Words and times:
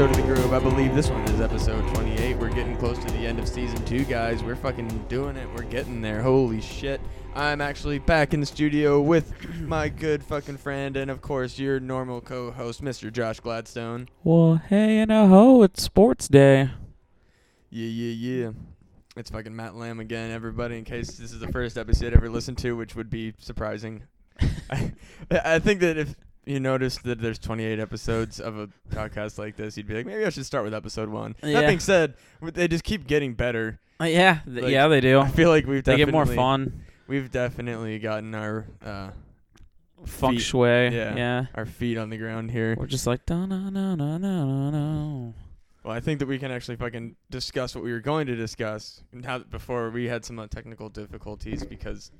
episode 0.00 0.18
of 0.18 0.26
The 0.28 0.34
Grove. 0.34 0.52
I 0.54 0.58
believe 0.58 0.94
this 0.94 1.10
one 1.10 1.20
is 1.24 1.42
episode 1.42 1.86
28. 1.94 2.38
We're 2.38 2.48
getting 2.48 2.74
close 2.78 2.98
to 3.00 3.10
the 3.12 3.18
end 3.18 3.38
of 3.38 3.46
season 3.46 3.84
two, 3.84 4.02
guys. 4.06 4.42
We're 4.42 4.56
fucking 4.56 4.88
doing 5.08 5.36
it. 5.36 5.46
We're 5.54 5.64
getting 5.64 6.00
there. 6.00 6.22
Holy 6.22 6.62
shit. 6.62 7.02
I'm 7.34 7.60
actually 7.60 7.98
back 7.98 8.32
in 8.32 8.40
the 8.40 8.46
studio 8.46 9.02
with 9.02 9.30
my 9.60 9.90
good 9.90 10.24
fucking 10.24 10.56
friend 10.56 10.96
and, 10.96 11.10
of 11.10 11.20
course, 11.20 11.58
your 11.58 11.80
normal 11.80 12.22
co 12.22 12.50
host, 12.50 12.82
Mr. 12.82 13.12
Josh 13.12 13.40
Gladstone. 13.40 14.08
Well, 14.24 14.62
hey 14.68 15.00
and 15.00 15.12
a 15.12 15.26
ho, 15.26 15.62
it's 15.64 15.82
sports 15.82 16.28
day. 16.28 16.70
Yeah, 17.68 17.88
yeah, 17.88 18.14
yeah. 18.14 18.50
It's 19.16 19.28
fucking 19.28 19.54
Matt 19.54 19.74
Lamb 19.74 20.00
again, 20.00 20.30
everybody, 20.30 20.78
in 20.78 20.84
case 20.84 21.18
this 21.18 21.30
is 21.30 21.40
the 21.40 21.48
first 21.48 21.76
episode 21.76 22.14
ever 22.14 22.30
listened 22.30 22.56
to, 22.58 22.74
which 22.74 22.96
would 22.96 23.10
be 23.10 23.34
surprising. 23.38 24.04
I, 24.70 24.92
I 25.30 25.58
think 25.58 25.80
that 25.80 25.98
if 25.98 26.14
you 26.50 26.60
noticed 26.60 27.04
that 27.04 27.20
there's 27.20 27.38
28 27.38 27.78
episodes 27.78 28.40
of 28.40 28.58
a 28.58 28.68
podcast 28.90 29.38
like 29.38 29.56
this, 29.56 29.76
you'd 29.76 29.86
be 29.86 29.94
like, 29.94 30.06
maybe 30.06 30.24
I 30.24 30.30
should 30.30 30.44
start 30.46 30.64
with 30.64 30.74
episode 30.74 31.08
one. 31.08 31.36
That 31.40 31.66
being 31.66 31.80
said, 31.80 32.14
they 32.42 32.68
just 32.68 32.84
keep 32.84 33.06
getting 33.06 33.34
better. 33.34 33.78
Uh, 34.00 34.04
yeah, 34.04 34.40
th- 34.44 34.64
Like, 34.64 34.72
yeah, 34.72 34.88
they 34.88 35.00
do. 35.00 35.20
I 35.20 35.28
feel 35.28 35.48
like 35.50 35.66
we've 35.66 35.84
They 35.84 35.96
get 35.96 36.10
more 36.10 36.26
fun. 36.26 36.82
We've 37.06 37.30
definitely 37.30 37.98
gotten 37.98 38.34
our 38.34 38.66
uh, 38.84 39.10
Feng 40.06 40.32
feet- 40.32 40.40
shui. 40.40 40.68
yeah. 40.88 41.14
Yeah. 41.16 41.46
our 41.54 41.66
feet 41.66 41.98
on 41.98 42.08
the 42.10 42.16
ground 42.16 42.50
here. 42.50 42.74
We're 42.78 42.86
just 42.86 43.06
like 43.06 43.20
no 43.28 43.46
no 43.46 43.68
no 43.68 43.94
no 43.94 44.16
no 44.16 44.70
no. 44.70 45.34
Well, 45.84 45.94
I 45.94 46.00
think 46.00 46.18
that 46.20 46.26
we 46.28 46.38
can 46.38 46.50
actually 46.50 46.76
fucking 46.76 47.16
discuss 47.30 47.74
what 47.74 47.82
we 47.84 47.90
were 47.92 48.00
going 48.00 48.26
to 48.26 48.36
discuss 48.36 49.02
and 49.12 49.24
how 49.24 49.38
before 49.38 49.90
we 49.90 50.08
had 50.08 50.24
some 50.24 50.38
uh, 50.38 50.46
technical 50.46 50.88
difficulties 50.88 51.64
because 51.64 52.10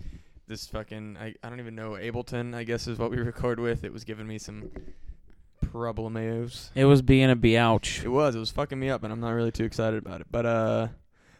this 0.50 0.66
fucking 0.66 1.16
I, 1.18 1.34
I 1.42 1.48
don't 1.48 1.60
even 1.60 1.74
know 1.74 1.92
Ableton 1.92 2.54
I 2.54 2.64
guess 2.64 2.86
is 2.86 2.98
what 2.98 3.10
we 3.10 3.16
record 3.22 3.58
with. 3.58 3.84
It 3.84 3.92
was 3.92 4.04
giving 4.04 4.26
me 4.26 4.36
some 4.36 4.70
problemos. 5.64 6.70
It 6.74 6.84
was 6.84 7.00
being 7.00 7.30
a 7.30 7.36
biouch. 7.36 8.04
It 8.04 8.08
was. 8.08 8.34
It 8.34 8.38
was 8.38 8.50
fucking 8.50 8.78
me 8.78 8.90
up, 8.90 9.02
and 9.04 9.12
I'm 9.12 9.20
not 9.20 9.30
really 9.30 9.52
too 9.52 9.64
excited 9.64 10.04
about 10.04 10.20
it. 10.20 10.26
But 10.30 10.46
uh, 10.46 10.88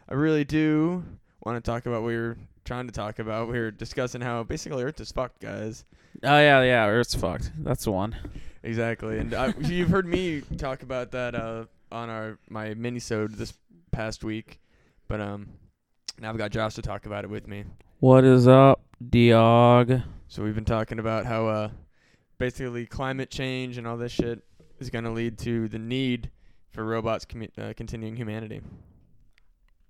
I 0.09 0.13
really 0.13 0.45
do 0.45 1.03
want 1.43 1.63
to 1.63 1.69
talk 1.69 1.85
about 1.85 2.01
what 2.01 2.07
we 2.07 2.17
were 2.17 2.37
trying 2.65 2.87
to 2.87 2.93
talk 2.93 3.19
about. 3.19 3.49
We 3.49 3.59
were 3.59 3.71
discussing 3.71 4.21
how 4.21 4.43
basically 4.43 4.83
Earth 4.83 4.99
is 5.01 5.11
fucked, 5.11 5.41
guys. 5.41 5.83
Oh 6.23 6.39
yeah, 6.39 6.61
yeah, 6.63 6.87
Earth's 6.87 7.15
fucked. 7.15 7.51
That's 7.57 7.83
the 7.83 7.91
one. 7.91 8.15
Exactly, 8.63 9.19
and 9.19 9.33
I, 9.33 9.53
you've 9.59 9.89
heard 9.89 10.07
me 10.07 10.41
talk 10.57 10.83
about 10.83 11.11
that 11.11 11.35
uh, 11.35 11.65
on 11.91 12.09
our 12.09 12.37
my 12.49 12.73
minisode 12.73 13.35
this 13.35 13.53
past 13.91 14.23
week, 14.23 14.59
but 15.07 15.19
um, 15.19 15.49
now 16.19 16.29
I've 16.29 16.37
got 16.37 16.51
Josh 16.51 16.75
to 16.75 16.81
talk 16.81 17.05
about 17.05 17.23
it 17.23 17.29
with 17.29 17.47
me. 17.47 17.65
What 17.99 18.23
is 18.23 18.47
up, 18.47 18.81
Diog? 19.09 20.01
So 20.27 20.43
we've 20.43 20.55
been 20.55 20.65
talking 20.65 20.99
about 20.99 21.25
how 21.25 21.47
uh, 21.47 21.69
basically 22.37 22.85
climate 22.85 23.29
change 23.29 23.77
and 23.77 23.87
all 23.87 23.97
this 23.97 24.11
shit 24.11 24.43
is 24.79 24.89
going 24.89 25.05
to 25.05 25.11
lead 25.11 25.37
to 25.39 25.67
the 25.67 25.79
need 25.79 26.29
for 26.69 26.83
robots 26.85 27.25
commu- 27.25 27.57
uh, 27.57 27.73
continuing 27.73 28.15
humanity. 28.15 28.61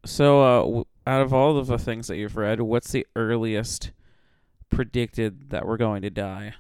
So, 0.06 0.42
uh, 0.42 0.59
w- 0.62 0.86
out 1.06 1.22
of 1.22 1.34
all 1.34 1.58
of 1.58 1.67
the 1.67 1.78
things 1.78 2.08
that 2.08 2.17
you've 2.17 2.36
read, 2.36 2.62
what's 2.62 2.92
the 2.92 3.06
earliest 3.16 3.92
predicted 4.70 5.50
that 5.52 5.67
we're 5.67 5.78
going 5.78 6.02
to 6.02 6.09
die? 6.09 6.54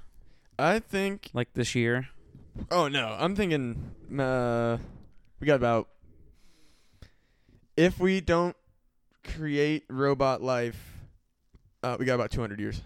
I 0.59 0.79
think. 0.79 1.31
Like 1.33 1.53
this 1.53 1.73
year? 1.73 2.09
Oh 2.69 2.87
no, 2.87 3.15
I'm 3.19 3.35
thinking. 3.35 3.91
Uh, 4.17 4.77
we 5.39 5.47
got 5.47 5.55
about. 5.55 5.87
If 7.77 7.99
we 7.99 8.21
don't 8.21 8.55
create 9.23 9.85
robot 9.89 10.43
life, 10.43 10.90
uh, 11.83 11.97
we 11.99 12.05
got 12.05 12.15
about 12.15 12.31
200 12.31 12.59
years. 12.59 12.81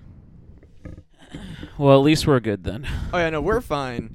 Well, 1.78 1.98
at 2.00 2.04
least 2.04 2.26
we're 2.28 2.40
good 2.40 2.64
then. 2.64 2.88
Oh 3.12 3.18
yeah, 3.18 3.30
no, 3.30 3.42
we're 3.42 3.62
fine. 3.80 4.12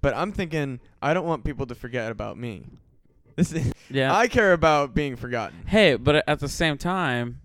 But 0.00 0.14
I'm 0.14 0.32
thinking 0.32 0.80
I 1.00 1.14
don't 1.14 1.26
want 1.26 1.44
people 1.44 1.66
to 1.66 1.74
forget 1.74 2.10
about 2.10 2.38
me. 2.38 2.64
This 3.36 3.52
is, 3.52 3.72
Yeah. 3.90 4.14
I 4.14 4.28
care 4.28 4.52
about 4.52 4.94
being 4.94 5.16
forgotten. 5.16 5.64
Hey, 5.66 5.96
but 5.96 6.22
at 6.28 6.38
the 6.38 6.48
same 6.48 6.78
time, 6.78 7.40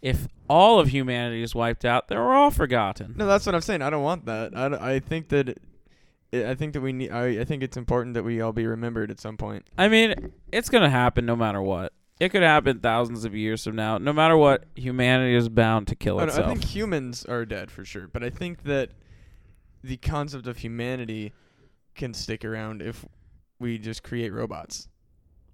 if 0.00 0.28
all 0.48 0.78
of 0.78 0.90
humanity 0.90 1.42
is 1.42 1.56
wiped 1.56 1.84
out, 1.84 2.06
then 2.06 2.18
we're 2.18 2.32
all 2.34 2.52
forgotten. 2.52 3.14
No, 3.16 3.26
that's 3.26 3.46
what 3.46 3.56
I'm 3.56 3.60
saying. 3.62 3.82
I 3.82 3.90
don't 3.90 4.04
want 4.04 4.26
that. 4.26 4.56
I, 4.56 4.94
I 4.94 4.98
think 5.00 5.30
that 5.30 5.58
it, 6.30 6.46
I 6.46 6.54
think 6.54 6.72
that 6.74 6.82
we 6.82 6.92
need 6.92 7.10
I, 7.10 7.40
I 7.40 7.44
think 7.44 7.64
it's 7.64 7.76
important 7.76 8.14
that 8.14 8.22
we 8.22 8.40
all 8.40 8.52
be 8.52 8.64
remembered 8.64 9.10
at 9.10 9.18
some 9.18 9.36
point. 9.36 9.66
I 9.76 9.88
mean, 9.88 10.30
it's 10.52 10.68
gonna 10.68 10.88
happen 10.90 11.26
no 11.26 11.34
matter 11.34 11.60
what. 11.60 11.92
It 12.20 12.30
could 12.30 12.42
happen 12.42 12.80
thousands 12.80 13.24
of 13.24 13.34
years 13.34 13.62
from 13.64 13.76
now. 13.76 13.98
No 13.98 14.12
matter 14.12 14.36
what, 14.36 14.64
humanity 14.74 15.34
is 15.36 15.48
bound 15.48 15.86
to 15.88 15.94
kill 15.94 16.18
I, 16.18 16.26
don't- 16.26 16.38
I 16.38 16.46
think 16.48 16.64
humans 16.64 17.24
are 17.24 17.44
dead 17.44 17.70
for 17.70 17.84
sure, 17.84 18.08
but 18.08 18.24
I 18.24 18.30
think 18.30 18.64
that 18.64 18.90
the 19.84 19.96
concept 19.96 20.46
of 20.48 20.58
humanity 20.58 21.32
can 21.94 22.12
stick 22.14 22.44
around 22.44 22.82
if 22.82 23.04
we 23.60 23.78
just 23.78 24.02
create 24.02 24.32
robots. 24.32 24.88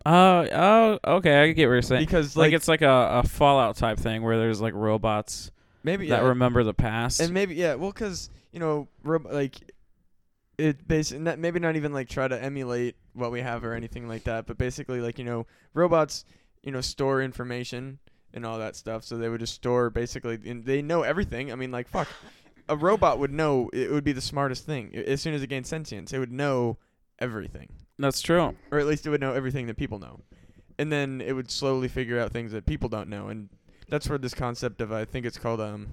Oh, 0.07 0.47
oh, 0.53 0.99
okay. 1.17 1.43
I 1.43 1.53
get 1.53 1.67
what 1.67 1.73
you're 1.75 1.83
saying. 1.83 2.03
Because 2.05 2.37
Like, 2.37 2.49
like, 2.49 2.53
it's 2.55 2.69
like 2.69 2.83
a, 2.83 3.23
a 3.25 3.29
Fallout 3.29 3.77
type 3.77 3.99
thing 3.99 4.23
where 4.23 4.39
there's 4.39 4.61
like 4.61 4.75
robots 4.75 5.51
maybe 5.83 6.09
that 6.09 6.23
yeah, 6.23 6.29
remember 6.29 6.63
the 6.65 6.75
past. 6.75 7.21
and 7.21 7.33
maybe 7.33 7.55
yeah, 7.55 7.75
well, 7.75 7.91
because 7.91 8.29
you 8.53 8.61
know, 8.61 8.89
rob- 9.03 9.27
like 9.31 9.57
it 10.59 10.87
basically 10.87 11.37
maybe 11.37 11.59
not 11.59 11.77
even 11.77 11.93
like 11.93 12.09
try 12.09 12.29
to 12.29 12.43
emulate 12.43 12.97
what 13.15 13.33
we 13.33 13.41
have 13.41 13.65
or 13.65 13.73
anything 13.75 14.07
like 14.07 14.25
that, 14.25 14.47
but 14.47 14.57
basically 14.59 15.01
like 15.01 15.19
you 15.19 15.25
know, 15.25 15.47
robots 15.73 16.25
you 16.65 16.73
know 16.73 16.81
store 16.81 17.23
information 17.23 17.99
and 18.33 18.45
all 18.45 18.59
that 18.59 18.75
stuff, 18.75 19.05
so 19.05 19.17
they 19.17 19.29
would 19.29 19.41
just 19.41 19.55
store 19.55 19.91
basically, 19.91 20.39
and 20.47 20.65
they 20.65 20.83
know 20.83 21.03
everything. 21.03 21.53
I 21.53 21.55
mean, 21.55 21.71
like 21.71 21.89
fuck, 21.89 22.09
a 22.69 22.77
robot 22.77 23.19
would 23.21 23.33
know 23.33 23.71
it 23.73 23.91
would 23.93 24.05
be 24.05 24.13
the 24.13 24.21
smartest 24.21 24.67
thing 24.67 24.95
as 24.95 25.21
soon 25.21 25.35
as 25.35 25.43
it 25.43 25.47
gained 25.49 25.67
sentience. 25.67 26.13
It 26.13 26.19
would 26.19 26.33
know 26.33 26.79
everything, 27.21 27.69
That's 27.99 28.21
true. 28.21 28.57
or 28.73 28.79
at 28.79 28.87
least 28.87 29.07
it 29.07 29.11
would 29.11 29.21
know 29.21 29.35
everything 29.35 29.67
that 29.69 29.77
people 29.77 29.99
know, 29.99 30.21
and 30.79 30.91
then 30.91 31.21
it 31.21 31.33
would 31.35 31.51
slowly 31.51 31.87
figure 31.89 32.19
out 32.19 32.33
things 32.33 32.51
that 32.53 32.67
people 32.67 32.89
don't 32.89 33.09
know, 33.09 33.29
and 33.29 33.49
that's 33.89 34.09
where 34.09 34.19
this 34.19 34.35
concept 34.35 34.81
of 34.81 34.91
I 34.91 35.05
think 35.05 35.27
it's 35.27 35.39
called 35.39 35.61
um 35.61 35.89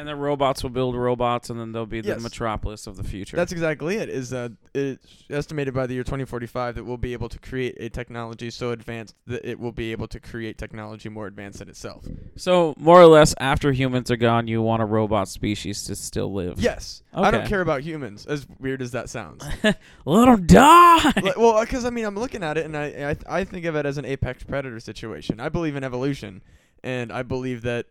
And 0.00 0.08
the 0.08 0.16
robots 0.16 0.62
will 0.62 0.70
build 0.70 0.96
robots, 0.96 1.50
and 1.50 1.60
then 1.60 1.72
they'll 1.72 1.84
be 1.84 2.00
the 2.00 2.08
Yes. 2.08 2.22
metropolis 2.22 2.86
of 2.86 2.96
the 2.96 3.04
future. 3.04 3.36
That's 3.36 3.52
exactly 3.52 3.96
it. 3.96 4.08
Is 4.08 4.30
that 4.30 4.52
it's 4.74 5.24
estimated 5.28 5.74
by 5.74 5.86
the 5.86 5.92
year 5.92 6.04
2045 6.04 6.76
that 6.76 6.84
we'll 6.84 6.96
be 6.96 7.12
able 7.12 7.28
to 7.28 7.38
create 7.38 7.76
a 7.78 7.90
technology 7.90 8.48
so 8.48 8.70
advanced 8.70 9.14
that 9.26 9.44
it 9.44 9.60
will 9.60 9.72
be 9.72 9.92
able 9.92 10.08
to 10.08 10.18
create 10.18 10.56
technology 10.56 11.10
more 11.10 11.26
advanced 11.26 11.58
than 11.58 11.68
itself. 11.68 12.06
so 12.34 12.72
more 12.78 12.98
or 12.98 13.06
less, 13.08 13.34
after 13.38 13.72
humans 13.72 14.10
are 14.10 14.16
gone, 14.16 14.48
you 14.48 14.62
want 14.62 14.80
a 14.80 14.86
robot 14.86 15.28
species 15.28 15.82
to 15.84 15.94
still 15.94 16.32
live. 16.32 16.58
Yes, 16.58 17.02
I 17.12 17.30
don't 17.30 17.40
Okay. 17.42 17.48
care 17.50 17.60
about 17.60 17.82
humans. 17.82 18.24
As 18.24 18.46
weird 18.58 18.80
as 18.80 18.92
that 18.92 19.10
sounds. 19.10 19.44
Let 20.06 20.24
them 20.24 20.46
die. 20.46 21.12
Like, 21.20 21.36
well, 21.36 21.56
uh, 21.58 21.60
because 21.66 21.84
I 21.84 21.90
mean, 21.90 22.06
I'm 22.06 22.16
looking 22.18 22.42
at 22.42 22.56
it 22.56 22.64
and 22.64 22.74
I, 22.74 23.16
I 23.28 23.40
I 23.40 23.44
think 23.44 23.66
of 23.66 23.76
it 23.76 23.84
as 23.84 23.98
an 23.98 24.06
apex 24.06 24.44
predator 24.44 24.80
situation. 24.80 25.40
I 25.40 25.50
believe 25.50 25.76
in 25.76 25.84
evolution, 25.84 26.40
and 26.82 27.12
I 27.12 27.22
believe 27.22 27.60
that 27.62 27.84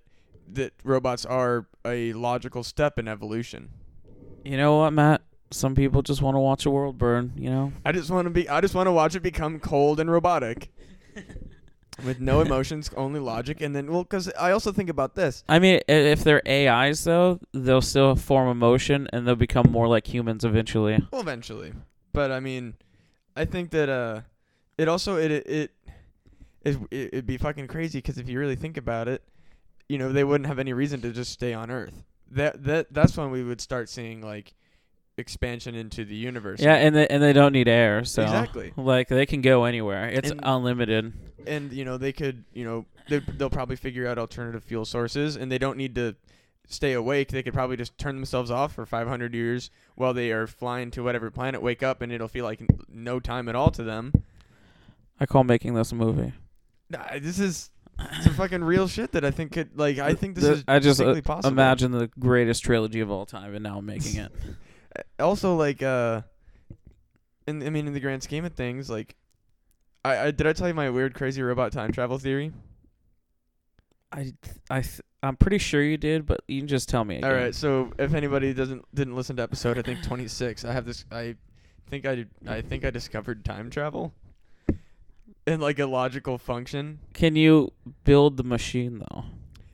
that 0.53 0.73
robots 0.83 1.25
are 1.25 1.67
a 1.85 2.13
logical 2.13 2.63
step 2.63 2.99
in 2.99 3.07
evolution. 3.07 3.69
you 4.43 4.57
know 4.57 4.77
what, 4.77 4.91
Matt? 4.91 5.21
Some 5.51 5.73
people 5.73 6.01
just 6.01 6.21
want 6.21 6.35
to 6.35 6.39
watch 6.39 6.65
a 6.65 6.69
world 6.69 6.97
burn. 6.97 7.33
You 7.35 7.49
know. 7.49 7.73
I 7.83 7.91
just 7.91 8.09
want 8.11 8.25
to 8.25 8.29
be. 8.29 8.47
I 8.47 8.61
just 8.61 8.75
want 8.75 8.87
to 8.87 8.91
watch 8.91 9.15
it 9.15 9.21
become 9.21 9.59
cold 9.59 9.99
and 9.99 10.09
robotic, 10.11 10.71
with 12.05 12.19
no 12.19 12.41
emotions, 12.41 12.89
only 12.95 13.19
logic, 13.19 13.59
and 13.61 13.75
then 13.75 13.91
well, 13.91 14.03
because 14.03 14.31
I 14.39 14.51
also 14.51 14.71
think 14.71 14.89
about 14.89 15.15
this. 15.15 15.43
I 15.49 15.57
mean, 15.57 15.79
if 15.87 16.23
they're 16.23 16.41
AIs 16.47 17.03
though, 17.03 17.39
they'll 17.51 17.81
still 17.81 18.15
form 18.15 18.47
emotion 18.47 19.07
and 19.11 19.27
they'll 19.27 19.35
become 19.35 19.71
more 19.71 19.87
like 19.87 20.13
humans 20.13 20.45
eventually. 20.45 20.99
Well, 21.11 21.21
eventually, 21.21 21.73
but 22.13 22.31
I 22.31 22.39
mean, 22.39 22.75
I 23.35 23.45
think 23.45 23.71
that 23.71 23.89
uh, 23.89 24.21
it 24.77 24.87
also 24.87 25.15
it 25.15 25.31
it, 25.31 25.71
it 26.63 26.77
it'd 26.91 27.25
be 27.25 27.37
fucking 27.37 27.67
crazy 27.67 27.97
because 27.99 28.19
if 28.19 28.29
you 28.29 28.37
really 28.37 28.55
think 28.55 28.77
about 28.77 29.07
it, 29.07 29.23
you 29.89 29.97
know, 29.97 30.11
they 30.13 30.23
wouldn't 30.23 30.47
have 30.47 30.59
any 30.59 30.71
reason 30.71 31.01
to 31.01 31.11
just 31.11 31.31
stay 31.33 31.53
on 31.53 31.69
Earth. 31.69 32.03
That 32.31 32.63
that 32.63 32.93
that's 32.93 33.17
when 33.17 33.31
we 33.31 33.43
would 33.43 33.59
start 33.59 33.89
seeing 33.89 34.21
like 34.21 34.53
expansion 35.17 35.75
into 35.75 36.05
the 36.05 36.15
universe. 36.15 36.61
Yeah, 36.61 36.75
and 36.75 36.95
they 36.95 37.07
and 37.07 37.21
they 37.21 37.33
don't 37.33 37.51
need 37.51 37.67
air, 37.67 38.05
so 38.05 38.21
Exactly. 38.23 38.71
like 38.77 39.07
they 39.09 39.25
can 39.25 39.41
go 39.41 39.65
anywhere. 39.65 40.07
It's 40.07 40.31
And- 40.31 40.39
unlimited. 40.43 41.11
and 41.47 41.73
you 41.73 41.83
know 41.85 41.97
they 41.97 42.13
could 42.13 42.45
you 42.53 42.63
know 42.63 42.85
they 43.09 43.19
they'll 43.19 43.49
probably 43.49 43.75
figure 43.75 44.07
out 44.07 44.17
alternative 44.17 44.63
fuel 44.63 44.85
sources 44.85 45.35
and 45.35 45.51
they 45.51 45.57
don't 45.57 45.77
need 45.77 45.95
to 45.95 46.15
stay 46.67 46.93
awake 46.93 47.29
they 47.29 47.41
could 47.41 47.53
probably 47.53 47.75
just 47.77 47.97
turn 47.97 48.15
themselves 48.15 48.51
off 48.51 48.73
for 48.73 48.85
500 48.85 49.33
years 49.33 49.71
while 49.95 50.13
they 50.13 50.31
are 50.31 50.45
flying 50.45 50.91
to 50.91 51.01
whatever 51.01 51.31
planet 51.31 51.61
wake 51.63 51.81
up 51.81 52.01
and 52.03 52.11
it'll 52.11 52.27
feel 52.27 52.45
like 52.45 52.61
no 52.87 53.19
time 53.19 53.49
at 53.49 53.55
all 53.55 53.71
to 53.71 53.81
them 53.81 54.13
I 55.19 55.25
call 55.25 55.43
making 55.43 55.73
this 55.73 55.91
a 55.91 55.95
movie. 55.95 56.31
Nah, 56.91 57.05
this 57.19 57.39
is 57.39 57.71
some 58.21 58.33
fucking 58.33 58.63
real 58.63 58.87
shit 58.87 59.11
that 59.11 59.23
i 59.25 59.31
think 59.31 59.51
could 59.51 59.77
like 59.77 59.97
i 59.99 60.13
think 60.13 60.35
this 60.35 60.43
The- 60.45 60.51
is 60.53 60.63
I 60.67 60.79
just 60.79 61.01
uh, 61.01 61.19
possible 61.21 61.51
imagine 61.51 61.91
the 61.91 62.07
greatest 62.19 62.63
trilogy 62.63 62.99
of 62.99 63.11
all 63.11 63.25
time, 63.25 63.53
and 63.53 63.63
now 63.63 63.77
I'm 63.77 63.85
making 63.85 64.15
it. 64.17 64.31
also 65.19 65.55
like 65.55 65.83
uh 65.83 66.21
in 67.47 67.61
i 67.65 67.69
mean 67.69 67.87
in 67.87 67.93
the 67.93 67.99
grand 67.99 68.23
scheme 68.23 68.43
of 68.45 68.53
things 68.53 68.89
like 68.89 69.15
I, 70.03 70.17
I 70.27 70.31
did 70.31 70.47
I 70.47 70.53
tell 70.53 70.67
you 70.67 70.73
my 70.73 70.89
weird 70.89 71.13
crazy 71.13 71.41
robot 71.41 71.71
time 71.73 71.91
travel 71.91 72.17
theory? 72.17 72.53
I 74.11 74.33
I 74.69 74.81
th- 74.81 75.01
I'm 75.21 75.35
pretty 75.35 75.57
sure 75.57 75.83
you 75.83 75.97
did, 75.97 76.25
but 76.25 76.39
you 76.47 76.61
can 76.61 76.67
just 76.69 76.87
tell 76.87 77.03
me. 77.03 77.17
Again. 77.17 77.29
All 77.29 77.35
right, 77.35 77.53
so 77.53 77.91
if 77.99 78.13
anybody 78.13 78.53
doesn't 78.53 78.83
didn't 78.95 79.15
listen 79.15 79.35
to 79.35 79.43
episode 79.43 79.77
I 79.77 79.81
think 79.81 80.01
26, 80.03 80.63
I 80.65 80.71
have 80.71 80.85
this 80.85 81.03
I 81.11 81.35
think 81.89 82.05
I 82.05 82.25
I 82.47 82.61
think 82.61 82.85
I 82.85 82.89
discovered 82.91 83.43
time 83.43 83.69
travel 83.69 84.13
in 85.47 85.59
like 85.59 85.79
a 85.79 85.85
logical 85.85 86.37
function. 86.37 86.99
Can 87.13 87.35
you 87.35 87.71
build 88.03 88.37
the 88.37 88.43
machine 88.43 88.99
though? 88.99 89.25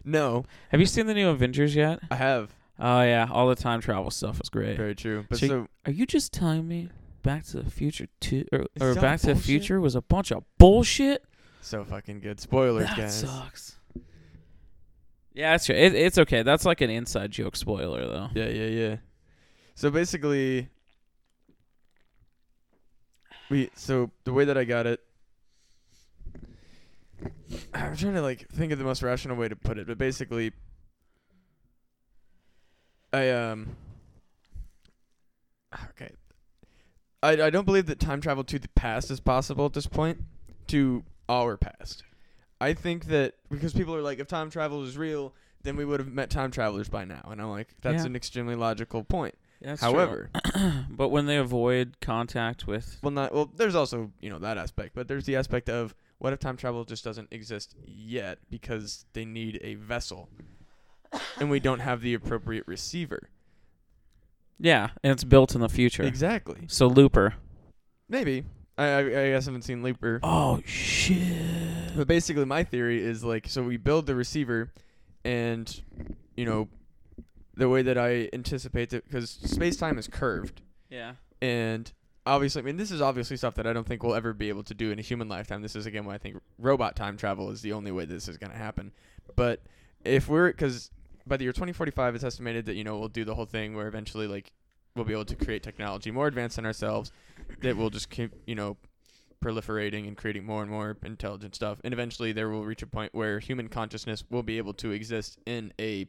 No, 0.04 0.46
Have 0.70 0.80
you 0.80 0.86
seen 0.86 1.08
the 1.08 1.14
new 1.16 1.30
Avengers 1.30 1.76
yet? 1.76 2.00
I 2.12 2.16
have. 2.16 2.54
Oh 2.80 3.02
yeah, 3.02 3.28
all 3.32 3.48
the 3.48 3.56
time 3.56 3.82
travel 3.82 4.12
stuff 4.12 4.40
is 4.42 4.50
great. 4.50 4.78
Very 4.78 4.94
true. 4.96 5.26
But 5.30 5.40
So 5.40 5.48
so 5.48 5.68
Are 5.86 5.92
you 5.92 6.06
just 6.06 6.32
telling 6.32 6.68
me 6.68 6.90
Back 7.24 7.44
to 7.46 7.62
the 7.62 7.70
Future 7.72 8.08
two 8.20 8.46
or, 8.52 8.66
or 8.80 8.94
that 8.94 9.02
Back 9.02 9.20
to 9.22 9.28
the 9.28 9.34
bullshit? 9.34 9.46
Future 9.46 9.82
was 9.82 9.96
a 9.96 10.02
bunch 10.02 10.32
of 10.32 10.44
bullshit? 10.58 11.24
so 11.62 11.84
fucking 11.84 12.20
good. 12.20 12.40
Spoilers, 12.40 12.86
that 12.88 12.98
guys. 12.98 13.20
sucks. 13.22 13.80
Yeah, 15.34 15.56
it's 15.56 15.66
true. 15.66 15.76
It, 15.76 15.96
it's 15.96 16.18
okay. 16.20 16.44
That's 16.44 16.66
like 16.66 16.82
an 16.82 16.90
inside 16.92 17.32
joke 17.32 17.56
spoiler 17.56 18.08
though. 18.08 18.30
Yeah, 18.36 18.48
yeah, 18.50 18.68
yeah. 18.68 18.96
So 19.74 19.90
basically, 19.90 20.70
we 23.50 23.70
so 23.76 24.12
the 24.24 24.34
way 24.34 24.46
that 24.46 24.58
I 24.58 24.64
got 24.64 24.86
it, 24.86 25.02
I'm 27.74 27.96
trying 27.96 28.14
to 28.16 28.22
like 28.22 28.48
think 28.50 28.72
of 28.72 28.78
the 28.80 28.84
most 28.86 29.02
rational 29.04 29.36
way 29.38 29.48
to 29.48 29.56
put 29.56 29.78
it, 29.78 29.88
but 29.88 29.98
basically, 29.98 30.52
I 33.14 33.30
um. 33.30 33.76
Okay. 35.92 36.12
I 37.24 37.32
I 37.44 37.50
don't 37.50 37.66
believe 37.66 37.86
that 37.88 38.00
time 38.00 38.22
travel 38.22 38.44
to 38.46 38.60
the 38.60 38.70
past 38.70 39.12
is 39.12 39.20
possible 39.20 39.66
at 39.66 39.74
this 39.74 39.88
point, 39.88 40.20
to 40.68 41.04
our 41.30 41.58
past. 41.58 42.04
I 42.62 42.74
think 42.74 43.06
that 43.06 43.36
because 43.50 43.74
people 43.74 43.96
are 43.96 44.02
like, 44.02 44.20
if 44.20 44.28
time 44.28 44.50
travel 44.50 44.84
is 44.84 44.98
real, 44.98 45.34
then 45.64 45.76
we 45.76 45.84
would 45.86 46.00
have 46.00 46.12
met 46.12 46.30
time 46.30 46.52
travelers 46.52 46.88
by 46.88 47.04
now. 47.06 47.28
And 47.30 47.42
I'm 47.42 47.50
like, 47.50 47.70
that's 47.82 48.04
Yeah. 48.04 48.06
an 48.08 48.16
extremely 48.16 48.56
logical 48.56 49.04
point. 49.04 49.36
That's 49.62 49.82
However, 49.82 50.30
but 50.90 51.10
when 51.10 51.26
they 51.26 51.38
avoid 51.38 52.00
contact 52.02 52.68
with 52.68 53.00
well, 53.02 53.12
not 53.12 53.34
well. 53.34 53.50
There's 53.56 53.76
also 53.76 54.12
you 54.20 54.30
know 54.30 54.40
that 54.40 54.58
aspect, 54.58 54.94
but 54.96 55.08
there's 55.08 55.26
the 55.26 55.36
aspect 55.38 55.70
of 55.70 55.96
what 56.26 56.34
if 56.34 56.40
time 56.40 56.58
travel 56.58 56.84
just 56.86 57.04
doesn't 57.04 57.28
exist 57.30 57.76
yet 57.86 58.40
because 58.50 59.06
they 59.14 59.26
need 59.26 59.60
a 59.62 59.76
vessel, 59.76 60.28
and 61.40 61.52
we 61.52 61.60
don't 61.60 61.82
have 61.82 62.02
the 62.02 62.16
appropriate 62.16 62.64
receiver. 62.66 63.30
yeah, 64.60 64.90
and 65.04 65.12
it's 65.12 65.24
built 65.24 65.54
in 65.54 65.62
the 65.62 65.70
future. 65.70 66.02
Exactly. 66.02 66.62
So 66.68 66.88
Looper. 66.88 67.36
Maybe. 68.10 68.44
I, 68.76 68.86
I 68.88 68.98
I 69.00 69.04
guess 69.30 69.46
I 69.48 69.52
haven't 69.52 69.62
seen 69.62 69.84
Looper. 69.84 70.20
Oh 70.24 70.62
shit. 70.66 71.96
But 71.96 72.08
basically, 72.08 72.46
my 72.46 72.64
theory 72.64 73.04
is 73.04 73.24
like, 73.24 73.48
so 73.48 73.62
we 73.62 73.78
build 73.78 74.08
the 74.08 74.16
receiver, 74.16 74.74
and 75.24 75.80
you 76.36 76.46
know, 76.46 76.70
the 77.54 77.70
way 77.70 77.84
that 77.84 78.00
I 78.00 78.30
anticipate 78.34 78.94
it, 78.94 79.06
because 79.08 79.30
space 79.30 79.78
time 79.78 80.00
is 80.00 80.08
curved, 80.08 80.64
Yeah. 80.90 81.14
and 81.40 81.92
obviously, 82.26 82.62
I 82.62 82.66
mean, 82.66 82.78
this 82.78 82.92
is 82.92 83.02
obviously 83.02 83.38
stuff 83.38 83.56
that 83.56 83.68
I 83.68 83.74
don't 83.74 83.88
think 83.88 84.04
we'll 84.04 84.16
ever 84.16 84.34
be 84.34 84.50
able 84.50 84.64
to 84.64 84.74
do 84.74 84.92
in 84.92 85.00
a 85.00 85.02
human 85.02 85.30
lifetime. 85.30 85.62
This 85.62 85.76
is 85.76 85.86
again 85.86 86.06
why 86.06 86.16
I 86.16 86.18
think 86.18 86.38
robot 86.58 86.96
time 86.96 87.18
travel 87.18 87.52
is 87.52 87.62
the 87.62 87.74
only 87.74 87.92
way 87.92 88.06
this 88.06 88.28
is 88.28 88.38
going 88.38 88.52
to 88.52 88.58
happen. 88.58 88.92
But 89.36 89.62
if 90.04 90.28
we're, 90.28 90.48
because 90.48 90.92
by 91.28 91.38
the 91.38 91.44
year 91.44 91.54
2045, 91.54 92.16
it's 92.16 92.24
estimated 92.24 92.66
that 92.66 92.76
you 92.76 92.84
know 92.84 92.98
we'll 92.98 93.10
do 93.10 93.26
the 93.26 93.36
whole 93.36 93.46
thing 93.46 93.76
where 93.76 93.88
eventually, 93.88 94.28
like, 94.28 94.52
we'll 94.96 95.06
be 95.06 95.14
able 95.14 95.26
to 95.26 95.36
create 95.36 95.62
technology 95.62 96.10
more 96.10 96.28
advanced 96.28 96.56
than 96.56 96.66
ourselves 96.66 97.12
that 97.62 97.76
will 97.76 97.90
just 97.90 98.10
keep, 98.10 98.32
you 98.46 98.56
know, 98.56 98.78
proliferating 99.44 100.08
and 100.08 100.16
creating 100.16 100.46
more 100.46 100.62
and 100.62 100.72
more 100.72 100.98
intelligent 101.04 101.54
stuff. 101.54 101.80
And 101.84 101.94
eventually 101.94 102.32
there 102.32 102.50
will 102.50 102.66
reach 102.66 102.82
a 102.82 102.88
point 102.88 103.14
where 103.14 103.40
human 103.40 103.68
consciousness 103.68 104.24
will 104.30 104.42
be 104.42 104.58
able 104.58 104.74
to 104.76 104.92
exist 104.92 105.38
in 105.46 105.74
a 105.80 106.08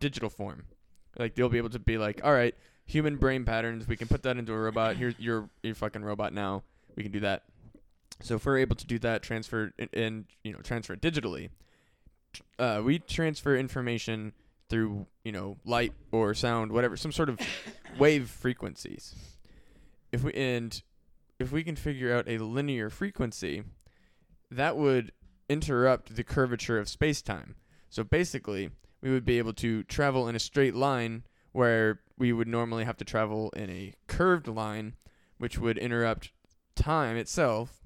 digital 0.00 0.30
form. 0.30 0.64
Like 1.18 1.34
they'll 1.34 1.50
be 1.50 1.58
able 1.58 1.70
to 1.70 1.78
be 1.78 1.98
like, 1.98 2.20
all 2.24 2.32
right, 2.32 2.54
human 2.90 3.16
brain 3.16 3.44
patterns, 3.44 3.86
we 3.86 3.96
can 3.96 4.08
put 4.08 4.22
that 4.24 4.36
into 4.36 4.52
a 4.52 4.58
robot. 4.58 4.96
Here's 4.96 5.14
you're 5.18 5.48
you're 5.62 5.74
fucking 5.74 6.02
robot 6.02 6.32
now. 6.32 6.64
We 6.96 7.02
can 7.02 7.12
do 7.12 7.20
that. 7.20 7.44
So 8.20 8.34
if 8.34 8.44
we're 8.44 8.58
able 8.58 8.76
to 8.76 8.86
do 8.86 8.98
that, 8.98 9.22
transfer 9.22 9.72
and, 9.78 9.88
and 9.92 10.24
you 10.42 10.52
know 10.52 10.58
transfer 10.58 10.94
it 10.94 11.00
digitally, 11.00 11.50
uh, 12.58 12.82
we 12.84 12.98
transfer 12.98 13.56
information 13.56 14.32
through 14.68 15.06
you 15.24 15.32
know 15.32 15.56
light 15.64 15.92
or 16.10 16.34
sound, 16.34 16.72
whatever, 16.72 16.96
some 16.96 17.12
sort 17.12 17.28
of 17.28 17.38
wave 17.98 18.28
frequencies. 18.28 19.14
If 20.10 20.24
we 20.24 20.32
and 20.34 20.82
if 21.38 21.52
we 21.52 21.62
can 21.62 21.76
figure 21.76 22.14
out 22.14 22.28
a 22.28 22.38
linear 22.38 22.90
frequency, 22.90 23.62
that 24.50 24.76
would 24.76 25.12
interrupt 25.48 26.16
the 26.16 26.24
curvature 26.24 26.78
of 26.78 26.88
space 26.88 27.22
time. 27.22 27.54
So 27.88 28.02
basically, 28.02 28.70
we 29.00 29.10
would 29.10 29.24
be 29.24 29.38
able 29.38 29.52
to 29.54 29.84
travel 29.84 30.28
in 30.28 30.34
a 30.34 30.40
straight 30.40 30.74
line 30.74 31.22
where 31.52 32.00
we 32.20 32.34
would 32.34 32.46
normally 32.46 32.84
have 32.84 32.98
to 32.98 33.04
travel 33.04 33.50
in 33.56 33.70
a 33.70 33.94
curved 34.06 34.46
line, 34.46 34.94
which 35.38 35.58
would 35.58 35.78
interrupt 35.78 36.30
time 36.76 37.16
itself. 37.16 37.80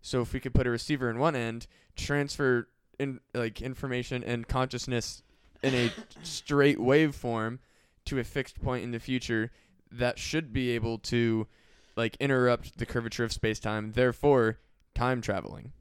So 0.00 0.22
if 0.22 0.32
we 0.32 0.38
could 0.38 0.54
put 0.54 0.68
a 0.68 0.70
receiver 0.70 1.10
in 1.10 1.18
one 1.18 1.34
end, 1.34 1.66
transfer 1.96 2.68
in 2.96 3.18
like 3.34 3.60
information 3.60 4.22
and 4.22 4.46
consciousness 4.46 5.24
in 5.64 5.74
a 5.74 5.92
straight 6.22 6.78
waveform 6.78 7.58
to 8.04 8.20
a 8.20 8.24
fixed 8.24 8.62
point 8.62 8.84
in 8.84 8.92
the 8.92 9.00
future, 9.00 9.50
that 9.90 10.16
should 10.16 10.52
be 10.52 10.70
able 10.70 10.98
to 10.98 11.48
like 11.96 12.16
interrupt 12.20 12.78
the 12.78 12.86
curvature 12.86 13.24
of 13.24 13.32
space 13.32 13.58
time, 13.58 13.92
therefore 13.92 14.60
time 14.94 15.20
traveling. 15.20 15.72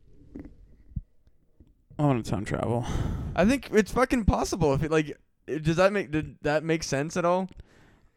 I 1.99 2.03
want 2.03 2.25
to 2.25 2.31
time 2.31 2.45
travel. 2.45 2.83
I 3.35 3.45
think 3.45 3.69
it's 3.71 3.91
fucking 3.91 4.25
possible. 4.25 4.73
If 4.73 4.81
it 4.81 4.89
like, 4.89 5.15
does 5.45 5.75
that 5.75 5.93
make 5.93 6.09
did 6.09 6.37
that 6.41 6.63
make 6.63 6.81
sense 6.81 7.15
at 7.15 7.25
all? 7.25 7.47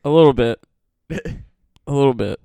A 0.05 0.11
little 0.11 0.33
bit. 0.33 0.61
A 1.11 1.93
little 1.93 2.15
bit. 2.15 2.41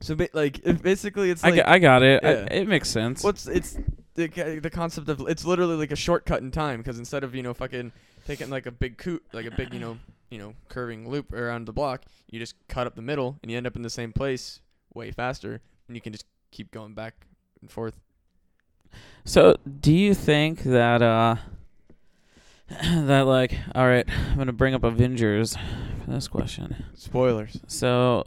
So 0.00 0.14
ba- 0.14 0.28
like, 0.32 0.60
if 0.60 0.82
basically 0.82 1.30
it's 1.30 1.44
I, 1.44 1.50
like, 1.50 1.56
got, 1.56 1.68
I 1.68 1.78
got 1.78 2.02
it. 2.02 2.24
I, 2.24 2.30
yeah. 2.30 2.46
it 2.50 2.68
makes 2.68 2.88
sense. 2.88 3.22
what's 3.22 3.46
it's 3.46 3.76
the 4.14 4.28
ca- 4.28 4.60
the 4.60 4.70
concept 4.70 5.08
of 5.08 5.20
it's 5.28 5.44
literally 5.44 5.76
like 5.76 5.92
a 5.92 5.96
shortcut 5.96 6.40
in 6.40 6.50
time 6.50 6.78
because 6.78 6.98
instead 6.98 7.24
of 7.24 7.34
you 7.34 7.42
know 7.42 7.52
fucking 7.52 7.92
taking 8.26 8.48
like 8.50 8.66
a 8.66 8.70
big 8.70 8.98
coot 8.98 9.24
like 9.32 9.46
a 9.46 9.50
big 9.50 9.72
you 9.74 9.80
know 9.80 9.98
you 10.30 10.38
know 10.38 10.54
curving 10.68 11.08
loop 11.08 11.32
around 11.32 11.66
the 11.66 11.72
block, 11.72 12.02
you 12.30 12.38
just 12.38 12.54
cut 12.68 12.86
up 12.86 12.94
the 12.94 13.02
middle 13.02 13.38
and 13.42 13.50
you 13.50 13.56
end 13.56 13.66
up 13.66 13.76
in 13.76 13.82
the 13.82 13.90
same 13.90 14.12
place 14.12 14.60
way 14.94 15.10
faster, 15.10 15.60
and 15.86 15.96
you 15.96 16.00
can 16.00 16.12
just 16.12 16.26
keep 16.50 16.70
going 16.70 16.94
back 16.94 17.26
and 17.60 17.70
forth. 17.70 17.94
So, 19.24 19.56
do 19.80 19.92
you 19.92 20.14
think 20.14 20.62
that 20.62 21.02
uh 21.02 21.36
that 22.68 23.22
like 23.22 23.54
all 23.74 23.86
right, 23.86 24.08
I'm 24.08 24.36
going 24.36 24.46
to 24.46 24.52
bring 24.52 24.74
up 24.74 24.84
Avengers 24.84 25.56
this 26.10 26.28
question. 26.28 26.84
Spoilers. 26.94 27.60
So, 27.66 28.24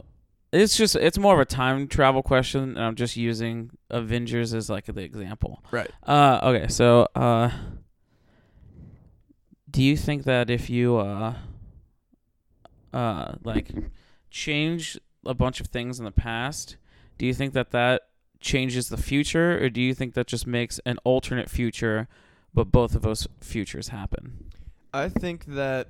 it's 0.52 0.76
just 0.76 0.96
it's 0.96 1.18
more 1.18 1.34
of 1.34 1.40
a 1.40 1.44
time 1.44 1.88
travel 1.88 2.22
question 2.22 2.62
and 2.62 2.78
I'm 2.78 2.94
just 2.94 3.16
using 3.16 3.70
Avengers 3.90 4.52
as 4.52 4.68
like 4.68 4.84
the 4.84 5.00
example. 5.00 5.64
Right. 5.70 5.90
Uh 6.06 6.40
okay, 6.42 6.68
so 6.68 7.08
uh 7.14 7.50
do 9.70 9.82
you 9.82 9.96
think 9.96 10.24
that 10.24 10.50
if 10.50 10.68
you 10.68 10.98
uh 10.98 11.34
uh 12.92 13.32
like 13.42 13.70
change 14.30 14.98
a 15.24 15.34
bunch 15.34 15.60
of 15.60 15.68
things 15.68 15.98
in 15.98 16.04
the 16.04 16.10
past, 16.10 16.76
do 17.16 17.24
you 17.24 17.32
think 17.32 17.54
that 17.54 17.70
that 17.70 18.02
changes 18.38 18.88
the 18.88 18.96
future 18.96 19.56
or 19.62 19.70
do 19.70 19.80
you 19.80 19.94
think 19.94 20.14
that 20.14 20.26
just 20.26 20.46
makes 20.46 20.80
an 20.84 20.98
alternate 21.04 21.48
future 21.48 22.08
but 22.52 22.70
both 22.70 22.94
of 22.94 23.00
those 23.00 23.26
futures 23.40 23.88
happen? 23.88 24.50
I 24.92 25.08
think 25.08 25.46
that 25.46 25.88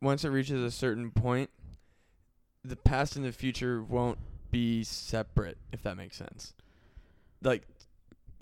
once 0.00 0.24
it 0.24 0.28
reaches 0.30 0.62
a 0.62 0.70
certain 0.70 1.10
point, 1.10 1.50
the 2.64 2.76
past 2.76 3.16
and 3.16 3.24
the 3.24 3.32
future 3.32 3.82
won't 3.82 4.18
be 4.50 4.84
separate, 4.84 5.58
if 5.72 5.82
that 5.82 5.96
makes 5.96 6.16
sense. 6.16 6.54
Like, 7.42 7.62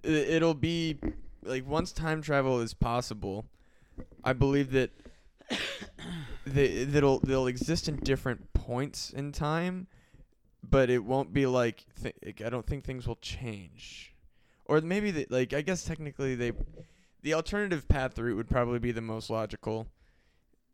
it'll 0.02 0.54
be 0.54 0.98
like 1.42 1.66
once 1.66 1.92
time 1.92 2.22
travel 2.22 2.60
is 2.60 2.74
possible, 2.74 3.46
I 4.22 4.32
believe 4.32 4.72
that 4.72 4.90
they 6.46 6.84
that'll 6.84 7.20
they'll 7.20 7.46
exist 7.46 7.88
in 7.88 7.96
different 7.96 8.52
points 8.52 9.10
in 9.10 9.32
time, 9.32 9.86
but 10.62 10.90
it 10.90 11.04
won't 11.04 11.32
be 11.32 11.46
like, 11.46 11.84
th- 12.02 12.42
I 12.44 12.50
don't 12.50 12.66
think 12.66 12.84
things 12.84 13.06
will 13.06 13.16
change, 13.16 14.14
or 14.64 14.80
maybe 14.80 15.10
they, 15.10 15.26
like 15.28 15.52
I 15.52 15.60
guess 15.60 15.84
technically 15.84 16.34
they 16.34 16.52
the 17.22 17.34
alternative 17.34 17.88
path 17.88 18.18
route 18.18 18.36
would 18.36 18.50
probably 18.50 18.78
be 18.78 18.92
the 18.92 19.00
most 19.00 19.30
logical 19.30 19.86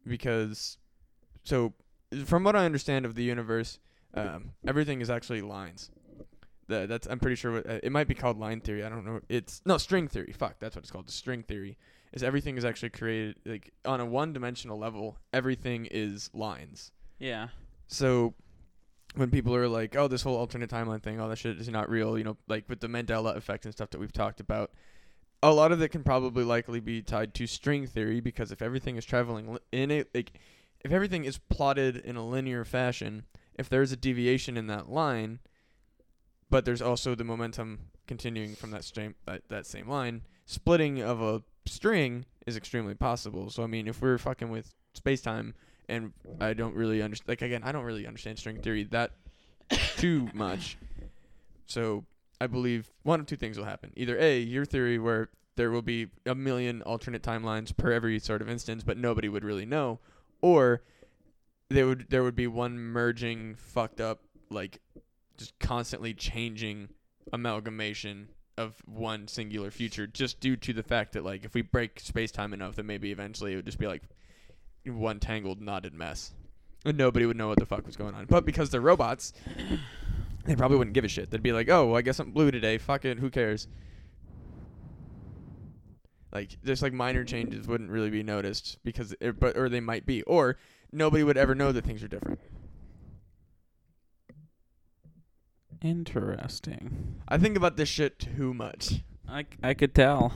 because 0.06 0.78
so 1.44 1.74
from 2.24 2.44
what 2.44 2.56
I 2.56 2.64
understand 2.64 3.04
of 3.04 3.14
the 3.14 3.22
universe, 3.22 3.78
um, 4.14 4.52
everything 4.66 5.00
is 5.00 5.10
actually 5.10 5.42
lines. 5.42 5.90
The, 6.66 6.86
that's 6.86 7.06
I'm 7.08 7.18
pretty 7.18 7.36
sure 7.36 7.52
what, 7.52 7.68
uh, 7.68 7.80
it 7.82 7.90
might 7.92 8.08
be 8.08 8.14
called 8.14 8.38
line 8.38 8.60
theory. 8.60 8.84
I 8.84 8.88
don't 8.88 9.04
know. 9.04 9.20
It's 9.28 9.62
no 9.64 9.76
string 9.78 10.08
theory. 10.08 10.32
Fuck, 10.32 10.60
that's 10.60 10.76
what 10.76 10.84
it's 10.84 10.90
called. 10.90 11.08
The 11.08 11.12
string 11.12 11.42
theory 11.42 11.76
is 12.12 12.22
everything 12.22 12.56
is 12.56 12.64
actually 12.64 12.90
created 12.90 13.36
like 13.44 13.72
on 13.84 14.00
a 14.00 14.06
one-dimensional 14.06 14.78
level. 14.78 15.18
Everything 15.32 15.86
is 15.90 16.30
lines. 16.32 16.92
Yeah. 17.18 17.48
So 17.88 18.34
when 19.16 19.30
people 19.30 19.54
are 19.56 19.68
like, 19.68 19.96
"Oh, 19.96 20.06
this 20.06 20.22
whole 20.22 20.36
alternate 20.36 20.70
timeline 20.70 21.02
thing, 21.02 21.20
all 21.20 21.28
that 21.28 21.38
shit 21.38 21.58
is 21.58 21.68
not 21.68 21.90
real," 21.90 22.16
you 22.16 22.24
know, 22.24 22.36
like 22.48 22.68
with 22.68 22.80
the 22.80 22.88
Mandela 22.88 23.36
effect 23.36 23.64
and 23.64 23.74
stuff 23.74 23.90
that 23.90 23.98
we've 23.98 24.12
talked 24.12 24.40
about, 24.40 24.70
a 25.42 25.52
lot 25.52 25.72
of 25.72 25.80
it 25.80 25.88
can 25.88 26.04
probably 26.04 26.44
likely 26.44 26.80
be 26.80 27.02
tied 27.02 27.34
to 27.34 27.46
string 27.46 27.86
theory 27.86 28.20
because 28.20 28.52
if 28.52 28.60
everything 28.60 28.96
is 28.96 29.04
traveling 29.04 29.52
li- 29.52 29.58
in 29.72 29.90
a 29.90 30.04
like, 30.14 30.32
if 30.84 30.92
everything 30.92 31.24
is 31.24 31.38
plotted 31.38 31.96
in 31.96 32.16
a 32.16 32.26
linear 32.26 32.64
fashion, 32.64 33.24
if 33.54 33.68
there's 33.68 33.92
a 33.92 33.96
deviation 33.96 34.56
in 34.56 34.66
that 34.66 34.90
line, 34.90 35.40
but 36.50 36.64
there's 36.64 36.82
also 36.82 37.14
the 37.14 37.24
momentum 37.24 37.90
continuing 38.06 38.54
from 38.54 38.70
that 38.72 38.84
same 38.84 39.14
that, 39.26 39.42
that 39.48 39.66
same 39.66 39.88
line. 39.88 40.22
Splitting 40.46 41.00
of 41.00 41.22
a 41.22 41.42
string 41.66 42.26
is 42.46 42.56
extremely 42.56 42.94
possible. 42.94 43.50
So 43.50 43.62
I 43.62 43.66
mean, 43.66 43.88
if 43.88 44.02
we're 44.02 44.18
fucking 44.18 44.50
with 44.50 44.74
space 44.94 45.22
time, 45.22 45.54
and 45.88 46.12
I 46.40 46.54
don't 46.54 46.74
really 46.74 47.02
understand, 47.02 47.28
like 47.28 47.42
again, 47.42 47.62
I 47.64 47.72
don't 47.72 47.84
really 47.84 48.06
understand 48.06 48.38
string 48.38 48.60
theory 48.60 48.84
that 48.84 49.12
too 49.96 50.28
much. 50.34 50.76
So 51.66 52.04
I 52.40 52.46
believe 52.46 52.90
one 53.02 53.20
of 53.20 53.26
two 53.26 53.36
things 53.36 53.58
will 53.58 53.66
happen: 53.66 53.92
either 53.96 54.18
a 54.18 54.40
your 54.40 54.64
theory 54.64 54.98
where 54.98 55.28
there 55.56 55.70
will 55.70 55.82
be 55.82 56.08
a 56.24 56.34
million 56.34 56.82
alternate 56.82 57.22
timelines 57.22 57.76
per 57.76 57.92
every 57.92 58.18
sort 58.18 58.40
of 58.40 58.48
instance, 58.48 58.82
but 58.82 58.96
nobody 58.96 59.28
would 59.28 59.44
really 59.44 59.66
know, 59.66 59.98
or 60.40 60.82
there 61.68 61.86
would 61.86 62.06
there 62.08 62.22
would 62.22 62.36
be 62.36 62.46
one 62.46 62.78
merging 62.78 63.54
fucked 63.54 64.00
up 64.00 64.20
like 64.50 64.80
just 65.36 65.58
constantly 65.58 66.12
changing 66.12 66.88
amalgamation 67.32 68.28
of 68.58 68.74
one 68.84 69.26
singular 69.26 69.70
future 69.70 70.06
just 70.06 70.40
due 70.40 70.56
to 70.56 70.72
the 70.72 70.82
fact 70.82 71.12
that 71.12 71.24
like 71.24 71.44
if 71.44 71.54
we 71.54 71.62
break 71.62 72.00
space 72.00 72.30
time 72.30 72.52
enough 72.52 72.74
that 72.76 72.84
maybe 72.84 73.10
eventually 73.12 73.52
it 73.52 73.56
would 73.56 73.64
just 73.64 73.78
be 73.78 73.86
like 73.86 74.02
one 74.84 75.20
tangled 75.20 75.60
knotted 75.60 75.94
mess. 75.94 76.32
And 76.84 76.96
nobody 76.96 77.26
would 77.26 77.36
know 77.36 77.48
what 77.48 77.58
the 77.58 77.66
fuck 77.66 77.86
was 77.86 77.96
going 77.96 78.14
on. 78.14 78.24
But 78.24 78.46
because 78.46 78.70
they're 78.70 78.80
robots 78.80 79.34
they 80.44 80.56
probably 80.56 80.78
wouldn't 80.78 80.94
give 80.94 81.04
a 81.04 81.08
shit. 81.08 81.30
They'd 81.30 81.42
be 81.42 81.52
like 81.52 81.68
oh 81.68 81.86
well, 81.86 81.96
i 81.96 82.02
guess 82.02 82.18
i'm 82.18 82.32
blue 82.32 82.50
today. 82.50 82.78
Fuck 82.78 83.04
it. 83.04 83.18
Who 83.18 83.30
cares? 83.30 83.68
Like 86.32 86.56
just 86.64 86.82
like 86.82 86.92
minor 86.92 87.24
changes 87.24 87.66
wouldn't 87.66 87.90
really 87.90 88.10
be 88.10 88.22
noticed 88.22 88.78
because 88.84 89.14
it, 89.20 89.40
but 89.40 89.56
or 89.56 89.68
they 89.68 89.80
might 89.80 90.06
be 90.06 90.22
or 90.22 90.58
nobody 90.92 91.24
would 91.24 91.36
ever 91.36 91.54
know 91.54 91.72
that 91.72 91.84
things 91.84 92.02
are 92.02 92.08
different. 92.08 92.40
Interesting. 95.82 97.22
i 97.26 97.38
think 97.38 97.56
about 97.56 97.76
this 97.76 97.88
shit 97.88 98.18
too 98.18 98.52
much. 98.52 99.02
I, 99.26 99.46
I 99.62 99.74
could 99.74 99.94
tell. 99.94 100.32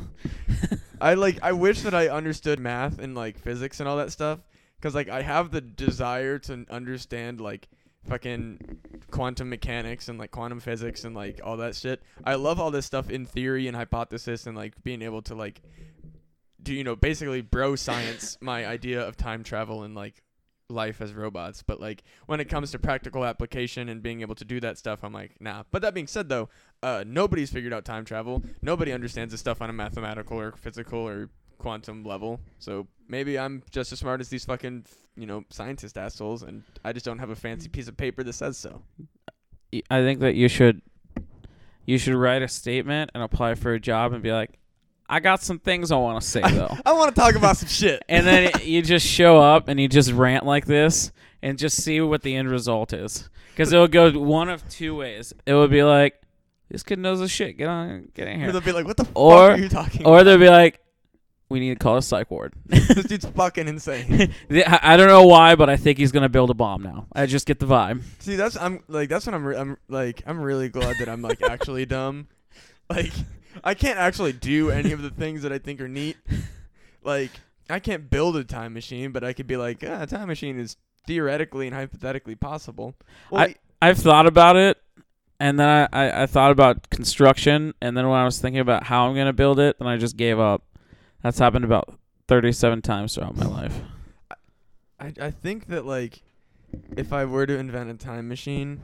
I 1.00 1.14
like 1.14 1.38
I 1.42 1.52
wish 1.52 1.82
that 1.82 1.94
I 1.94 2.08
understood 2.08 2.60
math 2.60 2.98
and 2.98 3.14
like 3.14 3.38
physics 3.38 3.80
and 3.80 3.88
all 3.88 3.96
that 3.96 4.12
stuff 4.12 4.40
cuz 4.80 4.94
like 4.94 5.08
I 5.08 5.22
have 5.22 5.50
the 5.50 5.60
desire 5.60 6.38
to 6.40 6.64
understand 6.70 7.40
like 7.40 7.68
fucking 8.06 8.78
quantum 9.10 9.48
mechanics 9.48 10.08
and 10.08 10.18
like 10.18 10.30
quantum 10.30 10.60
physics 10.60 11.04
and 11.04 11.14
like 11.14 11.40
all 11.42 11.56
that 11.58 11.74
shit. 11.74 12.02
I 12.24 12.34
love 12.34 12.60
all 12.60 12.70
this 12.70 12.86
stuff 12.86 13.10
in 13.10 13.24
theory 13.24 13.66
and 13.66 13.76
hypothesis 13.76 14.46
and 14.46 14.56
like 14.56 14.82
being 14.82 15.02
able 15.02 15.22
to 15.22 15.34
like 15.34 15.62
do 16.62 16.72
you 16.72 16.82
know 16.82 16.96
basically 16.96 17.42
bro 17.42 17.76
science 17.76 18.38
my 18.40 18.66
idea 18.66 19.06
of 19.06 19.16
time 19.16 19.44
travel 19.44 19.82
and 19.82 19.94
like 19.94 20.22
life 20.70 21.02
as 21.02 21.12
robots 21.12 21.62
but 21.62 21.78
like 21.78 22.02
when 22.24 22.40
it 22.40 22.48
comes 22.48 22.70
to 22.70 22.78
practical 22.78 23.22
application 23.22 23.90
and 23.90 24.02
being 24.02 24.22
able 24.22 24.34
to 24.34 24.46
do 24.46 24.60
that 24.60 24.78
stuff 24.78 25.04
I'm 25.04 25.12
like 25.12 25.36
nah 25.38 25.64
but 25.70 25.82
that 25.82 25.92
being 25.92 26.06
said 26.06 26.30
though 26.30 26.48
uh, 26.84 27.02
nobody's 27.06 27.50
figured 27.50 27.72
out 27.72 27.86
time 27.86 28.04
travel. 28.04 28.42
Nobody 28.60 28.92
understands 28.92 29.32
this 29.32 29.40
stuff 29.40 29.62
on 29.62 29.70
a 29.70 29.72
mathematical 29.72 30.38
or 30.38 30.52
physical 30.52 30.98
or 30.98 31.30
quantum 31.58 32.04
level. 32.04 32.40
So 32.58 32.86
maybe 33.08 33.38
I'm 33.38 33.62
just 33.70 33.92
as 33.92 33.98
smart 33.98 34.20
as 34.20 34.28
these 34.28 34.44
fucking, 34.44 34.84
you 35.16 35.26
know, 35.26 35.44
scientist 35.50 35.96
assholes, 35.98 36.42
and 36.42 36.62
I 36.84 36.92
just 36.92 37.04
don't 37.04 37.18
have 37.18 37.30
a 37.30 37.36
fancy 37.36 37.68
piece 37.68 37.88
of 37.88 37.96
paper 37.96 38.22
that 38.22 38.32
says 38.32 38.56
so. 38.56 38.82
I 39.90 40.02
think 40.02 40.20
that 40.20 40.34
you 40.34 40.48
should 40.48 40.82
you 41.86 41.98
should 41.98 42.14
write 42.14 42.42
a 42.42 42.48
statement 42.48 43.10
and 43.14 43.22
apply 43.22 43.54
for 43.56 43.72
a 43.74 43.80
job 43.80 44.12
and 44.12 44.22
be 44.22 44.32
like, 44.32 44.58
I 45.08 45.20
got 45.20 45.42
some 45.42 45.58
things 45.58 45.92
I 45.92 45.96
want 45.96 46.20
to 46.22 46.26
say 46.26 46.40
though. 46.50 46.74
I 46.86 46.92
want 46.92 47.14
to 47.14 47.20
talk 47.20 47.34
about 47.34 47.56
some 47.56 47.68
shit. 47.68 48.02
and 48.08 48.26
then 48.26 48.50
you 48.62 48.80
just 48.82 49.06
show 49.06 49.38
up 49.38 49.68
and 49.68 49.78
you 49.78 49.88
just 49.88 50.12
rant 50.12 50.46
like 50.46 50.64
this 50.66 51.12
and 51.42 51.58
just 51.58 51.82
see 51.82 52.00
what 52.00 52.22
the 52.22 52.34
end 52.36 52.48
result 52.50 52.92
is. 52.92 53.28
Because 53.50 53.72
it 53.72 53.76
will 53.78 53.86
go 53.88 54.10
one 54.18 54.48
of 54.48 54.66
two 54.68 54.96
ways. 54.96 55.32
It 55.46 55.54
would 55.54 55.70
be 55.70 55.82
like, 55.82 56.20
this 56.70 56.82
kid 56.82 56.98
knows 56.98 57.20
his 57.20 57.30
shit. 57.30 57.58
Get 57.58 57.68
on, 57.68 58.08
get 58.14 58.26
in 58.28 58.36
Or 58.40 58.44
here. 58.44 58.52
they'll 58.52 58.60
be 58.62 58.72
like, 58.72 58.86
"What 58.86 58.96
the 58.96 59.06
Or- 59.14 59.50
fuck 59.50 59.58
are 59.58 59.62
you 59.62 59.68
talking?" 59.68 60.06
Or 60.06 60.14
about? 60.14 60.22
they'll 60.24 60.38
be 60.38 60.48
like, 60.48 60.80
we 61.48 61.60
need 61.60 61.70
to 61.70 61.76
call 61.76 61.96
a 61.96 62.02
psych 62.02 62.30
ward. 62.30 62.54
this 62.66 63.04
dude's 63.04 63.26
fucking 63.26 63.68
insane. 63.68 64.32
I 64.50 64.80
I 64.82 64.96
don't 64.96 65.08
know 65.08 65.26
why, 65.26 65.54
but 65.54 65.68
I 65.70 65.76
think 65.76 65.98
he's 65.98 66.12
gonna 66.12 66.28
build 66.28 66.50
a 66.50 66.54
bomb 66.54 66.82
now. 66.82 67.06
I 67.12 67.26
just 67.26 67.46
get 67.46 67.58
the 67.60 67.66
vibe. 67.66 68.02
See, 68.20 68.36
that's 68.36 68.56
I'm 68.56 68.82
like 68.88 69.08
that's 69.08 69.26
what 69.26 69.34
I'm 69.34 69.44
re- 69.44 69.56
I'm 69.56 69.76
like 69.88 70.22
I'm 70.26 70.40
really 70.40 70.68
glad 70.68 70.96
that 70.98 71.08
I'm 71.08 71.22
like 71.22 71.42
actually 71.48 71.86
dumb. 71.86 72.28
Like 72.90 73.12
I 73.62 73.74
can't 73.74 73.98
actually 73.98 74.32
do 74.32 74.70
any 74.70 74.92
of 74.92 75.02
the 75.02 75.10
things 75.10 75.42
that 75.42 75.52
I 75.52 75.58
think 75.58 75.80
are 75.80 75.88
neat. 75.88 76.16
Like 77.02 77.30
I 77.70 77.78
can't 77.78 78.10
build 78.10 78.36
a 78.36 78.44
time 78.44 78.74
machine, 78.74 79.12
but 79.12 79.22
I 79.24 79.32
could 79.32 79.46
be 79.46 79.56
like, 79.56 79.84
ah, 79.86 80.02
a 80.02 80.06
time 80.06 80.28
machine 80.28 80.58
is 80.58 80.76
theoretically 81.06 81.66
and 81.66 81.74
hypothetically 81.76 82.34
possible. 82.34 82.94
Well, 83.30 83.42
I- 83.42 83.54
I've 83.82 83.98
thought 83.98 84.26
about 84.26 84.56
it, 84.56 84.78
and 85.38 85.60
then 85.60 85.68
I, 85.68 85.88
I, 85.92 86.22
I 86.22 86.26
thought 86.26 86.50
about 86.50 86.88
construction, 86.88 87.74
and 87.82 87.94
then 87.96 88.08
when 88.08 88.18
I 88.18 88.24
was 88.24 88.40
thinking 88.40 88.60
about 88.60 88.84
how 88.84 89.06
I'm 89.06 89.14
gonna 89.14 89.34
build 89.34 89.58
it, 89.58 89.78
then 89.78 89.86
I 89.88 89.98
just 89.98 90.16
gave 90.16 90.38
up. 90.40 90.62
That's 91.24 91.38
happened 91.38 91.64
about 91.64 91.98
37 92.28 92.82
times 92.82 93.14
throughout 93.14 93.34
my 93.34 93.46
life. 93.46 93.80
I 95.00 95.12
I 95.18 95.30
think 95.30 95.68
that 95.68 95.86
like 95.86 96.20
if 96.98 97.14
I 97.14 97.24
were 97.24 97.46
to 97.46 97.56
invent 97.56 97.90
a 97.90 97.94
time 97.94 98.28
machine, 98.28 98.82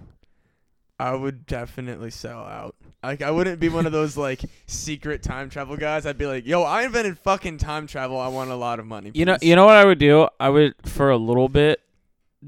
I 0.99 1.15
would 1.15 1.45
definitely 1.45 2.11
sell 2.11 2.39
out. 2.39 2.77
Like 3.03 3.21
I 3.21 3.31
wouldn't 3.31 3.61
be 3.61 3.69
one 3.69 3.85
of 3.85 3.93
those 3.93 4.17
like 4.17 4.41
secret 4.65 5.23
time 5.23 5.51
travel 5.51 5.77
guys. 5.77 6.07
I'd 6.07 6.17
be 6.17 6.25
like, 6.25 6.47
"Yo, 6.47 6.63
I 6.63 6.85
invented 6.85 7.19
fucking 7.19 7.59
time 7.59 7.87
travel. 7.87 8.19
I 8.19 8.29
want 8.29 8.49
a 8.49 8.57
lot 8.57 8.79
of 8.79 8.87
money." 8.87 9.11
You 9.13 9.27
know, 9.27 9.37
you 9.43 9.55
know 9.55 9.67
what 9.67 9.77
I 9.77 9.85
would 9.85 9.99
do? 9.99 10.27
I 10.41 10.49
would 10.49 10.75
for 10.87 11.11
a 11.11 11.19
little 11.19 11.51
bit 11.51 11.83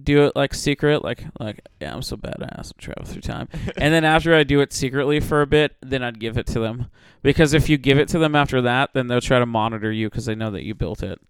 do 0.01 0.25
it 0.25 0.35
like 0.35 0.55
secret, 0.55 1.05
like 1.05 1.25
like 1.39 1.61
yeah, 1.81 1.95
I'm 1.95 2.03
so 2.03 2.17
badass, 2.17 2.73
I 2.77 2.81
travel 2.81 3.05
through 3.05 3.23
time. 3.23 3.49
and 3.77 3.93
then 3.93 4.05
after 4.05 4.35
I 4.35 4.43
do 4.43 4.61
it 4.61 4.73
secretly 4.73 5.21
for 5.21 5.43
a 5.43 5.47
bit, 5.47 5.77
then 5.83 6.03
I'd 6.03 6.21
give 6.21 6.39
it 6.39 6.47
to 6.49 6.61
them 6.61 6.87
because 7.23 7.53
if 7.53 7.69
you 7.69 7.77
give 7.77 7.99
it 7.99 8.09
to 8.09 8.19
them 8.19 8.35
after 8.35 8.63
that, 8.63 8.91
then 8.95 9.07
they'll 9.07 9.21
try 9.21 9.39
to 9.39 9.47
monitor 9.47 9.93
you 9.93 10.09
because 10.09 10.27
they 10.27 10.35
know 10.35 10.51
that 10.51 10.65
you 10.65 10.75
built 10.75 11.03
it. 11.03 11.21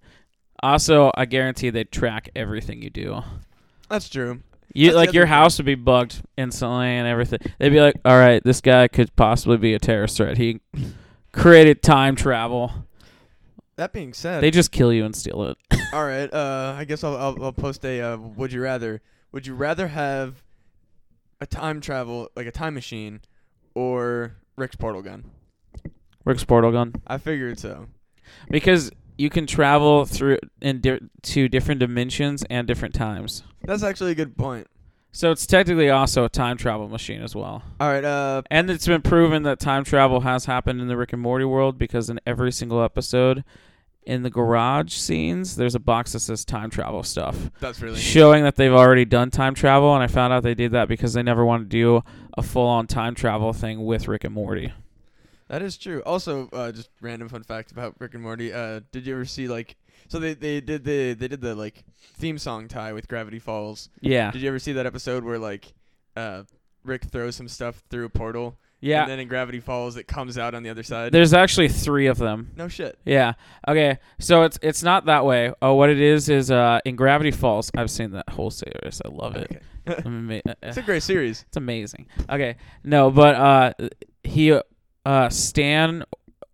Also, 0.62 1.10
I 1.16 1.24
guarantee 1.24 1.70
they 1.70 1.84
track 1.84 2.30
everything 2.36 2.82
you 2.82 2.90
do. 2.90 3.22
That's 3.88 4.08
true. 4.08 4.42
You 4.74 4.86
That's 4.86 4.96
like 4.96 5.12
your 5.12 5.26
house 5.26 5.58
would 5.58 5.66
be 5.66 5.74
bugged 5.74 6.22
instantly 6.36 6.86
and 6.86 7.06
everything. 7.06 7.40
They'd 7.58 7.70
be 7.70 7.80
like, 7.80 7.96
"All 8.04 8.16
right, 8.16 8.42
this 8.42 8.60
guy 8.60 8.88
could 8.88 9.14
possibly 9.16 9.56
be 9.58 9.74
a 9.74 9.78
terrorist 9.78 10.16
threat. 10.16 10.38
He 10.38 10.60
created 11.32 11.82
time 11.82 12.16
travel." 12.16 12.72
That 13.82 13.92
being 13.92 14.12
said, 14.12 14.44
They 14.44 14.52
just 14.52 14.70
kill 14.70 14.92
you 14.92 15.04
and 15.04 15.12
steal 15.16 15.42
it. 15.42 15.58
all 15.92 16.04
right. 16.06 16.32
Uh, 16.32 16.72
I 16.78 16.84
guess 16.84 17.02
I'll, 17.02 17.16
I'll 17.16 17.44
I'll 17.46 17.52
post 17.52 17.84
a 17.84 18.00
uh, 18.00 18.16
would 18.16 18.52
you 18.52 18.62
rather. 18.62 19.02
Would 19.32 19.44
you 19.44 19.54
rather 19.56 19.88
have 19.88 20.40
a 21.40 21.46
time 21.46 21.80
travel 21.80 22.28
like 22.36 22.46
a 22.46 22.52
time 22.52 22.74
machine 22.74 23.22
or 23.74 24.36
Rick's 24.56 24.76
portal 24.76 25.02
gun? 25.02 25.24
Rick's 26.24 26.44
portal 26.44 26.70
gun. 26.70 26.94
I 27.08 27.18
figured 27.18 27.58
so. 27.58 27.88
because 28.48 28.92
you 29.18 29.30
can 29.30 29.48
travel 29.48 30.04
through 30.04 30.38
in 30.60 30.80
di- 30.80 31.00
to 31.22 31.48
different 31.48 31.80
dimensions 31.80 32.44
and 32.48 32.68
different 32.68 32.94
times. 32.94 33.42
That's 33.64 33.82
actually 33.82 34.12
a 34.12 34.14
good 34.14 34.36
point. 34.36 34.68
So 35.14 35.30
it's 35.30 35.44
technically 35.46 35.90
also 35.90 36.24
a 36.24 36.28
time 36.30 36.56
travel 36.56 36.88
machine 36.88 37.20
as 37.20 37.34
well. 37.34 37.62
All 37.80 37.88
right. 37.90 38.02
Uh, 38.04 38.42
And 38.50 38.70
it's 38.70 38.86
been 38.86 39.02
proven 39.02 39.42
that 39.42 39.58
time 39.60 39.84
travel 39.84 40.20
has 40.20 40.46
happened 40.46 40.80
in 40.80 40.88
the 40.88 40.96
Rick 40.96 41.12
and 41.12 41.20
Morty 41.20 41.44
world 41.44 41.76
because 41.76 42.08
in 42.08 42.18
every 42.26 42.50
single 42.52 42.82
episode 42.82 43.44
in 44.04 44.22
the 44.22 44.30
garage 44.30 44.92
scenes 44.92 45.54
there's 45.56 45.76
a 45.76 45.80
box 45.80 46.12
that 46.12 46.20
says 46.20 46.44
time 46.44 46.70
travel 46.70 47.02
stuff 47.04 47.50
that's 47.60 47.80
really 47.80 48.00
showing 48.00 48.42
that 48.42 48.56
they've 48.56 48.72
already 48.72 49.04
done 49.04 49.30
time 49.30 49.54
travel 49.54 49.94
and 49.94 50.02
I 50.02 50.08
found 50.08 50.32
out 50.32 50.42
they 50.42 50.54
did 50.54 50.72
that 50.72 50.88
because 50.88 51.12
they 51.12 51.22
never 51.22 51.44
wanted 51.44 51.70
to 51.70 51.76
do 51.76 52.04
a 52.36 52.42
full-on 52.42 52.86
time 52.86 53.14
travel 53.14 53.52
thing 53.52 53.84
with 53.84 54.08
Rick 54.08 54.24
and 54.24 54.34
Morty. 54.34 54.72
That 55.48 55.60
is 55.60 55.76
true. 55.76 56.02
Also, 56.06 56.48
uh, 56.54 56.72
just 56.72 56.88
random 57.02 57.28
fun 57.28 57.42
fact 57.42 57.72
about 57.72 57.94
Rick 57.98 58.14
and 58.14 58.22
Morty. 58.22 58.52
Uh, 58.54 58.80
did 58.90 59.06
you 59.06 59.12
ever 59.12 59.26
see 59.26 59.48
like? 59.48 59.76
So 60.08 60.18
they, 60.18 60.32
they 60.32 60.62
did 60.62 60.82
the 60.82 61.12
they 61.12 61.28
did 61.28 61.42
the 61.42 61.54
like 61.54 61.84
theme 62.00 62.38
song 62.38 62.68
tie 62.68 62.94
with 62.94 63.06
Gravity 63.06 63.38
Falls. 63.38 63.90
Yeah. 64.00 64.30
Did 64.30 64.40
you 64.40 64.48
ever 64.48 64.58
see 64.58 64.72
that 64.72 64.86
episode 64.86 65.24
where 65.24 65.38
like, 65.38 65.74
uh, 66.16 66.44
Rick 66.84 67.04
throws 67.04 67.36
some 67.36 67.48
stuff 67.48 67.82
through 67.90 68.06
a 68.06 68.08
portal? 68.08 68.56
Yeah. 68.82 69.02
And 69.02 69.10
then 69.12 69.20
in 69.20 69.28
Gravity 69.28 69.60
Falls, 69.60 69.96
it 69.96 70.06
comes 70.08 70.36
out 70.36 70.54
on 70.54 70.62
the 70.64 70.68
other 70.70 70.82
side. 70.82 71.12
There's 71.12 71.32
actually 71.32 71.68
3 71.68 72.08
of 72.08 72.18
them. 72.18 72.50
no 72.56 72.66
shit. 72.68 72.98
Yeah. 73.06 73.34
Okay. 73.66 73.98
So 74.18 74.42
it's 74.42 74.58
it's 74.60 74.82
not 74.82 75.06
that 75.06 75.24
way. 75.24 75.52
Oh, 75.62 75.74
what 75.74 75.88
it 75.88 76.00
is 76.00 76.28
is 76.28 76.50
uh 76.50 76.80
in 76.84 76.96
Gravity 76.96 77.30
Falls. 77.30 77.70
I've 77.76 77.90
seen 77.90 78.10
that 78.10 78.28
whole 78.28 78.50
series. 78.50 79.00
I 79.04 79.08
love 79.08 79.36
it. 79.36 79.62
Okay. 79.88 80.02
Ama- 80.06 80.42
uh, 80.48 80.54
it's 80.62 80.76
a 80.76 80.82
great 80.82 81.02
series. 81.02 81.44
it's 81.48 81.56
amazing. 81.56 82.06
Okay. 82.28 82.56
No, 82.84 83.10
but 83.10 83.34
uh 83.36 83.72
he 84.24 84.58
uh 85.06 85.28
Stan 85.28 86.04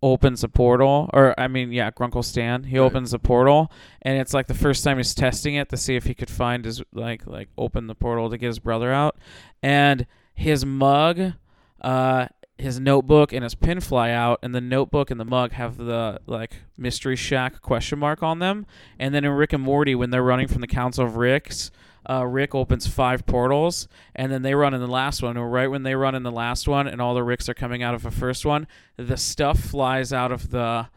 opens 0.01 0.43
a 0.43 0.47
portal 0.49 1.09
or 1.13 1.33
I 1.37 1.47
mean 1.47 1.71
yeah, 1.71 1.91
Grunkle 1.91 2.23
Stan. 2.23 2.63
He 2.63 2.77
Right. 2.79 2.85
opens 2.85 3.13
a 3.13 3.19
portal 3.19 3.71
and 4.03 4.17
it's 4.19 4.33
like 4.33 4.47
the 4.47 4.53
first 4.53 4.83
time 4.83 4.97
he's 4.97 5.13
testing 5.15 5.55
it 5.55 5.67
to 5.69 5.77
see 5.77 5.95
if 5.95 6.05
he 6.05 6.13
could 6.13 6.29
find 6.29 6.63
his 6.63 6.81
like 6.93 7.25
like 7.27 7.49
open 7.57 7.87
the 7.87 7.95
portal 7.95 8.29
to 8.29 8.37
get 8.37 8.47
his 8.47 8.59
brother 8.59 8.93
out. 8.93 9.17
And 9.63 10.05
his 10.35 10.63
mug 10.65 11.33
uh 11.81 12.27
his 12.57 12.77
notebook 12.77 13.31
and 13.31 13.43
his 13.43 13.55
pin 13.55 13.79
fly 13.79 14.11
out, 14.11 14.39
and 14.43 14.53
the 14.53 14.59
notebook 14.61 15.09
and 15.09 15.19
the 15.19 15.25
mug 15.25 15.53
have 15.53 15.77
the 15.77 16.19
like 16.25 16.57
mystery 16.77 17.15
shack 17.15 17.61
question 17.61 17.99
mark 17.99 18.21
on 18.21 18.39
them. 18.39 18.65
And 18.99 19.15
then 19.15 19.23
in 19.23 19.31
Rick 19.31 19.53
and 19.53 19.63
Morty, 19.63 19.95
when 19.95 20.09
they're 20.09 20.23
running 20.23 20.47
from 20.49 20.59
the 20.59 20.67
Council 20.67 21.05
of 21.05 21.15
Ricks, 21.15 21.71
uh, 22.09 22.25
Rick 22.25 22.53
opens 22.53 22.85
five 22.85 23.25
portals, 23.25 23.87
and 24.13 24.29
then 24.31 24.41
they 24.41 24.55
run 24.55 24.73
in 24.73 24.81
the 24.81 24.87
last 24.87 25.23
one. 25.23 25.37
And 25.37 25.51
right 25.51 25.67
when 25.67 25.83
they 25.83 25.95
run 25.95 26.15
in 26.15 26.23
the 26.23 26.31
last 26.31 26.67
one, 26.67 26.85
and 26.85 27.01
all 27.01 27.13
the 27.15 27.23
Ricks 27.23 27.47
are 27.47 27.53
coming 27.53 27.81
out 27.81 27.95
of 27.95 28.03
the 28.03 28.11
first 28.11 28.45
one, 28.45 28.67
the 28.97 29.17
stuff 29.17 29.59
flies 29.59 30.11
out 30.11 30.31
of 30.31 30.51
the 30.51 30.87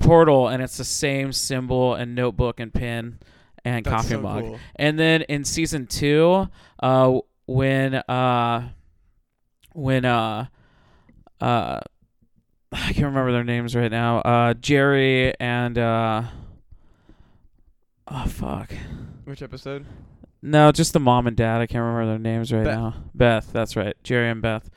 portal, 0.00 0.48
and 0.48 0.62
it's 0.62 0.76
the 0.78 0.84
same 0.84 1.32
symbol 1.32 1.94
and 1.94 2.16
notebook 2.16 2.58
and 2.58 2.74
pin 2.74 3.18
and 3.64 3.84
That's 3.84 3.94
coffee 3.94 4.14
so 4.14 4.20
mug. 4.20 4.42
cool. 4.42 4.58
And 4.76 4.98
then 4.98 5.22
in 5.22 5.44
season 5.44 5.86
two, 5.86 6.48
uh, 6.80 7.18
when 7.46 7.94
uh, 7.94 8.70
when 9.74 10.04
uh, 10.06 10.46
uh, 11.40 11.80
I 12.72 12.78
can't 12.92 13.06
remember 13.06 13.32
their 13.32 13.44
names 13.44 13.76
right 13.76 13.90
now. 13.90 14.18
Uh, 14.20 14.54
Jerry 14.54 15.34
and 15.38 15.76
uh, 15.78 16.22
oh 18.08 18.26
fuck, 18.26 18.72
Which 19.24 19.42
episode? 19.42 19.86
no, 20.42 20.72
just 20.72 20.92
the 20.92 21.00
mom 21.00 21.26
and 21.26 21.36
dad. 21.36 21.60
I 21.60 21.66
can't 21.66 21.82
remember 21.82 22.06
their 22.06 22.18
names 22.18 22.52
right 22.52 22.64
Beth. 22.64 22.76
now. 22.78 22.94
Beth, 23.14 23.50
that's 23.52 23.76
right. 23.76 23.96
Jerry 24.02 24.30
and 24.30 24.42
Beth. 24.42 24.68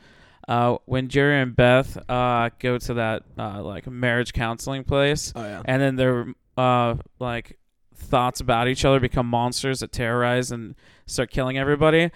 Uh, 0.46 0.78
when 0.86 1.08
Jerry 1.08 1.40
and 1.42 1.54
Beth 1.54 1.98
uh, 2.10 2.48
go 2.58 2.78
to 2.78 2.94
that 2.94 3.22
uh, 3.38 3.62
like 3.62 3.86
marriage 3.86 4.32
counseling 4.32 4.84
place, 4.84 5.32
Oh 5.36 5.42
yeah. 5.44 5.62
and 5.64 5.80
then 5.82 5.96
their 5.96 6.26
uh 6.56 6.96
like 7.20 7.58
thoughts 7.94 8.40
about 8.40 8.68
each 8.68 8.84
other 8.84 8.98
become 9.00 9.26
monsters 9.26 9.80
that 9.80 9.92
terrorize 9.92 10.50
and 10.50 10.74
start 11.06 11.30
killing 11.30 11.58
everybody. 11.58 12.10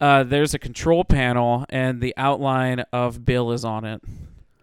Uh, 0.00 0.22
there's 0.22 0.54
a 0.54 0.58
control 0.58 1.04
panel 1.04 1.64
and 1.68 2.00
the 2.00 2.14
outline 2.16 2.80
of 2.92 3.24
Bill 3.24 3.52
is 3.52 3.64
on 3.64 3.84
it. 3.84 4.02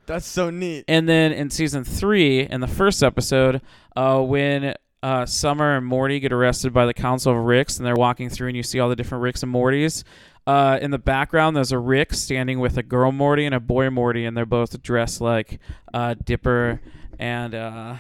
That's 0.05 0.27
so 0.27 0.49
neat. 0.49 0.85
And 0.87 1.09
then 1.09 1.31
in 1.31 1.49
season 1.49 1.83
three, 1.83 2.41
in 2.41 2.61
the 2.61 2.67
first 2.67 3.03
episode, 3.03 3.61
uh, 3.95 4.21
when 4.21 4.75
uh, 5.01 5.25
Summer 5.25 5.77
and 5.77 5.85
Morty 5.85 6.19
get 6.19 6.31
arrested 6.31 6.73
by 6.73 6.85
the 6.85 6.93
Council 6.93 7.31
of 7.31 7.43
Ricks, 7.43 7.77
and 7.77 7.85
they're 7.85 7.95
walking 7.95 8.29
through, 8.29 8.49
and 8.49 8.57
you 8.57 8.63
see 8.63 8.79
all 8.79 8.89
the 8.89 8.95
different 8.95 9.23
Ricks 9.23 9.43
and 9.43 9.53
Mortys. 9.53 10.03
Uh, 10.47 10.77
in 10.79 10.91
the 10.91 10.99
background, 10.99 11.55
there's 11.55 11.71
a 11.71 11.79
Rick 11.79 12.13
standing 12.13 12.59
with 12.59 12.77
a 12.77 12.83
girl 12.83 13.11
Morty 13.11 13.45
and 13.45 13.55
a 13.55 13.59
boy 13.59 13.89
Morty, 13.89 14.25
and 14.25 14.37
they're 14.37 14.45
both 14.45 14.79
dressed 14.81 15.21
like 15.21 15.59
uh, 15.93 16.15
Dipper 16.23 16.81
and. 17.19 17.55
Uh, 17.55 17.95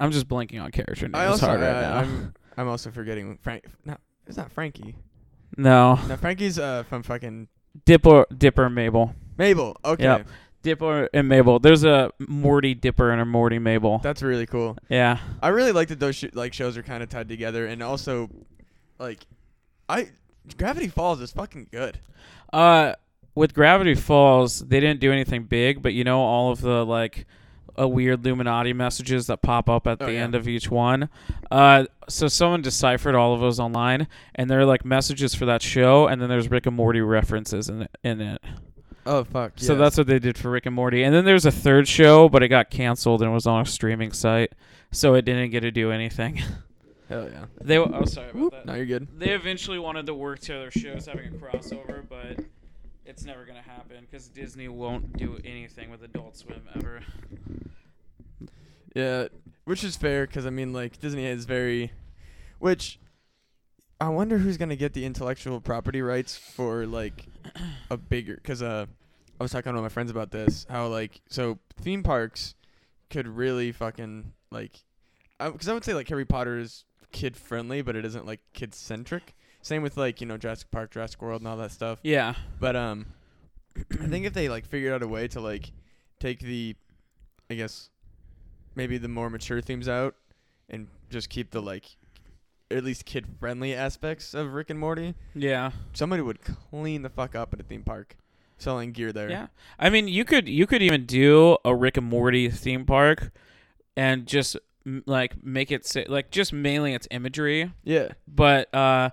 I'm 0.00 0.10
just 0.10 0.26
blanking 0.28 0.62
on 0.62 0.70
character 0.72 1.06
names 1.06 1.14
I 1.14 1.26
also 1.26 1.46
hard 1.46 1.60
right 1.60 1.80
now. 1.80 1.96
I'm 1.98 2.34
I'm 2.56 2.68
also 2.68 2.90
forgetting 2.90 3.38
Frank. 3.42 3.64
No, 3.84 3.96
it's 4.26 4.36
not 4.36 4.50
Frankie. 4.50 4.96
No, 5.56 5.98
No, 6.08 6.16
Frankie's 6.16 6.58
uh 6.58 6.82
from 6.84 7.02
fucking 7.02 7.48
Dipper, 7.84 8.26
Dipper, 8.36 8.66
and 8.66 8.74
Mabel. 8.74 9.14
Mabel. 9.36 9.76
Okay. 9.84 10.04
Yep. 10.04 10.28
Dipper 10.62 11.08
and 11.12 11.28
Mabel. 11.28 11.58
There's 11.58 11.84
a 11.84 12.10
Morty 12.18 12.74
Dipper 12.74 13.10
and 13.10 13.20
a 13.20 13.24
Morty 13.24 13.58
Mabel. 13.58 13.98
That's 13.98 14.22
really 14.22 14.46
cool. 14.46 14.78
yeah. 14.88 15.18
I 15.42 15.48
really 15.48 15.72
like 15.72 15.88
that 15.88 16.00
those 16.00 16.16
sh- 16.16 16.32
like 16.32 16.54
shows 16.54 16.76
are 16.78 16.82
kind 16.82 17.02
of 17.02 17.08
tied 17.10 17.28
together, 17.28 17.66
and 17.66 17.82
also, 17.82 18.30
like, 18.98 19.26
I 19.88 20.08
Gravity 20.56 20.88
Falls 20.88 21.20
is 21.20 21.32
fucking 21.32 21.68
good. 21.70 21.98
Uh, 22.52 22.94
with 23.34 23.52
Gravity 23.52 23.94
Falls, 23.94 24.60
they 24.60 24.80
didn't 24.80 25.00
do 25.00 25.12
anything 25.12 25.44
big, 25.44 25.82
but 25.82 25.92
you 25.92 26.04
know 26.04 26.20
all 26.20 26.50
of 26.50 26.60
the 26.62 26.86
like 26.86 27.26
uh, 27.78 27.88
weird 27.88 28.24
Illuminati 28.24 28.72
messages 28.72 29.26
that 29.28 29.42
pop 29.42 29.68
up 29.68 29.86
at 29.86 30.00
Oh, 30.02 30.06
the 30.06 30.12
yeah. 30.14 30.20
end 30.22 30.34
of 30.34 30.46
each 30.48 30.70
one. 30.70 31.08
Uh, 31.50 31.84
so 32.08 32.28
someone 32.28 32.62
deciphered 32.62 33.14
all 33.14 33.34
of 33.34 33.40
those 33.40 33.58
online, 33.60 34.06
and 34.34 34.50
they're 34.50 34.66
like 34.66 34.84
messages 34.84 35.34
for 35.34 35.46
that 35.46 35.62
show, 35.62 36.06
and 36.06 36.20
then 36.20 36.28
there's 36.28 36.50
Rick 36.50 36.66
and 36.66 36.76
Morty 36.76 37.00
references 37.00 37.68
in 37.68 37.82
it. 37.82 37.90
In 38.02 38.20
it. 38.20 38.40
Oh 39.06 39.22
fuck. 39.24 39.52
So 39.56 39.74
that's 39.74 39.98
what 39.98 40.06
they 40.06 40.18
did 40.18 40.38
for 40.38 40.50
Rick 40.50 40.66
and 40.66 40.74
Morty. 40.74 41.02
And 41.02 41.14
then 41.14 41.24
there's 41.26 41.44
a 41.44 41.50
third 41.50 41.86
show, 41.86 42.28
but 42.28 42.42
it 42.42 42.48
got 42.48 42.70
canceled 42.70 43.20
and 43.22 43.32
was 43.34 43.46
on 43.46 43.60
a 43.62 43.66
streaming 43.66 44.12
site, 44.12 44.52
so 44.92 45.14
it 45.14 45.22
didn't 45.26 45.50
get 45.50 45.60
to 45.60 45.70
do 45.70 45.90
anything. 45.90 46.36
hell 47.10 47.28
yeah. 47.30 47.44
they 47.60 47.76
w- 47.76 47.94
oh 47.94 48.06
sorry 48.06 48.30
about 48.30 48.52
that. 48.52 48.64
No, 48.66 48.74
you're 48.74 48.86
good. 48.86 49.06
They 49.18 49.30
eventually 49.30 49.78
wanted 49.78 50.06
to 50.06 50.14
work 50.14 50.40
to 50.40 50.56
other 50.56 50.70
shows 50.70 51.04
having 51.04 51.26
a 51.26 51.30
crossover, 51.36 52.02
but 52.08 52.42
it's 53.06 53.24
never 53.24 53.44
gonna 53.44 53.62
happen 53.62 54.06
because 54.08 54.28
Disney 54.28 54.68
won't 54.68 55.16
do 55.16 55.38
anything 55.44 55.90
with 55.90 56.02
Adult 56.02 56.36
Swim 56.36 56.62
ever. 56.74 57.02
Yeah, 58.94 59.28
which 59.64 59.82
is 59.84 59.96
fair 59.96 60.26
because 60.26 60.46
I 60.46 60.50
mean, 60.50 60.72
like 60.72 61.00
Disney 61.00 61.26
is 61.26 61.44
very, 61.44 61.92
which 62.58 62.98
I 64.00 64.08
wonder 64.08 64.38
who's 64.38 64.56
gonna 64.56 64.76
get 64.76 64.92
the 64.92 65.04
intellectual 65.04 65.60
property 65.60 66.02
rights 66.02 66.36
for 66.36 66.86
like 66.86 67.26
a 67.90 67.96
bigger. 67.96 68.36
Because 68.36 68.62
uh, 68.62 68.86
I 69.38 69.42
was 69.42 69.52
talking 69.52 69.74
to 69.74 69.82
my 69.82 69.88
friends 69.88 70.10
about 70.10 70.30
this. 70.30 70.66
How 70.68 70.86
like 70.86 71.20
so 71.28 71.58
theme 71.80 72.02
parks 72.02 72.54
could 73.10 73.26
really 73.26 73.72
fucking 73.72 74.32
like, 74.50 74.84
because 75.38 75.68
I, 75.68 75.74
would 75.74 75.84
say 75.84 75.94
like 75.94 76.08
Harry 76.08 76.24
Potter 76.24 76.58
is 76.58 76.84
kid 77.12 77.36
friendly, 77.36 77.82
but 77.82 77.96
it 77.96 78.04
isn't 78.04 78.26
like 78.26 78.40
kid 78.52 78.74
centric. 78.74 79.34
Same 79.64 79.80
with 79.82 79.96
like 79.96 80.20
you 80.20 80.26
know 80.26 80.36
Jurassic 80.36 80.70
Park, 80.70 80.90
Jurassic 80.90 81.20
World, 81.22 81.40
and 81.40 81.48
all 81.48 81.56
that 81.56 81.72
stuff. 81.72 81.98
Yeah, 82.02 82.34
But 82.60 82.76
um, 82.76 83.06
I 84.00 84.06
think 84.06 84.26
if 84.26 84.34
they 84.34 84.48
like 84.50 84.66
figured 84.66 84.92
out 84.92 85.02
a 85.02 85.08
way 85.08 85.26
to 85.28 85.40
like 85.40 85.72
take 86.20 86.40
the, 86.40 86.76
I 87.50 87.54
guess, 87.54 87.88
maybe 88.74 88.98
the 88.98 89.08
more 89.08 89.30
mature 89.30 89.62
themes 89.62 89.88
out, 89.88 90.16
and 90.68 90.88
just 91.08 91.30
keep 91.30 91.50
the 91.50 91.62
like, 91.62 91.96
at 92.70 92.84
least 92.84 93.06
kid 93.06 93.24
friendly 93.40 93.74
aspects 93.74 94.34
of 94.34 94.52
Rick 94.52 94.68
and 94.68 94.78
Morty, 94.78 95.14
yeah, 95.34 95.70
somebody 95.94 96.20
would 96.20 96.40
clean 96.42 97.00
the 97.00 97.08
fuck 97.10 97.34
up 97.34 97.54
at 97.54 97.60
a 97.60 97.62
theme 97.62 97.84
park, 97.84 98.16
selling 98.58 98.92
gear 98.92 99.12
there. 99.12 99.30
yeah. 99.30 99.46
I 99.78 99.88
mean, 99.88 100.08
you 100.08 100.26
could 100.26 100.46
you 100.46 100.66
could 100.66 100.82
even 100.82 101.06
do 101.06 101.56
a 101.64 101.74
Rick 101.74 101.96
and 101.96 102.06
Morty 102.06 102.50
theme 102.50 102.84
park, 102.84 103.30
and 103.96 104.26
just 104.26 104.58
m- 104.84 105.02
like 105.06 105.42
make 105.42 105.72
it 105.72 105.86
say, 105.86 106.04
like 106.06 106.30
just 106.30 106.52
mainly 106.52 106.92
its 106.92 107.08
imagery, 107.10 107.72
Yeah. 107.82 108.08
but 108.28 108.72
uh. 108.74 109.08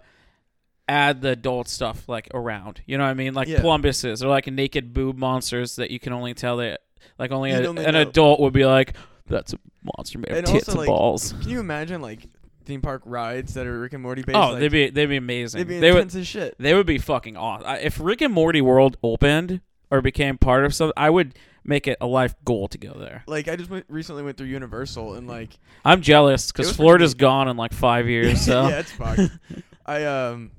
Add 0.87 1.21
the 1.21 1.29
adult 1.29 1.67
stuff 1.69 2.09
like 2.09 2.27
around, 2.33 2.81
you 2.85 2.97
know 2.97 3.05
what 3.05 3.11
I 3.11 3.13
mean, 3.13 3.33
like 3.33 3.47
Yeah. 3.47 3.61
plumbuses 3.61 4.21
or 4.23 4.27
like 4.27 4.47
naked 4.47 4.93
boob 4.93 5.17
monsters 5.17 5.77
that 5.77 5.89
you 5.91 5.99
can 5.99 6.11
only 6.11 6.33
tell 6.33 6.57
that, 6.57 6.81
like 7.17 7.31
only 7.31 7.51
a, 7.51 7.69
an 7.69 7.75
know. 7.75 8.01
adult 8.01 8.41
would 8.41 8.51
be 8.51 8.65
like, 8.65 8.95
"That's 9.27 9.53
a 9.53 9.57
monster 9.97 10.19
made 10.19 10.31
of 10.31 10.37
And 10.39 10.47
tits 10.47 10.67
also, 10.67 10.71
and 10.71 10.79
like, 10.79 10.87
balls." 10.87 11.33
Can 11.39 11.49
you 11.49 11.59
imagine 11.61 12.01
like 12.01 12.27
theme 12.65 12.81
park 12.81 13.03
rides 13.05 13.53
that 13.53 13.65
are 13.67 13.79
Rick 13.79 13.93
and 13.93 14.03
Morty 14.03 14.23
based? 14.23 14.35
Oh, 14.35 14.51
like, 14.51 14.59
they'd 14.59 14.71
be 14.71 14.89
they'd 14.89 15.05
be 15.05 15.15
amazing. 15.17 15.59
they'd 15.59 15.67
be 15.67 15.79
they 15.79 15.91
would 15.91 15.99
intense 16.01 16.15
as 16.15 16.27
shit. 16.27 16.55
they 16.59 16.73
would 16.73 16.87
be 16.87 16.97
fucking 16.97 17.37
awesome. 17.37 17.67
I- 17.67 17.77
If 17.79 17.97
Rick 17.99 18.19
and 18.21 18.33
Morty 18.33 18.59
World 18.61 18.97
opened 19.01 19.61
or 19.89 20.01
became 20.01 20.37
part 20.37 20.65
of 20.65 20.73
something, 20.73 20.93
I 20.97 21.09
would 21.09 21.35
make 21.63 21.87
it 21.87 21.97
a 22.01 22.07
life 22.07 22.35
goal 22.43 22.67
to 22.67 22.77
go 22.77 22.93
there. 22.99 23.23
Like 23.27 23.47
I 23.47 23.55
just 23.55 23.69
went, 23.69 23.85
recently 23.87 24.23
went 24.23 24.35
through 24.35 24.47
Universal 24.47 25.13
and 25.13 25.27
like 25.27 25.51
I'm 25.85 26.01
jealous 26.01 26.51
because 26.51 26.75
Florida's 26.75 27.13
gone 27.13 27.47
in 27.47 27.55
like 27.55 27.71
five 27.71 28.09
years. 28.09 28.41
So 28.45 28.67
yeah, 28.67 28.79
it's 28.79 28.91
fucked. 28.91 29.21
I 29.85 30.03
um, 30.05 30.51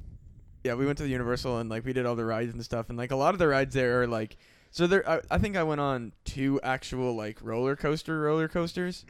yeah, 0.65 0.75
we 0.75 0.87
went 0.87 0.99
to 0.99 1.05
the 1.05 1.11
Universal 1.11 1.59
and 1.59 1.69
like 1.71 1.85
we 1.85 1.93
did 1.93 2.07
all 2.07 2.17
the 2.17 2.25
rides 2.25 2.53
and 2.53 2.65
stuff, 2.65 2.89
and 2.89 2.99
like 2.99 3.11
a 3.11 3.17
lot 3.17 3.35
of 3.35 3.39
the 3.39 3.49
rides 3.49 3.75
there 3.75 4.03
are 4.03 4.07
like, 4.07 4.37
so 4.71 4.87
there. 4.87 5.09
I, 5.09 5.21
I 5.31 5.39
think 5.39 5.57
I 5.57 5.63
went 5.63 5.81
on 5.81 6.13
two 6.25 6.61
actual 6.63 7.15
like 7.15 7.39
roller 7.43 7.77
coaster 7.77 8.21
roller 8.21 8.49
coasters, 8.49 9.05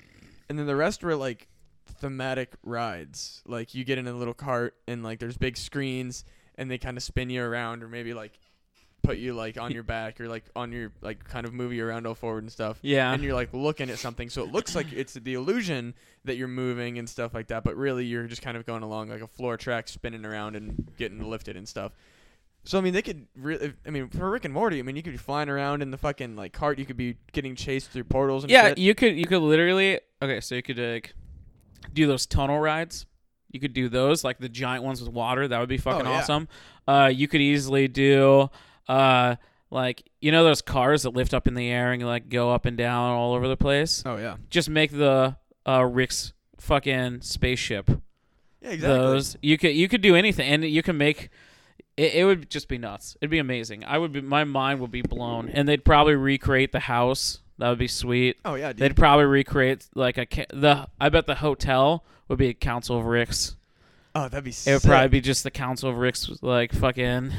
and 0.49 0.59
then 0.59 0.67
the 0.67 0.77
rest 0.77 1.03
were 1.03 1.17
like 1.17 1.49
thematic 1.87 2.55
rides. 2.63 3.43
Like 3.47 3.75
you 3.75 3.85
get 3.85 3.99
in 3.99 4.07
a 4.07 4.13
little 4.13 4.35
cart 4.35 4.75
and 4.87 5.03
like 5.03 5.19
there's 5.21 5.37
big 5.37 5.57
screens 5.57 6.25
and 6.57 6.71
they 6.71 6.79
kind 6.79 6.97
of 6.97 7.03
spin 7.03 7.31
you 7.31 7.43
around 7.43 7.83
or 7.83 7.89
maybe 7.89 8.13
like 8.15 8.39
put 9.03 9.19
you 9.19 9.35
like 9.35 9.59
on 9.59 9.73
your 9.73 9.83
back 9.83 10.21
or 10.21 10.29
like 10.29 10.45
on 10.55 10.73
your 10.73 10.93
like 11.01 11.25
kind 11.25 11.47
of 11.47 11.53
move 11.53 11.73
you 11.73 11.85
around 11.85 12.07
all 12.07 12.15
forward 12.15 12.43
and 12.43 12.53
stuff 12.53 12.79
yeah, 12.83 13.13
and 13.13 13.23
you're 13.23 13.35
like 13.35 13.53
looking 13.53 13.91
at 13.91 13.99
something 13.99 14.31
so 14.31 14.43
it 14.43 14.53
looks 14.53 14.75
like 14.75 14.93
it's 14.93 15.15
the 15.15 15.35
illusion 15.35 15.95
that 16.25 16.37
you're 16.37 16.49
moving 16.49 16.99
and 16.99 17.09
stuff 17.09 17.35
like 17.35 17.49
that 17.49 17.65
but 17.65 17.77
really 17.77 18.05
you're 18.05 18.27
just 18.27 18.43
kind 18.43 18.57
of 18.57 18.65
going 18.65 18.83
along 18.83 19.09
like 19.09 19.23
a 19.23 19.27
floor 19.27 19.57
track 19.57 19.89
spinning 19.89 20.25
around 20.25 20.57
and 20.57 20.93
getting 20.97 21.23
lifted 21.29 21.57
and 21.57 21.69
stuff 21.69 21.93
so 22.65 22.79
i 22.79 22.81
mean 22.81 22.93
they 22.93 23.03
could 23.03 23.27
really 23.37 23.73
i 23.87 23.91
mean 23.91 24.09
for 24.09 24.31
rick 24.31 24.45
and 24.45 24.55
morty 24.55 24.79
i 24.79 24.83
mean 24.83 24.95
you 24.95 25.03
could 25.03 25.13
be 25.13 25.19
flying 25.19 25.49
around 25.49 25.83
in 25.83 25.91
the 25.91 25.99
fucking 25.99 26.37
like 26.37 26.53
cart 26.53 26.79
you 26.79 26.85
could 26.87 26.97
be 26.97 27.17
getting 27.33 27.57
chased 27.57 27.91
through 27.91 28.05
portals 28.05 28.45
and 28.45 28.51
yeah. 28.53 28.69
shit. 28.69 28.79
You 28.79 28.95
could 28.95 29.17
you 29.17 29.27
could 29.27 29.43
literally 29.43 29.99
okay. 30.23 30.41
So 30.41 30.55
you 30.55 30.63
could 30.63 30.79
like 30.79 31.15
do 31.93 32.07
those 32.07 32.27
tunnel 32.27 32.59
rides. 32.61 33.07
You 33.51 33.61
could 33.61 33.75
do 33.75 33.89
those 33.89 34.25
like 34.25 34.39
the 34.39 34.49
giant 34.49 34.85
ones 34.85 35.03
with 35.03 35.13
water. 35.13 35.47
That 35.49 35.61
would 35.61 35.69
be 35.69 35.77
fucking 35.77 36.07
Oh, 36.07 36.11
yeah. 36.11 36.19
awesome. 36.19 36.49
Uh, 36.89 37.11
you 37.13 37.29
could 37.29 37.41
easily 37.41 37.89
do 37.89 38.49
uh 38.89 39.37
like 39.71 40.03
you 40.21 40.31
know 40.33 40.45
those 40.45 40.61
cars 40.63 41.03
that 41.05 41.11
lift 41.15 41.33
up 41.35 41.47
in 41.49 41.55
the 41.55 41.69
air 41.69 41.93
and 41.93 42.01
you 42.01 42.07
like 42.07 42.29
go 42.29 42.53
up 42.53 42.67
and 42.67 42.77
down 42.77 43.11
all 43.13 43.35
over 43.35 43.49
the 43.49 43.57
place. 43.57 44.03
oh 44.07 44.17
yeah 44.17 44.37
just 44.51 44.69
make 44.69 44.91
the 44.91 45.37
uh 45.67 45.85
Rick's 45.85 46.33
fucking 46.59 47.21
spaceship. 47.23 47.89
yeah 48.61 48.71
exactly 48.71 48.89
Those 48.99 49.37
you 49.43 49.57
could 49.59 49.75
you 49.75 49.89
could 49.89 50.01
do 50.03 50.15
anything, 50.17 50.49
and 50.49 50.65
you 50.65 50.83
can 50.83 50.97
make. 50.99 51.31
It, 51.97 52.15
it 52.15 52.25
would 52.25 52.49
just 52.49 52.69
be 52.69 52.79
nuts. 52.79 53.17
It'd 53.21 53.31
be 53.31 53.39
amazing. 53.39 53.85
I 53.85 53.99
would 53.99 54.13
be. 54.13 54.21
My 54.23 54.45
mind 54.45 54.81
would 54.81 54.91
be 54.91 55.03
blown, 55.03 55.49
and 55.51 55.69
they'd 55.69 55.85
probably 55.85 56.15
recreate 56.15 56.73
the 56.73 56.81
house. 56.81 57.41
That 57.59 57.69
would 57.69 57.79
be 57.79 57.87
sweet. 57.89 58.39
oh 58.45 58.55
yeah 58.55 58.69
dude. 58.69 58.79
They'd 58.79 58.97
probably 58.97 59.27
recreate 59.27 59.87
like 59.95 60.17
a 60.19 60.25
ca- 60.27 60.47
the. 60.51 60.89
I 61.01 61.09
bet 61.11 61.27
the 61.27 61.35
hotel 61.37 62.05
would 62.29 62.39
be 62.39 62.49
a 62.49 62.55
Council 62.55 62.97
of 62.99 63.05
Ricks. 63.05 63.57
oh 64.15 64.29
that'd 64.29 64.43
be 64.45 64.51
It 64.51 64.73
would 64.73 64.81
sick. 64.83 64.89
probably 64.89 65.09
be 65.09 65.21
just 65.21 65.45
the 65.45 65.51
Council 65.51 65.91
of 65.91 65.97
Ricks, 65.99 66.31
like 66.41 66.73
fucking 66.73 67.33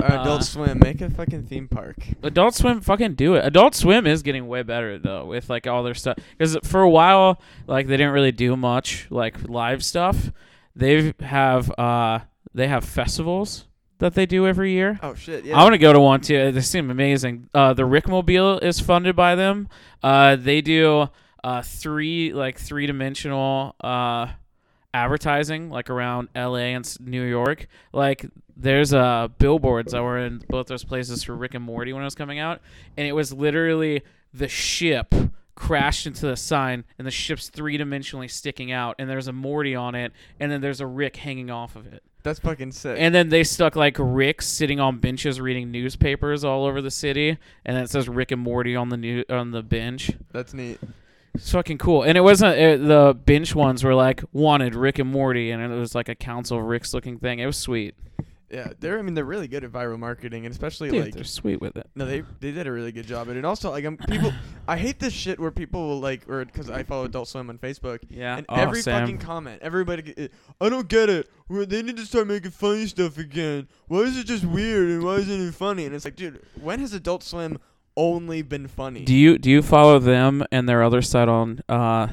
Or 0.00 0.06
Adult 0.06 0.40
Uh, 0.40 0.44
Swim, 0.44 0.78
make 0.82 1.00
a 1.00 1.10
fucking 1.10 1.44
theme 1.44 1.68
park. 1.68 1.96
Adult 2.22 2.54
Swim, 2.54 2.80
fucking 2.80 3.14
do 3.14 3.34
it. 3.34 3.44
Adult 3.44 3.74
Swim 3.74 4.06
is 4.06 4.22
getting 4.22 4.48
way 4.48 4.62
better 4.62 4.98
though 4.98 5.26
with 5.26 5.48
like 5.50 5.66
all 5.66 5.82
their 5.82 5.94
stuff. 5.94 6.18
Because 6.36 6.56
for 6.64 6.80
a 6.80 6.90
while, 6.90 7.40
like 7.66 7.86
they 7.86 7.96
didn't 7.96 8.12
really 8.12 8.32
do 8.32 8.56
much 8.56 9.06
like 9.10 9.48
live 9.48 9.84
stuff. 9.84 10.32
They 10.74 11.12
have 11.20 11.70
uh 11.78 12.20
they 12.54 12.68
have 12.68 12.84
festivals 12.84 13.66
that 13.98 14.14
they 14.14 14.26
do 14.26 14.46
every 14.46 14.72
year. 14.72 14.98
Oh 15.02 15.14
shit, 15.14 15.44
yeah. 15.44 15.56
I 15.58 15.62
want 15.62 15.74
to 15.74 15.78
go 15.78 15.92
to 15.92 16.00
one 16.00 16.20
too. 16.20 16.50
They 16.50 16.60
seem 16.60 16.90
amazing. 16.90 17.48
Uh, 17.54 17.72
the 17.72 17.84
Rickmobile 17.84 18.62
is 18.62 18.80
funded 18.80 19.14
by 19.14 19.34
them. 19.36 19.68
Uh, 20.02 20.36
they 20.36 20.60
do 20.60 21.08
uh 21.44 21.60
three 21.62 22.32
like 22.32 22.58
three 22.58 22.86
dimensional 22.86 23.74
uh 23.80 24.28
advertising 24.94 25.70
like 25.70 25.90
around 25.90 26.28
L.A. 26.34 26.74
and 26.74 27.00
New 27.00 27.22
York. 27.22 27.66
Like 27.92 28.26
there's 28.56 28.92
uh 28.92 29.28
billboards 29.38 29.92
that 29.92 30.02
were 30.02 30.18
in 30.18 30.42
both 30.48 30.66
those 30.66 30.84
places 30.84 31.22
for 31.22 31.34
Rick 31.34 31.54
and 31.54 31.64
Morty 31.64 31.92
when 31.92 32.02
it 32.02 32.06
was 32.06 32.14
coming 32.14 32.38
out, 32.38 32.60
and 32.96 33.06
it 33.06 33.12
was 33.12 33.32
literally 33.32 34.02
the 34.32 34.48
ship 34.48 35.14
crashed 35.54 36.06
into 36.06 36.26
the 36.26 36.36
sign 36.36 36.84
and 36.98 37.06
the 37.06 37.10
ship's 37.10 37.48
three 37.50 37.76
dimensionally 37.76 38.30
sticking 38.30 38.72
out 38.72 38.96
and 38.98 39.08
there's 39.08 39.28
a 39.28 39.32
Morty 39.32 39.74
on 39.74 39.94
it 39.94 40.10
and 40.40 40.50
then 40.50 40.62
there's 40.62 40.80
a 40.80 40.86
Rick 40.86 41.16
hanging 41.16 41.50
off 41.50 41.76
of 41.76 41.86
it. 41.92 42.02
That's 42.22 42.38
fucking 42.38 42.72
sick. 42.72 42.96
And 42.98 43.14
then 43.14 43.28
they 43.28 43.44
stuck 43.44 43.74
like 43.76 43.96
Rick 43.98 44.42
sitting 44.42 44.78
on 44.78 44.98
benches 44.98 45.40
reading 45.40 45.70
newspapers 45.70 46.44
all 46.44 46.64
over 46.64 46.80
the 46.80 46.90
city, 46.90 47.36
and 47.64 47.76
then 47.76 47.82
it 47.84 47.90
says 47.90 48.08
Rick 48.08 48.30
and 48.30 48.40
Morty 48.40 48.76
on 48.76 48.90
the 48.90 48.96
new 48.96 49.24
on 49.28 49.50
the 49.50 49.62
bench. 49.62 50.12
That's 50.30 50.54
neat. 50.54 50.78
It's 51.34 51.50
fucking 51.50 51.78
cool. 51.78 52.02
And 52.02 52.18
it 52.18 52.20
wasn't 52.20 52.58
it, 52.58 52.86
the 52.86 53.14
bench 53.24 53.54
ones 53.54 53.82
were 53.82 53.94
like 53.94 54.22
wanted 54.32 54.74
Rick 54.74 54.98
and 54.98 55.10
Morty, 55.10 55.50
and 55.50 55.62
it 55.62 55.68
was 55.68 55.94
like 55.94 56.08
a 56.08 56.14
Council 56.14 56.58
of 56.58 56.64
Ricks 56.64 56.92
looking 56.92 57.18
thing. 57.18 57.38
It 57.38 57.46
was 57.46 57.56
sweet. 57.56 57.94
Yeah, 58.50 58.68
they're. 58.80 58.98
I 58.98 59.02
mean, 59.02 59.14
they're 59.14 59.24
really 59.24 59.48
good 59.48 59.64
at 59.64 59.72
viral 59.72 59.98
marketing, 59.98 60.44
and 60.44 60.52
especially 60.52 60.90
Dude, 60.90 61.06
like 61.06 61.14
they're 61.14 61.24
sweet 61.24 61.58
with 61.62 61.74
it. 61.78 61.88
No, 61.96 62.04
they 62.04 62.22
they 62.40 62.52
did 62.52 62.66
a 62.66 62.72
really 62.72 62.92
good 62.92 63.06
job 63.06 63.28
at 63.28 63.30
it. 63.30 63.38
And 63.38 63.46
also, 63.46 63.70
like, 63.70 63.86
I'm 63.86 63.96
people. 63.96 64.30
I 64.68 64.76
hate 64.76 64.98
this 64.98 65.14
shit 65.14 65.40
where 65.40 65.50
people 65.50 65.88
will 65.88 66.00
like, 66.00 66.28
or 66.28 66.44
because 66.44 66.68
I 66.68 66.82
follow 66.82 67.06
Adult 67.06 67.28
Swim 67.28 67.48
on 67.48 67.56
Facebook, 67.56 68.00
Yeah. 68.10 68.36
and 68.36 68.46
oh, 68.50 68.54
every 68.56 68.82
Sam. 68.82 69.00
fucking 69.00 69.18
comment, 69.18 69.62
everybody, 69.62 70.12
eh, 70.18 70.28
I 70.60 70.68
don't 70.68 70.86
get 70.86 71.08
it. 71.08 71.30
They 71.48 71.82
need 71.82 71.96
to 71.96 72.04
start 72.04 72.26
making 72.26 72.50
funny 72.50 72.86
stuff 72.86 73.16
again. 73.16 73.68
Why 73.88 74.00
is 74.00 74.18
it 74.18 74.26
just 74.26 74.44
weird 74.44 74.90
and 74.90 75.02
why 75.02 75.14
isn't 75.14 75.48
it 75.48 75.54
funny? 75.54 75.86
And 75.86 75.94
it's 75.94 76.04
like, 76.04 76.16
dude, 76.16 76.42
when 76.60 76.78
has 76.80 76.92
Adult 76.92 77.22
Swim 77.22 77.58
only 77.96 78.42
been 78.42 78.68
funny? 78.68 79.04
Do 79.04 79.14
you 79.14 79.38
do 79.38 79.50
you 79.50 79.62
follow 79.62 79.98
them 79.98 80.44
and 80.50 80.68
their 80.68 80.82
other 80.82 81.02
site 81.02 81.28
on 81.28 81.60
uh 81.68 82.08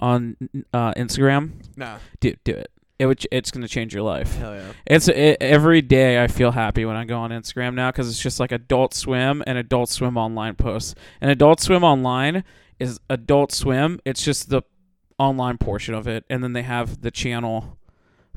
on 0.00 0.36
uh 0.72 0.92
Instagram? 0.94 1.52
nah, 1.76 1.98
Do 2.20 2.34
do 2.44 2.52
it. 2.52 2.70
It 2.98 3.06
would, 3.06 3.26
it's 3.32 3.50
gonna 3.50 3.66
change 3.66 3.92
your 3.92 4.04
life. 4.04 4.36
hell 4.36 4.54
yeah. 4.54 4.72
It's 4.86 5.08
it, 5.08 5.38
every 5.40 5.82
day 5.82 6.22
I 6.22 6.28
feel 6.28 6.52
happy 6.52 6.84
when 6.84 6.94
I 6.94 7.04
go 7.04 7.18
on 7.18 7.30
Instagram 7.30 7.74
now 7.74 7.90
because 7.90 8.08
it's 8.08 8.20
just 8.20 8.38
like 8.38 8.52
Adult 8.52 8.94
Swim 8.94 9.42
and 9.46 9.58
Adult 9.58 9.88
Swim 9.88 10.16
online 10.16 10.54
posts. 10.54 10.94
And 11.20 11.28
Adult 11.30 11.60
Swim 11.60 11.82
online 11.82 12.44
is 12.78 13.00
Adult 13.10 13.50
Swim. 13.52 13.98
It's 14.04 14.22
just 14.22 14.50
the 14.50 14.62
online 15.18 15.58
portion 15.58 15.94
of 15.94 16.06
it, 16.06 16.24
and 16.30 16.44
then 16.44 16.52
they 16.52 16.62
have 16.62 17.00
the 17.00 17.10
channel 17.10 17.76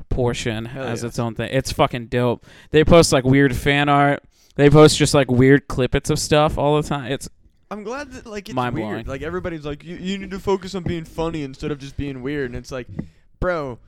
portion 0.08 0.66
Hell 0.66 0.84
as 0.84 1.02
yeah. 1.02 1.08
its 1.08 1.18
own 1.18 1.34
thing. 1.34 1.50
It's 1.52 1.72
fucking 1.72 2.06
dope. 2.06 2.44
They 2.70 2.84
post 2.84 3.12
like 3.12 3.24
weird 3.24 3.54
fan 3.56 3.88
art. 3.88 4.22
They 4.56 4.68
post 4.70 4.96
just 4.98 5.14
like 5.14 5.30
weird 5.30 5.68
clippets 5.68 6.10
of 6.10 6.18
stuff 6.18 6.58
all 6.58 6.80
the 6.80 6.88
time. 6.88 7.12
It's 7.12 7.28
I'm 7.70 7.82
glad 7.84 8.12
that 8.12 8.26
like 8.26 8.48
it's 8.48 8.54
Mind-blowing. 8.56 8.90
weird. 8.90 9.08
Like 9.08 9.22
everybody's 9.22 9.64
like, 9.64 9.84
you, 9.84 9.96
you 9.96 10.18
need 10.18 10.30
to 10.30 10.38
focus 10.38 10.74
on 10.74 10.82
being 10.82 11.04
funny 11.04 11.42
instead 11.42 11.70
of 11.70 11.78
just 11.78 11.96
being 11.96 12.22
weird. 12.22 12.50
And 12.50 12.56
it's 12.56 12.70
like, 12.72 12.86
bro, 13.40 13.78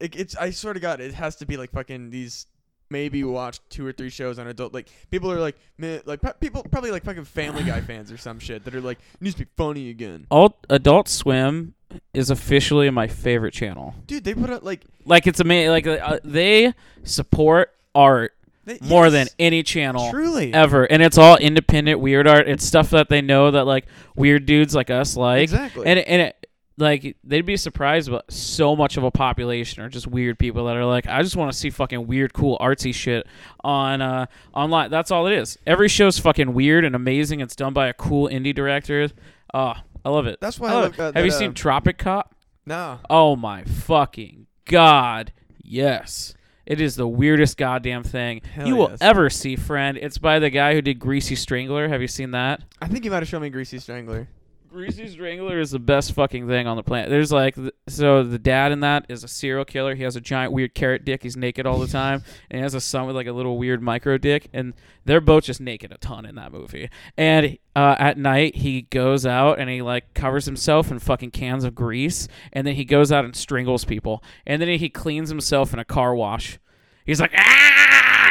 it, 0.00 0.14
it's 0.16 0.36
I 0.36 0.50
swear 0.50 0.74
to 0.74 0.80
God, 0.80 1.00
it 1.00 1.14
has 1.14 1.36
to 1.36 1.46
be 1.46 1.56
like 1.56 1.70
fucking 1.72 2.10
these. 2.10 2.46
Maybe 2.90 3.24
watch 3.24 3.58
two 3.70 3.84
or 3.84 3.92
three 3.92 4.10
shows 4.10 4.38
on 4.38 4.46
adult. 4.46 4.74
Like 4.74 4.88
people 5.10 5.32
are 5.32 5.40
like, 5.40 5.56
man, 5.78 6.02
like 6.04 6.20
people 6.38 6.62
probably 6.70 6.90
like 6.90 7.02
fucking 7.02 7.24
Family 7.24 7.64
Guy 7.64 7.80
fans 7.90 8.12
or 8.12 8.18
some 8.18 8.38
shit 8.38 8.64
that 8.66 8.74
are 8.74 8.80
like, 8.82 8.98
needs 9.20 9.34
to 9.36 9.44
be 9.46 9.50
funny 9.56 9.88
again. 9.88 10.26
all 10.30 10.58
Adult 10.68 11.08
Swim 11.08 11.74
is 12.12 12.28
officially 12.28 12.88
my 12.90 13.08
favorite 13.08 13.54
channel. 13.54 13.94
Dude, 14.06 14.22
they 14.22 14.34
put 14.34 14.50
out 14.50 14.62
like 14.64 14.84
Like 15.06 15.26
it's 15.26 15.40
amazing. 15.40 15.70
Like 15.70 15.86
uh, 15.86 16.20
they 16.22 16.74
support 17.04 17.72
art 17.94 18.34
they, 18.64 18.78
more 18.82 19.06
yes, 19.06 19.12
than 19.12 19.28
any 19.38 19.62
channel 19.62 20.10
truly. 20.10 20.52
ever. 20.52 20.84
And 20.84 21.02
it's 21.02 21.18
all 21.18 21.36
independent 21.36 22.00
weird 22.00 22.26
art. 22.26 22.48
It's 22.48 22.64
stuff 22.64 22.90
that 22.90 23.08
they 23.08 23.20
know 23.20 23.50
that 23.50 23.64
like 23.64 23.86
weird 24.16 24.46
dudes 24.46 24.74
like 24.74 24.90
us 24.90 25.16
like. 25.16 25.42
Exactly. 25.42 25.86
and 25.86 25.98
and 25.98 26.22
it 26.22 26.44
like 26.76 27.16
they'd 27.22 27.46
be 27.46 27.56
surprised 27.56 28.10
but 28.10 28.30
so 28.32 28.74
much 28.74 28.96
of 28.96 29.04
a 29.04 29.10
population 29.10 29.82
are 29.82 29.88
just 29.88 30.06
weird 30.06 30.38
people 30.38 30.64
that 30.64 30.76
are 30.76 30.84
like 30.84 31.06
i 31.06 31.22
just 31.22 31.36
want 31.36 31.52
to 31.52 31.56
see 31.56 31.70
fucking 31.70 32.06
weird 32.06 32.32
cool 32.32 32.58
artsy 32.58 32.92
shit 32.92 33.26
on 33.62 34.02
uh 34.02 34.26
online. 34.52 34.90
That's 34.90 35.10
all 35.10 35.26
it 35.26 35.34
is. 35.34 35.56
Every 35.66 35.88
show's 35.88 36.18
fucking 36.18 36.52
weird 36.52 36.84
and 36.84 36.96
amazing. 36.96 37.40
It's 37.40 37.54
done 37.56 37.72
by 37.72 37.88
a 37.88 37.92
cool 37.92 38.28
indie 38.28 38.54
director. 38.54 39.08
Oh 39.52 39.74
i 40.04 40.10
love 40.10 40.26
it. 40.26 40.40
That's 40.40 40.58
why 40.58 40.68
I 40.68 40.72
I 40.72 40.74
love 40.74 40.94
it. 40.94 41.00
at 41.00 41.14
have 41.14 41.24
you 41.24 41.30
that, 41.30 41.38
seen 41.38 41.48
um, 41.48 41.54
tropic 41.54 41.98
cop? 41.98 42.34
No. 42.66 42.98
oh 43.08 43.36
my 43.36 43.64
fucking 43.64 44.46
god. 44.64 45.32
Yes 45.62 46.34
it 46.66 46.80
is 46.80 46.96
the 46.96 47.06
weirdest 47.08 47.56
goddamn 47.56 48.02
thing 48.02 48.40
Hell 48.52 48.66
you 48.66 48.76
will 48.76 48.90
yes. 48.90 48.98
ever 49.00 49.30
see, 49.30 49.56
friend. 49.56 49.98
It's 50.00 50.18
by 50.18 50.38
the 50.38 50.50
guy 50.50 50.74
who 50.74 50.82
did 50.82 50.98
Greasy 50.98 51.34
Strangler. 51.34 51.88
Have 51.88 52.00
you 52.00 52.08
seen 52.08 52.30
that? 52.32 52.62
I 52.80 52.88
think 52.88 53.04
you 53.04 53.10
might 53.10 53.18
have 53.18 53.28
shown 53.28 53.42
me 53.42 53.50
Greasy 53.50 53.78
Strangler. 53.78 54.28
Greasy 54.74 55.06
Strangler 55.06 55.60
is 55.60 55.70
the 55.70 55.78
best 55.78 56.14
fucking 56.14 56.48
thing 56.48 56.66
on 56.66 56.76
the 56.76 56.82
planet. 56.82 57.08
There's 57.08 57.30
like, 57.30 57.56
so 57.86 58.24
the 58.24 58.40
dad 58.40 58.72
in 58.72 58.80
that 58.80 59.06
is 59.08 59.22
a 59.22 59.28
serial 59.28 59.64
killer. 59.64 59.94
He 59.94 60.02
has 60.02 60.16
a 60.16 60.20
giant 60.20 60.52
weird 60.52 60.74
carrot 60.74 61.04
dick. 61.04 61.22
He's 61.22 61.36
naked 61.36 61.64
all 61.64 61.78
the 61.78 61.86
time, 61.86 62.24
and 62.50 62.58
he 62.58 62.62
has 62.64 62.74
a 62.74 62.80
son 62.80 63.06
with 63.06 63.14
like 63.14 63.28
a 63.28 63.32
little 63.32 63.56
weird 63.56 63.80
micro 63.80 64.18
dick, 64.18 64.48
and 64.52 64.74
they're 65.04 65.20
both 65.20 65.44
just 65.44 65.60
naked 65.60 65.92
a 65.92 65.98
ton 65.98 66.26
in 66.26 66.34
that 66.34 66.50
movie. 66.50 66.90
And 67.16 67.56
uh, 67.76 67.94
at 68.00 68.18
night 68.18 68.56
he 68.56 68.82
goes 68.82 69.24
out 69.24 69.60
and 69.60 69.70
he 69.70 69.80
like 69.80 70.12
covers 70.12 70.46
himself 70.46 70.90
in 70.90 70.98
fucking 70.98 71.30
cans 71.30 71.62
of 71.62 71.76
grease, 71.76 72.26
and 72.52 72.66
then 72.66 72.74
he 72.74 72.84
goes 72.84 73.12
out 73.12 73.24
and 73.24 73.36
strangles 73.36 73.84
people, 73.84 74.24
and 74.44 74.60
then 74.60 74.68
he 74.68 74.88
cleans 74.88 75.28
himself 75.28 75.72
in 75.72 75.78
a 75.78 75.84
car 75.84 76.16
wash. 76.16 76.58
He's 77.06 77.20
like, 77.20 77.32
ah! 77.36 77.73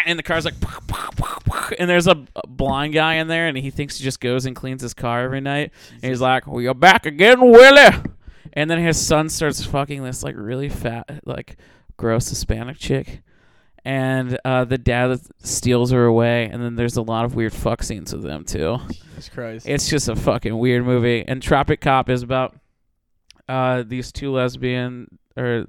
And 0.06 0.20
the 0.20 0.24
car's 0.24 0.46
like, 0.46 0.56
and 1.80 1.89
there's 1.89 2.08
a, 2.08 2.26
blind 2.48 2.94
guy 2.94 3.16
in 3.16 3.28
there, 3.28 3.48
and 3.48 3.58
he 3.58 3.70
thinks 3.72 3.98
he 3.98 4.04
just 4.04 4.20
goes 4.20 4.46
and 4.46 4.56
cleans 4.56 4.82
his 4.82 4.94
car 4.94 5.22
every 5.24 5.42
night. 5.42 5.72
And 6.02 6.12
he's 6.12 6.22
like, 6.22 6.48
well, 6.48 6.62
you're 6.62 6.74
back 6.74 7.06
again, 7.06 7.42
Willie. 7.42 7.98
And 8.54 8.70
then 8.70 8.80
his 8.80 9.04
son 9.04 9.30
starts 9.30 9.66
fucking 9.66 10.04
this 10.04 10.24
like 10.24 10.36
really 10.38 10.70
fat, 10.70 11.22
like 11.26 11.58
gross 11.98 12.30
Hispanic 12.30 12.78
chick. 12.78 13.22
And 13.86 14.39
uh, 14.46 14.63
the 14.63 14.78
dad 14.78 15.20
steals 15.39 15.92
her 15.92 16.06
away, 16.06 16.46
and 16.46 16.63
then 16.63 16.76
there's 16.76 16.96
a 16.96 17.02
lot 17.02 17.26
of 17.26 17.36
weird 17.36 17.52
fuck 17.52 17.84
scenes 17.84 18.13
with 18.13 18.24
them 18.24 18.46
too. 18.46 18.78
Jesus 18.89 19.28
Christ. 19.28 19.68
It's 19.68 19.89
just 19.89 20.08
a 20.08 20.16
fucking 20.16 20.58
weird 20.58 20.86
movie. 20.86 21.26
And 21.28 21.42
Tropic 21.42 21.82
Cop 21.82 22.10
is 22.10 22.24
about 22.24 22.56
uh, 23.50 23.84
these 23.86 24.13
two 24.13 24.32
lesbian 24.32 25.20
or 25.36 25.66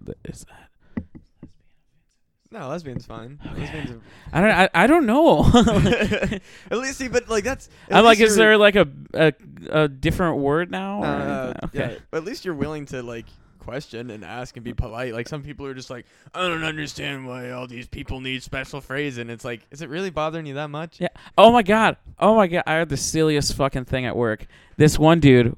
no, 2.55 2.69
lesbian's 2.69 3.05
fine. 3.05 3.39
Lesbians 3.45 3.91
are 3.91 4.01
I 4.33 4.41
don't 4.41 4.51
I, 4.51 4.69
I 4.75 4.87
don't 4.87 5.07
know. 5.07 5.45
At 6.71 6.79
least 6.79 6.99
see, 6.99 7.09
but 7.09 7.29
like 7.29 7.45
that's. 7.45 7.69
at 7.91 7.97
I'm 7.99 8.05
like, 8.05 8.19
least 8.19 8.31
is 8.33 8.37
you're- 8.37 8.47
there 8.47 8.57
like 8.59 8.77
a 8.77 8.89
a, 9.13 9.33
a 9.71 9.89
different 9.89 10.39
word 10.39 10.71
now? 10.71 11.03
or 11.03 11.07
Uh, 11.07 11.55
okay. 11.65 11.79
Yeah, 11.79 11.99
but 12.11 12.19
at 12.19 12.25
least 12.25 12.45
you're 12.45 12.55
willing 12.55 12.87
to 12.87 13.03
like 13.03 13.27
question 13.59 14.11
and 14.11 14.25
ask 14.25 14.57
and 14.57 14.65
be 14.65 14.75
polite. 14.75 15.15
Like 15.15 15.27
some 15.27 15.43
people 15.43 15.65
are 15.67 15.73
just 15.75 15.89
like, 15.89 16.05
I 16.35 16.47
don't 16.47 16.65
understand 16.65 17.27
why 17.27 17.51
all 17.51 17.67
these 17.67 17.89
people 17.89 18.21
need 18.21 18.43
special 18.43 18.81
phrase, 18.83 19.17
And 19.17 19.31
it's 19.31 19.45
like, 19.45 19.63
is 19.71 19.81
it 19.81 19.89
really 19.89 20.11
bothering 20.11 20.45
you 20.45 20.53
that 20.55 20.69
much? 20.69 21.01
Yeah. 21.01 21.09
Oh 21.39 21.51
my 21.51 21.63
god. 21.63 21.97
Oh 22.19 22.35
my 22.37 22.47
god. 22.47 22.65
I 22.67 22.75
had 22.75 22.91
the 22.91 22.99
silliest 22.99 23.55
fucking 23.55 23.87
thing 23.87 24.05
at 24.05 24.17
work. 24.17 24.47
This 24.77 24.99
one 24.99 25.19
dude, 25.19 25.55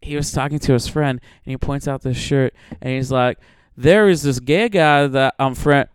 he 0.00 0.16
was 0.16 0.32
talking 0.32 0.58
to 0.60 0.72
his 0.72 0.88
friend, 0.88 1.20
and 1.44 1.50
he 1.50 1.56
points 1.58 1.86
out 1.86 2.00
this 2.02 2.16
shirt, 2.16 2.54
and 2.80 2.94
he's 2.94 3.12
like, 3.12 3.38
"There 3.76 4.08
is 4.08 4.22
this 4.22 4.38
gay 4.40 4.68
guy 4.68 5.06
that 5.06 5.34
I'm 5.38 5.54
friend. 5.54 5.88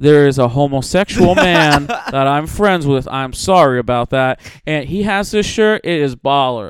There 0.00 0.28
is 0.28 0.38
a 0.38 0.48
homosexual 0.48 1.34
man 1.34 1.86
that 1.86 2.14
I'm 2.26 2.46
friends 2.46 2.86
with. 2.86 3.08
I'm 3.08 3.32
sorry 3.32 3.80
about 3.80 4.10
that. 4.10 4.38
And 4.66 4.88
he 4.88 5.02
has 5.02 5.32
this 5.32 5.44
shirt. 5.46 5.80
It 5.84 5.98
is 6.00 6.14
baller. 6.14 6.68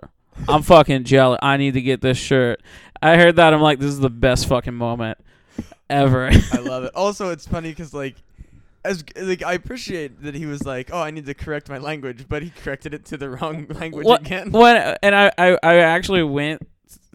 I'm 0.48 0.62
fucking 0.62 1.04
jealous. 1.04 1.38
I 1.42 1.58
need 1.58 1.74
to 1.74 1.82
get 1.82 2.00
this 2.00 2.16
shirt. 2.16 2.62
I 3.02 3.16
heard 3.16 3.36
that. 3.36 3.52
I'm 3.52 3.60
like, 3.60 3.80
this 3.80 3.90
is 3.90 4.00
the 4.00 4.08
best 4.08 4.46
fucking 4.46 4.74
moment 4.74 5.18
ever. 5.90 6.30
I 6.52 6.56
love 6.58 6.84
it. 6.84 6.92
Also, 6.94 7.30
it's 7.30 7.46
funny 7.46 7.68
because 7.68 7.92
like, 7.92 8.16
as 8.82 9.04
like 9.16 9.42
I 9.42 9.52
appreciate 9.52 10.22
that 10.22 10.34
he 10.34 10.46
was 10.46 10.64
like, 10.64 10.88
oh, 10.90 11.00
I 11.00 11.10
need 11.10 11.26
to 11.26 11.34
correct 11.34 11.68
my 11.68 11.78
language, 11.78 12.26
but 12.30 12.42
he 12.42 12.48
corrected 12.50 12.94
it 12.94 13.04
to 13.06 13.18
the 13.18 13.28
wrong 13.28 13.66
language 13.70 14.06
What- 14.06 14.22
again. 14.22 14.52
when 14.52 14.96
and 15.02 15.14
I, 15.14 15.30
I 15.36 15.58
I 15.62 15.74
actually 15.80 16.22
went 16.22 16.66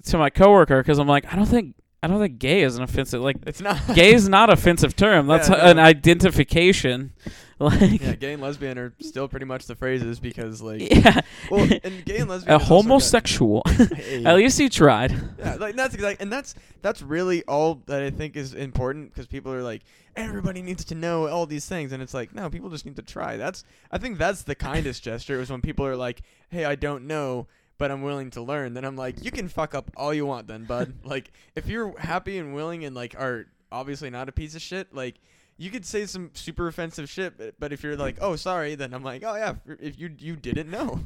to 0.05 0.17
my 0.19 0.29
coworker 0.29 0.77
because 0.83 0.99
I'm 0.99 1.07
like 1.07 1.31
I 1.33 1.35
don't 1.37 1.47
think 1.47 1.73
I 2.03 2.07
don't 2.07 2.19
think 2.19 2.37
gay 2.37 2.61
is 2.63 2.75
an 2.75 2.83
offensive. 2.83 3.21
Like 3.21 3.37
It's 3.47 3.61
not 3.61 3.79
gay 3.95 4.13
is 4.13 4.27
not 4.27 4.51
offensive 4.51 4.95
term. 4.95 5.25
That's 5.27 5.47
Yeah, 5.49 5.69
an 5.69 5.79
identification. 5.79 7.13
Like 7.59 8.01
Yeah, 8.01 8.15
gay 8.15 8.33
and 8.33 8.41
lesbian 8.41 8.77
are 8.77 8.93
still 8.99 9.27
pretty 9.29 9.45
much 9.45 9.67
the 9.67 9.75
phrases 9.75 10.19
because 10.19 10.61
like 10.61 10.81
yeah, 10.93 11.21
well, 11.49 11.61
and 11.83 12.03
gay 12.03 12.17
and 12.17 12.27
lesbian 12.29 12.29
a 12.29 12.35
is 12.35 12.41
also 12.41 12.57
got- 12.57 12.61
homosexual. 12.63 13.61
Hey. 13.67 14.25
At 14.25 14.35
least 14.35 14.57
he 14.59 14.67
tried. 14.67 15.11
Yeah, 15.39 15.55
like 15.55 15.75
that's 15.75 15.93
exact, 15.93 16.19
and 16.21 16.33
that's 16.33 16.55
that's 16.81 17.01
really 17.01 17.43
all 17.43 17.81
that 17.85 18.01
I 18.01 18.09
think 18.09 18.35
is 18.35 18.53
important 18.53 19.13
because 19.13 19.27
people 19.27 19.53
are 19.53 19.61
like, 19.61 19.83
everybody 20.15 20.61
needs 20.61 20.83
to 20.85 20.95
know 20.95 21.27
all 21.27 21.45
these 21.45 21.65
things, 21.67 21.93
and 21.93 22.01
it's 22.03 22.13
like, 22.13 22.33
no, 22.35 22.49
people 22.49 22.69
just 22.69 22.85
need 22.85 22.97
to 22.97 23.01
try. 23.03 23.37
That's 23.37 23.63
I 23.91 23.97
think 23.97 24.17
that's 24.17 24.41
the 24.41 24.55
kindest 24.55 25.03
gesture 25.03 25.39
is 25.39 25.49
when 25.49 25.61
people 25.61 25.85
are 25.85 25.95
like, 25.95 26.21
hey, 26.49 26.65
I 26.65 26.75
don't 26.75 27.05
know, 27.05 27.47
but 27.83 27.91
I'm 27.91 28.01
willing 28.01 28.29
to 28.31 28.41
learn. 28.41 28.73
Then 28.75 28.85
I'm 28.85 28.95
like, 28.95 29.25
you 29.25 29.29
can 29.29 29.49
fuck 29.49 29.75
up 29.75 29.91
all 29.97 30.13
you 30.13 30.25
want, 30.25 30.47
then, 30.47 30.63
bud. 30.63 30.93
like 31.03 31.33
if 31.53 31.67
you're 31.67 31.93
happy 31.99 32.37
and 32.37 32.55
willing 32.55 32.85
and 32.85 32.95
like 32.95 33.13
are 33.19 33.47
obviously 33.73 34.09
not 34.09 34.29
a 34.29 34.31
piece 34.31 34.55
of 34.55 34.61
shit, 34.61 34.93
like. 34.95 35.15
You 35.55 35.69
could 35.69 35.85
say 35.85 36.07
some 36.07 36.31
super 36.33 36.67
offensive 36.67 37.07
shit, 37.07 37.37
but, 37.37 37.59
but 37.59 37.71
if 37.71 37.83
you're 37.83 37.95
like, 37.95 38.17
"Oh, 38.19 38.35
sorry," 38.35 38.73
then 38.73 38.91
I'm 38.91 39.03
like, 39.03 39.23
"Oh 39.23 39.35
yeah," 39.35 39.53
if- 39.79 39.99
you 39.99 40.09
you 40.17 40.35
didn't 40.35 40.67
know, 40.71 41.01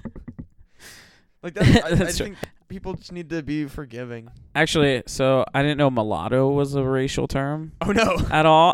like 1.44 1.54
that's, 1.54 1.84
I, 1.84 1.88
I 1.88 1.94
That's 1.96 2.18
think 2.18 2.38
people 2.70 2.94
just 2.94 3.12
need 3.12 3.30
to 3.32 3.44
be 3.44 3.66
forgiving. 3.66 4.30
Actually, 4.56 5.04
so 5.06 5.44
I 5.54 5.62
didn't 5.64 5.78
know 5.78 5.90
mulatto 5.90 6.50
was 6.50 6.76
a 6.76 6.84
racial 6.84 7.28
term 7.28 7.74
Oh 7.82 7.92
no, 7.92 8.16
at 8.32 8.46
all. 8.46 8.74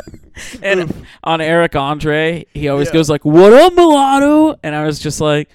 and 0.62 0.80
Oof. 0.84 1.02
on 1.22 1.42
Eric 1.42 1.76
Andre, 1.76 2.46
he 2.54 2.68
always 2.68 2.88
Yeah. 2.88 2.94
goes 2.94 3.10
like, 3.10 3.24
"What 3.26 3.52
up, 3.52 3.74
mulatto?" 3.74 4.58
And 4.62 4.74
I 4.74 4.86
was 4.86 4.98
just 4.98 5.20
like, 5.20 5.50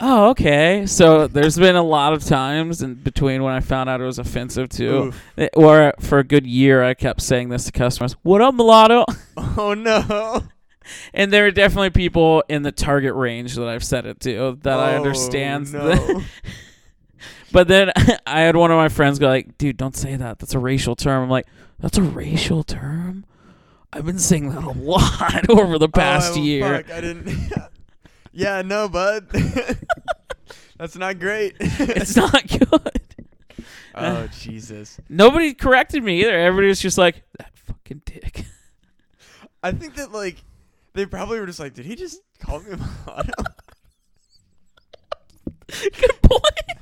"Oh, 0.00 0.30
okay." 0.30 0.86
So 0.86 1.26
there's 1.26 1.58
been 1.58 1.76
a 1.76 1.82
lot 1.82 2.12
of 2.12 2.24
times 2.24 2.82
in 2.82 2.94
between 2.94 3.42
when 3.42 3.52
I 3.54 3.60
found 3.60 3.88
out 3.90 4.00
it 4.00 4.04
was 4.04 4.18
offensive 4.18 4.68
too, 4.68 4.96
Oof. 4.96 5.22
Eh, 5.36 5.48
or 5.54 5.94
for 6.00 6.18
a 6.18 6.24
good 6.24 6.46
year 6.46 6.82
I 6.82 6.94
kept 6.94 7.20
saying 7.20 7.48
this 7.48 7.64
to 7.64 7.72
customers, 7.72 8.14
"What 8.22 8.40
up, 8.40 8.54
mulatto?" 8.54 9.04
Oh 9.56 9.74
no. 9.74 10.42
And 11.12 11.32
there 11.32 11.46
are 11.46 11.50
definitely 11.50 11.90
people 11.90 12.42
in 12.48 12.62
the 12.62 12.72
target 12.72 13.14
range 13.14 13.56
that 13.56 13.68
I've 13.68 13.84
said 13.84 14.06
it 14.06 14.20
to 14.20 14.58
that 14.62 14.78
I 14.78 14.94
Oh, 14.94 14.96
understand. 14.96 15.72
No. 15.72 16.22
But 17.50 17.66
then 17.68 17.92
I 18.26 18.40
had 18.40 18.56
one 18.56 18.70
of 18.70 18.76
my 18.76 18.88
friends 18.88 19.18
go 19.18 19.28
like, 19.28 19.58
"Dude, 19.58 19.76
don't 19.76 19.96
say 19.96 20.16
that. 20.16 20.38
That's 20.38 20.54
a 20.54 20.58
racial 20.58 20.94
term." 20.96 21.24
I'm 21.24 21.30
like, 21.30 21.46
"That's 21.78 21.98
a 21.98 22.02
racial 22.02 22.62
term." 22.62 23.24
I've 23.92 24.04
been 24.04 24.18
saying 24.18 24.50
that 24.50 24.62
a 24.62 24.70
lot 24.70 25.48
over 25.48 25.78
the 25.78 25.88
past 25.88 26.34
oh, 26.36 26.42
year. 26.42 26.82
Fuck, 26.82 26.90
I 26.92 27.00
didn't. 27.00 27.50
Yeah, 28.32 28.62
no, 28.62 28.88
bud. 28.88 29.28
That's 30.78 30.96
not 30.96 31.18
great. 31.18 31.56
It's 31.60 32.16
not 32.16 32.46
good. 32.46 33.00
oh 33.94 34.00
uh, 34.00 34.26
Jesus. 34.28 35.00
Nobody 35.08 35.54
corrected 35.54 36.02
me 36.04 36.20
either. 36.20 36.38
Everybody 36.38 36.68
was 36.68 36.80
just 36.80 36.98
like, 36.98 37.22
"That 37.38 37.56
fucking 37.58 38.02
dick." 38.04 38.44
I 39.62 39.72
think 39.72 39.96
that 39.96 40.12
like 40.12 40.36
they 40.94 41.06
probably 41.06 41.40
were 41.40 41.46
just 41.46 41.60
like, 41.60 41.74
did 41.74 41.86
he 41.86 41.94
just 41.94 42.20
call 42.40 42.60
me 42.60 42.72
a 42.72 42.76
mulatto? 42.76 43.32
good 46.00 46.22
point. 46.22 46.78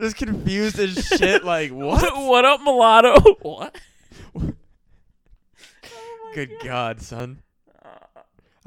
just 0.00 0.16
confused 0.16 0.78
as 0.78 1.06
shit. 1.06 1.44
Like 1.44 1.70
What? 1.70 2.02
what? 2.02 2.16
what 2.28 2.44
up, 2.44 2.60
mulatto? 2.62 3.20
What? 3.40 3.76
Good 6.34 6.50
God, 6.62 7.00
son. 7.00 7.40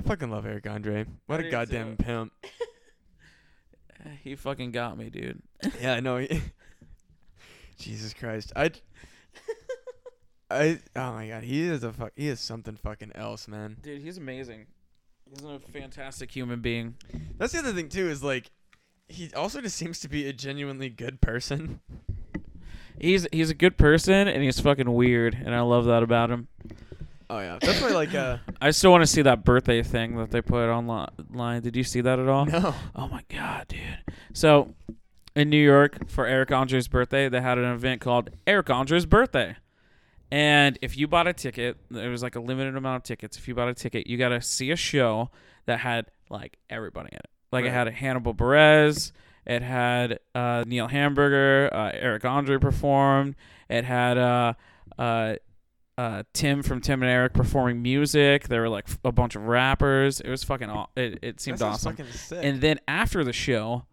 I 0.04 0.08
fucking 0.08 0.32
love 0.32 0.46
Eric 0.46 0.68
Andre. 0.68 1.06
What 1.28 1.40
I 1.40 1.44
a 1.44 1.46
do 1.46 1.52
goddamn 1.52 1.98
too. 1.98 2.04
pimp. 2.04 2.34
Eh, 4.04 4.10
he 4.24 4.36
fucking 4.36 4.72
got 4.72 4.98
me, 4.98 5.12
dude. 5.12 5.40
Yeah, 5.80 5.94
I 5.94 6.00
know. 6.00 6.18
he- 6.18 6.42
Jesus 7.78 8.16
Christ. 8.16 8.52
I. 8.56 8.72
I. 10.50 10.80
Oh 10.96 11.12
my 11.14 11.28
God. 11.28 11.44
He 11.44 11.62
is 11.62 11.84
a 11.84 11.94
fuck. 11.94 12.12
He 12.16 12.28
is 12.28 12.40
something 12.40 12.76
fucking 12.78 13.12
else, 13.14 13.48
man. 13.48 13.78
Dude, 13.84 14.02
he's 14.02 14.18
amazing. 14.18 14.66
He's 15.30 15.44
a 15.46 15.60
fantastic 15.72 16.32
human 16.32 16.62
being. 16.62 16.96
That's 17.38 17.54
the 17.54 17.60
other 17.60 17.74
thing 17.74 17.90
too. 17.90 18.10
Is 18.10 18.24
like, 18.24 18.50
he 19.08 19.32
also 19.36 19.62
just 19.62 19.78
seems 19.78 20.00
to 20.00 20.10
be 20.10 20.28
a 20.28 20.34
genuinely 20.34 20.90
good 20.90 21.22
person. 21.22 21.80
He's 23.00 23.28
he's 23.32 23.52
a 23.52 23.56
good 23.56 23.78
person 23.78 24.28
and 24.28 24.42
he's 24.42 24.60
fucking 24.60 24.92
weird, 24.92 25.36
and 25.36 25.54
I 25.54 25.62
love 25.62 25.86
that 25.86 26.02
about 26.02 26.32
him. 26.32 26.48
Oh 27.32 27.40
yeah. 27.40 27.60
That's 27.62 27.82
why 27.82 27.90
like 27.90 28.14
uh. 28.14 28.38
I 28.62 28.72
still 28.72 28.92
want 28.92 29.04
to 29.04 29.08
see 29.08 29.22
that 29.22 29.46
birthday 29.46 29.82
thing 29.84 30.18
that 30.18 30.32
they 30.32 30.42
put 30.42 30.70
online. 30.70 31.62
Did 31.62 31.78
you 31.78 31.84
see 31.86 32.02
that 32.02 32.20
at 32.20 32.28
all? 32.28 32.46
No. 32.46 32.76
Oh 32.94 33.08
my 33.08 33.24
god, 33.30 33.70
dude. 33.70 33.80
So, 34.34 34.76
in 35.34 35.50
New 35.50 35.64
York 35.64 36.10
for 36.10 36.28
Eric 36.28 36.52
Andre's 36.52 36.90
birthday, 36.90 37.30
they 37.30 37.40
had 37.40 37.58
an 37.58 37.72
event 37.72 38.02
called 38.02 38.32
Eric 38.46 38.70
Andre's 38.70 39.06
Birthday. 39.06 39.56
And 40.30 40.78
if 40.82 40.98
you 40.98 41.08
bought 41.08 41.28
a 41.28 41.34
ticket, 41.34 41.78
there 41.90 42.10
was 42.10 42.22
like 42.22 42.36
a 42.36 42.42
limited 42.42 42.76
amount 42.76 42.98
of 42.98 43.04
tickets. 43.04 43.38
If 43.38 43.48
you 43.48 43.56
bought 43.56 43.70
a 43.70 43.74
ticket, 43.74 44.08
you 44.08 44.18
got 44.18 44.30
to 44.30 44.42
see 44.42 44.72
a 44.72 44.76
show 44.76 45.30
that 45.68 45.80
had 45.80 46.08
like 46.30 46.58
everybody 46.70 47.10
in 47.14 47.20
it. 47.20 47.30
Like 47.54 47.64
it 47.64 47.72
had 47.72 47.88
a 47.88 47.92
Hannibal 47.92 48.34
Buress, 48.34 49.14
it 49.46 49.62
had 49.62 50.20
uh, 50.36 50.66
Neil 50.68 50.88
Hamburger, 50.88 51.70
uh, 51.74 51.92
Eric 51.94 52.26
Andre 52.26 52.58
performed, 52.58 53.36
it 53.70 53.86
had 53.86 54.18
uh, 54.18 54.54
uh, 55.98 56.24
Tim 56.34 56.64
from 56.64 56.82
Tim 56.82 57.02
and 57.04 57.12
Eric 57.12 57.34
performing 57.34 57.82
music. 57.82 58.48
There 58.48 58.62
were 58.62 58.70
like 58.70 58.86
f- 58.88 59.00
a 59.04 59.12
bunch 59.12 59.36
of 59.36 59.44
rappers. 59.44 60.20
It 60.20 60.30
was 60.30 60.44
fucking. 60.44 60.70
Aw- 60.70 60.88
it, 60.96 61.20
it 61.22 61.40
seemed 61.42 61.62
awesome. 61.62 61.96
And 62.44 62.62
then 62.62 62.80
after 62.88 63.24
the 63.24 63.34
show, 63.34 63.86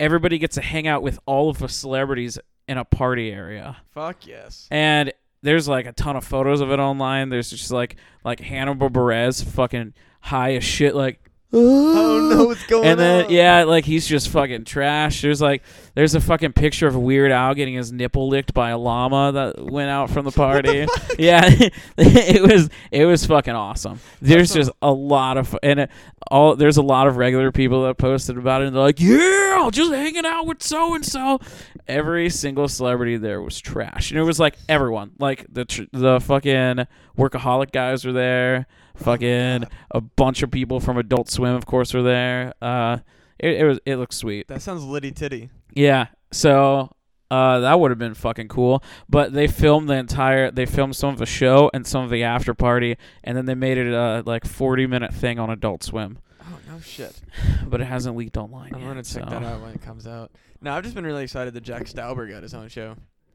everybody 0.00 0.38
gets 0.38 0.54
to 0.54 0.62
hang 0.62 0.86
out 0.86 1.02
with 1.02 1.18
all 1.26 1.50
of 1.50 1.58
the 1.58 1.68
celebrities 1.68 2.38
in 2.68 2.78
a 2.78 2.84
party 2.84 3.30
area. 3.30 3.76
Fuck 3.92 4.26
yes. 4.26 4.68
And 4.70 5.12
there's 5.42 5.68
like 5.68 5.86
a 5.86 5.92
ton 5.92 6.16
of 6.16 6.24
photos 6.24 6.60
of 6.60 6.70
it 6.70 6.78
online. 6.78 7.28
There's 7.28 7.50
just 7.50 7.70
like 7.70 7.96
like 8.24 8.40
Hannibal 8.40 8.88
Buress 8.88 9.44
fucking 9.44 9.92
high 10.20 10.54
as 10.54 10.64
shit 10.64 10.94
like 10.94 11.30
Oh 11.56 12.28
no, 12.32 12.44
what's 12.46 12.66
going 12.66 12.84
and 12.86 12.98
then 12.98 13.26
on? 13.26 13.30
yeah, 13.30 13.62
like 13.64 13.84
he's 13.84 14.06
just 14.08 14.28
fucking 14.30 14.64
trash. 14.64 15.22
There's 15.22 15.40
like 15.40 15.62
there's 15.94 16.14
a 16.16 16.20
fucking 16.20 16.52
picture 16.52 16.88
of 16.88 16.96
Weird 16.96 17.30
Al 17.30 17.54
getting 17.54 17.74
his 17.74 17.92
nipple 17.92 18.28
licked 18.28 18.52
by 18.54 18.70
a 18.70 18.78
llama 18.78 19.30
that 19.32 19.64
went 19.64 19.88
out 19.88 20.10
from 20.10 20.24
the 20.24 20.32
party. 20.32 20.86
yeah, 21.18 21.42
it 21.96 22.42
was 22.42 22.68
it 22.90 23.04
was 23.06 23.24
fucking 23.24 23.54
awesome. 23.54 24.00
There's 24.20 24.52
just 24.52 24.70
a 24.82 24.90
lot 24.92 25.36
of 25.38 25.56
and 25.62 25.80
it, 25.80 25.90
all 26.30 26.56
there's 26.56 26.76
a 26.76 26.82
lot 26.82 27.06
of 27.06 27.16
regular 27.18 27.52
people 27.52 27.84
that 27.84 27.98
posted 27.98 28.36
about 28.36 28.62
it. 28.62 28.66
and 28.66 28.74
They're 28.76 28.82
like, 28.82 28.98
yeah, 29.00 29.68
just 29.72 29.92
hanging 29.92 30.26
out 30.26 30.46
with 30.46 30.62
so 30.62 30.94
and 30.94 31.04
so. 31.04 31.40
Every 31.86 32.30
single 32.30 32.66
celebrity 32.66 33.16
there 33.18 33.40
was 33.42 33.60
trash, 33.60 34.10
and 34.10 34.18
it 34.18 34.22
was 34.24 34.40
like 34.40 34.56
everyone, 34.68 35.12
like 35.18 35.46
the 35.52 35.64
tr- 35.66 35.82
the 35.92 36.18
fucking 36.18 36.86
workaholic 37.16 37.70
guys 37.72 38.04
were 38.04 38.12
there. 38.12 38.66
Fucking 38.96 39.64
a 39.90 40.00
bunch 40.00 40.42
of 40.42 40.50
people 40.50 40.80
from 40.80 40.96
Adult 40.98 41.28
Swim, 41.30 41.54
of 41.54 41.66
course, 41.66 41.92
were 41.94 42.02
there. 42.02 42.54
Uh, 42.62 42.98
it, 43.38 43.60
it 43.60 43.64
was 43.64 43.80
it 43.84 43.96
looked 43.96 44.14
sweet. 44.14 44.48
That 44.48 44.62
sounds 44.62 44.84
litty 44.84 45.10
titty. 45.10 45.50
Yeah. 45.72 46.06
So 46.30 46.94
uh, 47.30 47.60
that 47.60 47.80
would 47.80 47.90
have 47.90 47.98
been 47.98 48.14
fucking 48.14 48.48
cool. 48.48 48.82
But 49.08 49.32
they 49.32 49.46
filmed 49.48 49.88
the 49.88 49.94
entire. 49.94 50.50
They 50.50 50.66
filmed 50.66 50.94
some 50.96 51.10
of 51.10 51.18
the 51.18 51.26
show 51.26 51.70
and 51.74 51.86
some 51.86 52.04
of 52.04 52.10
the 52.10 52.22
after 52.22 52.54
party, 52.54 52.96
and 53.24 53.36
then 53.36 53.46
they 53.46 53.54
made 53.56 53.78
it 53.78 53.92
a 53.92 54.22
like 54.24 54.46
forty 54.46 54.86
minute 54.86 55.12
thing 55.12 55.38
on 55.38 55.50
Adult 55.50 55.82
Swim. 55.82 56.18
Oh 56.42 56.58
no 56.70 56.80
shit. 56.80 57.20
But 57.66 57.80
it 57.80 57.86
hasn't 57.86 58.16
leaked 58.16 58.36
online 58.36 58.72
I'm 58.74 58.82
yet. 58.82 58.86
gonna 58.88 59.02
check 59.02 59.24
so- 59.24 59.30
that 59.30 59.42
out 59.42 59.60
when 59.62 59.72
it 59.72 59.82
comes 59.82 60.06
out. 60.06 60.30
No, 60.60 60.72
I've 60.72 60.82
just 60.84 60.94
been 60.94 61.04
really 61.04 61.24
excited 61.24 61.52
that 61.54 61.62
Jack 61.62 61.84
Stauber 61.86 62.30
got 62.30 62.42
his 62.42 62.54
own 62.54 62.68
show. 62.68 62.94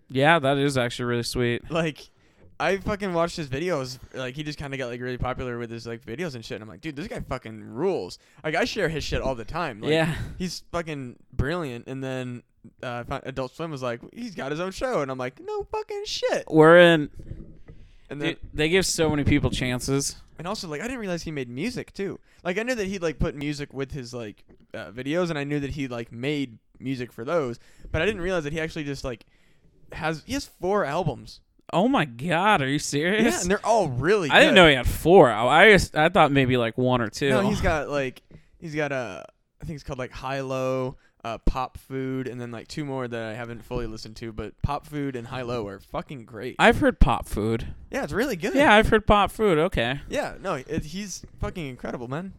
Yeah, 0.09 0.39
that 0.39 0.57
is 0.57 0.77
actually 0.77 1.05
really 1.05 1.23
sweet. 1.23 1.69
Like, 1.69 2.09
I 2.59 2.77
fucking 2.77 3.13
watched 3.13 3.37
his 3.37 3.47
videos. 3.47 3.99
Like, 4.13 4.35
he 4.35 4.43
just 4.43 4.59
kind 4.59 4.73
of 4.73 4.77
got 4.77 4.87
like 4.87 4.99
really 5.01 5.17
popular 5.17 5.57
with 5.57 5.71
his 5.71 5.87
like 5.87 6.05
videos 6.05 6.35
and 6.35 6.43
shit. 6.43 6.55
And 6.55 6.63
I'm 6.63 6.69
like, 6.69 6.81
dude, 6.81 6.95
this 6.95 7.07
guy 7.07 7.19
fucking 7.21 7.63
rules. 7.63 8.19
Like, 8.43 8.55
I 8.55 8.65
share 8.65 8.89
his 8.89 9.03
shit 9.03 9.21
all 9.21 9.35
the 9.35 9.45
time. 9.45 9.81
Like, 9.81 9.91
yeah. 9.91 10.15
he's 10.37 10.63
fucking 10.71 11.17
brilliant. 11.31 11.87
And 11.87 12.03
then 12.03 12.43
uh, 12.83 12.91
I 12.91 13.03
found 13.03 13.23
Adult 13.25 13.55
Swim 13.55 13.71
was 13.71 13.81
like, 13.81 14.01
he's 14.13 14.35
got 14.35 14.51
his 14.51 14.59
own 14.59 14.71
show, 14.71 15.01
and 15.01 15.09
I'm 15.09 15.17
like, 15.17 15.39
no 15.39 15.63
fucking 15.63 16.03
shit. 16.05 16.45
We're 16.49 16.77
in. 16.79 17.09
And 18.09 18.21
then 18.21 18.29
Dude, 18.29 18.39
they 18.53 18.69
give 18.69 18.85
so 18.85 19.09
many 19.09 19.23
people 19.23 19.51
chances. 19.51 20.15
and 20.37 20.47
also 20.47 20.67
like 20.67 20.81
I 20.81 20.85
didn't 20.85 20.99
realize 20.99 21.23
he 21.23 21.31
made 21.31 21.47
music 21.47 21.93
too. 21.93 22.19
Like 22.43 22.57
I 22.57 22.63
knew 22.63 22.73
that 22.75 22.87
he 22.87 22.97
like 22.97 23.19
put 23.19 23.35
music 23.35 23.71
with 23.71 23.91
his 23.91 24.13
like 24.13 24.43
uh, 24.73 24.91
videos, 24.91 25.29
and 25.29 25.37
I 25.37 25.43
knew 25.43 25.59
that 25.59 25.71
he 25.71 25.87
like 25.87 26.11
made 26.11 26.57
music 26.79 27.11
for 27.11 27.23
those, 27.23 27.59
but 27.91 28.01
I 28.01 28.05
didn't 28.05 28.21
realize 28.21 28.45
that 28.45 28.53
he 28.53 28.59
actually 28.59 28.83
just 28.83 29.03
like 29.03 29.25
has 29.91 30.23
he 30.25 30.33
has 30.33 30.45
four 30.45 30.85
albums. 30.85 31.41
Oh 31.73 31.87
my 31.87 32.05
god, 32.05 32.61
are 32.61 32.67
you 32.67 32.79
serious? 32.79 33.33
Yeah, 33.35 33.41
and 33.41 33.51
they're 33.51 33.65
all 33.65 33.89
really. 33.89 34.29
I 34.29 34.39
didn't 34.39 34.55
know 34.55 34.67
he 34.67 34.75
had 34.75 34.87
four. 34.87 35.29
I 35.29 35.65
I, 35.65 35.71
just, 35.71 35.95
I 35.95 36.09
thought 36.09 36.31
maybe 36.31 36.57
like 36.57 36.77
one 36.77 37.01
or 37.01 37.09
two. 37.09 37.29
No, 37.29 37.41
he's 37.41 37.61
got 37.61 37.89
like 37.89 38.21
he's 38.59 38.75
got 38.75 38.91
a 38.91 39.25
I 39.61 39.65
think 39.65 39.75
it's 39.75 39.83
called 39.83 39.99
like 39.99 40.11
HiLo, 40.11 40.95
uh, 41.23 41.37
Pop 41.39 41.77
Food, 41.77 42.27
and 42.27 42.39
then 42.39 42.51
like 42.51 42.67
two 42.67 42.85
more 42.85 43.07
that 43.07 43.23
I 43.23 43.33
haven't 43.33 43.63
fully 43.63 43.87
listened 43.87 44.15
to. 44.17 44.31
But 44.31 44.59
Pop 44.61 44.87
Food 44.87 45.15
and 45.15 45.27
High 45.27 45.41
Low 45.41 45.67
are 45.67 45.79
fucking 45.79 46.25
great. 46.25 46.55
I've 46.59 46.79
heard 46.79 46.99
pop 46.99 47.27
food. 47.27 47.67
yeah, 47.91 48.03
it's 48.03 48.13
really 48.13 48.35
good. 48.35 48.55
Yeah, 48.55 48.73
I've 48.73 48.87
heard 48.89 49.05
pop 49.05 49.31
food. 49.31 49.57
Okay. 49.57 50.01
Yeah, 50.09 50.35
no, 50.39 50.55
it, 50.55 50.85
he's 50.85 51.25
fucking 51.39 51.65
incredible, 51.65 52.07
man. 52.07 52.33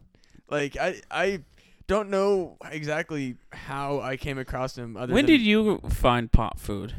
Like 0.49 0.77
I 0.77 1.01
I 1.09 1.43
don't 1.87 2.09
know 2.09 2.57
exactly 2.71 3.35
how 3.51 3.99
I 3.99 4.17
came 4.17 4.37
across 4.37 4.77
him. 4.77 4.97
Other 4.97 5.13
When 5.13 5.25
did 5.25 5.41
you 5.41 5.79
find 5.89 6.31
pop 6.31 6.59
food? 6.59 6.95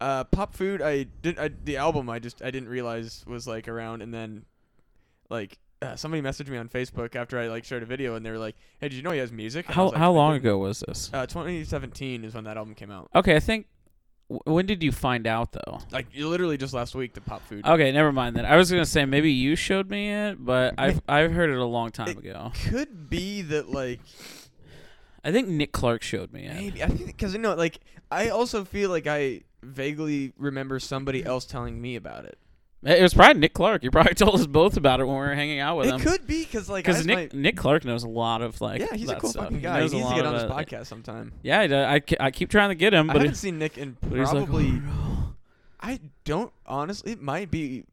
Uh, 0.00 0.24
pop 0.24 0.54
food. 0.54 0.80
I 0.80 1.04
did. 1.22 1.38
I, 1.38 1.50
the 1.64 1.76
album. 1.76 2.08
I 2.08 2.18
just 2.18 2.40
I 2.42 2.50
didn't 2.50 2.68
realize 2.68 3.24
was 3.26 3.46
like 3.48 3.66
around, 3.68 4.00
and 4.02 4.12
then 4.14 4.44
like 5.28 5.58
uh, 5.82 5.96
somebody 5.96 6.22
messaged 6.22 6.48
me 6.48 6.56
on 6.56 6.68
Facebook 6.68 7.16
after 7.16 7.38
I 7.38 7.48
like 7.48 7.64
shared 7.64 7.82
a 7.82 7.86
video, 7.86 8.14
and 8.14 8.24
they 8.24 8.30
were 8.30 8.38
like, 8.38 8.54
"Hey, 8.80 8.88
did 8.88 8.96
you 8.96 9.02
know 9.02 9.10
he 9.10 9.18
has 9.18 9.32
music?" 9.32 9.66
And 9.66 9.74
How 9.74 9.86
like, 9.86 9.96
how 9.96 10.12
long 10.12 10.34
ago 10.34 10.58
was 10.58 10.80
this? 10.86 11.10
Uh, 11.12 11.26
2017 11.26 12.24
is 12.24 12.34
when 12.34 12.44
that 12.44 12.56
album 12.56 12.74
came 12.74 12.90
out. 12.90 13.10
Okay, 13.14 13.34
I 13.34 13.40
think. 13.40 13.66
w- 14.30 14.54
When 14.54 14.66
did 14.66 14.82
you 14.84 14.92
find 14.92 15.26
out 15.26 15.50
though? 15.52 15.80
Like 15.90 16.06
literally 16.16 16.56
just 16.58 16.74
last 16.74 16.94
week. 16.94 17.14
The 17.14 17.20
pop 17.20 17.42
food. 17.48 17.66
Okay, 17.66 17.90
never 17.90 18.12
mind 18.12 18.36
then. 18.36 18.46
I 18.46 18.56
was 18.56 18.70
gonna 18.70 18.84
say 18.86 19.04
maybe 19.04 19.32
you 19.32 19.56
showed 19.56 19.90
me 19.90 20.12
it, 20.12 20.36
but 20.38 20.74
I've 20.78 21.00
I've 21.08 21.32
heard 21.32 21.50
it 21.50 21.58
a 21.58 21.64
long 21.64 21.90
time 21.90 22.10
It- 22.10 22.18
ago. 22.18 22.52
Could 22.68 23.10
be 23.10 23.42
that 23.42 23.68
like 23.70 23.98
I 25.24 25.32
think 25.32 25.48
Nick 25.48 25.72
Clark 25.72 26.02
showed 26.02 26.32
me 26.32 26.44
it. 26.44 26.54
maybe 26.54 26.84
I 26.84 26.86
think 26.86 27.06
because 27.06 27.32
you 27.32 27.40
know 27.40 27.54
like 27.54 27.80
I 28.12 28.28
also 28.28 28.64
feel 28.64 28.90
like 28.90 29.06
I 29.08 29.40
vaguely 29.62 30.32
remember 30.36 30.78
somebody 30.78 31.24
else 31.24 31.44
telling 31.44 31.80
me 31.80 31.96
about 31.96 32.24
it. 32.24 32.38
It 32.84 33.02
was 33.02 33.12
probably 33.12 33.40
Nick 33.40 33.54
Clark. 33.54 33.82
You 33.82 33.90
probably 33.90 34.14
told 34.14 34.36
us 34.36 34.46
both 34.46 34.76
about 34.76 35.00
it 35.00 35.04
when 35.04 35.14
we 35.16 35.20
were 35.20 35.34
hanging 35.34 35.58
out 35.58 35.76
with 35.78 35.88
It 35.88 35.94
him. 35.94 36.00
It 36.00 36.04
could 36.04 36.26
be 36.26 36.44
because 36.44 36.68
like 36.68 36.84
Because 36.84 37.04
Nick 37.04 37.34
Nick 37.34 37.56
Clark 37.56 37.84
knows 37.84 38.04
a 38.04 38.08
lot 38.08 38.40
of 38.40 38.60
like 38.60 38.80
yeah, 38.80 38.94
he's 38.94 39.10
a 39.10 39.16
cool 39.16 39.30
stuff. 39.30 39.44
fucking 39.44 39.60
guy. 39.60 39.78
He 39.78 39.80
knows 39.80 39.92
needs 39.94 40.08
to 40.08 40.14
get 40.14 40.26
on 40.26 40.34
this 40.34 40.44
podcast 40.44 40.86
sometime. 40.86 41.32
Yeah, 41.42 41.62
he 41.62 41.68
does. 41.68 41.86
I, 41.86 42.02
I 42.20 42.30
keep 42.30 42.50
trying 42.50 42.68
to 42.68 42.76
get 42.76 42.94
him, 42.94 43.08
but 43.08 43.16
I 43.16 43.18
haven't 43.20 43.30
he, 43.30 43.36
seen 43.36 43.58
Nick 43.58 43.78
in 43.78 43.96
he's 44.02 44.12
like, 44.12 44.46
probably. 44.46 44.80
"Oh, 44.88 45.34
I 45.80 45.98
don't 46.24 46.52
honestly. 46.66 47.12
It 47.12 47.20
might 47.20 47.50
be 47.50 47.84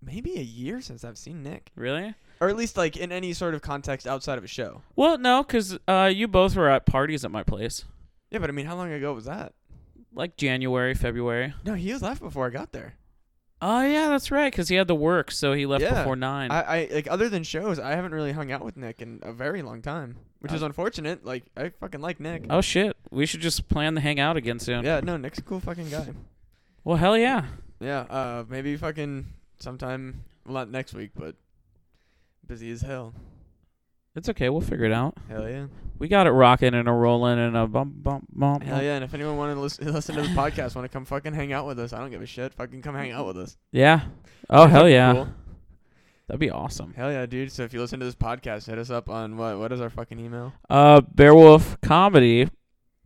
maybe 0.00 0.36
a 0.38 0.42
year 0.42 0.80
since 0.80 1.02
I've 1.02 1.18
seen 1.18 1.42
Nick, 1.42 1.70
really? 1.74 2.14
or 2.40 2.48
at 2.48 2.56
least 2.56 2.76
like 2.76 2.96
in 2.96 3.12
any 3.12 3.32
sort 3.32 3.54
of 3.54 3.62
context 3.62 4.06
outside 4.06 4.38
of 4.38 4.44
a 4.44 4.48
show. 4.48 4.80
Well, 4.96 5.18
no, 5.18 5.42
because 5.42 5.78
uh, 5.86 6.10
you 6.12 6.26
both 6.26 6.56
were 6.56 6.68
at 6.70 6.86
parties 6.86 7.24
at 7.24 7.30
my 7.30 7.42
place, 7.42 7.84
Yeah, 8.30 8.38
but 8.38 8.48
I 8.48 8.52
mean, 8.52 8.64
how 8.66 8.76
long 8.76 8.90
ago 8.92 9.12
was 9.12 9.26
that? 9.26 9.52
Like 10.14 10.36
January, 10.36 10.94
February. 10.94 11.54
No, 11.64 11.74
he 11.74 11.92
was 11.92 12.02
left 12.02 12.20
before 12.20 12.46
I 12.46 12.50
got 12.50 12.72
there. 12.72 12.94
Oh 13.62 13.82
yeah, 13.82 14.08
that's 14.08 14.30
right. 14.30 14.50
Because 14.50 14.68
he 14.68 14.76
had 14.76 14.88
to 14.88 14.94
work, 14.94 15.30
so 15.30 15.52
he 15.52 15.66
left 15.66 15.82
Yeah. 15.82 15.98
before 15.98 16.16
nine. 16.16 16.50
I, 16.50 16.62
I 16.62 16.88
like 16.92 17.08
other 17.10 17.28
than 17.28 17.42
shows, 17.42 17.78
I 17.78 17.90
haven't 17.90 18.12
really 18.12 18.32
hung 18.32 18.50
out 18.50 18.64
with 18.64 18.76
Nick 18.76 19.02
in 19.02 19.20
a 19.22 19.32
very 19.32 19.60
long 19.60 19.82
time, 19.82 20.16
which 20.40 20.52
is 20.52 20.62
Uh, 20.62 20.66
unfortunate. 20.66 21.24
Like 21.26 21.44
I 21.56 21.68
fucking 21.68 22.00
like 22.00 22.20
Nick. 22.20 22.46
oh 22.48 22.62
shit, 22.62 22.96
we 23.10 23.26
should 23.26 23.40
just 23.40 23.68
plan 23.68 23.94
to 23.96 24.00
hang 24.00 24.18
out 24.18 24.36
again 24.38 24.58
soon. 24.58 24.84
Yeah, 24.84 25.00
no, 25.00 25.16
Nick's 25.18 25.38
a 25.38 25.42
cool 25.42 25.60
fucking 25.60 25.90
guy. 25.90 26.08
Well, 26.84 26.96
hell 26.96 27.18
yeah. 27.18 27.46
Yeah, 27.80 28.00
uh, 28.08 28.44
maybe 28.48 28.76
fucking 28.76 29.26
sometime. 29.58 30.24
Well, 30.46 30.54
not 30.54 30.70
next 30.70 30.94
week, 30.94 31.10
but 31.14 31.34
busy 32.46 32.70
as 32.70 32.80
hell. 32.80 33.12
It's 34.16 34.28
okay. 34.28 34.48
We'll 34.48 34.60
figure 34.60 34.86
it 34.86 34.92
out. 34.92 35.16
Hell 35.28 35.48
yeah. 35.48 35.66
We 35.98 36.08
got 36.08 36.26
it 36.26 36.30
rocking 36.30 36.74
and 36.74 36.88
a 36.88 36.92
rolling 36.92 37.38
and 37.38 37.56
a 37.56 37.66
bump 37.66 38.02
bump 38.02 38.26
bump. 38.32 38.64
Hell 38.64 38.82
yeah. 38.82 38.94
And 38.96 39.04
if 39.04 39.14
anyone 39.14 39.36
want 39.36 39.54
to 39.54 39.60
listen, 39.60 39.92
listen 39.92 40.16
to 40.16 40.22
the 40.22 40.28
podcast, 40.28 40.74
want 40.74 40.84
to 40.84 40.88
come 40.88 41.04
fucking 41.04 41.34
hang 41.34 41.52
out 41.52 41.66
with 41.66 41.78
us, 41.78 41.92
I 41.92 41.98
don't 41.98 42.10
give 42.10 42.22
a 42.22 42.26
shit. 42.26 42.54
Fucking 42.54 42.82
come 42.82 42.94
hang 42.94 43.12
out 43.12 43.26
with 43.26 43.38
us. 43.38 43.56
Yeah. 43.70 44.02
Oh 44.48 44.66
hell 44.66 44.88
yeah. 44.88 45.12
cool. 45.12 45.28
That'd 46.26 46.40
be 46.40 46.50
awesome. 46.50 46.94
Hell 46.94 47.10
yeah, 47.10 47.26
dude. 47.26 47.52
So 47.52 47.64
if 47.64 47.74
you 47.74 47.80
listen 47.80 47.98
to 48.00 48.06
this 48.06 48.14
podcast, 48.14 48.66
hit 48.66 48.78
us 48.78 48.88
up 48.90 49.08
on 49.08 49.36
what? 49.36 49.58
What 49.58 49.72
is 49.72 49.80
our 49.80 49.90
fucking 49.90 50.18
email? 50.18 50.52
Uh, 50.68 51.00
Bearwolf 51.00 51.80
Comedy 51.82 52.48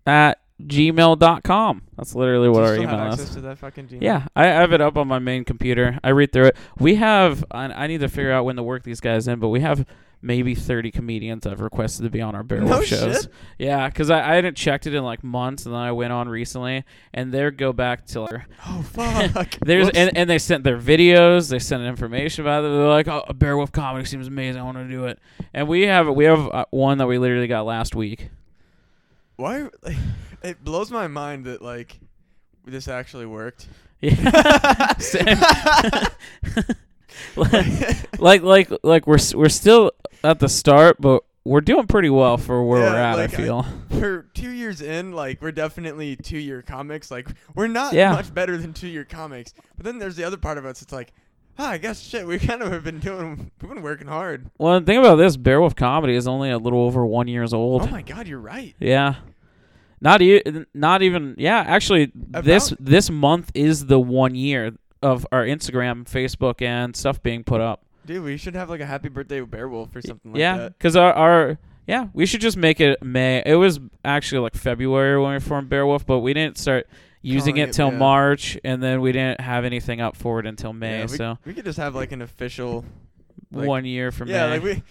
at 0.06 0.40
gmail.com. 0.62 1.82
That's 1.96 2.14
literally 2.14 2.48
what 2.48 2.64
our 2.64 2.76
email 2.76 3.12
is. 3.12 3.30
to 3.30 3.40
that 3.40 3.58
fucking 3.58 3.88
Gmail? 3.88 4.02
Yeah, 4.02 4.26
I 4.36 4.44
I 4.44 4.46
have 4.48 4.72
it 4.72 4.80
up 4.80 4.96
on 4.96 5.08
my 5.08 5.18
main 5.18 5.44
computer. 5.44 5.98
I 6.04 6.10
read 6.10 6.32
through 6.32 6.46
it. 6.46 6.56
We 6.78 6.96
have. 6.96 7.44
I, 7.50 7.64
I 7.64 7.86
need 7.86 8.00
to 8.00 8.08
figure 8.08 8.32
out 8.32 8.44
when 8.44 8.56
to 8.56 8.62
work 8.62 8.82
these 8.82 9.00
guys 9.00 9.26
in, 9.26 9.40
but 9.40 9.48
we 9.48 9.60
have 9.60 9.84
maybe 10.24 10.54
30 10.54 10.90
comedians 10.90 11.44
have 11.44 11.60
requested 11.60 12.04
to 12.04 12.10
be 12.10 12.20
on 12.20 12.34
our 12.34 12.42
Bearwolf 12.42 12.68
No 12.68 12.82
shows. 12.82 13.22
shit. 13.22 13.32
Yeah, 13.58 13.86
because 13.88 14.10
I, 14.10 14.32
I 14.32 14.34
hadn't 14.34 14.56
checked 14.56 14.86
it 14.86 14.94
in 14.94 15.04
like 15.04 15.22
months, 15.22 15.66
and 15.66 15.74
then 15.74 15.80
I 15.80 15.92
went 15.92 16.12
on 16.12 16.28
recently, 16.28 16.84
and 17.12 17.32
they 17.32 17.50
go 17.50 17.72
back 17.72 18.06
to 18.06 18.22
like, 18.22 18.42
Oh 18.66 18.82
fuck. 18.82 19.50
there's 19.64 19.90
and, 19.90 20.16
and 20.16 20.28
they 20.28 20.38
sent 20.38 20.64
their 20.64 20.78
videos, 20.78 21.50
they 21.50 21.58
sent 21.58 21.82
information 21.82 22.44
about 22.44 22.64
it. 22.64 22.68
They're 22.68 22.88
like, 22.88 23.06
"Oh, 23.06 23.24
a 23.28 23.34
Bearwolf 23.34 23.70
comedy 23.72 24.06
seems 24.06 24.26
amazing. 24.26 24.60
I 24.60 24.64
want 24.64 24.78
to 24.78 24.88
do 24.88 25.04
it." 25.04 25.18
And 25.52 25.68
we 25.68 25.82
have 25.82 26.08
we 26.08 26.24
have 26.24 26.48
uh, 26.48 26.64
one 26.70 26.98
that 26.98 27.06
we 27.06 27.18
literally 27.18 27.46
got 27.46 27.66
last 27.66 27.94
week. 27.94 28.30
Why? 29.36 29.68
Like, 29.82 29.96
it 30.42 30.64
blows 30.64 30.90
my 30.90 31.06
mind 31.06 31.44
that 31.44 31.60
like 31.62 31.98
this 32.64 32.88
actually 32.88 33.26
worked. 33.26 33.68
Yeah. 34.00 34.92
like 38.18 38.42
like 38.42 38.70
like 38.82 39.06
we're 39.06 39.18
we're 39.34 39.48
still 39.48 39.92
at 40.22 40.38
the 40.38 40.48
start, 40.48 41.00
but 41.00 41.22
we're 41.44 41.60
doing 41.60 41.86
pretty 41.86 42.08
well 42.10 42.38
for 42.38 42.64
where 42.64 42.80
Yeah, 42.82 42.92
we're 42.92 42.98
at. 42.98 43.16
like, 43.16 43.30
I 43.30 43.42
I- 43.42 43.44
feel. 43.44 43.66
We're 43.90 44.22
two 44.34 44.50
years 44.50 44.80
in, 44.80 45.12
like 45.12 45.40
we're 45.42 45.52
definitely 45.52 46.16
two 46.16 46.38
year 46.38 46.62
comics. 46.62 47.10
Like 47.10 47.28
we're 47.54 47.66
not 47.68 47.92
Yeah. 47.92 48.12
much 48.12 48.32
better 48.34 48.56
than 48.56 48.72
two 48.72 48.88
year 48.88 49.04
comics. 49.04 49.54
But 49.76 49.84
then 49.84 49.98
there's 49.98 50.16
the 50.16 50.24
other 50.24 50.36
part 50.36 50.58
of 50.58 50.66
us. 50.66 50.82
It's 50.82 50.92
like, 50.92 51.12
ah, 51.58 51.70
I 51.70 51.78
guess 51.78 52.00
shit. 52.02 52.26
We 52.26 52.38
kind 52.38 52.62
of 52.62 52.72
have 52.72 52.82
been 52.84 52.98
doing. 52.98 53.50
We've 53.60 53.70
been 53.72 53.82
working 53.82 54.08
hard. 54.08 54.50
well, 54.58 54.78
the 54.80 54.86
thing 54.86 54.98
about 54.98 55.16
this, 55.16 55.36
Bearwolf 55.36 55.76
comedy 55.76 56.14
is 56.14 56.26
only 56.26 56.50
a 56.50 56.58
little 56.58 56.80
over 56.80 57.04
one 57.06 57.28
years 57.28 57.52
old. 57.52 57.82
Oh 57.82 57.86
my 57.88 58.02
god, 58.02 58.26
you're 58.26 58.40
right. 58.40 58.74
Yeah. 58.80 59.16
Not 60.00 60.20
e- 60.20 60.42
not 60.74 61.02
even 61.02 61.34
yeah, 61.38 61.60
actually 61.66 62.10
this 62.14 62.74
this 62.80 63.08
month 63.10 63.50
is 63.54 63.86
the 63.86 63.98
1 63.98 64.34
year 64.34 64.72
of 65.04 65.26
our 65.30 65.44
Instagram, 65.44 66.04
Facebook 66.04 66.62
and 66.62 66.96
stuff 66.96 67.22
being 67.22 67.44
put 67.44 67.60
up. 67.60 67.84
Dude, 68.06 68.24
we 68.24 68.36
should 68.36 68.54
have 68.54 68.68
like 68.68 68.80
a 68.80 68.86
happy 68.86 69.08
birthday 69.08 69.40
Bearwolf 69.40 69.94
or 69.94 70.02
something 70.02 70.32
like 70.32 70.40
yeah, 70.40 70.56
that. 70.56 70.62
Yeah, 70.62 70.68
cuz 70.78 70.96
our 70.96 71.12
our 71.12 71.58
yeah, 71.86 72.08
we 72.14 72.26
should 72.26 72.40
just 72.40 72.56
make 72.56 72.80
it 72.80 73.02
May. 73.02 73.42
It 73.44 73.56
was 73.56 73.78
actually 74.04 74.40
like 74.40 74.54
February 74.54 75.20
when 75.20 75.34
we 75.34 75.40
formed 75.40 75.70
Bearwolf, 75.70 76.06
but 76.06 76.20
we 76.20 76.32
didn't 76.34 76.58
start 76.58 76.88
using 77.22 77.54
Calling 77.54 77.68
it 77.68 77.70
it, 77.70 77.72
till 77.74 77.92
yeah. 77.92 77.98
March 77.98 78.58
and 78.64 78.82
then 78.82 79.00
we 79.00 79.12
didn't 79.12 79.40
have 79.40 79.64
anything 79.64 80.00
up 80.00 80.16
for 80.16 80.40
it 80.40 80.46
until 80.46 80.72
May. 80.72 81.00
Yeah, 81.00 81.06
we, 81.10 81.16
so 81.16 81.38
we 81.44 81.54
could 81.54 81.64
just 81.64 81.78
have 81.78 81.94
like 81.94 82.12
an 82.12 82.22
official. 82.22 82.84
like- 83.52 83.66
1 83.68 83.84
year 83.84 84.10
from 84.10 84.28
yeah, 84.28 84.46
May. 84.46 84.52
like 84.52 84.62
we. 84.62 84.82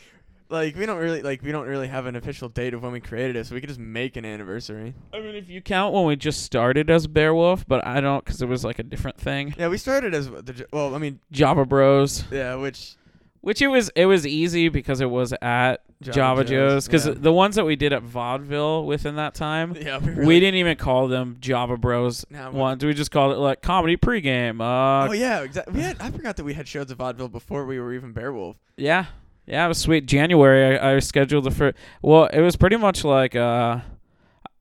Like 0.54 0.76
we 0.76 0.86
don't 0.86 1.00
really 1.00 1.24
like 1.24 1.42
we 1.42 1.52
don't 1.52 1.66
really 1.68 1.88
have 1.88 2.06
an 2.06 2.16
official 2.16 2.48
date 2.48 2.76
of 2.76 2.84
when 2.84 2.92
we 2.92 3.00
created 3.00 3.36
it, 3.36 3.48
so 3.48 3.56
we 3.56 3.60
could 3.60 3.70
just 3.70 3.80
make 3.80 4.16
an 4.16 4.24
anniversary. 4.24 4.94
I 5.12 5.20
mean, 5.20 5.34
if 5.34 5.50
you 5.50 5.62
count 5.62 5.96
when 5.96 6.06
we 6.06 6.16
just 6.16 6.44
started 6.44 6.92
as 6.92 7.08
Bearwolf, 7.08 7.66
but 7.68 7.86
I 7.88 8.00
don't 8.02 8.24
cuz 8.24 8.40
it 8.40 8.48
was 8.48 8.64
like 8.64 8.78
a 8.78 8.84
different 8.84 9.18
thing. 9.18 9.56
Yeah, 9.58 9.70
we 9.70 9.80
started 9.80 10.14
as 10.14 10.30
the 10.30 10.68
well. 10.72 10.94
I 10.94 11.00
mean, 11.00 11.20
Java 11.32 11.66
Bros. 11.66 12.26
yeah, 12.32 12.54
which 12.56 12.96
Which 13.42 13.62
it 13.64 13.68
was 13.68 13.90
it 13.96 14.06
was 14.06 14.28
easy 14.28 14.70
because 14.70 15.02
it 15.02 15.10
was 15.10 15.34
at 15.42 15.82
Java, 16.02 16.44
Joe's 16.44 16.86
because 16.86 17.08
yeah. 17.08 17.14
the 17.18 17.32
ones 17.34 17.56
that 17.56 17.66
we 17.66 17.76
did 17.76 17.92
at 17.92 18.04
Vaudeville 18.04 18.86
within 18.86 19.16
that 19.16 19.34
time, 19.34 19.76
yeah, 19.82 19.98
we, 19.98 20.14
we 20.26 20.40
didn't 20.40 20.60
even 20.60 20.78
call 20.78 21.08
them 21.08 21.38
Java 21.40 21.78
Bros 21.78 22.26
Nah, 22.30 22.52
we- 22.52 22.60
ones. 22.60 22.86
We 22.86 22.94
just 22.94 23.10
called 23.10 23.34
it 23.34 23.38
like 23.40 23.62
comedy 23.64 23.98
pregame. 23.98 24.62
Uh, 24.62 25.10
oh 25.10 25.14
yeah, 25.14 25.42
exactly. 25.42 25.74
We 25.74 25.82
had 25.88 25.98
I 26.00 26.12
forgot 26.12 26.36
that 26.38 26.44
we 26.44 26.54
had 26.54 26.68
shows 26.68 26.92
at 26.92 26.98
vaudeville 26.98 27.30
before 27.30 27.66
we 27.66 27.80
were 27.80 27.92
even 27.94 28.14
Bearwolf. 28.14 28.56
yeah, 28.78 29.06
yeah, 29.46 29.66
it 29.66 29.68
was 29.68 29.78
sweet. 29.78 30.06
January, 30.06 30.78
I, 30.78 30.96
I 30.96 31.00
scheduled 31.00 31.44
the 31.44 31.52
first. 31.52 31.78
Well, 32.02 32.26
it 32.26 32.42
was 32.42 32.56
pretty 32.56 32.78
much 32.78 33.04
like 33.04 33.36
uh, 33.36 33.80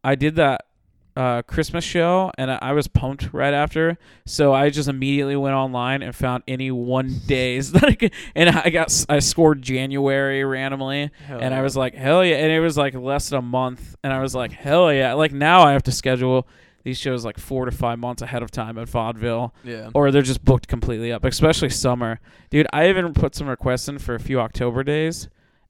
I 0.03 0.15
did 0.15 0.37
that 0.37 0.67
uh 1.15 1.43
Christmas 1.43 1.85
show 1.85 2.33
and 2.39 2.51
I, 2.51 2.59
I 2.63 2.73
was 2.73 2.89
pumped 2.89 3.35
right 3.35 3.53
after, 3.53 3.99
so 4.25 4.55
I 4.55 4.71
just 4.71 4.89
immediately 4.89 5.37
went 5.37 5.55
online 5.55 6.03
and 6.03 6.15
found 6.17 6.43
any 6.49 6.71
one 6.71 7.21
days 7.27 7.73
that 7.73 7.85
I 7.85 7.95
could, 7.95 8.15
and 8.35 8.49
I 8.51 8.71
got 8.71 9.05
I 9.09 9.19
scored 9.19 9.61
January 9.63 10.43
randomly. 10.43 11.11
Hell 11.27 11.39
and 11.41 11.55
I 11.55 11.61
was 11.63 11.77
like, 11.77 11.95
hell 11.95 12.25
yeah. 12.25 12.37
And 12.37 12.51
it 12.51 12.61
was 12.61 12.77
like 12.77 12.95
less 12.95 13.29
than 13.29 13.39
a 13.39 13.43
month. 13.43 13.95
And 14.03 14.13
I 14.13 14.21
was 14.21 14.35
like, 14.35 14.53
hell 14.53 14.93
yeah. 14.93 15.13
Like 15.13 15.33
now 15.33 15.63
I 15.63 15.73
have 15.73 15.83
to 15.85 15.93
schedule 15.93 16.47
these 16.85 16.99
shows 16.99 17.25
like 17.25 17.39
four 17.39 17.65
to 17.65 17.71
five 17.71 17.99
months 17.99 18.23
ahead 18.23 18.43
of 18.43 18.51
time 18.51 18.79
at 18.79 18.89
vaudeville, 18.89 19.55
yeah. 19.65 19.91
or 19.95 20.11
they're 20.11 20.23
just 20.23 20.45
booked 20.45 20.69
completely 20.69 21.13
up, 21.13 21.25
especially 21.25 21.71
summer. 21.71 22.21
Dude, 22.51 22.67
I 22.73 22.89
even 22.89 23.13
put 23.15 23.35
some 23.35 23.49
requests 23.49 23.89
in 23.89 23.99
for 23.99 24.15
a 24.15 24.21
few 24.21 24.41
October 24.41 24.83
days, 24.83 25.29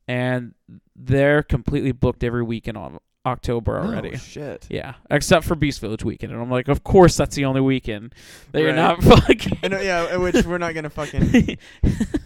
and 0.08 0.54
they're 0.96 1.42
completely 1.42 1.92
booked 1.92 2.24
every 2.24 2.42
weekend 2.42 2.76
on 2.76 2.98
October 3.24 3.78
already. 3.78 4.12
Oh, 4.14 4.18
shit. 4.18 4.66
Yeah, 4.68 4.94
except 5.10 5.44
for 5.44 5.54
Beast 5.54 5.80
Village 5.80 6.04
weekend. 6.04 6.32
And 6.32 6.42
I'm 6.42 6.50
like, 6.50 6.68
of 6.68 6.82
course 6.82 7.16
that's 7.16 7.36
the 7.36 7.44
only 7.44 7.60
weekend 7.60 8.14
that 8.50 8.62
you're 8.62 8.72
not 8.72 9.02
fucking. 9.02 9.58
And 9.62 9.74
uh, 9.74 9.78
yeah, 9.78 10.16
which 10.16 10.44
we're 10.44 10.58
not 10.58 10.74
gonna 10.74 10.90
fucking. 10.90 11.58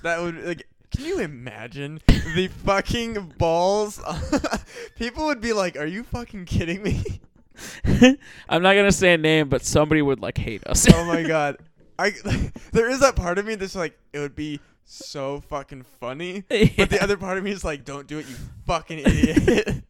That 0.03 0.21
would 0.21 0.45
like. 0.45 0.69
Can 0.95 1.05
you 1.05 1.19
imagine 1.19 2.01
the 2.07 2.49
fucking 2.65 3.35
balls? 3.39 4.01
People 4.97 5.27
would 5.27 5.41
be 5.41 5.53
like, 5.53 5.77
"Are 5.77 5.87
you 5.87 6.05
fucking 6.05 6.45
kidding 6.45 6.81
me?" 6.81 7.03
I'm 8.49 8.63
not 8.63 8.75
gonna 8.75 8.93
say 8.93 9.15
a 9.15 9.19
name, 9.19 9.49
but 9.49 9.65
somebody 9.65 10.03
would 10.03 10.21
like 10.21 10.39
hate 10.39 10.67
us. 10.67 10.87
oh 10.93 11.05
my 11.05 11.23
god. 11.27 11.57
I 11.99 12.13
there 12.73 12.91
is 12.91 13.01
that 13.01 13.17
part 13.17 13.39
of 13.39 13.47
me 13.47 13.55
that's 13.55 13.75
like 13.75 13.99
it 14.13 14.19
would 14.19 14.35
be 14.37 14.61
so 14.85 15.41
fucking 15.49 15.83
funny, 15.99 16.45
but 16.49 16.91
the 16.91 16.99
other 17.03 17.17
part 17.17 17.39
of 17.39 17.45
me 17.45 17.51
is 17.53 17.65
like, 17.65 17.85
"Don't 17.85 18.07
do 18.07 18.19
it, 18.19 18.29
you 18.29 18.37
fucking 18.67 18.99
idiot." 19.01 19.83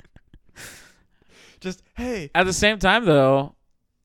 Just 1.60 1.82
hey, 1.96 2.30
At 2.34 2.44
the 2.44 2.52
same 2.52 2.78
time, 2.78 3.04
though, 3.06 3.54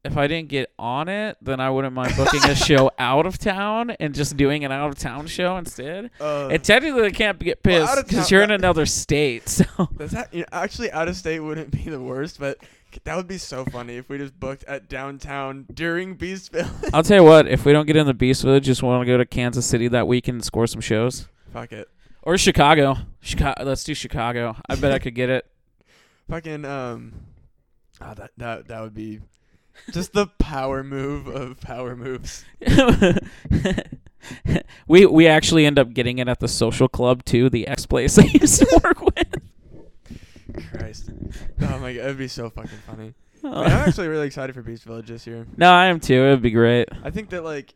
if 0.03 0.17
I 0.17 0.25
didn't 0.27 0.49
get 0.49 0.71
on 0.79 1.09
it, 1.09 1.37
then 1.41 1.59
I 1.59 1.69
wouldn't 1.69 1.93
mind 1.93 2.13
booking 2.15 2.43
a 2.45 2.55
show 2.55 2.89
out 2.97 3.25
of 3.25 3.37
town 3.37 3.91
and 3.99 4.15
just 4.15 4.35
doing 4.37 4.63
an 4.65 4.71
out 4.71 4.89
of 4.89 4.97
town 4.97 5.27
show 5.27 5.57
instead. 5.57 6.09
Uh, 6.19 6.47
And 6.47 6.63
technically, 6.63 7.03
I 7.05 7.11
can't 7.11 7.37
get 7.37 7.61
pissed 7.61 7.95
because 8.07 8.09
town- 8.19 8.25
you're 8.29 8.41
in 8.43 8.51
another 8.51 8.85
state. 8.85 9.47
So 9.49 9.65
That's 9.97 10.13
not, 10.13 10.33
you 10.33 10.39
know, 10.41 10.45
actually 10.51 10.91
out 10.91 11.07
of 11.07 11.15
state 11.17 11.39
wouldn't 11.39 11.71
be 11.71 11.83
the 11.83 11.99
worst, 12.01 12.39
but 12.39 12.57
that 13.03 13.15
would 13.15 13.27
be 13.27 13.37
so 13.37 13.65
funny 13.65 13.97
if 13.97 14.09
we 14.09 14.17
just 14.17 14.39
booked 14.39 14.63
at 14.65 14.89
downtown 14.89 15.65
during 15.73 16.15
Beast 16.15 16.51
Village. 16.51 16.69
I'll 16.93 17.03
tell 17.03 17.17
you 17.17 17.23
what: 17.23 17.47
if 17.47 17.65
we 17.65 17.71
don't 17.73 17.85
get 17.85 17.95
in 17.95 18.05
the 18.05 18.13
Beast 18.13 18.43
Village, 18.43 18.65
just 18.65 18.83
want 18.83 19.01
to 19.01 19.05
go 19.05 19.17
to 19.17 19.25
Kansas 19.25 19.65
City 19.65 19.87
that 19.89 20.07
weekend 20.07 20.35
and 20.35 20.45
score 20.45 20.67
some 20.67 20.81
shows, 20.81 21.27
Fuck 21.53 21.71
it. 21.71 21.89
or 22.23 22.37
Chicago. 22.37 22.97
Chicago. 23.21 23.63
Let's 23.63 23.83
do 23.83 23.93
Chicago. 23.93 24.55
I 24.69 24.75
bet 24.75 24.91
I 24.91 24.99
could 24.99 25.15
get 25.15 25.29
it. 25.29 25.45
Fucking 26.29 26.65
um, 26.65 27.13
ah, 27.99 28.13
that 28.13 28.31
that 28.37 28.67
that 28.67 28.81
would 28.81 28.93
be 28.93 29.19
just 29.91 30.13
the 30.13 30.27
power 30.27 30.83
move 30.83 31.27
of 31.27 31.59
power 31.59 31.95
moves. 31.95 32.45
we 34.87 35.05
we 35.05 35.27
actually 35.27 35.65
end 35.65 35.79
up 35.79 35.93
getting 35.93 36.19
it 36.19 36.27
at 36.27 36.39
the 36.39 36.47
social 36.47 36.87
club 36.87 37.25
too, 37.25 37.49
the 37.49 37.67
ex 37.67 37.85
place 37.85 38.17
I 38.17 38.23
used 38.23 38.59
to 38.59 38.81
work 38.83 39.01
with. 39.01 39.40
Christ. 40.71 41.09
Oh 41.61 41.79
my 41.79 41.93
god, 41.93 42.05
it'd 42.05 42.17
be 42.17 42.27
so 42.27 42.49
fucking 42.49 42.69
funny. 42.87 43.13
I'm 43.43 43.67
actually 43.67 44.07
really 44.07 44.27
excited 44.27 44.53
for 44.53 44.61
Beast 44.61 44.83
Village 44.83 45.07
this 45.07 45.25
year. 45.25 45.47
no, 45.57 45.71
I 45.71 45.87
am 45.87 45.99
too. 45.99 46.13
It'd 46.25 46.41
be 46.43 46.51
great. 46.51 46.87
I 47.03 47.09
think 47.09 47.29
that 47.31 47.43
like, 47.43 47.73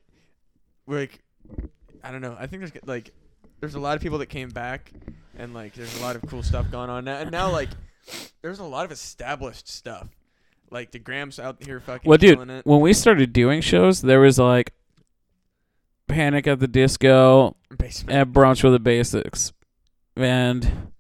we're 0.86 1.00
like, 1.00 1.24
I 2.04 2.12
don't 2.12 2.22
know. 2.22 2.36
I 2.40 2.46
think 2.48 2.62
there's 2.62 2.86
like, 2.86 3.12
there's 3.60 3.74
a 3.76 3.80
lot 3.80 3.96
of 3.96 4.02
people 4.04 4.20
that 4.20 4.28
came 4.28 4.50
back, 4.50 4.92
and 5.38 5.54
like, 5.54 5.74
there's 5.74 5.98
a 6.00 6.02
lot 6.04 6.16
of 6.16 6.22
cool 6.30 6.44
stuff 6.44 6.70
going 6.70 6.90
on 6.92 7.06
now. 7.06 7.18
And 7.18 7.32
now 7.32 7.52
like, 7.52 7.70
there's 8.44 8.60
a 8.60 8.64
lot 8.64 8.86
of 8.86 8.92
established 8.92 9.68
stuff. 9.68 10.08
Like 10.70 10.92
the 10.92 11.00
Grams 11.00 11.40
out 11.40 11.64
here 11.64 11.80
fucking 11.80 12.08
Well, 12.10 12.18
dude, 12.18 12.36
killing 12.36 12.50
it. 12.52 12.66
when 12.66 12.80
we 12.82 12.94
started 12.94 13.34
doing 13.34 13.62
shows, 13.62 14.02
there 14.02 14.20
was 14.20 14.38
like 14.38 14.72
Panic 16.08 16.46
at 16.48 16.60
the 16.60 16.68
Disco 16.68 17.56
Basement. 17.76 18.16
and 18.16 18.34
Brunch 18.34 18.64
with 18.64 18.74
the 18.74 18.80
Basics, 18.80 19.52
and 20.16 20.92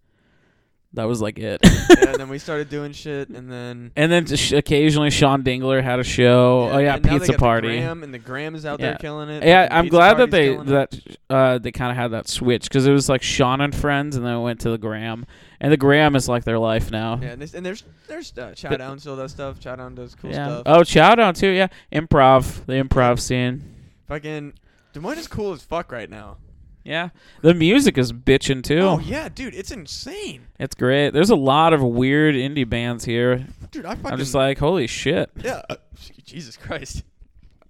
that 0.95 1.05
was 1.07 1.21
like 1.21 1.37
it. 1.39 1.59
yeah, 1.63 2.09
and 2.09 2.15
then 2.15 2.29
we 2.29 2.39
started 2.39 2.69
doing 2.69 2.91
shit, 2.93 3.29
and 3.29 3.51
then. 3.51 3.91
and 3.95 4.11
then 4.11 4.25
just 4.25 4.51
occasionally 4.51 5.09
Sean 5.11 5.43
Dingler 5.43 5.83
had 5.83 5.99
a 5.99 6.03
show. 6.03 6.69
oh 6.71 6.77
yeah, 6.79 6.95
now 6.95 6.97
they 6.97 7.09
Pizza 7.09 7.27
got 7.27 7.33
the 7.33 7.37
Party. 7.37 7.77
And 7.77 8.13
the 8.13 8.19
Graham 8.19 8.55
is 8.55 8.65
out 8.65 8.79
Yeah. 8.79 8.87
there 8.91 8.97
killing 8.97 9.29
it. 9.29 9.43
Yeah, 9.43 9.67
I'm 9.71 9.87
glad 9.87 10.15
that 10.17 10.31
they 10.31 10.55
that 10.55 10.99
uh, 11.29 11.57
they 11.59 11.71
kind 11.71 11.91
of 11.91 11.97
had 11.97 12.09
that 12.11 12.27
switch 12.27 12.63
because 12.63 12.85
it 12.87 12.91
was 12.91 13.07
like 13.09 13.21
Sean 13.21 13.61
and 13.61 13.73
Friends, 13.75 14.15
and 14.15 14.25
then 14.25 14.35
it 14.35 14.41
went 14.41 14.59
to 14.61 14.69
the 14.69 14.77
Graham, 14.77 15.25
and 15.59 15.71
the 15.71 15.77
Graham 15.77 16.15
is 16.15 16.27
like 16.27 16.43
their 16.43 16.59
life 16.59 16.91
now. 16.91 17.19
Yeah, 17.21 17.29
and 17.29 17.41
there's, 17.41 17.53
and 17.55 17.65
there's 17.65 17.83
there's 18.07 18.31
uh, 18.37 18.51
Chowdown 18.55 18.99
still 18.99 19.15
does 19.15 19.31
stuff. 19.31 19.59
Chowdown 19.59 19.95
does 19.95 20.15
cool 20.15 20.31
Yeah. 20.31 20.47
stuff. 20.47 20.63
Oh, 20.65 20.79
Chowdown 20.81 21.35
too. 21.37 21.49
Yeah, 21.49 21.67
improv, 21.91 22.65
the 22.65 22.73
improv 22.73 23.19
scene. 23.19 23.63
Fucking 24.07 24.53
Des 24.93 24.99
Moines 24.99 25.17
is 25.17 25.27
cool 25.27 25.51
as 25.53 25.61
fuck 25.63 25.91
right 25.91 26.09
now. 26.09 26.37
Yeah, 26.85 27.09
the 27.41 27.55
music 27.55 27.97
is 27.97 28.13
bitching 28.13 28.63
too. 28.63 28.79
Oh 28.79 28.99
yeah, 28.99 29.27
dude, 29.27 29.55
it's 29.55 29.71
insane. 29.71 30.45
It's 30.59 30.75
great. 30.75 31.09
There's 31.09 31.31
a 31.31 31.35
lot 31.35 31.73
of 31.73 31.81
weird 31.81 32.35
indie 32.35 32.69
bands 32.69 33.03
here. 33.03 33.47
Dude, 33.71 33.85
I 33.87 33.95
fucking 33.95 34.11
I'm 34.11 34.19
just 34.19 34.35
like, 34.35 34.59
holy 34.59 34.85
shit. 34.85 35.31
yeah. 35.43 35.63
uh, 35.67 35.77
Jesus 36.23 36.57
Christ, 36.57 37.03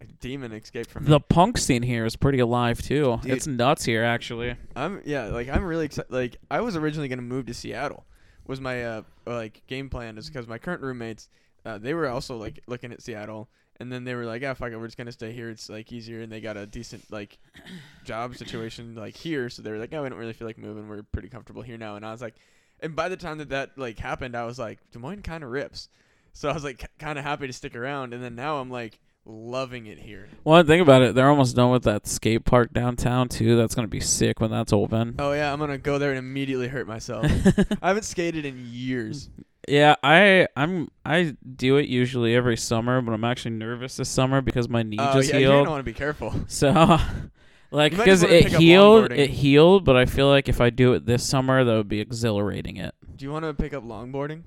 a 0.02 0.06
demon 0.20 0.52
escaped 0.52 0.90
from 0.92 1.06
me. 1.06 1.10
The 1.10 1.22
punk 1.22 1.58
scene 1.58 1.82
here 1.82 2.06
is 2.06 2.18
pretty 2.18 2.40
alive 2.40 2.82
too. 2.82 3.20
Dude. 3.22 3.32
It's 3.32 3.48
nuts 3.48 3.86
here, 3.86 4.04
actually. 4.04 4.58
I'm 4.76 5.02
yeah, 5.06 5.28
like 5.28 5.48
I'm 5.48 5.64
really 5.64 5.86
excited. 5.86 6.12
Like 6.12 6.36
I 6.52 6.60
was 6.60 6.76
originally 6.76 7.08
gonna 7.08 7.22
move 7.22 7.46
to 7.46 7.54
Seattle. 7.54 8.06
Was 8.48 8.60
my 8.60 8.84
uh 8.84 9.02
like 9.26 9.66
game 9.68 9.90
plan 9.90 10.18
is 10.18 10.28
because 10.28 10.46
my 10.46 10.58
current 10.58 10.82
roommates, 10.82 11.30
uh, 11.66 11.78
they 11.78 11.94
were 11.94 12.10
also 12.10 12.36
like 12.36 12.60
looking 12.68 12.92
at 12.92 13.02
Seattle, 13.02 13.48
and 13.80 13.92
then 13.92 14.04
they 14.04 14.16
were 14.16 14.26
like, 14.26 14.44
ah, 14.46 14.54
fuck 14.54 14.72
it, 14.72 14.78
we're 14.78 14.88
just 14.88 14.98
gonna 14.98 15.12
stay 15.12 15.32
here. 15.32 15.50
It's 15.50 15.70
like 15.70 15.92
easier, 15.92 16.22
and 16.22 16.32
they 16.32 16.42
got 16.42 16.58
a 16.58 16.66
decent 16.66 17.12
like 17.12 17.38
job 18.04 18.36
situation 18.36 18.96
like 18.96 19.16
here, 19.16 19.50
so 19.50 19.62
they 19.62 19.72
were 19.72 19.78
like, 19.78 19.94
oh, 19.94 20.04
we 20.04 20.10
don't 20.10 20.18
really 20.18 20.34
feel 20.34 20.48
like 20.48 20.58
moving. 20.58 20.88
We're 20.88 21.04
pretty 21.04 21.30
comfortable 21.30 21.62
here 21.62 21.78
now. 21.78 21.96
And 21.96 22.06
I 22.06 22.12
was 22.12 22.22
like, 22.22 22.36
and 22.80 22.96
by 22.96 23.10
the 23.10 23.18
time 23.18 23.38
that 23.40 23.50
that 23.50 23.78
like 23.78 24.00
happened, 24.00 24.36
I 24.36 24.46
was 24.46 24.60
like, 24.60 24.80
Des 24.92 25.00
Moines 25.00 25.22
kind 25.22 25.44
of 25.44 25.50
rips. 25.50 25.90
So 26.34 26.50
I 26.50 26.54
was 26.54 26.64
like, 26.64 26.90
kind 27.00 27.18
of 27.18 27.24
happy 27.24 27.48
to 27.48 27.54
stick 27.54 27.76
around, 27.76 28.14
and 28.14 28.24
then 28.24 28.36
now 28.36 28.60
I'm 28.60 28.70
like 28.70 29.00
loving 29.26 29.88
it 29.88 29.98
here. 29.98 30.28
Well, 30.44 30.64
think 30.64 30.82
about 30.82 31.02
it. 31.02 31.16
They're 31.16 31.30
almost 31.30 31.56
done 31.56 31.72
with 31.72 31.84
that 31.84 32.08
skate 32.08 32.46
park 32.46 32.74
downtown 32.74 33.30
too. 33.30 33.56
That's 33.56 33.76
gonna 33.76 33.88
be 33.88 34.00
sick 34.00 34.40
when 34.40 34.52
that's 34.52 34.74
open. 34.74 35.16
Oh 35.20 35.34
yeah, 35.34 35.52
I'm 35.52 35.60
gonna 35.60 35.78
go 35.78 35.98
there 35.98 36.12
and 36.12 36.20
immediately 36.20 36.68
hurt 36.68 36.88
myself. 36.88 37.26
I 37.82 37.88
haven't 37.88 38.04
skated 38.04 38.46
in 38.46 38.66
years. 38.70 39.30
Yeah, 39.68 39.96
I 40.04 40.48
I'm 40.56 40.90
I 41.06 41.36
do 41.56 41.78
it 41.78 41.88
usually 41.88 42.36
every 42.36 42.58
summer, 42.58 43.02
but 43.02 43.12
I'm 43.14 43.24
actually 43.24 43.56
nervous 43.56 43.98
this 43.98 44.10
summer 44.10 44.42
because 44.42 44.70
my 44.70 44.84
knee 44.84 44.98
Oh 45.00 45.14
just 45.14 45.32
yeah, 45.32 45.40
healed. 45.40 45.54
gonna 45.66 45.70
want 45.72 45.80
to 45.80 45.84
be 45.92 45.94
careful. 45.94 46.34
So, 46.48 46.72
like, 47.72 47.92
You 47.94 47.98
might 47.98 48.04
because 48.06 48.22
just 48.22 48.24
wanna 48.24 48.36
it 48.36 48.44
pick 48.46 48.54
up 48.54 48.62
healed, 48.62 49.10
longboarding. 49.12 49.18
it 49.18 49.30
healed, 49.32 49.86
but 49.86 49.96
I 49.96 50.06
feel 50.06 50.28
like 50.28 50.48
if 50.50 50.62
I 50.62 50.70
do 50.70 50.94
it 50.94 51.06
this 51.06 51.24
summer, 51.28 51.64
that 51.64 51.74
would 51.76 51.90
be 51.90 52.00
exhilarating. 52.00 52.78
It. 52.78 52.94
Do 53.16 53.26
you 53.26 53.32
want 53.32 53.46
to 53.46 53.54
pick 53.54 53.74
up 53.74 53.84
longboarding? 53.84 54.44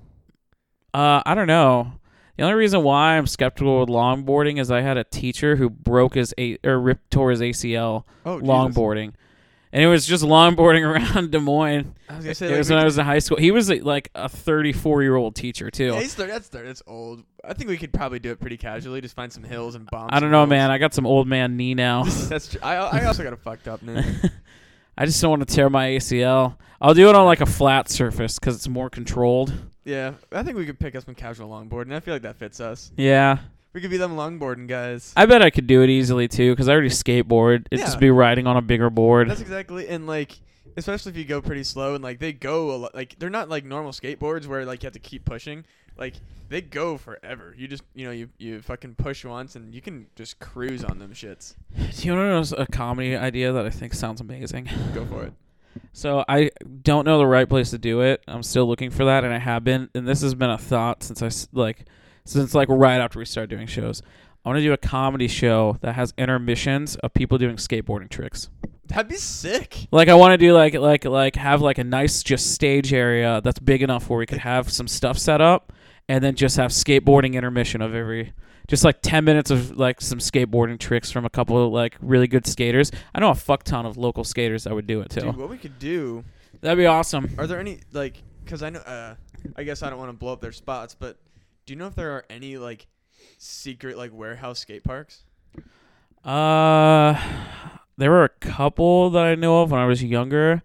Uh, 0.93 1.21
I 1.25 1.35
don't 1.35 1.47
know. 1.47 1.93
The 2.37 2.43
only 2.43 2.55
reason 2.55 2.83
why 2.83 3.17
I'm 3.17 3.27
skeptical 3.27 3.81
with 3.81 3.89
longboarding 3.89 4.59
is 4.59 4.71
I 4.71 4.79
had 4.81 4.95
a 4.97 5.03
teacher 5.03 5.57
who 5.57 5.69
broke 5.69 6.15
his 6.15 6.33
a 6.37 6.57
or 6.63 6.79
ripped 6.79 7.11
tore 7.11 7.31
his 7.31 7.41
ACL 7.41 8.05
Oh, 8.25 8.39
Jesus. 8.39 8.47
longboarding, 8.49 9.13
and 9.71 9.83
it 9.83 9.87
was 9.87 10.05
just 10.05 10.23
longboarding 10.23 10.81
around 11.15 11.31
Des 11.31 11.39
Moines. 11.39 11.93
I 12.09 12.15
was 12.15 12.25
gonna 12.25 12.35
say 12.35 12.47
it 12.47 12.49
like, 12.51 12.57
was 12.59 12.69
when 12.69 12.79
I 12.79 12.83
was 12.85 12.97
in 12.97 13.05
high 13.05 13.19
school. 13.19 13.37
He 13.37 13.51
was 13.51 13.69
like 13.69 14.09
a 14.15 14.27
34 14.29 15.03
year 15.03 15.15
old 15.15 15.35
teacher 15.35 15.69
too. 15.69 15.93
Yeah, 15.93 16.01
he's 16.01 16.13
thirty. 16.13 16.31
That's 16.31 16.47
thirty. 16.47 16.67
That's 16.67 16.83
old. 16.87 17.23
I 17.43 17.53
think 17.53 17.69
we 17.69 17.77
could 17.77 17.93
probably 17.93 18.19
do 18.19 18.31
it 18.31 18.39
pretty 18.39 18.57
casually. 18.57 19.01
Just 19.01 19.15
find 19.15 19.31
some 19.31 19.43
hills 19.43 19.75
and 19.75 19.89
bombs. 19.89 20.09
I 20.11 20.19
don't 20.19 20.31
know, 20.31 20.45
man. 20.45 20.71
I 20.71 20.77
got 20.77 20.93
some 20.93 21.05
old 21.05 21.27
man 21.27 21.55
knee 21.57 21.75
now. 21.75 22.03
that's 22.29 22.49
true. 22.49 22.61
I 22.63 22.75
I 22.75 23.05
also 23.05 23.23
got 23.23 23.33
a 23.33 23.37
fucked 23.37 23.67
up 23.67 23.81
knee. 23.81 24.03
I 24.97 25.05
just 25.05 25.21
don't 25.21 25.29
want 25.29 25.47
to 25.47 25.55
tear 25.55 25.69
my 25.69 25.87
ACL. 25.87 26.57
I'll 26.81 26.93
do 26.93 27.07
it 27.09 27.15
on 27.15 27.25
like 27.25 27.41
a 27.41 27.45
flat 27.45 27.89
surface 27.89 28.37
because 28.37 28.55
it's 28.55 28.67
more 28.67 28.89
controlled. 28.89 29.53
Yeah, 29.85 30.13
I 30.31 30.43
think 30.43 30.57
we 30.57 30.65
could 30.65 30.79
pick 30.79 30.95
up 30.95 31.05
some 31.05 31.15
casual 31.15 31.49
longboarding. 31.49 31.93
I 31.93 31.99
feel 31.99 32.13
like 32.13 32.23
that 32.23 32.35
fits 32.35 32.59
us. 32.59 32.91
Yeah, 32.97 33.39
We 33.73 33.81
could 33.81 33.91
be 33.91 33.97
them 33.97 34.15
longboarding 34.15 34.67
guys. 34.67 35.13
I 35.15 35.25
bet 35.25 35.41
I 35.41 35.49
could 35.49 35.67
do 35.67 35.83
it 35.83 35.89
easily 35.89 36.27
too 36.27 36.51
because 36.53 36.67
I 36.67 36.73
already 36.73 36.89
skateboard. 36.89 37.67
It'd 37.71 37.85
just 37.85 37.99
be 37.99 38.09
riding 38.09 38.47
on 38.47 38.57
a 38.57 38.61
bigger 38.61 38.89
board. 38.89 39.29
That's 39.29 39.41
exactly 39.41 39.87
and 39.87 40.07
like 40.07 40.39
especially 40.77 41.11
if 41.11 41.17
you 41.17 41.25
go 41.25 41.41
pretty 41.41 41.63
slow 41.63 41.95
and 41.95 42.03
like 42.03 42.19
they 42.19 42.31
go 42.33 42.71
a 42.71 42.77
lot 42.77 42.95
like 42.95 43.17
they're 43.19 43.29
not 43.29 43.49
like 43.49 43.65
normal 43.65 43.91
skateboards 43.91 44.47
where 44.47 44.65
like 44.65 44.81
you 44.83 44.87
have 44.87 44.93
to 44.93 44.99
keep 44.99 45.25
pushing. 45.25 45.65
Like 45.97 46.15
they 46.47 46.61
go 46.61 46.97
forever. 46.97 47.53
You 47.57 47.67
just 47.67 47.83
you 47.93 48.05
know 48.05 48.11
you 48.11 48.29
you 48.37 48.61
fucking 48.61 48.95
push 48.95 49.23
once 49.25 49.55
and 49.55 49.75
you 49.75 49.81
can 49.81 50.07
just 50.15 50.39
cruise 50.39 50.83
on 50.83 50.97
them 50.97 51.11
shits. 51.13 51.55
Do 51.75 52.07
you 52.07 52.13
want 52.15 52.47
to 52.47 52.55
know 52.57 52.63
a 52.63 52.65
comedy 52.65 53.15
idea 53.15 53.51
that 53.51 53.65
I 53.65 53.69
think 53.69 53.93
sounds 53.93 54.21
amazing? 54.21 54.69
Go 54.95 55.05
for 55.05 55.25
it. 55.25 55.33
So 55.93 56.23
I 56.27 56.49
don't 56.83 57.05
know 57.05 57.17
the 57.19 57.27
right 57.27 57.47
place 57.47 57.69
to 57.71 57.77
do 57.77 58.01
it. 58.01 58.23
I'm 58.27 58.41
still 58.43 58.65
looking 58.67 58.89
for 58.89 59.05
that, 59.05 59.23
and 59.23 59.31
I 59.33 59.37
have 59.37 59.63
been. 59.63 59.89
And 59.93 60.07
this 60.07 60.21
has 60.21 60.33
been 60.33 60.49
a 60.49 60.57
thought 60.57 61.03
since 61.03 61.21
I 61.21 61.27
s- 61.27 61.47
like 61.53 61.85
since 62.29 62.53
like 62.53 62.67
right 62.69 62.99
after 62.99 63.19
we 63.19 63.25
started 63.25 63.49
doing 63.49 63.67
shows. 63.67 64.01
I 64.45 64.49
want 64.49 64.57
to 64.57 64.63
do 64.63 64.71
a 64.71 64.77
comedy 64.77 65.27
show 65.27 65.77
that 65.81 65.95
has 65.95 66.13
intermissions 66.17 66.95
of 66.97 67.13
people 67.13 67.37
doing 67.37 67.57
skateboarding 67.57 68.09
tricks. 68.09 68.49
That'd 68.85 69.09
be 69.09 69.15
sick. 69.15 69.87
Like 69.91 70.07
I 70.07 70.15
want 70.15 70.31
to 70.31 70.37
do 70.37 70.53
like 70.53 70.73
like 70.75 71.05
like 71.05 71.35
have 71.35 71.61
like 71.61 71.77
a 71.77 71.83
nice 71.83 72.23
just 72.23 72.53
stage 72.53 72.93
area 72.93 73.41
that's 73.43 73.59
big 73.59 73.83
enough 73.83 74.09
where 74.09 74.17
we 74.17 74.25
could 74.25 74.39
have 74.39 74.71
some 74.71 74.87
stuff 74.87 75.17
set 75.17 75.41
up, 75.41 75.73
and 76.07 76.23
then 76.23 76.35
just 76.35 76.57
have 76.57 76.71
skateboarding 76.71 77.33
intermission 77.33 77.81
of 77.81 77.93
every. 77.93 78.33
Just 78.67 78.83
like 78.83 79.01
ten 79.01 79.25
minutes 79.25 79.49
of 79.49 79.77
like 79.77 79.99
some 79.99 80.19
skateboarding 80.19 80.77
tricks 80.77 81.09
from 81.09 81.25
a 81.25 81.29
couple 81.29 81.65
of 81.65 81.73
like 81.73 81.95
really 82.01 82.27
good 82.27 82.45
skaters. 82.45 82.91
I 83.15 83.19
know 83.19 83.31
a 83.31 83.35
fuck 83.35 83.63
ton 83.63 83.87
of 83.87 83.97
local 83.97 84.23
skaters 84.23 84.65
that 84.65 84.75
would 84.75 84.85
do 84.85 85.01
it 85.01 85.09
too. 85.09 85.21
Dude, 85.21 85.37
what 85.37 85.49
we 85.49 85.57
could 85.57 85.79
do 85.79 86.23
That'd 86.61 86.77
be 86.77 86.85
awesome. 86.85 87.33
Are 87.37 87.47
there 87.47 87.59
any 87.59 87.79
like? 87.93 88.21
Cause 88.45 88.63
I 88.63 88.69
know. 88.69 88.79
Uh, 88.79 89.15
I 89.55 89.63
guess 89.63 89.83
I 89.83 89.89
don't 89.89 89.99
want 89.99 90.09
to 90.09 90.17
blow 90.17 90.33
up 90.33 90.41
their 90.41 90.51
spots, 90.51 90.95
but 90.95 91.17
do 91.69 91.73
you 91.73 91.77
know 91.77 91.85
if 91.85 91.93
there 91.93 92.09
are 92.13 92.25
any 92.31 92.57
like 92.57 92.87
secret 93.37 93.95
like 93.95 94.11
warehouse 94.11 94.57
skate 94.57 94.83
parks? 94.83 95.21
Uh, 96.25 97.13
there 97.95 98.09
were 98.09 98.23
a 98.23 98.29
couple 98.29 99.11
that 99.11 99.23
I 99.23 99.35
know 99.35 99.61
of 99.61 99.69
when 99.69 99.79
I 99.79 99.85
was 99.85 100.03
younger, 100.03 100.63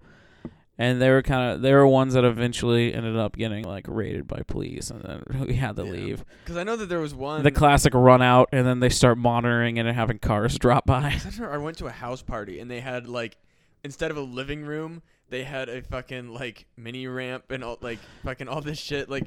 and 0.78 1.02
they 1.02 1.10
were 1.10 1.20
kind 1.20 1.52
of 1.52 1.60
they 1.60 1.74
were 1.74 1.86
ones 1.86 2.14
that 2.14 2.24
eventually 2.24 2.94
ended 2.94 3.18
up 3.18 3.36
getting 3.36 3.64
like 3.64 3.84
raided 3.86 4.26
by 4.26 4.40
police, 4.46 4.88
and 4.90 5.02
then 5.02 5.44
we 5.46 5.56
had 5.56 5.76
to 5.76 5.84
Yeah. 5.84 5.90
leave. 5.92 6.24
Because 6.42 6.56
I 6.56 6.64
know 6.64 6.74
that 6.76 6.88
there 6.88 7.00
was 7.00 7.14
one. 7.14 7.42
The 7.42 7.50
classic 7.50 7.92
run 7.92 8.22
out, 8.22 8.48
and 8.50 8.66
then 8.66 8.80
they 8.80 8.88
start 8.88 9.18
monitoring 9.18 9.78
and 9.78 9.86
having 9.86 10.18
cars 10.20 10.58
drop 10.58 10.86
by. 10.86 11.20
I 11.42 11.58
went 11.58 11.76
to 11.78 11.86
a 11.86 11.90
house 11.92 12.22
party 12.22 12.60
and 12.60 12.70
they 12.70 12.80
had 12.80 13.08
like 13.08 13.36
instead 13.84 14.10
of 14.10 14.16
a 14.16 14.22
living 14.22 14.64
room, 14.64 15.02
they 15.28 15.44
had 15.44 15.68
a 15.68 15.82
fucking 15.82 16.28
like 16.32 16.64
mini 16.78 17.06
ramp 17.06 17.50
and 17.50 17.62
all 17.62 17.76
like 17.82 17.98
fucking 18.24 18.48
all 18.48 18.62
this 18.62 18.78
shit 18.78 19.10
like 19.10 19.26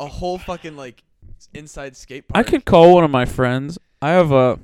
a 0.00 0.06
whole 0.06 0.38
fucking 0.38 0.76
like 0.76 1.02
inside 1.54 1.96
skate 1.96 2.28
park. 2.28 2.46
I 2.46 2.48
could 2.48 2.64
call 2.64 2.94
one 2.94 3.04
of 3.04 3.10
my 3.10 3.24
friends. 3.24 3.78
I 4.02 4.10
have 4.10 4.32
a 4.32 4.58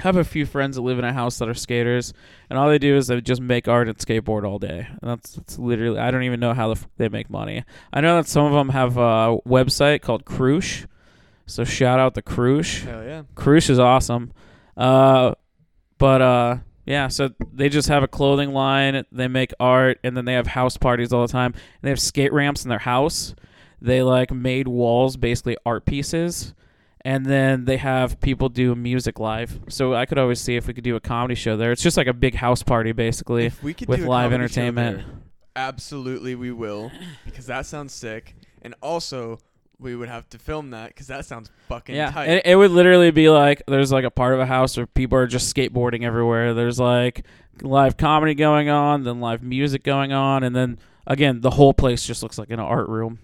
have 0.00 0.16
a 0.16 0.24
few 0.24 0.46
friends 0.46 0.76
that 0.76 0.82
live 0.82 0.98
in 0.98 1.04
a 1.04 1.12
house 1.12 1.38
that 1.38 1.48
are 1.48 1.54
skaters, 1.54 2.12
and 2.50 2.58
all 2.58 2.68
they 2.68 2.78
do 2.78 2.96
is 2.96 3.06
they 3.06 3.20
just 3.20 3.40
make 3.40 3.68
art 3.68 3.88
and 3.88 3.96
skateboard 3.98 4.44
all 4.44 4.58
day. 4.58 4.86
And 4.88 5.10
that's, 5.10 5.34
that's 5.34 5.58
literally 5.58 5.98
I 5.98 6.10
don't 6.10 6.24
even 6.24 6.40
know 6.40 6.54
how 6.54 6.68
the 6.68 6.80
f- 6.80 6.88
they 6.96 7.08
make 7.08 7.30
money. 7.30 7.64
I 7.92 8.00
know 8.00 8.16
that 8.16 8.28
some 8.28 8.46
of 8.46 8.52
them 8.52 8.70
have 8.70 8.96
a 8.96 9.38
website 9.46 10.02
called 10.02 10.24
Crush. 10.24 10.86
So 11.46 11.64
shout 11.64 11.98
out 11.98 12.14
the 12.14 12.22
Crush. 12.22 12.82
Hell 12.82 13.04
yeah. 13.04 13.22
Crush 13.34 13.68
is 13.68 13.78
awesome. 13.78 14.32
Uh, 14.76 15.34
but 15.98 16.22
uh, 16.22 16.56
yeah. 16.86 17.08
So 17.08 17.30
they 17.52 17.68
just 17.68 17.88
have 17.88 18.02
a 18.02 18.08
clothing 18.08 18.52
line. 18.52 19.04
They 19.12 19.28
make 19.28 19.52
art, 19.60 19.98
and 20.02 20.16
then 20.16 20.24
they 20.24 20.34
have 20.34 20.48
house 20.48 20.76
parties 20.76 21.12
all 21.12 21.26
the 21.26 21.32
time. 21.32 21.52
And 21.52 21.82
they 21.82 21.90
have 21.90 22.00
skate 22.00 22.32
ramps 22.32 22.64
in 22.64 22.70
their 22.70 22.78
house. 22.78 23.34
They 23.82 24.02
like 24.02 24.30
made 24.32 24.68
walls, 24.68 25.16
basically 25.16 25.56
art 25.66 25.84
pieces. 25.84 26.54
And 27.04 27.26
then 27.26 27.64
they 27.64 27.78
have 27.78 28.20
people 28.20 28.48
do 28.48 28.76
music 28.76 29.18
live. 29.18 29.58
So 29.68 29.92
I 29.92 30.06
could 30.06 30.18
always 30.18 30.40
see 30.40 30.54
if 30.54 30.68
we 30.68 30.72
could 30.74 30.84
do 30.84 30.94
a 30.94 31.00
comedy 31.00 31.34
show 31.34 31.56
there. 31.56 31.72
It's 31.72 31.82
just 31.82 31.96
like 31.96 32.06
a 32.06 32.12
big 32.12 32.36
house 32.36 32.62
party, 32.62 32.92
basically. 32.92 33.46
If 33.46 33.60
we 33.60 33.74
could 33.74 33.88
with 33.88 34.04
live 34.04 34.32
entertainment. 34.32 34.98
there, 34.98 35.06
absolutely 35.56 36.36
we 36.36 36.52
will, 36.52 36.92
because 37.24 37.46
that 37.46 37.66
sounds 37.66 37.92
sick. 37.92 38.36
And 38.62 38.76
also, 38.80 39.40
we 39.80 39.96
would 39.96 40.08
have 40.08 40.28
to 40.30 40.38
film 40.38 40.70
that 40.70 40.88
because 40.88 41.08
that 41.08 41.26
sounds 41.26 41.50
fucking 41.68 41.96
Yeah, 41.96 42.12
tight. 42.12 42.28
it, 42.28 42.46
it 42.46 42.54
would 42.54 42.70
literally 42.70 43.10
be 43.10 43.28
like 43.28 43.64
there's 43.66 43.90
like 43.90 44.04
a 44.04 44.10
part 44.10 44.34
of 44.34 44.38
a 44.38 44.46
house 44.46 44.76
where 44.76 44.86
people 44.86 45.18
are 45.18 45.26
just 45.26 45.52
skateboarding 45.52 46.04
everywhere. 46.04 46.54
There's 46.54 46.78
like 46.78 47.26
live 47.62 47.96
comedy 47.96 48.34
going 48.36 48.68
on, 48.68 49.02
then 49.02 49.20
live 49.20 49.42
music 49.42 49.82
going 49.82 50.12
on, 50.12 50.44
and 50.44 50.54
then 50.54 50.78
again 51.04 51.40
the 51.40 51.50
whole 51.50 51.74
place 51.74 52.06
just 52.06 52.22
looks 52.22 52.38
like 52.38 52.50
an 52.50 52.60
art 52.60 52.88
room. 52.88 53.18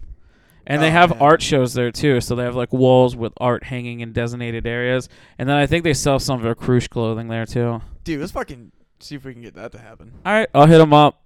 And 0.69 0.81
they 0.83 0.89
Oh, 0.89 0.93
have 0.93 1.11
man. 1.11 1.19
art 1.21 1.43
shows 1.43 1.73
there 1.75 1.91
too, 1.91 2.21
so 2.21 2.35
they 2.37 2.45
have 2.45 2.55
like 2.55 2.73
walls 2.73 3.17
with 3.17 3.33
art 3.39 3.65
hanging 3.65 4.01
in 4.01 4.13
designated 4.13 4.67
areas. 4.67 5.09
And 5.39 5.49
then 5.49 5.57
I 5.57 5.67
think 5.67 5.83
they 5.83 5.95
sell 5.95 6.19
some 6.19 6.37
of 6.37 6.43
their 6.45 6.55
cruise 6.55 6.87
clothing 6.87 7.29
there 7.29 7.47
too. 7.47 7.81
Dude, 8.05 8.21
let's 8.21 8.33
fucking 8.33 8.71
see 9.01 9.15
if 9.17 9.25
we 9.25 9.33
can 9.33 9.43
get 9.43 9.55
that 9.55 9.73
to 9.73 9.79
happen. 9.79 10.13
All 10.27 10.33
right, 10.33 10.49
I'll 10.55 10.67
hit 10.67 10.79
them 10.79 10.93
up. 10.93 11.23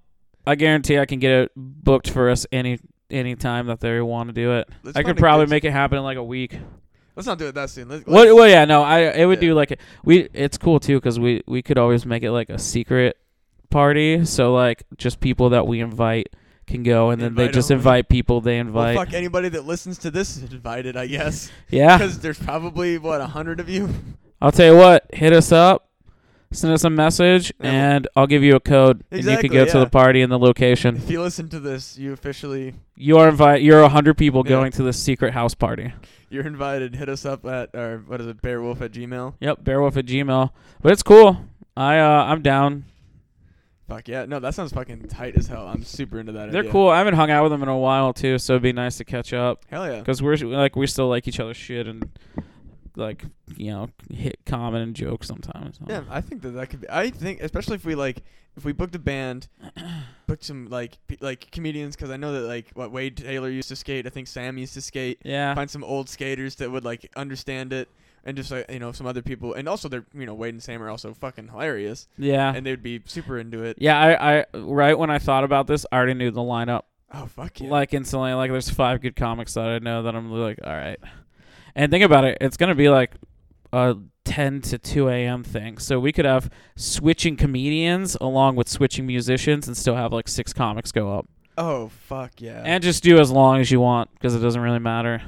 I 0.47 0.55
guarantee 0.55 0.99
I 0.99 1.07
can 1.07 1.18
get 1.18 1.32
it 1.32 1.53
booked 1.57 2.09
for 2.11 2.30
us 2.30 2.47
any 2.53 2.78
any 3.11 3.34
time 3.36 3.66
that 3.66 3.80
they 3.80 4.01
want 4.01 4.28
to 4.28 4.32
do 4.32 4.53
it. 4.53 4.68
Let's 4.84 4.97
I 4.97 5.03
could 5.03 5.16
probably 5.18 5.47
make 5.47 5.64
it 5.64 5.72
happen 5.72 5.99
in 5.99 6.05
like 6.05 6.16
a 6.16 6.24
week. 6.24 6.57
Let's 7.14 7.26
not 7.26 7.36
do 7.38 7.47
it 7.49 7.55
that 7.57 7.68
soon. 7.68 7.88
Let's, 7.90 8.07
What? 8.07 8.26
let's- 8.26 8.34
Well, 8.34 8.49
yeah, 8.49 8.64
no, 8.64 8.82
I 8.82 9.01
it 9.01 9.26
would 9.26 9.43
Yeah. 9.43 9.49
do 9.51 9.55
like 9.55 9.72
a, 9.72 9.76
we. 10.05 10.28
It's 10.32 10.57
cool 10.57 10.80
too 10.80 10.97
because 10.99 11.20
we 11.20 11.43
we 11.47 11.61
could 11.62 11.78
always 11.78 12.07
make 12.07 12.22
it 12.22 12.30
like 12.32 12.49
a 12.49 12.59
secret 12.59 13.18
party, 13.70 14.24
so 14.24 14.55
like 14.55 14.84
just 14.97 15.20
people 15.20 15.51
that 15.51 15.66
we 15.66 15.80
invite 15.80 16.28
can 16.72 16.82
go, 16.82 17.10
and 17.10 17.22
then 17.22 17.34
they 17.36 17.48
just 17.48 17.70
invite 17.70 18.08
people 18.08 18.40
they 18.40 18.56
Well, 18.62 18.66
invite. 18.86 18.96
fuck 18.96 19.12
anybody 19.14 19.48
that 19.50 19.64
listens 19.66 19.98
to 19.98 20.10
this 20.10 20.36
is 20.36 20.52
invited, 20.52 20.96
I 20.96 21.06
guess. 21.06 21.50
yeah, 21.70 21.96
Because 21.98 22.18
there's 22.18 22.38
probably 22.38 22.98
what 22.98 23.20
a 23.20 23.26
hundred 23.26 23.60
of 23.60 23.68
you. 23.68 23.88
I'll 24.40 24.50
tell 24.52 24.72
you 24.74 24.78
what. 24.78 25.06
Hit 25.12 25.32
us 25.32 25.52
up, 25.52 25.88
send 26.52 26.72
us 26.74 26.82
a 26.84 26.90
message, 26.90 27.52
Yeah. 27.60 27.70
and 27.70 28.08
I'll 28.16 28.26
give 28.26 28.42
you 28.42 28.56
a 28.56 28.60
code, 28.60 29.04
and 29.10 29.22
you 29.24 29.36
can 29.38 29.52
go 29.52 29.64
to 29.64 29.78
the 29.78 29.86
party 29.88 30.20
and 30.22 30.32
the 30.32 30.38
location. 30.38 30.96
If 30.96 31.08
you 31.10 31.20
listen 31.22 31.48
to 31.50 31.60
this, 31.60 31.96
you 31.96 32.12
officially 32.12 32.74
You 32.96 33.18
are 33.18 33.28
invited. 33.28 33.64
You're 33.64 33.82
a 33.82 33.88
hundred 33.88 34.14
people 34.18 34.42
Yeah. 34.44 34.50
going 34.50 34.72
to 34.72 34.82
this 34.82 35.00
secret 35.00 35.32
house 35.34 35.54
party. 35.54 35.92
you're 36.30 36.46
invited. 36.46 36.96
Hit 36.96 37.08
us 37.10 37.24
up 37.26 37.44
at 37.46 37.70
or 37.74 38.02
what 38.06 38.20
is 38.20 38.26
it, 38.26 38.40
Bearwolf 38.42 38.80
at 38.80 38.92
Gmail. 38.92 39.34
Yep, 39.40 39.64
Bearwolf 39.64 39.96
at 39.98 40.06
Gmail. 40.06 40.50
But 40.80 40.92
it's 40.92 41.02
cool. 41.02 41.44
I 41.76 41.98
uh 41.98 42.24
I'm 42.24 42.42
down. 42.42 42.84
Fuck 43.89 44.09
yeah, 44.09 44.24
no, 44.26 44.39
that 44.41 44.55
sounds 44.55 44.72
fucking 44.72 45.09
tight 45.09 45.37
as 45.37 45.49
hell. 45.49 45.66
I'm 45.66 45.83
super 45.85 46.18
into 46.20 46.33
that. 46.33 46.53
They're 46.53 46.61
idea. 46.62 46.72
cool. 46.72 46.89
I 46.89 46.99
haven't 46.99 47.14
hung 47.14 47.30
out 47.30 47.43
with 47.43 47.53
them 47.53 47.62
in 47.62 47.68
a 47.68 47.76
while 47.76 48.12
too, 48.12 48.39
so 48.39 48.55
it'd 48.55 48.62
be 48.62 48.72
nice 48.72 48.97
to 48.99 49.05
catch 49.05 49.33
up. 49.33 49.64
Hell 49.68 49.87
yeah. 49.91 49.99
because 49.99 50.22
we're 50.22 50.37
like 50.37 50.76
we 50.76 50.87
still 50.87 51.09
like 51.09 51.26
each 51.28 51.41
other's 51.41 51.57
shit 51.57 51.87
and 51.87 52.09
like 52.97 53.24
you 53.57 53.70
know 53.70 53.89
hit 54.12 54.39
comment 54.47 54.83
and 54.85 54.95
joke 54.97 55.24
sometimes. 55.24 55.78
so. 55.78 55.85
Yeah, 55.89 56.03
I 56.11 56.20
think 56.20 56.43
that 56.43 56.51
that 56.51 56.70
could 56.70 56.83
be. 56.83 56.91
I 56.91 57.11
think, 57.11 57.41
especially 57.41 57.74
if 57.74 57.85
we 57.85 57.95
like, 57.95 58.22
if 58.57 58.64
we 58.64 58.72
booked 58.72 58.95
a 58.95 58.99
band, 58.99 59.49
booked 60.26 60.45
some 60.45 60.68
like 60.68 60.99
pe- 61.09 61.16
like 61.20 61.51
comedians, 61.51 61.97
because 61.97 62.11
I 62.11 62.16
know 62.16 62.33
that 62.35 62.47
like 62.47 62.70
what 62.74 62.93
Wade 62.93 63.16
Taylor 63.16 63.51
used 63.51 63.68
to 63.70 63.76
skate. 63.76 64.07
I 64.07 64.11
think 64.11 64.28
Sam 64.28 64.59
used 64.59 64.74
to 64.74 64.80
skate. 64.80 65.18
yeah, 65.24 65.55
Find 65.55 65.70
some 65.70 65.85
old 65.85 66.09
skaters 66.09 66.55
that 66.57 66.70
would 66.70 66.85
like 66.85 67.11
understand 67.16 67.72
it, 67.72 67.89
and 68.24 68.36
just 68.36 68.50
like 68.50 68.70
you 68.70 68.78
know 68.78 68.92
some 68.92 69.06
other 69.06 69.22
people, 69.22 69.54
and 69.54 69.68
also 69.68 69.88
they're 69.88 70.04
you 70.14 70.26
know 70.26 70.34
Wade 70.34 70.54
and 70.54 70.62
Sam 70.62 70.82
are 70.82 70.90
also 70.90 71.14
fucking 71.14 71.48
hilarious, 71.48 72.06
yeah, 72.18 72.52
and 72.54 72.64
they'd 72.66 72.82
be 72.82 73.00
super 73.06 73.38
into 73.38 73.62
it. 73.64 73.76
yeah. 73.80 73.98
I, 73.98 74.38
I 74.38 74.44
right 74.54 74.98
when 74.98 75.10
I 75.10 75.18
thought 75.18 75.44
about 75.44 75.66
this, 75.66 75.84
I 75.90 75.96
already 75.96 76.14
knew 76.14 76.30
the 76.30 76.40
lineup 76.40 76.82
Oh 77.14 77.26
fuck 77.26 77.60
yeah. 77.60 77.68
like 77.70 77.92
instantly. 77.92 78.32
Like 78.32 78.50
there's 78.50 78.70
five 78.70 79.00
good 79.00 79.16
comics 79.16 79.54
that 79.54 79.66
I 79.68 79.78
know 79.80 80.02
that 80.04 80.14
I'm 80.14 80.30
like, 80.30 80.58
all 80.64 80.72
right. 80.72 80.98
And 81.74 81.90
think 81.90 82.04
about 82.04 82.24
it, 82.24 82.38
it's 82.40 82.56
gonna 82.56 82.74
be 82.74 82.88
like 82.88 83.12
a 83.72 83.96
10 84.24 84.60
to 84.62 84.78
2 84.78 85.08
a.m. 85.08 85.42
thing. 85.42 85.78
So 85.78 85.98
we 85.98 86.12
could 86.12 86.24
have 86.24 86.48
switching 86.76 87.36
comedians 87.36 88.16
along 88.20 88.56
with 88.56 88.68
switching 88.68 89.06
musicians 89.06 89.66
and 89.66 89.76
still 89.76 89.94
have 89.96 90.12
like 90.12 90.28
six 90.28 90.52
comics 90.52 90.92
go 90.92 91.12
up. 91.18 91.28
oh 91.58 91.88
fuck 91.88 92.40
yeah. 92.40 92.62
And 92.64 92.82
just 92.82 93.02
do 93.02 93.18
as 93.18 93.30
long 93.30 93.60
as 93.60 93.70
you 93.70 93.80
want 93.80 94.10
because 94.14 94.34
it 94.34 94.38
doesn't 94.40 94.60
really 94.62 94.78
matter. 94.78 95.20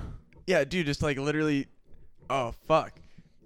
yeah, 0.46 0.64
dude, 0.64 0.86
just 0.86 1.02
like 1.02 1.18
literally. 1.18 1.66
Oh 2.30 2.54
fuck. 2.66 2.92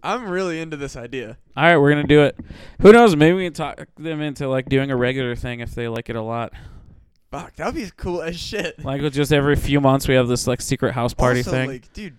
I'm 0.03 0.29
really 0.29 0.61
into 0.61 0.77
this 0.77 0.97
idea. 0.97 1.39
All 1.57 1.65
right, 1.65 1.77
we're 1.77 1.91
gonna 1.91 2.07
do 2.07 2.23
it. 2.23 2.39
Who 2.81 2.93
knows? 2.93 3.17
Maybe 3.17 3.37
we 3.37 3.45
can 3.45 3.53
talk 3.53 3.81
them 3.97 4.21
into 4.21 4.49
like 4.49 4.69
doing 4.69 4.91
a 4.91 4.97
regular 4.97 5.35
thing 5.35 5.61
if 5.61 5.75
they 5.75 5.89
like 5.89 6.09
it 6.09 6.17
a 6.17 6.23
lot. 6.23 6.53
Fuck, 7.31 7.57
that 7.57 7.67
would 7.67 7.75
be 7.75 7.91
cool 7.97 8.23
as 8.23 8.39
shit. 8.39 8.83
Like 8.85 9.03
with 9.03 9.13
just 9.13 9.33
every 9.33 9.57
few 9.57 9.81
months 9.81 10.09
we 10.09 10.15
have 10.15 10.29
this 10.29 10.47
like 10.47 10.61
secret 10.61 10.93
house 10.93 11.13
party 11.13 11.41
also, 11.41 11.51
thing. 11.51 11.69
like, 11.69 11.93
dude, 11.93 12.17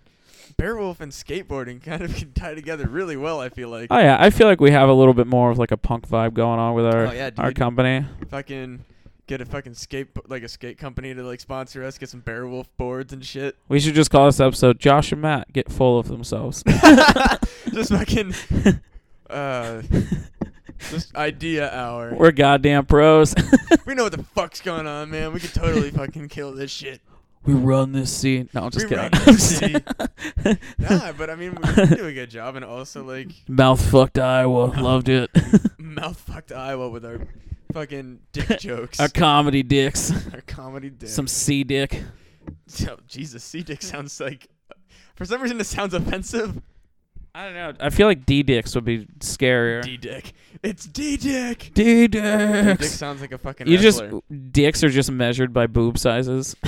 Bearwolf 0.58 1.00
and 1.00 1.12
skateboarding 1.12 1.82
kind 1.84 2.04
of 2.04 2.14
can 2.16 2.34
tie 2.34 2.54
together 2.54 2.88
really 2.88 3.18
well. 3.18 3.40
I 3.40 3.50
feel 3.50 3.70
like. 3.70 3.88
oh 3.90 3.98
yeah, 3.98 4.18
I 4.20 4.30
feel 4.30 4.48
like 4.48 4.60
we 4.60 4.72
have 4.72 4.90
a 4.90 4.94
little 4.94 5.14
bit 5.14 5.28
more 5.28 5.50
of 5.52 5.58
like 5.58 5.72
a 5.72 5.78
punk 5.78 6.08
vibe 6.08 6.34
going 6.34 6.60
on 6.60 6.76
with 6.76 6.86
our 6.86 7.08
oh 7.08 7.12
yeah, 7.12 7.32
our 7.38 7.52
company. 7.54 8.06
fucking 8.30 8.84
get 9.30 9.42
a 9.42 9.46
fucking 9.46 9.76
skate 9.76 10.08
like 10.28 10.42
a 10.42 10.48
skate 10.48 10.80
company 10.80 11.14
to 11.14 11.22
like 11.24 11.40
sponsor 11.40 11.84
us, 11.84 12.00
get 12.00 12.10
some 12.10 12.22
Bearwolf 12.22 12.66
boards 12.78 13.14
and 13.14 13.24
shit. 13.24 13.56
We 13.70 13.80
should 13.80 13.94
just 13.94 14.10
call 14.10 14.26
this 14.26 14.40
episode 14.40 14.80
"Josh 14.80 15.12
and 15.12 15.22
Matt 15.22 15.54
Get 15.54 15.72
Full 15.72 16.00
of 16.00 16.08
Themselves." 16.08 16.64
just 17.72 17.92
fucking 17.92 18.34
uh 19.30 19.84
just 20.90 21.16
idea 21.16 21.72
hour. 21.72 22.16
we're 22.16 22.32
goddamn 22.32 22.88
pros. 22.88 23.36
we 23.86 23.94
know 23.94 24.04
what 24.04 24.14
the 24.14 24.24
fuck's 24.24 24.62
going 24.62 24.88
on, 24.88 25.12
man. 25.12 25.32
We 25.32 25.40
could 25.40 25.54
totally 25.54 25.92
fucking 25.92 26.30
kill 26.30 26.52
this 26.54 26.72
shit. 26.72 27.00
we 27.46 27.54
run 27.54 27.92
this 27.92 28.12
scene. 28.12 28.50
No, 28.56 28.64
I'm 28.64 28.72
just 28.72 28.90
we 28.90 28.96
kidding. 28.96 29.12
run 29.12 29.26
this 29.26 29.58
city. 29.60 29.84
nah, 30.80 31.12
but 31.12 31.30
I 31.30 31.36
mean 31.36 31.56
we 31.78 31.86
do 31.86 32.08
a 32.08 32.14
good 32.14 32.32
job 32.32 32.56
and 32.56 32.66
also 32.66 33.04
like 33.04 33.30
Mouth 33.48 33.92
fucked 33.92 34.18
Iowa. 34.18 34.74
Loved 34.82 35.08
it. 35.08 35.30
mouth 35.78 36.18
fucked 36.18 36.52
Iowa 36.52 36.90
with 36.90 37.06
our 37.06 37.20
fucking 37.74 38.20
dick 38.32 38.60
jokes. 38.60 39.00
our 39.00 39.10
comedy 39.10 39.64
dicks. 39.64 40.12
our 40.34 40.42
comedy 40.42 40.90
dick. 40.90 41.10
Some 41.10 41.28
C 41.28 41.64
dick. 41.64 42.04
Oh, 42.88 42.98
Jesus, 43.08 43.44
C 43.44 43.62
dick 43.64 43.82
sounds 43.82 44.20
like 44.20 44.48
for 45.16 45.26
some 45.26 45.42
reason 45.42 45.60
it 45.60 45.66
sounds 45.66 45.94
offensive. 45.94 46.62
I 47.36 47.46
don't 47.46 47.54
know. 47.54 47.74
I 47.80 47.90
feel 47.92 48.08
like 48.08 48.26
D 48.26 48.42
dicks 48.42 48.74
would 48.74 48.86
be 48.86 49.06
scarier. 49.20 49.84
D 49.84 49.98
dick. 49.98 50.34
It's 50.64 50.86
D 50.86 51.16
dick. 51.16 51.72
D 51.76 52.08
Dick 52.08 52.24
dicks. 52.80 52.92
sounds 52.92 53.22
like 53.22 53.32
a 53.32 53.38
fucking 53.38 53.68
You 53.68 53.78
just 53.78 54.02
dicks 54.52 54.84
are 54.84 54.90
just 54.90 55.12
measured 55.12 55.54
by 55.54 55.68
boob 55.68 55.98
sizes. 55.98 56.56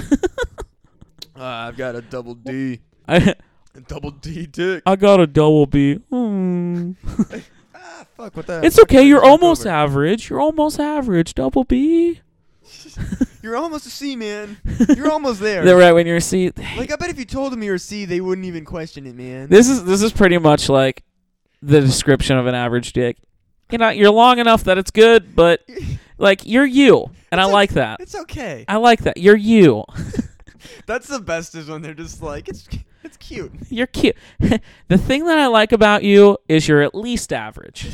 Ah, 1.43 1.67
I've 1.67 1.77
got 1.77 1.95
a 1.95 2.01
double 2.01 2.35
D. 2.35 2.81
I 3.07 3.33
A 3.73 3.79
double 3.87 4.11
D 4.11 4.45
dick. 4.45 4.83
I 4.85 4.95
got 4.95 5.19
a 5.19 5.25
double 5.25 5.65
B. 5.65 5.95
Hmm. 5.95 6.91
Fuck, 8.21 8.37
what 8.37 8.45
the 8.45 8.63
It's 8.63 8.77
okay. 8.77 9.01
You're 9.01 9.23
almost 9.23 9.61
over? 9.61 9.71
average. 9.71 10.29
You're 10.29 10.39
almost 10.39 10.79
average. 10.79 11.33
Double 11.33 11.63
B. 11.63 12.21
You're 13.41 13.55
almost 13.57 13.87
a 13.87 13.89
C, 13.89 14.15
man. 14.15 14.57
You're 14.95 15.09
almost 15.09 15.39
there. 15.39 15.65
They're 15.65 15.75
right 15.75 15.91
when 15.91 16.05
you're 16.05 16.17
a 16.17 16.21
C. 16.21 16.51
Like, 16.77 16.91
I 16.91 16.95
bet 16.97 17.09
if 17.09 17.17
you 17.17 17.25
told 17.25 17.51
them 17.51 17.63
you 17.63 17.71
were 17.71 17.75
a 17.75 17.79
C, 17.79 18.05
they 18.05 18.21
wouldn't 18.21 18.45
even 18.45 18.63
question 18.63 19.07
it, 19.07 19.15
man. 19.15 19.49
This 19.49 19.67
is 19.67 19.83
this 19.83 20.03
is 20.03 20.13
pretty 20.13 20.37
much 20.37 20.69
like 20.69 21.03
the 21.63 21.81
description 21.81 22.37
of 22.37 22.45
an 22.45 22.53
average 22.53 22.93
dick. 22.93 23.17
You 23.71 23.79
know, 23.79 23.89
you're 23.89 24.11
long 24.11 24.37
enough 24.37 24.65
that 24.65 24.77
it's 24.77 24.91
good, 24.91 25.35
but 25.35 25.67
like 26.19 26.45
you're 26.45 26.65
you, 26.65 27.09
and 27.31 27.41
I 27.41 27.45
It's 27.45 27.53
like 27.53 27.69
that. 27.71 27.99
It's 28.01 28.15
okay. 28.15 28.65
I 28.67 28.77
like 28.77 29.01
that. 29.01 29.17
You're 29.17 29.35
you. 29.35 29.83
That's 30.85 31.07
the 31.07 31.19
best 31.19 31.55
is 31.55 31.67
when 31.67 31.81
they're 31.81 31.95
just 31.95 32.21
like, 32.21 32.47
it's 32.47 32.67
it's 33.03 33.17
cute. 33.17 33.51
You're 33.69 33.87
cute. 33.87 34.15
the 34.87 34.97
thing 34.97 35.25
that 35.25 35.37
I 35.39 35.47
like 35.47 35.71
about 35.71 36.03
you 36.03 36.37
is 36.47 36.67
you're 36.67 36.81
at 36.81 36.95
least 36.95 37.33
average. 37.33 37.87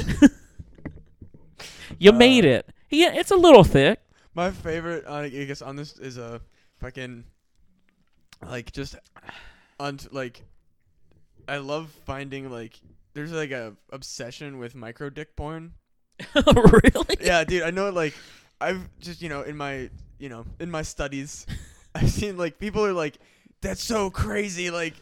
you 1.99 2.12
Uh, 2.12 2.16
made 2.16 2.45
it. 2.45 2.70
Yeah, 2.89 3.14
it's 3.14 3.32
a 3.32 3.36
little 3.36 3.64
thick. 3.64 3.99
My 4.34 4.51
favorite, 4.51 5.05
uh, 5.08 5.14
I 5.14 5.30
guess, 5.30 5.62
on 5.62 5.76
this 5.76 5.97
is 5.97 6.18
a 6.18 6.41
fucking, 6.80 7.24
like, 8.45 8.72
just, 8.72 8.95
on 9.80 9.99
like, 10.12 10.43
I 11.47 11.58
love 11.58 11.89
finding 12.05 12.49
like, 12.51 12.80
there's 13.14 13.32
like 13.32 13.51
a 13.51 13.76
obsession 13.91 14.60
with 14.60 14.76
micro 14.76 15.10
dick 15.10 15.36
porn. 15.36 15.74
really? 16.36 17.18
yeah, 17.20 17.43
dude, 17.43 17.64
I 17.64 17.72
know 17.72 17.89
like 17.89 18.14
I've 18.62 18.88
just, 18.99 19.22
you 19.22 19.30
know, 19.30 19.41
in 19.41 19.58
my, 19.58 19.89
you 20.20 20.30
know, 20.30 20.45
in 20.60 20.70
my 20.70 20.82
studies, 20.82 21.45
I've 21.95 22.10
seen 22.12 22.38
like 22.38 22.60
people 22.60 22.86
are 22.86 22.93
like 22.93 23.18
that's 23.62 23.84
so 23.84 24.10
crazy 24.10 24.70
like 24.70 24.93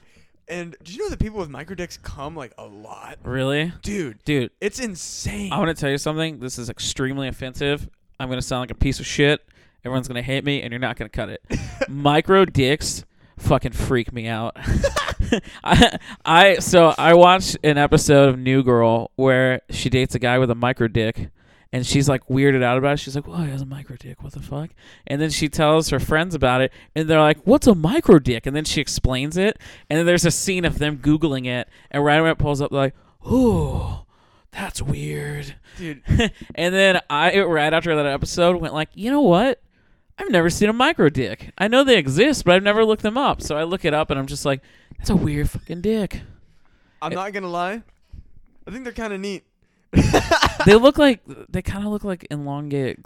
and 0.47 0.75
do 0.83 0.93
you 0.93 0.99
know 0.99 1.09
that 1.09 1.19
people 1.19 1.39
with 1.39 1.49
micro 1.49 1.75
dicks 1.75 1.97
come 1.97 2.35
like 2.35 2.53
a 2.57 2.65
lot? 2.65 3.17
Really? 3.23 3.73
Dude, 3.81 4.23
Dude, 4.25 4.51
it's 4.61 4.79
insane. 4.79 5.51
I 5.51 5.57
want 5.57 5.75
to 5.75 5.79
tell 5.79 5.89
you 5.89 5.97
something. 5.97 6.39
This 6.39 6.59
is 6.59 6.69
extremely 6.69 7.27
offensive. 7.27 7.89
I'm 8.19 8.27
going 8.27 8.39
to 8.39 8.45
sound 8.45 8.61
like 8.61 8.71
a 8.71 8.75
piece 8.75 8.99
of 8.99 9.05
shit. 9.07 9.41
Everyone's 9.83 10.07
going 10.07 10.15
to 10.15 10.21
hate 10.21 10.43
me, 10.43 10.61
and 10.61 10.71
you're 10.71 10.79
not 10.79 10.97
going 10.97 11.09
to 11.09 11.15
cut 11.15 11.29
it. 11.29 11.41
Micro 11.89 12.45
dicks 12.45 13.05
fucking 13.37 13.73
freak 13.73 14.13
me 14.13 14.27
out. 14.27 14.55
I, 15.63 15.99
I 16.23 16.55
so 16.55 16.93
I 16.97 17.13
watched 17.13 17.57
an 17.63 17.77
episode 17.77 18.29
of 18.29 18.39
New 18.39 18.63
Girl 18.63 19.11
where 19.15 19.61
she 19.69 19.89
dates 19.89 20.15
a 20.15 20.19
guy 20.19 20.37
with 20.37 20.49
a 20.49 20.55
micro 20.55 20.87
dick, 20.87 21.29
and 21.75 21.85
she's 21.85 22.07
like 22.07 22.25
weirded 22.27 22.63
out 22.63 22.77
about 22.77 22.93
it. 22.93 22.99
She's 22.99 23.15
like, 23.15 23.27
"Well, 23.27 23.41
he 23.41 23.51
has 23.51 23.61
a 23.61 23.65
micro 23.65 23.97
dick. 23.97 24.23
What 24.23 24.31
the 24.31 24.39
fuck?" 24.39 24.69
And 25.07 25.19
then 25.19 25.29
she 25.29 25.49
tells 25.49 25.89
her 25.89 25.99
friends 25.99 26.33
about 26.33 26.61
it, 26.61 26.71
and 26.95 27.09
they're 27.09 27.19
like, 27.19 27.39
"What's 27.43 27.67
a 27.67 27.75
micro 27.75 28.17
dick?" 28.17 28.45
And 28.45 28.55
then 28.55 28.63
she 28.63 28.79
explains 28.79 29.35
it, 29.35 29.59
and 29.89 29.99
then 29.99 30.05
there's 30.05 30.25
a 30.25 30.31
scene 30.31 30.63
of 30.63 30.79
them 30.79 30.99
googling 30.99 31.47
it, 31.47 31.67
and 31.91 32.05
right 32.05 32.21
when 32.21 32.31
it 32.31 32.37
pulls 32.37 32.61
up, 32.61 32.71
they're 32.71 32.79
like, 32.79 32.95
"Oh, 33.25 34.05
that's 34.51 34.81
weird." 34.81 35.55
dude. 35.75 36.01
and 36.55 36.73
then 36.73 37.01
I 37.09 37.41
right 37.41 37.73
after 37.73 37.93
that 37.93 38.05
episode 38.05 38.61
went 38.61 38.73
like, 38.73 38.89
you 38.93 39.11
know 39.11 39.21
what? 39.21 39.61
I've 40.17 40.31
never 40.31 40.49
seen 40.49 40.69
a 40.69 40.73
micro 40.73 41.09
dick. 41.09 41.51
I 41.57 41.67
know 41.67 41.83
they 41.83 41.97
exist, 41.97 42.45
but 42.45 42.55
I've 42.55 42.63
never 42.63 42.85
looked 42.85 43.01
them 43.01 43.17
up. 43.17 43.41
So 43.41 43.57
I 43.57 43.63
look 43.63 43.83
it 43.83 43.93
up 43.93 44.09
and 44.09 44.17
I'm 44.17 44.27
just 44.27 44.45
like, 44.45 44.61
that's 44.97 45.09
a 45.09 45.15
weird 45.15 45.49
fucking 45.49 45.81
dick. 45.81 46.21
I'm 47.01 47.13
not 47.13 47.33
gonna 47.33 47.49
lie. 47.49 47.83
I 48.65 48.71
think 48.71 48.85
they're 48.85 48.93
kind 48.93 49.11
of 49.11 49.19
neat. 49.19 49.43
they 50.65 50.75
look 50.75 50.97
like 50.97 51.21
they 51.49 51.61
kind 51.61 51.85
of 51.85 51.91
look 51.91 52.03
like 52.03 52.27
elongated, 52.31 53.03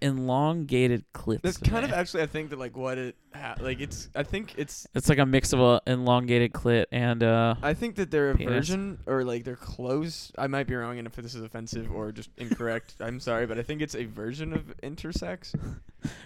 elongated 0.00 1.04
clits. 1.12 1.42
That's 1.42 1.56
kind 1.56 1.84
of 1.84 1.92
actually, 1.92 2.22
I 2.22 2.26
think 2.26 2.50
that 2.50 2.58
like 2.58 2.76
what 2.76 2.98
it 2.98 3.16
ha- 3.34 3.56
like 3.60 3.80
it's. 3.80 4.08
I 4.14 4.22
think 4.22 4.54
it's. 4.56 4.86
It's 4.94 5.08
like 5.08 5.18
a 5.18 5.26
mix 5.26 5.52
of 5.52 5.60
a 5.60 5.80
elongated 5.86 6.52
clit 6.52 6.86
and 6.92 7.22
uh. 7.22 7.54
I 7.62 7.74
think 7.74 7.96
that 7.96 8.10
they're 8.10 8.30
a 8.30 8.36
Penis. 8.36 8.52
version 8.52 8.98
or 9.06 9.24
like 9.24 9.44
they're 9.44 9.56
close. 9.56 10.32
I 10.38 10.46
might 10.46 10.66
be 10.66 10.74
wrong, 10.74 10.98
and 10.98 11.06
if 11.06 11.14
this 11.16 11.34
is 11.34 11.42
offensive 11.42 11.90
or 11.92 12.12
just 12.12 12.30
incorrect, 12.38 12.94
I'm 13.00 13.20
sorry, 13.20 13.46
but 13.46 13.58
I 13.58 13.62
think 13.62 13.82
it's 13.82 13.94
a 13.94 14.04
version 14.04 14.52
of 14.52 14.74
intersex. 14.82 15.54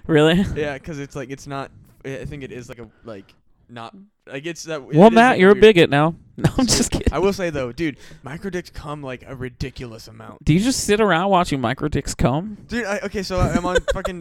Really? 0.07 0.41
Yeah, 0.55 0.75
because 0.79 0.99
it's 0.99 1.15
like 1.15 1.29
it's 1.31 1.47
not. 1.47 1.71
I 2.03 2.25
think 2.25 2.43
it 2.43 2.51
is 2.51 2.71
like 2.71 2.79
a 2.79 2.89
like 3.05 3.35
not 3.69 3.95
like 4.27 4.47
it's 4.47 4.65
that. 4.65 4.83
Well, 4.83 5.09
is, 5.09 5.15
Matt, 5.15 5.39
you're 5.39 5.53
a 5.53 5.57
bigot 5.57 5.91
now. 5.91 6.15
No, 6.39 6.51
I'm 6.59 6.67
just 6.67 6.91
kidding. 6.91 7.11
I 7.15 7.19
will 7.19 7.33
say 7.33 7.49
though, 7.49 7.73
dude, 7.73 7.97
micro 8.23 8.51
dicks 8.51 8.69
come 8.69 9.03
like 9.03 9.25
a 9.27 9.35
ridiculous 9.35 10.07
amount. 10.07 10.45
Do 10.45 10.53
you 10.53 10.61
just 10.61 10.85
sit 10.85 11.01
around 11.01 11.31
watching 11.31 11.63
micro 11.63 11.89
dicks 11.89 12.15
come? 12.15 12.59
Dude, 12.69 12.85
I, 12.85 12.99
okay, 13.05 13.23
so 13.23 13.41
I'm 13.41 13.65
on 13.65 13.79
fucking 13.95 14.21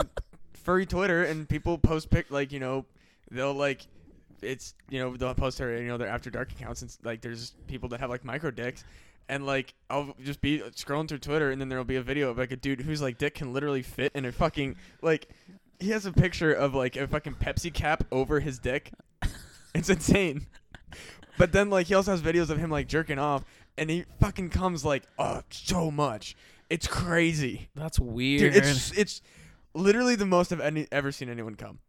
furry 0.54 0.86
Twitter, 0.86 1.26
and 1.26 1.50
people 1.50 1.78
post 1.78 2.10
pic 2.10 2.32
like 2.32 2.54
you 2.54 2.62
know, 2.62 2.86
they'll 3.32 3.54
like, 3.54 3.86
it's 4.42 4.76
you 4.90 5.00
know 5.00 5.18
they'll 5.18 5.34
post 5.34 5.58
their 5.58 5.78
you 5.82 5.90
know 5.90 5.98
their 5.98 6.08
after 6.08 6.30
dark 6.30 6.54
accounts, 6.54 6.82
and 6.84 6.98
like 7.04 7.20
there's 7.20 7.54
people 7.68 7.90
that 7.90 8.00
have 8.00 8.10
like 8.10 8.24
micro 8.24 8.50
dicks, 8.50 8.86
and 9.28 9.46
like 9.46 9.74
I'll 9.90 10.16
just 10.24 10.40
be 10.40 10.60
scrolling 10.74 11.10
through 11.10 11.20
Twitter, 11.20 11.52
and 11.52 11.60
then 11.60 11.68
there'll 11.68 11.84
be 11.84 11.98
a 11.98 12.02
video 12.02 12.30
of 12.30 12.38
like 12.38 12.52
a 12.52 12.56
dude 12.56 12.80
who's 12.80 13.02
like 13.02 13.18
dick 13.18 13.36
can 13.36 13.52
literally 13.52 13.82
fit 13.82 14.14
in 14.16 14.24
a 14.24 14.32
fucking 14.32 14.78
like, 15.02 15.28
he 15.80 15.90
has 15.90 16.06
a 16.06 16.12
picture 16.12 16.52
of 16.54 16.74
like 16.74 16.96
a 16.96 17.08
fucking 17.08 17.36
Pepsi 17.36 17.74
cap 17.74 18.04
over 18.12 18.40
his 18.40 18.60
dick. 18.60 18.92
It's 19.74 19.90
insane. 19.90 20.48
But 21.38 21.52
then 21.52 21.70
like 21.70 21.88
he 21.88 21.94
also 21.94 22.12
has 22.12 22.22
videos 22.22 22.50
of 22.50 22.58
him 22.58 22.70
like 22.70 22.88
jerking 22.88 23.20
off, 23.20 23.44
and 23.78 23.90
he 23.90 24.06
fucking 24.20 24.50
comes 24.50 24.86
like 24.86 25.04
oh 25.20 25.42
so 25.50 25.92
much. 25.92 26.36
It's 26.70 26.88
crazy. 26.88 27.70
That's 27.76 28.00
weird. 28.00 28.54
Dude, 28.54 28.56
it's 28.56 28.92
it's 28.98 29.22
literally 29.74 30.16
the 30.16 30.26
most 30.26 30.52
I've 30.52 30.62
any, 30.62 30.88
ever 30.92 31.12
seen 31.12 31.30
anyone 31.30 31.56
come. 31.56 31.80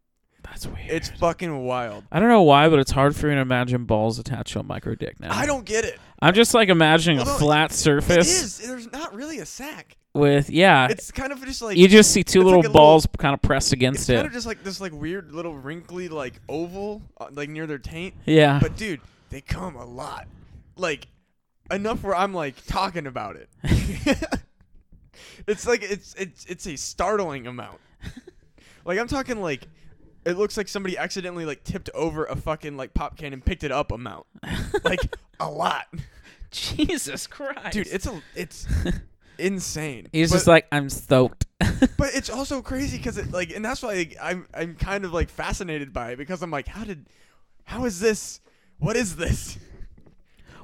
That's 0.43 0.67
weird. 0.67 0.89
It's 0.89 1.09
fucking 1.09 1.65
wild. 1.65 2.03
I 2.11 2.19
don't 2.19 2.29
know 2.29 2.43
why, 2.43 2.69
but 2.69 2.79
it's 2.79 2.91
hard 2.91 3.15
for 3.15 3.27
me 3.27 3.35
to 3.35 3.41
imagine 3.41 3.85
balls 3.85 4.19
attached 4.19 4.53
to 4.53 4.59
a 4.59 4.63
micro 4.63 4.95
dick 4.95 5.19
now. 5.19 5.35
I 5.35 5.45
don't 5.45 5.65
get 5.65 5.83
it. 5.83 5.99
I'm 6.21 6.33
just 6.33 6.53
like 6.53 6.69
imagining 6.69 7.19
Although 7.19 7.35
a 7.35 7.39
flat 7.39 7.71
It 7.71 7.75
surface 7.75 8.43
is. 8.43 8.67
There's 8.67 8.91
not 8.91 9.13
really 9.13 9.39
a 9.39 9.45
sack. 9.45 9.97
With 10.17 10.49
yeah. 10.49 10.87
It's 10.89 11.11
kind 11.11 11.31
of 11.31 11.43
just 11.45 11.61
like 11.61 11.77
you 11.77 11.87
just 11.87 12.11
see 12.11 12.23
two 12.23 12.41
little 12.43 12.59
like 12.59 12.65
a 12.65 12.69
little- 12.69 12.81
balls 12.81 13.07
kind 13.17 13.33
of 13.33 13.41
pressed 13.41 13.73
against 13.73 14.01
it's 14.01 14.09
against 14.09 14.17
kind 14.19 14.25
it. 14.25 14.27
of 14.27 14.33
just 14.33 14.47
like 14.47 14.63
this 14.63 14.81
like 14.81 14.93
weird 14.93 15.31
little 15.31 15.53
wrinkly 15.55 16.09
like 16.09 16.39
oval 16.49 17.01
uh, 17.19 17.27
like 17.31 17.49
near 17.49 17.67
their 17.67 17.77
taint. 17.79 18.15
yeah. 18.25 18.59
But 18.61 18.75
dude, 18.77 19.01
they 19.29 19.41
come 19.41 19.75
a 19.75 19.85
lot. 19.85 20.27
Like 20.75 21.07
enough 21.71 22.03
where 22.03 22.15
I'm 22.15 22.33
like 22.33 22.65
talking 22.65 23.07
about 23.07 23.35
it. 23.35 23.49
it's 25.47 25.67
like 25.67 25.83
it's 25.83 26.13
it's 26.15 26.45
it's 26.45 26.67
a 26.67 26.75
startling 26.75 27.47
amount. 27.47 27.79
like 28.85 28.99
I'm 28.99 29.07
talking 29.07 29.41
like 29.41 29.67
it 30.25 30.37
looks 30.37 30.57
like 30.57 30.67
somebody 30.67 30.97
accidentally 30.97 31.45
like 31.45 31.63
tipped 31.63 31.89
over 31.93 32.25
a 32.25 32.35
fucking 32.35 32.75
like 32.77 32.93
pop 32.93 33.17
can 33.17 33.33
and 33.33 33.43
picked 33.43 33.63
it 33.63 33.71
up 33.71 33.91
amount. 33.91 34.25
like 34.83 34.99
a 35.39 35.49
lot. 35.49 35.85
Jesus 36.51 37.27
Christ, 37.27 37.71
Dude, 37.73 37.87
it's 37.87 38.05
a 38.07 38.21
it's 38.35 38.67
insane. 39.39 40.07
he's 40.11 40.31
But- 40.31 40.35
just 40.37 40.47
like 40.47 40.67
I'm 40.71 40.89
stoked. 40.89 41.45
but 41.59 42.13
it's 42.13 42.29
also 42.29 42.61
crazy 42.61 42.97
because 42.97 43.17
it 43.17 43.31
like, 43.31 43.51
and 43.55 43.63
that's 43.65 43.81
why 43.81 43.95
like, 43.95 44.17
I'm 44.21 44.47
I'm 44.53 44.75
kind 44.75 45.05
of 45.05 45.13
like 45.13 45.29
fascinated 45.29 45.91
by 45.91 46.11
it 46.11 46.17
because 46.17 46.41
I'm 46.43 46.51
like, 46.51 46.67
how 46.67 46.83
did, 46.83 47.07
how 47.63 47.85
is 47.85 47.99
this? 47.99 48.41
What 48.79 48.95
is 48.95 49.15
this? 49.15 49.57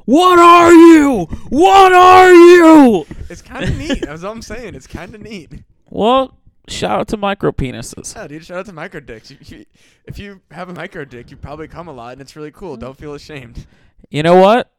what 0.06 0.38
are 0.40 0.72
you? 0.74 1.26
What 1.50 1.94
are 1.94 2.34
you? 2.34 3.06
It's 3.30 3.42
kind 3.42 3.64
of 3.66 3.78
neat. 3.78 4.02
That's 4.02 4.24
all 4.24 4.32
I'm 4.34 4.42
saying. 4.42 4.76
It's 4.76 4.88
kind 4.88 5.16
of 5.16 5.22
neat. 5.22 5.52
Well, 5.90 6.38
shout 6.68 7.00
out 7.00 7.08
to 7.10 7.18
micro 7.18 7.52
penises. 7.52 8.16
Yeah, 8.16 8.28
dude. 8.28 8.46
Shout 8.46 8.58
out 8.60 8.66
to 8.66 8.74
micro 8.74 9.00
dicks. 9.00 9.32
You, 9.32 9.38
you, 9.46 9.66
if 10.06 10.20
you 10.20 10.42
have 10.52 10.70
a 10.70 10.74
micro 10.74 11.06
dick, 11.06 11.32
you 11.32 11.38
probably 11.38 11.68
come 11.68 11.88
a 11.88 11.94
lot, 11.94 12.14
and 12.14 12.22
it's 12.22 12.36
really 12.36 12.52
cool. 12.52 12.74
Mm-hmm. 12.74 12.82
Don't 12.82 12.98
feel 12.98 13.14
ashamed. 13.14 13.66
You 14.10 14.24
know 14.24 14.36
what? 14.36 14.72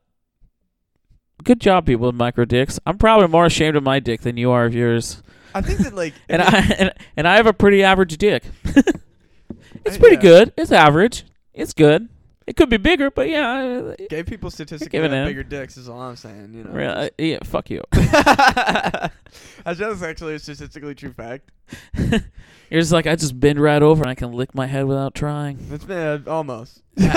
Good 1.45 1.61
job, 1.61 1.87
people 1.87 2.07
with 2.07 2.15
micro 2.15 2.45
dicks. 2.45 2.81
I'm 2.87 2.97
probably 2.99 3.29
more 3.29 3.45
ashamed 3.47 3.77
of 3.77 3.83
my 3.83 4.01
dick 4.01 4.23
than 4.23 4.37
you 4.37 4.51
are 4.51 4.65
of 4.65 4.75
yours. 4.75 5.23
I 5.55 5.61
think 5.61 5.79
that 5.81 5.95
like, 5.95 6.15
And 6.29 6.41
I 6.43 6.59
and, 6.79 6.93
and 7.17 7.29
I 7.29 7.37
have 7.37 7.47
a 7.47 7.53
pretty 7.53 7.83
average 7.85 8.17
dick. 8.17 8.45
it's 8.65 9.97
Uh, 9.97 9.99
pretty 9.99 10.17
yeah. 10.17 10.23
good. 10.23 10.53
It's 10.57 10.73
average. 10.73 11.25
It's 11.53 11.73
good. 11.75 12.09
It 12.47 12.57
could 12.57 12.69
be 12.69 12.77
bigger, 12.77 13.11
but 13.11 13.29
yeah. 13.31 13.93
uh, 13.93 13.95
gay 14.11 14.23
people 14.23 14.51
statistically 14.51 14.99
have 15.01 15.11
bigger 15.27 15.43
dicks. 15.43 15.77
Is 15.79 15.89
all 15.89 16.01
I'm 16.01 16.17
saying. 16.17 16.53
You 16.53 16.65
know. 16.65 16.71
Real, 16.73 16.91
uh, 16.91 17.09
yeah, 17.17 17.39
fuck 17.43 17.71
you. 17.71 17.83
That's 17.93 19.79
just 19.79 20.03
actually 20.03 20.35
a 20.35 20.39
statistically 20.39 20.95
true 20.95 21.13
fact. 21.13 21.51
You're 21.97 22.81
just 22.81 22.93
like 22.93 23.07
I 23.07 23.17
just 23.17 23.39
bend 23.41 23.61
right 23.61 23.83
over 23.83 24.03
and 24.03 24.11
I 24.11 24.15
can 24.15 24.33
lick 24.33 24.55
my 24.55 24.67
head 24.67 24.85
without 24.85 25.15
trying. 25.15 25.59
It's 25.71 25.85
been 25.85 26.25
uh, 26.27 26.31
almost. 26.31 26.83
no, 26.99 27.09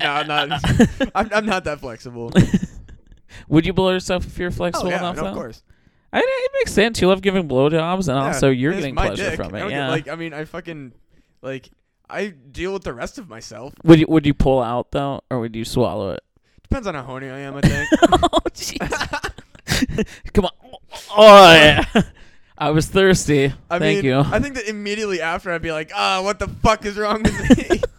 I'm 0.00 0.26
not. 0.26 0.60
I'm, 1.14 1.28
I'm 1.34 1.46
not 1.46 1.64
that 1.64 1.80
flexible. 1.80 2.32
Would 3.48 3.66
you 3.66 3.72
blow 3.72 3.90
yourself 3.90 4.26
if 4.26 4.38
you're 4.38 4.48
Oh 4.48 4.52
flexible 4.52 4.90
yeah, 4.90 4.98
enough? 4.98 5.16
no, 5.16 5.26
of 5.26 5.34
course. 5.34 5.62
I, 6.12 6.18
it 6.20 6.50
makes 6.60 6.72
sense. 6.72 7.00
You 7.00 7.08
love 7.08 7.22
giving 7.22 7.48
blowjobs, 7.48 8.08
and 8.08 8.16
Yeah, 8.18 8.26
also 8.26 8.50
you're 8.50 8.72
getting 8.74 8.94
pleasure 8.94 9.30
dick. 9.30 9.36
from 9.36 9.54
it. 9.54 9.60
don't 9.60 9.68
get- 9.70 9.76
Yeah. 9.76 9.88
like 9.90 10.08
I 10.08 10.14
mean, 10.16 10.34
I 10.34 10.44
fucking 10.44 10.92
like 11.40 11.70
I 12.10 12.28
deal 12.28 12.72
with 12.74 12.82
the 12.84 12.92
rest 12.92 13.18
of 13.18 13.28
myself. 13.28 13.72
would 13.84 13.98
you 14.00 14.06
Would 14.08 14.26
you 14.26 14.34
pull 14.34 14.60
out 14.62 14.90
though, 14.92 15.22
or 15.30 15.40
would 15.40 15.56
you 15.56 15.64
swallow 15.64 16.10
it? 16.10 16.20
Depends 16.64 16.86
on 16.86 16.94
how 16.94 17.02
horny 17.02 17.28
I 17.30 17.38
am. 17.40 17.56
I 17.56 17.60
think. 17.62 17.88
oh 18.12 18.38
jeez. 18.52 19.22
Come 20.34 20.44
on. 20.46 20.50
Oh 21.16 21.54
yeah. 21.54 21.84
I 22.58 22.70
was 22.70 22.86
thirsty. 22.88 23.46
I 23.70 23.78
Thank 23.78 23.96
mean, 23.98 24.04
you. 24.04 24.18
I 24.20 24.38
think 24.38 24.54
that 24.54 24.68
immediately 24.68 25.20
after 25.20 25.50
I'd 25.50 25.62
be 25.62 25.72
like, 25.72 25.90
ah, 25.94 26.20
what 26.22 26.38
the 26.38 26.46
fuck 26.48 26.84
is 26.84 26.96
wrong 26.96 27.22
with 27.22 27.58
me? 27.70 27.80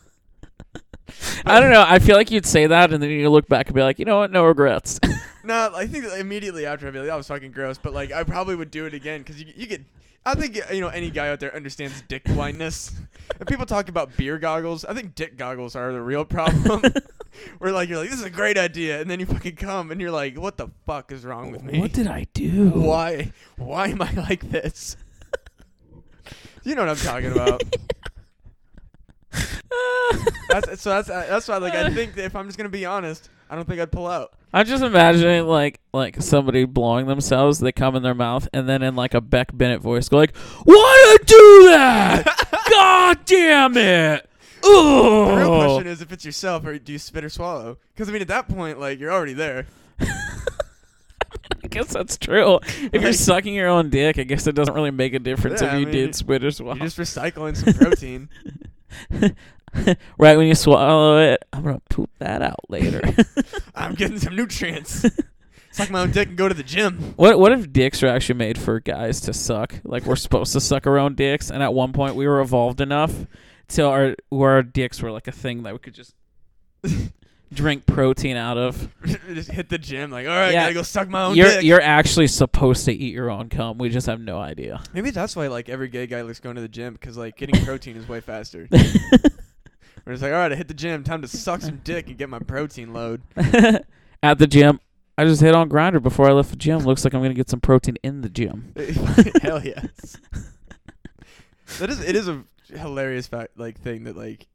I 1.46 1.60
don't 1.60 1.72
know. 1.72 1.84
I 1.86 2.00
feel 2.00 2.16
like 2.16 2.32
you'd 2.32 2.46
say 2.46 2.68
that, 2.68 2.94
and 2.94 3.02
then 3.02 3.10
you 3.10 3.30
look 3.30 3.48
back 3.48 3.68
and 3.68 3.76
be 3.76 3.82
like, 3.82 4.00
you 4.00 4.06
know 4.06 4.20
what? 4.20 4.32
No 4.32 4.46
regrets. 4.46 5.00
no, 5.44 5.72
I 5.76 5.88
think 5.88 6.06
immediately 6.06 6.66
after 6.66 6.88
I'd 6.88 6.94
be 6.94 7.00
like, 7.00 7.08
that 7.08 7.16
was 7.16 7.28
fucking 7.28 7.52
gross. 7.52 7.78
But 7.78 7.94
like, 7.94 8.12
I 8.12 8.24
probably 8.24 8.56
would 8.56 8.72
do 8.72 8.86
it 8.86 8.94
again 8.94 9.22
because 9.22 9.42
you 9.42 9.52
you 9.56 9.68
get. 9.68 9.82
I 10.26 10.36
think 10.36 10.58
you 10.72 10.80
know 10.80 10.88
any 10.88 11.10
guy 11.10 11.30
out 11.30 11.42
there 11.42 11.54
understands 11.54 12.02
dick 12.08 12.24
blindness. 12.24 12.94
and 13.40 13.48
people 13.48 13.66
talk 13.66 13.90
about 13.90 14.16
beer 14.16 14.38
goggles. 14.38 14.86
I 14.86 14.94
think 14.94 15.16
dick 15.16 15.38
goggles 15.38 15.76
are 15.76 15.92
the 15.92 16.02
real 16.02 16.24
problem. 16.24 16.82
Where 17.58 17.72
like 17.72 17.90
you're 17.90 17.98
like, 17.98 18.10
this 18.10 18.20
is 18.20 18.26
a 18.26 18.30
great 18.30 18.58
idea, 18.58 19.02
and 19.02 19.10
then 19.10 19.20
you 19.20 19.26
fucking 19.26 19.56
come 19.58 19.92
and 19.92 20.00
you're 20.00 20.12
like, 20.12 20.38
what 20.38 20.58
the 20.58 20.70
fuck 20.86 21.12
is 21.12 21.26
wrong 21.26 21.52
with 21.52 21.64
me? 21.64 21.80
what 21.80 21.92
did 21.92 22.08
I 22.08 22.28
do? 22.34 22.70
Why? 22.70 23.34
Why 23.58 23.88
am 23.88 24.02
I 24.02 24.12
like 24.14 24.50
this? 24.50 24.96
you 26.64 26.76
know 26.76 26.86
what 26.86 26.90
I'm 26.90 26.96
talking 26.96 27.32
about. 27.32 27.64
That's, 30.50 30.82
so 30.82 30.90
that's 30.92 31.10
uh, 31.10 31.26
that's 31.28 31.48
why 31.48 31.58
like 31.58 31.74
I 31.74 31.90
think 31.92 32.14
that 32.16 32.26
if 32.26 32.36
I'm 32.36 32.46
just 32.46 32.58
gonna 32.58 32.70
be 32.70 32.86
honest, 32.86 33.30
I 33.50 33.56
don't 33.56 33.68
think 33.68 33.80
I'd 33.80 33.92
pull 33.92 34.06
out. 34.06 34.34
I'm 34.54 34.68
just 34.68 34.84
imagining 34.84 35.48
like 35.48 35.80
like 35.94 36.22
somebody 36.22 36.66
blowing 36.66 37.08
themselves. 37.08 37.60
They 37.60 37.72
come 37.72 37.96
in 37.96 38.04
their 38.04 38.14
mouth, 38.14 38.48
and 38.54 38.70
then 38.70 38.84
in 38.84 38.96
like 38.96 39.16
a 39.16 39.22
Beck 39.22 39.50
Bennett 39.52 39.82
voice, 39.82 40.10
go 40.10 40.18
like, 40.18 40.36
"Why 40.64 41.18
you 41.20 41.26
do 41.26 41.70
that? 41.72 42.66
God 42.70 43.26
damn 43.26 43.76
it!" 43.78 44.30
The 44.62 45.34
real 45.38 45.48
question 45.66 45.88
is 45.88 46.02
if 46.02 46.12
it's 46.12 46.24
yourself 46.24 46.66
or 46.66 46.78
do 46.78 46.92
you 46.92 47.00
spit 47.00 47.24
or 47.24 47.30
swallow? 47.30 47.78
Because 47.94 48.08
I 48.10 48.12
mean 48.12 48.22
at 48.22 48.28
that 48.28 48.48
point 48.48 48.80
like 48.80 49.00
you're 49.00 49.12
already 49.12 49.34
there. 49.34 49.66
I 50.00 51.68
guess 51.70 51.92
that's 51.92 52.18
true. 52.18 52.60
If 52.92 53.02
you're 53.02 53.14
sucking 53.14 53.54
your 53.54 53.70
own 53.70 53.90
dick, 53.90 54.20
I 54.20 54.24
guess 54.24 54.46
it 54.46 54.54
doesn't 54.54 54.74
really 54.74 54.92
make 54.92 55.14
a 55.14 55.20
difference 55.20 55.62
Yeah, 55.62 55.70
if 55.70 55.74
I 55.74 55.78
you 55.78 55.86
mean, 55.88 55.96
did 55.96 56.16
spit 56.16 56.44
or 56.44 56.52
swallow. 56.52 56.76
You're 56.76 56.88
just 56.88 56.98
recycling 56.98 57.58
some 57.58 57.74
protein. 57.74 58.30
right 60.18 60.38
when 60.38 60.48
you 60.48 60.56
swallow 60.56 61.18
it, 61.20 61.44
I'm 61.52 61.64
gonna 61.64 61.82
poop 61.90 62.10
that 62.20 62.42
out 62.42 62.70
later. 62.70 63.02
I'm 63.76 63.94
getting 63.96 64.20
some 64.20 64.36
nutrients. 64.36 65.06
Suck 65.72 65.90
my 65.90 66.02
own 66.02 66.12
dick 66.12 66.28
and 66.28 66.38
go 66.38 66.48
to 66.48 66.54
the 66.54 66.62
gym. 66.64 67.14
what 67.16 67.40
what 67.40 67.52
if 67.52 67.74
dicks 67.74 68.04
are 68.04 68.08
actually 68.08 68.36
made 68.36 68.58
for 68.60 68.80
guys 68.80 69.22
to 69.22 69.34
suck? 69.34 69.74
Like 69.84 70.06
we're 70.06 70.16
supposed 70.16 70.54
to 70.54 70.62
suck 70.62 70.86
our 70.86 71.00
own 71.00 71.16
dicks, 71.16 71.50
and 71.50 71.64
at 71.64 71.74
one 71.74 71.94
point 71.94 72.16
we 72.16 72.28
were 72.28 72.42
evolved 72.42 72.80
enough 72.80 73.26
till 73.68 73.88
our 73.90 74.16
where 74.30 74.52
our 74.52 74.64
dicks 74.64 75.02
were 75.02 75.12
like 75.12 75.28
a 75.28 75.32
thing 75.32 75.64
that 75.64 75.74
we 75.74 75.80
could 75.80 75.96
just 75.96 76.14
drink 77.52 77.86
protein 77.88 78.36
out 78.38 78.58
of. 78.58 78.88
just 79.34 79.50
hit 79.52 79.70
the 79.70 79.78
gym. 79.80 80.12
Like, 80.12 80.28
all 80.28 80.34
right, 80.34 80.52
Yeah. 80.54 80.64
gotta 80.66 80.74
go 80.76 80.82
suck 80.84 81.08
my 81.08 81.24
own 81.24 81.36
You're 81.36 81.48
dick. 81.48 81.64
you're 81.64 81.82
actually 81.82 82.28
supposed 82.28 82.86
to 82.86 82.94
eat 82.94 83.14
your 83.14 83.32
own 83.32 83.50
cum. 83.50 83.78
We 83.80 83.90
just 83.90 84.06
have 84.08 84.20
no 84.20 84.38
idea. 84.38 84.82
Maybe 84.94 85.10
that's 85.10 85.36
why 85.36 85.48
like 85.48 85.70
every 85.70 85.88
gay 85.88 86.06
guy 86.06 86.22
likes 86.22 86.40
going 86.40 86.56
to 86.56 86.62
the 86.62 86.68
gym 86.68 86.94
because 86.94 87.18
like 87.18 87.36
getting 87.36 87.64
protein 87.66 87.96
is 87.98 88.08
way 88.08 88.22
faster. 88.22 88.68
We're 90.06 90.14
just 90.14 90.24
like, 90.24 90.34
all 90.34 90.40
right, 90.40 90.52
I 90.52 90.56
hit 90.56 90.68
the 90.68 90.74
gym. 90.74 91.04
Time 91.04 91.22
to 91.22 91.28
suck 91.28 91.62
some 91.62 91.82
dick 91.84 92.08
and 92.08 92.18
get 92.18 92.30
my 92.30 92.40
protein 92.40 92.94
load. 92.94 93.22
At 94.24 94.38
the 94.38 94.48
gym, 94.48 94.80
I 95.18 95.26
just 95.26 95.42
hit 95.42 95.56
on 95.56 95.70
Grindr 95.70 96.02
before 96.02 96.28
I 96.30 96.34
left 96.34 96.50
the 96.50 96.56
gym. 96.56 96.80
Looks 96.80 97.04
like 97.04 97.14
I'm 97.14 97.22
gonna 97.22 97.34
get 97.34 97.50
some 97.50 97.62
protein 97.62 97.98
in 98.04 98.22
the 98.22 98.30
gym. 98.30 98.74
Hell 99.42 99.64
yes. 99.64 100.18
that 101.80 101.90
is 101.90 102.02
it 102.02 102.16
is 102.16 102.28
a 102.28 102.44
hilarious 102.68 103.28
fact 103.28 103.58
like 103.58 103.80
thing 103.80 104.06
that 104.06 104.18
like 104.18 104.48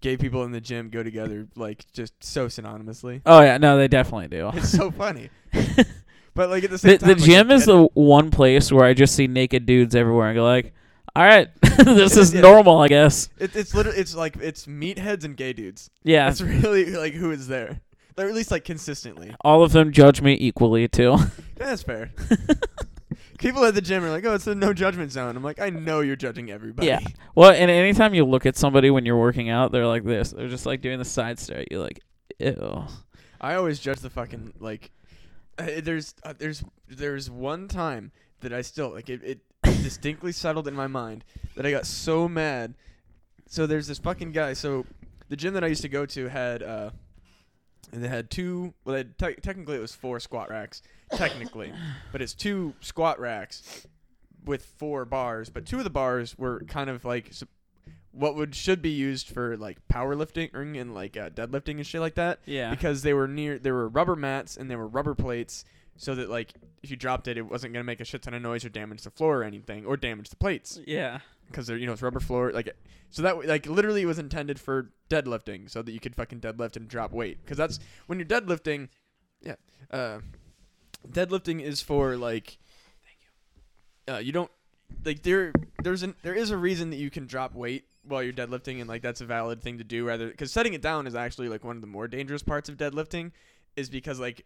gay 0.00 0.16
people 0.16 0.44
in 0.44 0.52
the 0.52 0.60
gym 0.60 0.90
go 0.90 1.02
together 1.02 1.48
like 1.56 1.84
just 1.92 2.12
so 2.22 2.46
synonymously. 2.46 3.22
Oh 3.26 3.40
yeah, 3.40 3.58
no, 3.58 3.76
they 3.76 3.88
definitely 3.88 4.28
do. 4.28 4.50
It's 4.54 4.70
so 4.70 4.90
funny. 4.90 5.30
But 6.36 6.50
like 6.50 6.64
at 6.64 6.70
the 6.70 6.76
same 6.76 6.92
the 6.92 6.98
time, 6.98 7.08
the 7.08 7.14
like, 7.14 7.24
gym 7.24 7.50
is 7.50 7.64
the 7.64 7.88
one 7.94 8.30
place 8.30 8.70
where 8.70 8.84
I 8.84 8.92
just 8.92 9.14
see 9.14 9.26
naked 9.26 9.64
dudes 9.64 9.96
everywhere 9.96 10.28
and 10.28 10.36
go 10.36 10.44
like, 10.44 10.74
all 11.16 11.24
right, 11.24 11.48
this 11.84 12.16
is 12.16 12.34
normal, 12.34 12.78
I 12.78 12.88
guess. 12.88 13.28
It, 13.38 13.56
it's 13.56 13.74
literally 13.74 13.98
it's 13.98 14.14
like 14.14 14.36
it's 14.36 14.66
meatheads 14.66 15.24
and 15.24 15.36
gay 15.36 15.52
dudes. 15.52 15.90
Yeah, 16.02 16.26
That's 16.26 16.40
really 16.42 16.86
like 16.90 17.14
who 17.14 17.30
is 17.30 17.48
there. 17.48 17.80
Or 18.18 18.26
at 18.26 18.34
least 18.34 18.50
like 18.50 18.64
consistently. 18.64 19.34
all 19.42 19.62
of 19.62 19.72
them 19.72 19.92
judge 19.92 20.22
me 20.22 20.36
equally 20.40 20.88
too. 20.88 21.16
Yeah, 21.58 21.68
that's 21.68 21.82
fair. 21.82 22.10
People 23.38 23.64
at 23.64 23.74
the 23.74 23.80
gym 23.80 24.04
are 24.04 24.10
like, 24.10 24.26
"Oh, 24.26 24.34
it's 24.34 24.46
a 24.46 24.54
no 24.54 24.74
judgment 24.74 25.10
zone." 25.10 25.36
I'm 25.36 25.42
like, 25.42 25.58
I 25.58 25.70
know 25.70 26.00
you're 26.00 26.16
judging 26.16 26.50
everybody. 26.50 26.88
Yeah. 26.88 27.00
well, 27.34 27.50
and 27.50 27.70
anytime 27.70 28.12
you 28.12 28.26
look 28.26 28.44
at 28.44 28.56
somebody 28.56 28.90
when 28.90 29.06
you're 29.06 29.18
working 29.18 29.48
out, 29.48 29.72
they're 29.72 29.86
like 29.86 30.04
this. 30.04 30.32
They're 30.32 30.48
just 30.48 30.66
like 30.66 30.82
doing 30.82 30.98
the 30.98 31.04
side 31.06 31.38
stare. 31.38 31.64
You're 31.70 31.80
like, 31.80 32.00
ew. 32.38 32.84
I 33.40 33.54
always 33.54 33.78
judge 33.78 34.00
the 34.00 34.10
fucking 34.10 34.52
like. 34.60 34.90
Uh, 35.58 35.80
there's 35.82 36.14
uh, 36.24 36.34
there's 36.36 36.62
there's 36.88 37.30
one 37.30 37.68
time 37.68 38.12
that 38.40 38.52
I 38.52 38.60
still 38.60 38.90
like 38.90 39.08
it, 39.08 39.22
it 39.24 39.40
distinctly 39.86 40.32
settled 40.32 40.66
in 40.66 40.74
my 40.74 40.86
mind 40.88 41.24
that 41.54 41.64
I 41.64 41.70
got 41.70 41.86
so 41.86 42.28
mad. 42.28 42.74
So 43.48 43.66
there's 43.66 43.86
this 43.86 43.98
fucking 43.98 44.32
guy. 44.32 44.52
So 44.52 44.84
the 45.28 45.36
gym 45.36 45.54
that 45.54 45.62
I 45.62 45.68
used 45.68 45.82
to 45.82 45.88
go 45.88 46.04
to 46.06 46.28
had 46.28 46.62
uh, 46.62 46.90
and 47.92 48.02
they 48.02 48.08
had 48.08 48.30
two. 48.30 48.74
Well, 48.84 48.94
they 48.94 48.98
had 48.98 49.18
te- 49.18 49.40
technically 49.40 49.76
it 49.76 49.80
was 49.80 49.94
four 49.94 50.18
squat 50.18 50.50
racks, 50.50 50.82
technically, 51.12 51.72
but 52.12 52.20
it's 52.20 52.34
two 52.34 52.74
squat 52.80 53.20
racks 53.20 53.86
with 54.44 54.64
four 54.64 55.04
bars. 55.04 55.48
But 55.50 55.66
two 55.66 55.78
of 55.78 55.84
the 55.84 55.90
bars 55.90 56.36
were 56.36 56.60
kind 56.66 56.90
of 56.90 57.04
like 57.04 57.32
what 58.10 58.34
would 58.34 58.54
should 58.54 58.82
be 58.82 58.90
used 58.90 59.28
for 59.28 59.56
like 59.56 59.76
powerlifting 59.88 60.52
and 60.80 60.94
like 60.94 61.16
uh, 61.16 61.30
deadlifting 61.30 61.76
and 61.76 61.86
shit 61.86 62.00
like 62.00 62.14
that 62.14 62.38
Yeah. 62.46 62.70
because 62.70 63.02
they 63.02 63.12
were 63.12 63.28
near 63.28 63.58
there 63.58 63.74
were 63.74 63.88
rubber 63.88 64.16
mats 64.16 64.56
and 64.56 64.70
there 64.70 64.78
were 64.78 64.88
rubber 64.88 65.14
plates 65.14 65.64
so 65.98 66.14
that 66.14 66.30
like 66.30 66.54
if 66.86 66.90
you 66.90 66.96
dropped 66.96 67.26
it 67.26 67.36
it 67.36 67.42
wasn't 67.42 67.72
going 67.72 67.82
to 67.82 67.86
make 67.86 68.00
a 68.00 68.04
shit 68.04 68.22
ton 68.22 68.32
of 68.32 68.40
noise 68.40 68.64
or 68.64 68.68
damage 68.68 69.02
the 69.02 69.10
floor 69.10 69.40
or 69.40 69.44
anything 69.44 69.84
or 69.84 69.96
damage 69.96 70.30
the 70.30 70.36
plates 70.36 70.78
yeah. 70.86 71.18
because 71.48 71.66
they're 71.66 71.76
you 71.76 71.86
know 71.86 71.92
it's 71.92 72.02
rubber 72.02 72.20
floor 72.20 72.52
like 72.52 72.74
so 73.10 73.22
that 73.22 73.44
like 73.46 73.66
literally 73.66 74.02
it 74.02 74.06
was 74.06 74.18
intended 74.18 74.60
for 74.60 74.90
deadlifting 75.10 75.68
so 75.68 75.82
that 75.82 75.90
you 75.90 76.00
could 76.00 76.14
fucking 76.14 76.40
deadlift 76.40 76.76
and 76.76 76.88
drop 76.88 77.12
weight 77.12 77.38
because 77.42 77.56
that's 77.56 77.80
when 78.06 78.18
you're 78.18 78.26
deadlifting 78.26 78.88
yeah 79.42 79.56
uh 79.90 80.20
deadlifting 81.08 81.60
is 81.60 81.82
for 81.82 82.16
like 82.16 82.58
Thank 83.04 83.18
you. 84.08 84.14
uh 84.14 84.18
you 84.18 84.32
don't 84.32 84.50
like 85.04 85.22
there 85.22 85.52
there's 85.82 86.04
an 86.04 86.14
there 86.22 86.34
is 86.34 86.50
a 86.50 86.56
reason 86.56 86.90
that 86.90 86.96
you 86.96 87.10
can 87.10 87.26
drop 87.26 87.54
weight 87.54 87.84
while 88.04 88.22
you're 88.22 88.32
deadlifting 88.32 88.78
and 88.78 88.88
like 88.88 89.02
that's 89.02 89.20
a 89.20 89.26
valid 89.26 89.60
thing 89.60 89.78
to 89.78 89.84
do 89.84 90.06
rather 90.06 90.28
because 90.28 90.52
setting 90.52 90.74
it 90.74 90.82
down 90.82 91.08
is 91.08 91.16
actually 91.16 91.48
like 91.48 91.64
one 91.64 91.76
of 91.76 91.80
the 91.80 91.88
more 91.88 92.06
dangerous 92.06 92.42
parts 92.42 92.68
of 92.68 92.76
deadlifting 92.76 93.32
is 93.74 93.90
because 93.90 94.20
like 94.20 94.44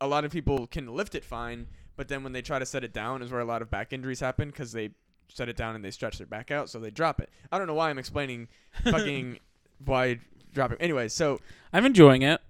a 0.00 0.06
lot 0.06 0.24
of 0.24 0.32
people 0.32 0.66
can 0.66 0.86
lift 0.86 1.14
it 1.14 1.24
fine 1.24 1.66
but 1.96 2.08
then 2.08 2.22
when 2.22 2.32
they 2.32 2.42
try 2.42 2.58
to 2.58 2.66
set 2.66 2.84
it 2.84 2.92
down 2.92 3.22
is 3.22 3.30
where 3.30 3.40
a 3.40 3.44
lot 3.44 3.62
of 3.62 3.70
back 3.70 3.92
injuries 3.92 4.20
happen 4.20 4.48
because 4.48 4.72
they 4.72 4.90
set 5.28 5.48
it 5.48 5.56
down 5.56 5.74
and 5.74 5.84
they 5.84 5.90
stretch 5.90 6.18
their 6.18 6.26
back 6.26 6.50
out 6.50 6.68
so 6.68 6.78
they 6.78 6.90
drop 6.90 7.20
it 7.20 7.30
i 7.50 7.58
don't 7.58 7.66
know 7.66 7.74
why 7.74 7.90
i'm 7.90 7.98
explaining 7.98 8.48
fucking 8.84 9.38
why 9.84 10.18
dropping 10.52 10.78
anyway 10.80 11.08
so 11.08 11.40
I'm 11.72 11.86
enjoying 11.86 12.22
it. 12.22 12.40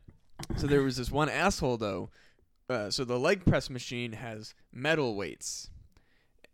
so 0.57 0.67
there 0.67 0.83
was 0.83 0.97
this 0.97 1.11
one 1.11 1.29
asshole 1.29 1.77
though. 1.77 2.11
Uh, 2.69 2.91
so 2.91 3.05
the 3.05 3.19
leg 3.19 3.45
press 3.45 3.71
machine 3.71 4.13
has 4.13 4.55
metal 4.73 5.15
weights, 5.15 5.71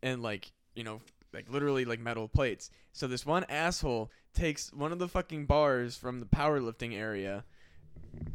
and 0.03 0.23
like 0.23 0.53
you 0.75 0.85
know, 0.85 1.01
like 1.33 1.51
literally 1.51 1.85
like 1.85 2.01
metal 2.01 2.29
plates. 2.29 2.71
So 2.93 3.07
this 3.07 3.25
one 3.25 3.45
asshole 3.49 4.11
takes 4.35 4.73
one 4.73 4.93
of 4.93 4.99
the 4.99 5.09
fucking 5.09 5.47
bars 5.47 5.97
from 5.97 6.21
the 6.21 6.27
powerlifting 6.27 6.95
area, 6.95 7.45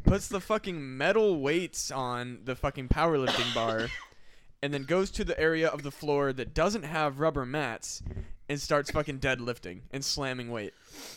puts 0.04 0.28
the 0.28 0.40
fucking 0.40 0.96
metal 0.96 1.40
weights 1.40 1.90
on 1.90 2.40
the 2.44 2.54
fucking 2.54 2.88
powerlifting 2.88 3.54
bar, 3.54 3.88
and 4.62 4.72
then 4.72 4.84
goes 4.84 5.10
to 5.12 5.24
the 5.24 5.38
area 5.38 5.68
of 5.68 5.82
the 5.82 5.90
floor 5.90 6.32
that 6.32 6.54
doesn't 6.54 6.84
have 6.84 7.20
rubber 7.20 7.44
mats 7.46 8.02
and 8.48 8.60
starts 8.60 8.90
fucking 8.90 9.18
deadlifting 9.18 9.80
and 9.90 10.04
slamming 10.04 10.50
weight. 10.50 10.74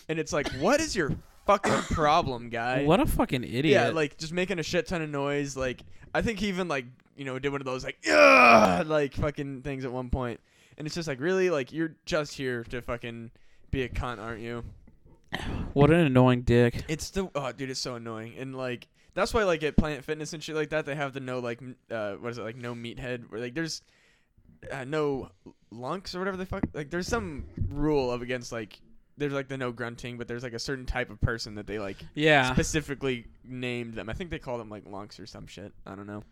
And 0.08 0.20
it's 0.20 0.34
like, 0.34 0.48
what 0.54 0.80
is 0.80 0.96
your 0.96 1.12
fucking 1.46 1.72
problem, 1.96 2.50
guy? 2.50 2.84
What 2.84 3.00
a 3.00 3.06
fucking 3.06 3.44
idiot. 3.44 3.66
Yeah, 3.66 3.90
like 3.90 4.18
just 4.18 4.34
making 4.34 4.60
a 4.60 4.64
shit 4.64 4.88
ton 4.88 5.02
of 5.02 5.10
noise. 5.10 5.58
Like 5.58 5.82
I 6.14 6.22
think 6.22 6.40
he 6.40 6.48
even 6.48 6.68
like 6.68 6.86
you 7.16 7.26
know 7.26 7.40
did 7.40 7.52
one 7.52 7.62
of 7.62 7.66
those 7.66 7.84
like 7.84 7.98
yeah 8.04 8.84
like 8.86 9.14
fucking 9.14 9.64
things 9.64 9.86
at 9.86 9.92
one 9.92 10.10
point. 10.10 10.18
point, 10.18 10.40
and 10.78 10.86
it's 10.86 10.96
just 10.96 11.08
like 11.08 11.20
really 11.20 11.50
like 11.50 11.72
you're 11.74 11.96
just 12.06 12.34
here 12.34 12.64
to 12.66 12.82
fucking 12.82 13.32
be 13.72 13.84
a 13.84 13.90
cunt, 13.90 14.20
aren't 14.20 14.42
you? 14.42 14.64
What 15.74 15.90
an 15.92 16.00
annoying 16.00 16.42
dick. 16.44 16.84
It's 16.88 17.10
the 17.12 17.30
oh 17.36 17.52
dude, 17.52 17.70
it's 17.70 17.80
so 17.80 17.96
annoying, 17.96 18.36
and 18.38 18.56
like 18.56 18.88
that's 19.14 19.34
why 19.34 19.44
like 19.44 19.64
at 19.64 19.76
Planet 19.78 20.04
Fitness 20.04 20.34
and 20.34 20.44
shit 20.44 20.56
like 20.56 20.70
that 20.70 20.86
they 20.86 20.96
have 20.96 21.14
the 21.14 21.20
no 21.20 21.40
like 21.40 21.62
uh 21.92 22.14
what 22.14 22.30
is 22.32 22.38
it 22.38 22.44
like 22.44 22.56
no 22.56 22.74
meathead 22.76 23.30
where 23.30 23.42
like 23.42 23.54
there's 23.56 23.82
uh, 24.72 24.84
no 24.86 25.30
lunks 25.72 26.16
or 26.16 26.20
whatever 26.20 26.38
the 26.38 26.46
fuck 26.46 26.64
like 26.74 26.90
there's 26.90 27.08
some 27.08 27.46
rule 27.70 28.12
of 28.12 28.22
against 28.22 28.52
like 28.52 28.80
there's 29.18 29.34
like 29.34 29.48
the 29.48 29.58
no 29.58 29.72
grunting, 29.72 30.18
but 30.20 30.28
there's 30.28 30.44
like 30.44 30.54
a 30.54 30.60
certain 30.60 30.86
type 30.86 31.10
of 31.10 31.20
person 31.20 31.56
that 31.56 31.66
they 31.66 31.80
like 31.80 31.98
Yeah. 32.14 32.54
specifically 32.54 33.26
named 33.44 33.96
them. 33.96 34.10
I 34.10 34.14
think 34.14 34.30
they 34.30 34.38
call 34.38 34.60
them 34.60 34.70
like 34.70 34.86
lunks 34.86 35.20
or 35.20 35.26
some 35.26 35.48
shit. 35.48 35.74
I 35.88 35.96
don't 35.96 36.06
know. 36.06 36.24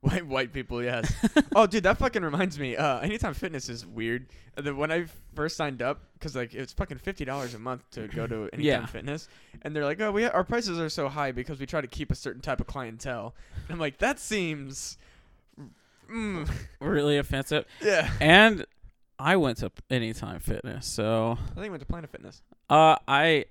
White 0.00 0.12
people. 0.14 0.28
White 0.28 0.52
people, 0.52 0.82
yes. 0.82 1.12
oh, 1.56 1.66
dude, 1.66 1.82
that 1.84 1.98
fucking 1.98 2.22
reminds 2.22 2.58
me. 2.58 2.76
Uh, 2.76 3.00
Anytime 3.00 3.34
Fitness 3.34 3.68
is 3.68 3.84
weird. 3.84 4.26
Uh, 4.56 4.60
the, 4.62 4.74
when 4.74 4.92
I 4.92 5.06
first 5.34 5.56
signed 5.56 5.82
up, 5.82 6.00
because 6.14 6.36
like 6.36 6.54
it's 6.54 6.72
fucking 6.72 6.98
fifty 6.98 7.24
dollars 7.24 7.54
a 7.54 7.58
month 7.58 7.88
to 7.92 8.06
go 8.08 8.26
to 8.26 8.34
Anytime 8.52 8.62
Yeah. 8.62 8.86
Fitness, 8.86 9.28
and 9.62 9.74
they're 9.74 9.84
like, 9.84 10.00
oh, 10.00 10.12
we 10.12 10.24
our 10.24 10.44
prices 10.44 10.78
are 10.78 10.88
so 10.88 11.08
high 11.08 11.32
because 11.32 11.58
we 11.58 11.66
try 11.66 11.80
to 11.80 11.86
keep 11.88 12.10
a 12.12 12.14
certain 12.14 12.40
type 12.42 12.60
of 12.60 12.66
clientele. 12.66 13.34
And 13.64 13.72
I'm 13.74 13.78
like, 13.80 13.98
that 13.98 14.20
seems, 14.20 14.96
mm, 16.10 16.48
really 16.80 17.18
offensive. 17.18 17.64
yeah. 17.82 18.10
And 18.20 18.64
I 19.18 19.36
went 19.36 19.58
to 19.58 19.72
Anytime 19.90 20.40
Fitness, 20.40 20.86
so 20.86 21.38
I 21.52 21.54
think 21.54 21.66
I 21.66 21.70
went 21.70 21.80
to 21.80 21.86
Planet 21.86 22.10
Fitness. 22.10 22.42
uh, 22.70 22.96
I 23.08 23.46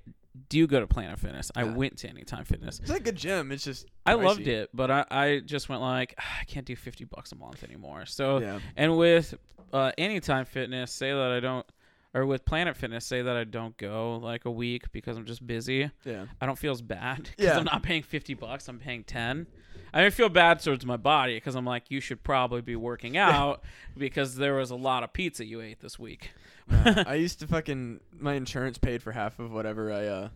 do 0.50 0.58
you 0.58 0.68
go 0.68 0.80
to 0.80 0.88
Planet 0.88 1.20
Fitness. 1.20 1.52
I 1.56 1.64
Yeah. 1.64 1.74
went 1.74 1.98
to 2.00 2.10
Anytime 2.10 2.46
Fitness. 2.46 2.80
It's 2.80 2.90
like 2.90 3.02
a 3.02 3.04
good 3.06 3.16
gym. 3.16 3.52
It's 3.52 3.64
just 3.64 3.86
I 4.06 4.14
pricey. 4.14 4.24
loved 4.24 4.48
it, 4.48 4.70
but 4.74 4.92
I, 4.92 5.06
I 5.10 5.40
just 5.46 5.70
went 5.70 5.82
like 5.82 6.16
"Ah, 6.20 6.38
I 6.42 6.44
can't 6.46 6.66
do 6.66 6.76
fifty 6.76 7.04
bucks 7.06 7.32
a 7.32 7.36
month 7.36 7.64
anymore. 7.64 8.06
So 8.06 8.40
Yeah. 8.40 8.60
and 8.76 8.98
with 8.98 9.34
uh, 9.74 9.92
Anytime 9.98 10.46
Fitness, 10.46 10.92
say 10.92 11.12
that 11.12 11.32
I 11.32 11.40
don't, 11.40 11.66
or 12.14 12.26
with 12.26 12.46
Planet 12.46 12.78
Fitness, 12.78 13.06
say 13.06 13.22
that 13.24 13.36
I 13.36 13.44
don't 13.44 13.76
go 13.78 14.18
like 14.18 14.46
a 14.46 14.52
week 14.52 14.92
because 14.92 15.18
I'm 15.18 15.26
just 15.26 15.46
busy. 15.46 15.90
Yeah. 16.06 16.26
I 16.40 16.46
don't 16.46 16.58
feel 16.58 16.72
as 16.72 16.82
bad 16.82 17.24
because 17.38 17.46
Yeah. 17.46 17.58
I'm 17.58 17.66
not 17.66 17.84
paying 17.84 18.04
fifty 18.04 18.34
bucks. 18.36 18.68
I'm 18.68 18.80
paying 18.80 19.04
ten. 19.04 19.48
I 19.96 20.00
mean, 20.00 20.08
I 20.08 20.10
feel 20.10 20.28
bad 20.28 20.60
towards 20.60 20.86
my 20.86 20.98
body 20.98 21.36
because 21.36 21.56
I'm 21.56 21.66
like, 21.66 21.90
you 21.90 22.02
should 22.02 22.22
probably 22.22 22.60
be 22.60 22.76
working 22.76 23.16
out 23.16 23.64
because 23.98 24.36
there 24.36 24.56
was 24.56 24.70
a 24.70 24.76
lot 24.76 25.04
of 25.04 25.14
pizza 25.14 25.46
you 25.46 25.62
ate 25.62 25.80
this 25.80 25.98
week. 25.98 26.32
Nah, 26.70 27.04
I 27.08 27.16
used 27.16 27.40
to 27.40 27.48
fucking 27.48 28.02
my 28.12 28.34
insurance 28.34 28.78
paid 28.78 29.02
for 29.02 29.14
half 29.14 29.40
of 29.40 29.54
whatever 29.54 29.94
I 29.94 30.06
uh 30.08 30.30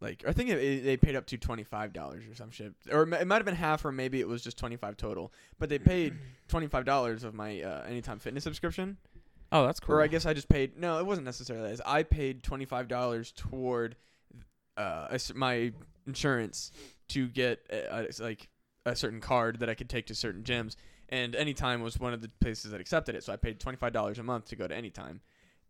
like 0.00 0.22
I 0.28 0.32
think 0.32 0.50
it, 0.50 0.84
they 0.84 0.96
paid 0.96 1.16
up 1.16 1.26
to 1.26 1.36
twenty 1.36 1.64
five 1.64 1.92
dollars 1.92 2.22
or 2.30 2.36
some 2.36 2.52
shit. 2.52 2.72
Or 2.92 3.02
it 3.02 3.26
might 3.26 3.36
have 3.36 3.44
been 3.44 3.56
half 3.56 3.84
or 3.84 3.90
maybe 3.90 4.20
it 4.20 4.28
was 4.28 4.42
just 4.44 4.56
twenty 4.56 4.76
five 4.76 4.96
total. 4.96 5.32
But 5.58 5.70
they 5.70 5.80
paid 5.80 6.14
twenty 6.46 6.68
five 6.68 6.84
dollars 6.84 7.24
of 7.24 7.34
my 7.34 7.60
uh, 7.60 7.82
Anytime 7.82 8.20
Fitness 8.20 8.44
subscription. 8.44 8.96
Oh, 9.50 9.66
that's 9.66 9.80
cool. 9.80 9.96
or 9.96 10.02
I 10.02 10.06
guess 10.06 10.24
I 10.24 10.34
just 10.34 10.48
paid 10.48 10.78
no 10.78 11.00
it 11.00 11.06
wasn't 11.06 11.24
necessarily 11.24 11.74
that. 11.74 11.88
I 11.88 12.04
paid 12.04 12.44
twenty 12.44 12.64
five 12.64 12.86
dollars 12.86 13.32
toward 13.32 13.96
uh 14.76 15.18
my 15.34 15.72
insurance 16.06 16.70
to 17.08 17.26
get 17.26 17.58
uh, 17.90 18.04
like 18.20 18.48
a 18.86 18.94
certain 18.96 19.20
card 19.20 19.60
that 19.60 19.68
I 19.68 19.74
could 19.74 19.88
take 19.88 20.06
to 20.06 20.14
certain 20.14 20.42
gyms 20.42 20.76
and 21.08 21.34
Anytime 21.34 21.80
was 21.82 21.98
one 21.98 22.12
of 22.12 22.20
the 22.20 22.28
places 22.40 22.70
that 22.72 22.80
accepted 22.80 23.14
it 23.14 23.24
so 23.24 23.32
I 23.32 23.36
paid 23.36 23.60
twenty 23.60 23.76
five 23.78 23.92
dollars 23.92 24.18
a 24.18 24.22
month 24.22 24.48
to 24.48 24.56
go 24.56 24.66
to 24.66 24.74
Anytime 24.76 25.20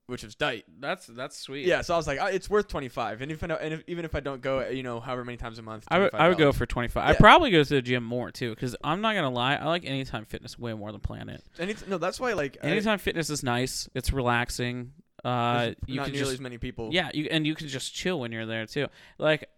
which 0.06 0.22
was 0.24 0.34
tight. 0.34 0.64
That's 0.80 1.06
that's 1.06 1.38
sweet. 1.38 1.66
Yeah, 1.66 1.82
so 1.82 1.92
I 1.92 1.98
was 1.98 2.06
like, 2.06 2.18
uh, 2.18 2.30
it's 2.32 2.48
worth 2.48 2.66
twenty 2.66 2.88
five, 2.88 3.20
and 3.20 3.30
if, 3.30 3.44
I 3.44 3.46
don't, 3.46 3.60
and 3.60 3.74
if 3.74 3.82
even 3.86 4.06
if 4.06 4.14
I 4.14 4.20
don't 4.20 4.40
go, 4.40 4.66
you 4.66 4.82
know, 4.82 5.00
however 5.00 5.22
many 5.22 5.36
times 5.36 5.58
a 5.58 5.62
month, 5.62 5.84
I 5.88 5.98
would 5.98 6.14
I 6.14 6.28
would 6.30 6.38
go 6.38 6.50
$25. 6.50 6.54
for 6.54 6.64
twenty 6.64 6.88
five. 6.88 7.04
I 7.06 7.12
Yeah. 7.12 7.18
probably 7.18 7.50
go 7.50 7.62
to 7.62 7.68
the 7.68 7.82
gym 7.82 8.04
more 8.04 8.30
too 8.30 8.48
because 8.54 8.74
I'm 8.82 9.02
not 9.02 9.14
gonna 9.14 9.28
lie. 9.28 9.56
I 9.56 9.66
like 9.66 9.84
Anytime 9.84 10.24
Fitness 10.24 10.58
way 10.58 10.72
more 10.72 10.92
than 10.92 11.02
Planet. 11.02 11.44
Any, 11.58 11.74
no, 11.86 11.98
that's 11.98 12.18
why 12.18 12.32
like 12.32 12.56
I- 12.62 12.68
Anytime 12.68 12.98
Fitness 12.98 13.28
is 13.28 13.42
nice. 13.42 13.86
It's 13.94 14.10
relaxing. 14.10 14.92
Uh, 15.22 15.58
there's 15.58 15.76
you 15.86 15.96
not 15.96 16.04
can 16.04 16.12
nearly 16.14 16.24
just 16.24 16.32
as 16.36 16.40
many 16.40 16.56
people. 16.56 16.88
yeah, 16.90 17.10
you 17.12 17.28
and 17.30 17.46
you 17.46 17.54
can 17.54 17.68
just 17.68 17.94
chill 17.94 18.18
when 18.18 18.32
you're 18.32 18.46
there 18.46 18.64
too. 18.64 18.86
Like 19.18 19.50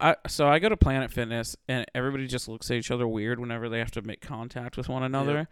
I 0.00 0.16
so 0.28 0.48
I 0.48 0.58
go 0.58 0.68
to 0.68 0.76
Planet 0.76 1.10
Fitness 1.10 1.56
and 1.68 1.86
everybody 1.94 2.26
just 2.26 2.48
looks 2.48 2.70
at 2.70 2.76
each 2.76 2.90
other 2.90 3.06
weird 3.08 3.40
whenever 3.40 3.68
they 3.68 3.78
have 3.78 3.90
to 3.92 4.02
make 4.02 4.20
contact 4.20 4.76
with 4.76 4.88
one 4.88 5.02
another. 5.02 5.48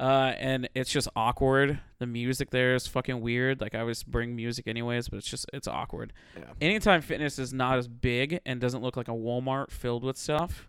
Uh, 0.00 0.32
and 0.38 0.68
it's 0.74 0.90
just 0.90 1.06
awkward. 1.14 1.78
The 1.98 2.06
music 2.06 2.50
there 2.50 2.74
is 2.74 2.86
fucking 2.86 3.20
weird. 3.20 3.60
Like 3.60 3.74
I 3.74 3.80
always 3.80 4.02
bring 4.02 4.34
music 4.34 4.66
anyways, 4.66 5.08
but 5.08 5.18
it's 5.18 5.28
just 5.28 5.46
it's 5.52 5.68
awkward. 5.68 6.12
Yeah. 6.36 6.44
Anytime 6.60 7.02
Fitness 7.02 7.38
is 7.38 7.52
not 7.52 7.78
as 7.78 7.88
big 7.88 8.40
and 8.46 8.60
doesn't 8.60 8.82
look 8.82 8.96
like 8.96 9.08
a 9.08 9.12
Walmart 9.12 9.70
filled 9.70 10.02
with 10.02 10.16
stuff, 10.16 10.68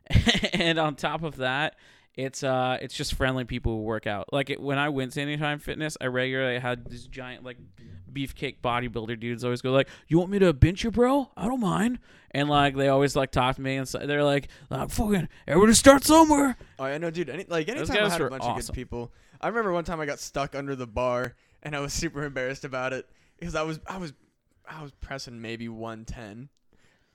and 0.52 0.78
on 0.78 0.96
top 0.96 1.22
of 1.22 1.36
that, 1.36 1.76
it's 2.14 2.42
uh 2.42 2.78
it's 2.80 2.94
just 2.94 3.14
friendly 3.14 3.44
people 3.44 3.76
who 3.76 3.82
work 3.82 4.06
out. 4.06 4.32
Like 4.32 4.50
it, 4.50 4.60
when 4.60 4.78
I 4.78 4.88
went 4.90 5.12
to 5.12 5.22
Anytime 5.22 5.58
Fitness, 5.58 5.96
I 6.00 6.06
regularly 6.06 6.58
had 6.58 6.88
these 6.88 7.06
giant 7.06 7.44
like 7.44 7.56
beefcake 8.12 8.56
bodybuilder 8.62 9.18
dudes 9.18 9.44
always 9.44 9.62
go 9.62 9.72
like, 9.72 9.88
"You 10.08 10.18
want 10.18 10.30
me 10.30 10.38
to 10.40 10.52
bench 10.52 10.84
you, 10.84 10.90
bro? 10.90 11.30
I 11.36 11.46
don't 11.46 11.60
mind." 11.60 11.98
And 12.30 12.48
like 12.48 12.76
they 12.76 12.88
always 12.88 13.16
like 13.16 13.30
talk 13.30 13.56
to 13.56 13.62
me 13.62 13.76
and 13.76 13.88
so 13.88 13.98
they're 13.98 14.24
like, 14.24 14.48
"I'm 14.70 14.88
fucking 14.88 15.28
everybody 15.46 15.74
start 15.74 16.04
somewhere." 16.04 16.56
Oh, 16.78 16.84
I 16.84 16.98
know, 16.98 17.10
dude. 17.10 17.30
Any, 17.30 17.44
like 17.48 17.68
anytime 17.68 18.04
I 18.04 18.10
had 18.10 18.20
a 18.20 18.28
bunch 18.28 18.44
of 18.44 18.56
good 18.56 18.74
people. 18.74 19.12
I 19.40 19.48
remember 19.48 19.72
one 19.72 19.84
time 19.84 20.00
I 20.00 20.06
got 20.06 20.20
stuck 20.20 20.54
under 20.54 20.76
the 20.76 20.86
bar 20.86 21.34
and 21.62 21.74
I 21.74 21.80
was 21.80 21.92
super 21.92 22.24
embarrassed 22.24 22.64
about 22.64 22.92
it 22.92 23.08
because 23.38 23.54
I 23.54 23.62
was 23.62 23.80
I 23.86 23.96
was 23.96 24.12
I 24.68 24.82
was 24.82 24.92
pressing 25.00 25.40
maybe 25.40 25.68
110. 25.68 26.48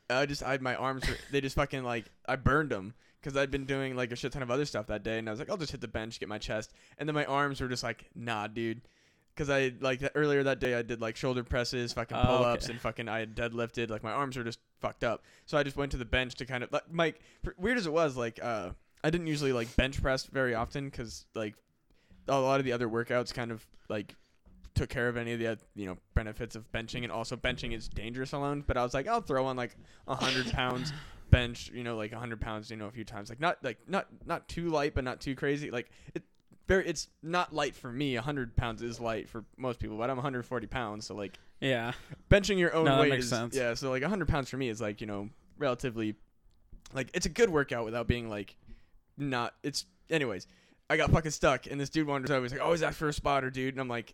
I 0.09 0.25
just 0.25 0.41
I 0.41 0.51
had 0.51 0.61
my 0.61 0.75
arms 0.75 1.07
were, 1.07 1.17
they 1.31 1.41
just 1.41 1.55
fucking 1.55 1.83
like 1.83 2.05
I 2.27 2.35
burned 2.35 2.69
them 2.69 2.93
because 3.21 3.35
I'd 3.37 3.51
been 3.51 3.65
doing 3.65 3.95
like 3.95 4.11
a 4.11 4.15
shit 4.15 4.31
ton 4.31 4.41
of 4.41 4.51
other 4.51 4.65
stuff 4.65 4.87
that 4.87 5.03
day 5.03 5.17
and 5.19 5.27
I 5.27 5.31
was 5.31 5.39
like 5.39 5.49
I'll 5.49 5.57
just 5.57 5.71
hit 5.71 5.81
the 5.81 5.87
bench 5.87 6.19
get 6.19 6.29
my 6.29 6.37
chest 6.37 6.73
and 6.97 7.07
then 7.07 7.13
my 7.15 7.25
arms 7.25 7.61
were 7.61 7.67
just 7.67 7.83
like 7.83 8.05
nah 8.15 8.47
dude. 8.47 8.81
Because 9.33 9.49
I 9.51 9.73
like 9.81 9.99
that 9.99 10.13
earlier 10.15 10.41
that 10.43 10.59
day 10.59 10.73
I 10.73 10.81
did 10.81 10.99
like 11.01 11.15
shoulder 11.15 11.43
presses 11.43 11.93
fucking 11.93 12.17
Oh, 12.17 12.23
pull 12.25 12.45
ups 12.45 12.65
okay. 12.65 12.73
and 12.73 12.81
fucking 12.81 13.07
I 13.07 13.19
had 13.19 13.35
deadlifted 13.35 13.89
like 13.89 14.03
my 14.03 14.11
arms 14.11 14.35
were 14.37 14.43
just 14.43 14.59
fucked 14.81 15.03
up. 15.03 15.23
So 15.45 15.57
I 15.57 15.63
just 15.63 15.75
went 15.77 15.91
to 15.91 15.97
the 15.97 16.05
bench 16.05 16.35
to 16.35 16.45
kind 16.45 16.63
of 16.63 16.71
like 16.71 16.91
Mike 16.91 17.19
weird 17.57 17.77
as 17.77 17.85
it 17.85 17.93
was 17.93 18.17
like 18.17 18.39
uh 18.43 18.71
I 19.03 19.09
didn't 19.11 19.27
usually 19.27 19.53
like 19.53 19.75
bench 19.75 20.01
press 20.01 20.25
very 20.25 20.55
often 20.55 20.85
because 20.89 21.25
like 21.35 21.53
a 22.27 22.39
lot 22.39 22.59
of 22.59 22.65
the 22.65 22.71
other 22.71 22.89
workouts 22.89 23.33
kind 23.33 23.51
of 23.51 23.65
like 23.89 24.15
took 24.75 24.89
care 24.89 25.07
of 25.07 25.17
any 25.17 25.33
of 25.33 25.39
the 25.39 25.47
uh, 25.47 25.55
you 25.75 25.85
know 25.85 25.97
benefits 26.13 26.55
of 26.55 26.71
benching 26.71 27.03
and 27.03 27.11
also 27.11 27.35
benching 27.35 27.73
is 27.73 27.87
dangerous 27.87 28.31
alone 28.33 28.63
but 28.67 28.77
i 28.77 28.83
was 28.83 28.93
like 28.93 29.07
i'll 29.07 29.21
throw 29.21 29.45
on 29.47 29.55
like 29.55 29.75
a 30.07 30.13
hundred 30.15 30.51
pounds 30.51 30.93
bench 31.29 31.69
you 31.73 31.83
know 31.83 31.95
like 31.97 32.11
a 32.13 32.19
hundred 32.19 32.39
pounds 32.41 32.69
you 32.71 32.77
know 32.77 32.87
a 32.87 32.91
few 32.91 33.03
times 33.03 33.29
like 33.29 33.39
not 33.39 33.57
like 33.63 33.77
not 33.87 34.07
not 34.25 34.47
too 34.47 34.69
light 34.69 34.93
but 34.95 35.03
not 35.03 35.19
too 35.19 35.35
crazy 35.35 35.69
like 35.71 35.89
it 36.13 36.23
very 36.67 36.85
it's 36.87 37.07
not 37.23 37.53
light 37.53 37.75
for 37.75 37.91
me 37.91 38.15
a 38.15 38.21
hundred 38.21 38.55
pounds 38.55 38.81
is 38.81 38.99
light 38.99 39.29
for 39.29 39.43
most 39.57 39.79
people 39.79 39.97
but 39.97 40.09
i'm 40.09 40.17
140 40.17 40.67
pounds 40.67 41.05
so 41.05 41.15
like 41.15 41.37
Yeah. 41.61 41.93
benching 42.29 42.57
your 42.57 42.73
own 42.73 42.85
No, 42.85 42.99
weight 43.01 43.13
is 43.13 43.29
sense. 43.29 43.55
yeah 43.55 43.73
so 43.73 43.89
like 43.89 44.01
100 44.01 44.27
pounds 44.27 44.49
for 44.49 44.57
me 44.57 44.69
is 44.69 44.79
like 44.81 45.01
you 45.01 45.07
know 45.07 45.29
relatively 45.57 46.15
like 46.93 47.09
it's 47.13 47.25
a 47.25 47.29
good 47.29 47.49
workout 47.49 47.85
without 47.85 48.07
being 48.07 48.29
like 48.29 48.55
not 49.17 49.53
it's 49.63 49.85
anyways 50.09 50.47
i 50.89 50.95
got 50.97 51.09
fucking 51.11 51.31
stuck 51.31 51.67
and 51.67 51.79
this 51.79 51.89
dude 51.89 52.07
wanders 52.07 52.31
over 52.31 52.43
he's 52.43 52.51
like 52.51 52.61
oh, 52.61 52.65
always 52.65 52.83
ask 52.83 52.97
for 52.97 53.07
a 53.09 53.13
spotter 53.13 53.49
dude 53.49 53.73
and 53.73 53.81
i'm 53.81 53.87
like 53.87 54.13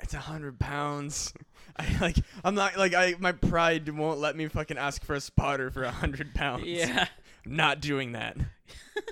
it's 0.00 0.14
a 0.14 0.18
hundred 0.18 0.58
pounds 0.58 1.32
i 1.76 1.86
like 2.00 2.16
i'm 2.44 2.54
not 2.54 2.76
like 2.76 2.94
i 2.94 3.14
my 3.18 3.32
pride 3.32 3.88
won't 3.88 4.18
let 4.20 4.36
me 4.36 4.46
fucking 4.48 4.78
ask 4.78 5.04
for 5.04 5.14
a 5.14 5.20
spotter 5.20 5.70
for 5.70 5.82
a 5.84 5.90
hundred 5.90 6.34
pounds 6.34 6.64
Yeah. 6.66 7.06
I'm 7.46 7.56
not 7.56 7.80
doing 7.80 8.12
that 8.12 8.36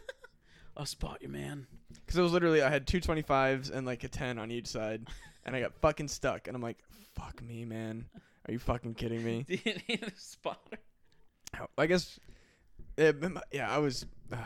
I'll 0.76 0.86
spot 0.86 1.18
you, 1.20 1.28
man. 1.28 1.66
because 1.94 2.16
it 2.18 2.22
was 2.22 2.32
literally 2.32 2.62
i 2.62 2.70
had 2.70 2.86
two 2.86 3.00
twenty 3.00 3.22
fives 3.22 3.70
and 3.70 3.86
like 3.86 4.04
a 4.04 4.08
10 4.08 4.38
on 4.38 4.50
each 4.50 4.66
side 4.66 5.06
and 5.44 5.54
i 5.54 5.60
got 5.60 5.74
fucking 5.80 6.08
stuck 6.08 6.46
and 6.48 6.56
i'm 6.56 6.62
like 6.62 6.78
fuck 7.14 7.42
me 7.42 7.64
man 7.64 8.06
are 8.48 8.52
you 8.52 8.58
fucking 8.58 8.94
kidding 8.94 9.22
me 9.24 9.44
Do 9.48 9.54
you 9.64 9.74
need 9.88 10.02
a 10.02 10.10
spotter? 10.16 10.78
I 11.78 11.86
guess, 11.86 12.18
it, 12.96 13.14
yeah, 13.52 13.70
I 13.70 13.78
was 13.78 14.06
uh, 14.32 14.36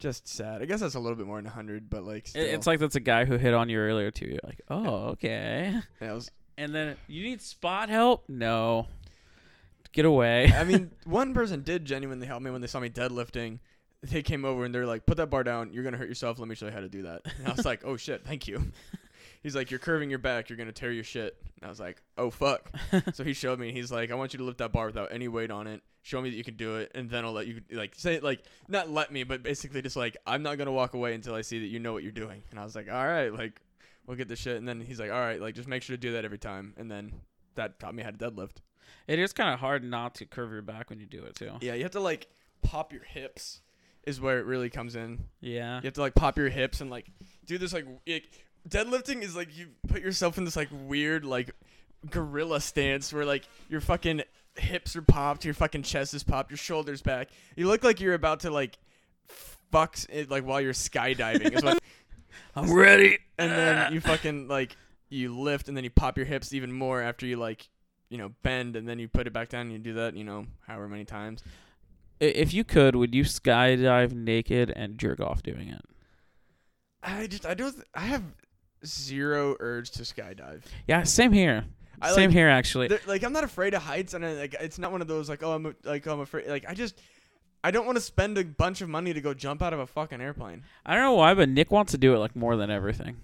just 0.00 0.26
sad. 0.26 0.62
I 0.62 0.64
guess 0.64 0.80
that's 0.80 0.96
a 0.96 1.00
little 1.00 1.16
bit 1.16 1.26
more 1.26 1.36
than 1.36 1.44
hundred, 1.44 1.88
but 1.88 2.02
like, 2.04 2.26
still, 2.26 2.42
It's 2.42 2.66
like 2.66 2.80
that's 2.80 2.96
a 2.96 3.00
guy 3.00 3.24
who 3.24 3.36
hit 3.36 3.54
on 3.54 3.68
you 3.68 3.78
earlier 3.78 4.10
too. 4.10 4.26
You're 4.26 4.40
like, 4.42 4.60
oh, 4.68 5.10
okay. 5.10 5.74
yeah, 6.00 6.12
was, 6.12 6.30
And 6.58 6.74
then 6.74 6.96
you 7.06 7.22
need 7.22 7.40
spot 7.40 7.88
help? 7.88 8.24
No. 8.28 8.88
Get 9.92 10.04
away. 10.04 10.52
I 10.56 10.64
mean, 10.64 10.90
one 11.04 11.34
person 11.34 11.62
did 11.62 11.84
genuinely 11.84 12.26
help 12.26 12.42
me 12.42 12.50
when 12.50 12.60
they 12.60 12.66
saw 12.66 12.80
me 12.80 12.90
deadlifting. 12.90 13.58
They 14.02 14.22
came 14.22 14.44
over 14.46 14.64
and 14.64 14.74
they're 14.74 14.86
like, 14.86 15.04
"Put 15.04 15.18
that 15.18 15.26
bar 15.26 15.44
down. 15.44 15.74
You're 15.74 15.84
gonna 15.84 15.98
hurt 15.98 16.08
yourself. 16.08 16.38
Let 16.38 16.48
me 16.48 16.54
show 16.54 16.66
you 16.66 16.72
how 16.72 16.80
to 16.80 16.88
do 16.88 17.02
that." 17.02 17.20
And 17.38 17.48
I 17.48 17.52
was 17.52 17.66
like, 17.66 17.82
"Oh 17.84 17.98
shit, 17.98 18.24
thank 18.24 18.48
you." 18.48 18.72
He's 19.42 19.56
like, 19.56 19.70
"You're 19.70 19.80
curving 19.80 20.10
your 20.10 20.18
back. 20.18 20.48
You're 20.48 20.56
gonna 20.58 20.72
tear 20.72 20.92
your 20.92 21.04
shit." 21.04 21.36
And 21.56 21.64
I 21.66 21.68
was 21.68 21.80
like, 21.80 22.02
"Oh 22.18 22.30
fuck." 22.30 22.70
so 23.14 23.24
he 23.24 23.32
showed 23.32 23.58
me. 23.58 23.68
and 23.68 23.76
He's 23.76 23.90
like, 23.90 24.10
"I 24.10 24.14
want 24.14 24.32
you 24.32 24.38
to 24.38 24.44
lift 24.44 24.58
that 24.58 24.72
bar 24.72 24.86
without 24.86 25.12
any 25.12 25.28
weight 25.28 25.50
on 25.50 25.66
it. 25.66 25.82
Show 26.02 26.20
me 26.20 26.30
that 26.30 26.36
you 26.36 26.44
can 26.44 26.56
do 26.56 26.76
it, 26.76 26.92
and 26.94 27.10
then 27.10 27.24
I'll 27.24 27.32
let 27.32 27.46
you 27.46 27.60
like 27.72 27.94
say 27.94 28.20
like 28.20 28.42
not 28.68 28.90
let 28.90 29.12
me, 29.12 29.24
but 29.24 29.42
basically 29.42 29.82
just 29.82 29.96
like 29.96 30.16
I'm 30.26 30.42
not 30.42 30.58
gonna 30.58 30.72
walk 30.72 30.94
away 30.94 31.14
until 31.14 31.34
I 31.34 31.42
see 31.42 31.58
that 31.60 31.66
you 31.66 31.78
know 31.78 31.92
what 31.92 32.02
you're 32.02 32.12
doing." 32.12 32.42
And 32.50 32.58
I 32.60 32.64
was 32.64 32.74
like, 32.74 32.90
"All 32.90 33.06
right, 33.06 33.32
like 33.32 33.60
we'll 34.06 34.16
get 34.16 34.28
the 34.28 34.36
shit." 34.36 34.56
And 34.56 34.68
then 34.68 34.80
he's 34.80 35.00
like, 35.00 35.10
"All 35.10 35.20
right, 35.20 35.40
like 35.40 35.54
just 35.54 35.68
make 35.68 35.82
sure 35.82 35.96
to 35.96 36.00
do 36.00 36.12
that 36.12 36.24
every 36.24 36.38
time." 36.38 36.74
And 36.76 36.90
then 36.90 37.12
that 37.54 37.78
taught 37.80 37.94
me 37.94 38.02
how 38.02 38.10
to 38.10 38.16
deadlift. 38.16 38.56
it 39.08 39.18
is 39.18 39.32
kind 39.32 39.52
of 39.52 39.60
hard 39.60 39.84
not 39.84 40.14
to 40.16 40.24
curve 40.26 40.52
your 40.52 40.62
back 40.62 40.88
when 40.90 41.00
you 41.00 41.06
do 41.06 41.24
it 41.24 41.34
too. 41.34 41.52
Yeah, 41.60 41.74
you 41.74 41.82
have 41.82 41.92
to 41.92 42.00
like 42.00 42.28
pop 42.62 42.92
your 42.92 43.04
hips 43.04 43.60
is 44.04 44.20
where 44.20 44.38
it 44.38 44.46
really 44.46 44.70
comes 44.70 44.96
in. 44.96 45.24
Yeah. 45.40 45.76
You 45.76 45.84
have 45.84 45.92
to 45.94 46.00
like 46.00 46.14
pop 46.14 46.38
your 46.38 46.48
hips 46.48 46.80
and 46.80 46.90
like 46.90 47.10
do 47.44 47.58
this 47.58 47.72
like, 47.72 47.86
like 48.08 48.30
deadlifting 48.68 49.22
is 49.22 49.34
like 49.36 49.56
you 49.56 49.68
put 49.88 50.02
yourself 50.02 50.38
in 50.38 50.44
this 50.44 50.56
like 50.56 50.68
weird 50.72 51.24
like 51.24 51.50
gorilla 52.10 52.60
stance 52.60 53.12
where 53.12 53.24
like 53.24 53.48
your 53.68 53.80
fucking 53.80 54.22
hips 54.56 54.96
are 54.96 55.02
popped, 55.02 55.44
your 55.44 55.54
fucking 55.54 55.82
chest 55.82 56.14
is 56.14 56.22
popped, 56.22 56.50
your 56.50 56.58
shoulders 56.58 57.02
back. 57.02 57.28
You 57.56 57.66
look 57.66 57.84
like 57.84 58.00
you're 58.00 58.14
about 58.14 58.40
to 58.40 58.50
like 58.50 58.78
fucks 59.72 60.06
it 60.10 60.30
like 60.30 60.44
while 60.44 60.60
you're 60.60 60.72
skydiving. 60.72 61.52
is 61.52 61.62
what, 61.62 61.78
I'm 62.56 62.72
ready. 62.72 63.18
and 63.38 63.50
then 63.50 63.92
you 63.92 64.00
fucking 64.00 64.48
like 64.48 64.76
you 65.08 65.36
lift 65.38 65.68
and 65.68 65.76
then 65.76 65.84
you 65.84 65.90
pop 65.90 66.16
your 66.16 66.26
hips 66.26 66.52
even 66.52 66.72
more 66.72 67.00
after 67.02 67.26
you 67.26 67.36
like 67.36 67.68
you 68.08 68.18
know 68.18 68.30
bend 68.42 68.76
and 68.76 68.88
then 68.88 68.98
you 68.98 69.08
put 69.08 69.26
it 69.26 69.32
back 69.32 69.48
down 69.48 69.62
and 69.62 69.72
you 69.72 69.78
do 69.78 69.94
that 69.94 70.16
you 70.16 70.24
know 70.24 70.46
however 70.66 70.88
many 70.88 71.04
times. 71.04 71.42
If 72.18 72.52
you 72.52 72.64
could, 72.64 72.96
would 72.96 73.14
you 73.14 73.24
skydive 73.24 74.12
naked 74.12 74.70
and 74.76 74.98
jerk 74.98 75.20
off 75.20 75.42
doing 75.42 75.68
it? 75.68 75.80
I 77.02 77.26
just 77.26 77.46
I 77.46 77.54
don't 77.54 77.74
I 77.94 78.00
have 78.00 78.22
zero 78.84 79.56
urge 79.60 79.90
to 79.92 80.02
skydive. 80.02 80.62
Yeah, 80.86 81.02
same 81.02 81.32
here. 81.32 81.64
I 82.02 82.12
same 82.12 82.30
like- 82.30 82.36
here 82.36 82.48
actually. 82.48 82.88
Like 83.06 83.22
I'm 83.22 83.32
not 83.32 83.44
afraid 83.44 83.74
of 83.74 83.82
heights, 83.82 84.14
and 84.14 84.24
I, 84.24 84.32
like 84.34 84.54
it's 84.60 84.78
not 84.78 84.90
one 84.92 85.02
of 85.02 85.08
those 85.08 85.28
like 85.28 85.42
oh 85.42 85.52
I'm 85.52 85.74
like 85.84 86.06
I'm 86.06 86.20
afraid. 86.20 86.48
Like 86.48 86.64
I 86.68 86.74
just 86.74 87.00
I 87.62 87.70
don't 87.70 87.84
want 87.84 87.96
to 87.96 88.02
spend 88.02 88.38
a 88.38 88.44
bunch 88.44 88.80
of 88.80 88.88
money 88.88 89.12
to 89.12 89.20
go 89.20 89.34
jump 89.34 89.60
out 89.62 89.72
of 89.74 89.80
a 89.80 89.86
fucking 89.86 90.20
airplane. 90.20 90.62
I 90.86 90.94
don't 90.94 91.02
know 91.04 91.14
why, 91.14 91.34
but 91.34 91.48
Nick 91.50 91.70
wants 91.70 91.92
to 91.92 91.98
do 91.98 92.14
it 92.14 92.18
like 92.18 92.34
more 92.34 92.56
than 92.56 92.70
everything. 92.70 93.16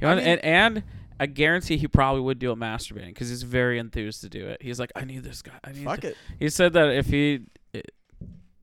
You 0.00 0.08
I 0.08 0.14
mean- 0.16 0.24
and 0.24 0.44
and 0.44 0.82
I 1.20 1.26
guarantee 1.26 1.76
he 1.76 1.86
probably 1.86 2.22
would 2.22 2.40
do 2.40 2.50
it 2.50 2.56
masturbating 2.58 3.06
because 3.08 3.28
he's 3.28 3.44
very 3.44 3.78
enthused 3.78 4.22
to 4.22 4.28
do 4.28 4.48
it. 4.48 4.60
He's 4.60 4.80
like, 4.80 4.90
I 4.96 5.04
need 5.04 5.22
this 5.22 5.42
guy. 5.42 5.52
I 5.62 5.70
need. 5.70 5.84
Fuck 5.84 6.00
th-" 6.00 6.12
it. 6.14 6.18
He 6.40 6.48
said 6.48 6.72
that 6.72 6.88
if 6.88 7.06
he, 7.06 7.42
it, 7.72 7.92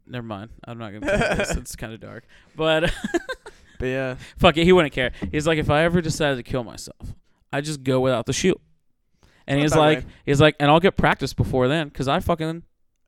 never 0.06 0.28
mind. 0.28 0.50
I'm 0.66 0.78
not 0.78 0.92
gonna. 0.92 1.06
This. 1.38 1.56
It's 1.56 1.76
kind 1.78 1.94
of 1.94 2.02
dark, 2.02 2.26
but 2.58 2.94
But 3.82 3.88
yeah, 3.88 4.16
fuck 4.38 4.58
it. 4.58 4.64
He 4.64 4.72
wouldn't 4.72 4.94
care. 4.94 5.12
He's 5.32 5.48
like, 5.48 5.58
if 5.58 5.72
I 5.72 5.82
ever 5.84 6.02
decided 6.02 6.36
to 6.36 6.44
kill 6.44 6.64
myself, 6.64 7.16
I 7.52 7.62
just 7.62 7.82
go 7.84 8.00
without 8.00 8.28
the 8.28 8.34
shoe. 8.34 8.54
And 9.48 9.58
Not 9.58 9.64
he's 9.64 9.76
like, 9.76 9.98
way. 10.00 10.06
he's 10.24 10.40
like, 10.40 10.56
and 10.60 10.70
I'll 10.70 10.80
get 10.80 10.96
practice 10.96 11.34
before 11.34 11.68
then 11.68 11.88
because 11.90 12.08
I 12.08 12.20
fucking 12.20 12.62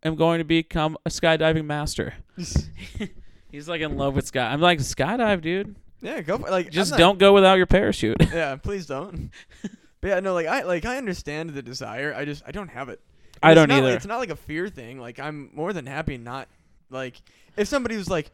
am 0.04 0.16
going 0.16 0.40
to 0.40 0.44
become 0.44 0.98
a 1.06 1.10
skydiving 1.10 1.66
master. 1.66 2.16
He's 3.52 3.70
like 3.70 3.82
in 3.82 3.98
love 3.98 4.16
with 4.16 4.26
sky. 4.26 4.52
I'm 4.52 4.62
like 4.62 4.80
skydive, 4.80 5.42
dude. 5.42 5.76
yeah, 6.02 6.22
go 6.22 6.40
for, 6.40 6.50
like 6.50 6.72
Just 6.72 6.90
not- 6.92 6.98
don't 7.00 7.20
go 7.20 7.34
without 7.34 7.56
your 7.58 7.68
parachute. 7.68 8.18
Yeah, 8.34 8.56
please 8.56 8.88
don't. 8.88 9.30
but 10.02 10.08
yeah, 10.08 10.20
no, 10.22 10.34
like 10.34 10.48
I 10.48 10.64
like 10.64 10.86
I 10.86 10.98
understand 10.98 11.52
the 11.52 11.62
desire. 11.62 12.16
I 12.18 12.26
just 12.26 12.42
I 12.48 12.52
don't 12.52 12.70
have 12.70 12.90
it. 12.90 13.00
I 13.44 13.54
don't 13.54 13.70
like- 13.70 13.78
either. 13.84 13.96
it's 13.96 14.08
not 14.08 14.18
like 14.18 14.32
a 14.32 14.36
fear 14.36 14.70
thing. 14.70 15.00
Like 15.00 15.20
I'm 15.20 15.52
more 15.54 15.72
than 15.72 15.86
happy 15.86 16.18
not 16.18 16.48
like 16.90 17.22
if 17.56 17.68
somebody 17.68 17.96
was 17.96 18.10
like 18.10 18.32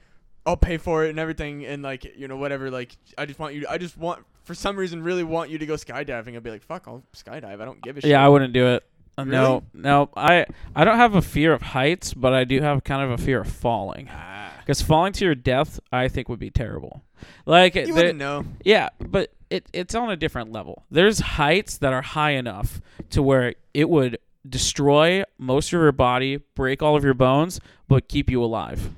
I'll 0.50 0.58
pay 0.58 0.78
for 0.78 1.06
it 1.06 1.10
and 1.12 1.20
everything 1.20 1.66
and 1.66 1.82
like 1.84 2.04
you 2.18 2.28
know 2.28 2.38
whatever 2.38 2.70
like 2.72 2.96
I 3.18 3.26
just 3.26 3.40
want 3.40 3.54
you 3.56 3.66
I 3.70 3.78
just 3.78 3.98
want 3.98 4.26
for 4.44 4.54
some 4.56 4.76
reason 4.76 5.04
really 5.04 5.24
want 5.24 5.50
you 5.52 5.58
to 5.60 5.66
go 5.66 5.76
skydiving. 5.76 6.36
I'd 6.36 6.44
be 6.44 6.50
like 6.52 6.64
fuck 6.64 6.88
I'll 6.88 7.04
skydive. 7.16 7.62
I 7.62 7.66
don't 7.66 7.82
give 7.82 7.98
a 7.98 8.02
shit. 8.02 8.10
Yeah, 8.10 8.26
I 8.26 8.28
wouldn't 8.30 8.54
do 8.54 8.68
it. 8.68 8.84
Uh? 9.18 9.24
No, 9.26 9.64
no. 9.74 10.10
I 10.18 10.46
I 10.76 10.86
don't 10.86 10.98
have 10.98 11.14
a 11.16 11.22
fear 11.22 11.54
of 11.54 11.62
heights, 11.62 12.14
but 12.14 12.34
I 12.34 12.44
do 12.46 12.62
have 12.62 12.84
kind 12.84 13.04
of 13.04 13.12
a 13.20 13.24
fear 13.24 13.42
of 13.42 13.48
falling. 13.48 14.10
Ah. 14.12 14.52
Because 14.60 14.82
falling 14.82 15.14
to 15.14 15.26
your 15.26 15.36
death, 15.36 15.80
I 15.92 16.08
think 16.08 16.30
would 16.30 16.40
be 16.40 16.52
terrible. 16.52 17.04
Like, 17.46 17.76
You 17.76 17.86
there- 17.88 17.96
wouldn't 17.96 18.20
know. 18.20 18.46
yeah, 18.64 18.90
but 19.00 19.34
it 19.50 19.68
it's 19.74 19.94
on 19.96 20.10
a 20.10 20.16
different 20.16 20.52
level. 20.52 20.86
There's 20.90 21.20
heights 21.20 21.78
that 21.80 21.92
are 21.92 22.02
high 22.04 22.32
enough 22.32 22.80
to 23.10 23.22
where 23.24 23.56
it 23.74 23.90
would 23.90 24.20
destroy 24.48 25.24
most 25.38 25.68
of 25.68 25.74
your 25.74 25.92
body, 25.92 26.38
break 26.56 26.82
all 26.82 26.96
of 26.96 27.04
your 27.04 27.14
bones, 27.14 27.60
but 27.88 28.08
keep 28.08 28.30
you 28.30 28.44
alive, 28.44 28.90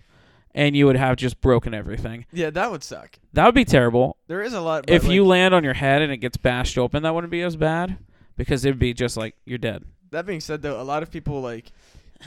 and 0.54 0.76
you 0.76 0.86
would 0.86 0.96
have 0.98 1.16
just 1.18 1.42
broken 1.42 1.74
everything. 1.74 2.26
Yeah, 2.32 2.50
that 2.52 2.72
would 2.72 2.84
suck. 2.84 3.18
That 3.34 3.46
would 3.46 3.56
be 3.56 3.66
terrible. 3.66 4.18
There 4.28 4.42
is 4.42 4.54
a 4.54 4.62
lot. 4.62 4.90
If 4.90 5.08
you 5.08 5.26
land 5.26 5.54
on 5.54 5.64
your 5.64 5.74
head 5.74 6.02
and 6.02 6.12
it 6.12 6.18
gets 6.18 6.38
bashed 6.38 6.78
open, 6.78 7.04
that 7.04 7.14
wouldn't 7.16 7.32
be 7.32 7.42
as 7.42 7.56
bad 7.56 7.98
because 8.38 8.66
it'd 8.66 8.80
be 8.80 8.94
just 8.94 9.18
like 9.18 9.36
you're 9.46 9.58
dead. 9.58 9.84
that 10.12 10.26
being 10.26 10.40
said, 10.42 10.62
though, 10.62 10.82
a 10.82 10.84
lot 10.84 11.04
of 11.04 11.12
people 11.12 11.42
like 11.42 11.72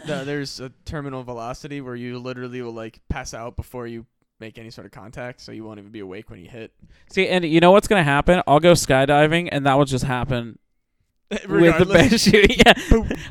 the, 0.06 0.24
there's 0.24 0.60
a 0.60 0.70
terminal 0.84 1.22
velocity 1.22 1.80
where 1.80 1.94
you 1.96 2.18
literally 2.18 2.60
will 2.62 2.72
like 2.72 3.00
pass 3.08 3.32
out 3.34 3.56
before 3.56 3.86
you 3.86 4.06
make 4.40 4.58
any 4.58 4.70
sort 4.70 4.84
of 4.84 4.90
contact, 4.90 5.40
so 5.40 5.52
you 5.52 5.64
won't 5.64 5.78
even 5.78 5.92
be 5.92 6.00
awake 6.00 6.28
when 6.30 6.40
you 6.40 6.48
hit. 6.48 6.72
See, 7.10 7.28
and 7.28 7.44
you 7.44 7.60
know 7.60 7.70
what's 7.70 7.86
gonna 7.88 8.02
happen? 8.02 8.42
I'll 8.46 8.60
go 8.60 8.72
skydiving, 8.72 9.48
and 9.52 9.64
that 9.66 9.74
will 9.74 9.84
just 9.84 10.04
happen 10.04 10.58
with 11.30 11.42
the 11.42 11.48
Regardless. 11.48 12.26
Yeah, 12.32 12.72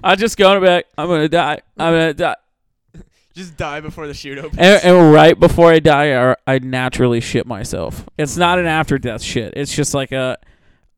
I'll 0.04 0.16
just 0.16 0.38
go 0.38 0.52
and 0.54 0.62
be 0.62 0.68
like, 0.68 0.88
I'm 0.98 1.08
gonna 1.08 1.28
die. 1.30 1.62
I'm 1.78 1.94
gonna 1.94 2.14
die. 2.14 2.36
Just 3.34 3.58
die 3.58 3.82
before 3.82 4.06
the 4.08 4.14
chute 4.14 4.38
opens. 4.38 4.60
And, 4.60 4.84
and 4.84 5.14
right 5.14 5.40
before 5.40 5.72
I 5.72 5.80
die, 5.80 6.32
I, 6.32 6.36
I 6.46 6.60
naturally 6.60 7.20
shit 7.20 7.48
myself. 7.48 8.08
It's 8.18 8.38
not 8.38 8.60
an 8.60 8.68
after 8.68 9.00
death 9.00 9.24
shit. 9.24 9.54
It's 9.56 9.74
just 9.74 9.96
like 9.96 10.12
a, 10.12 10.38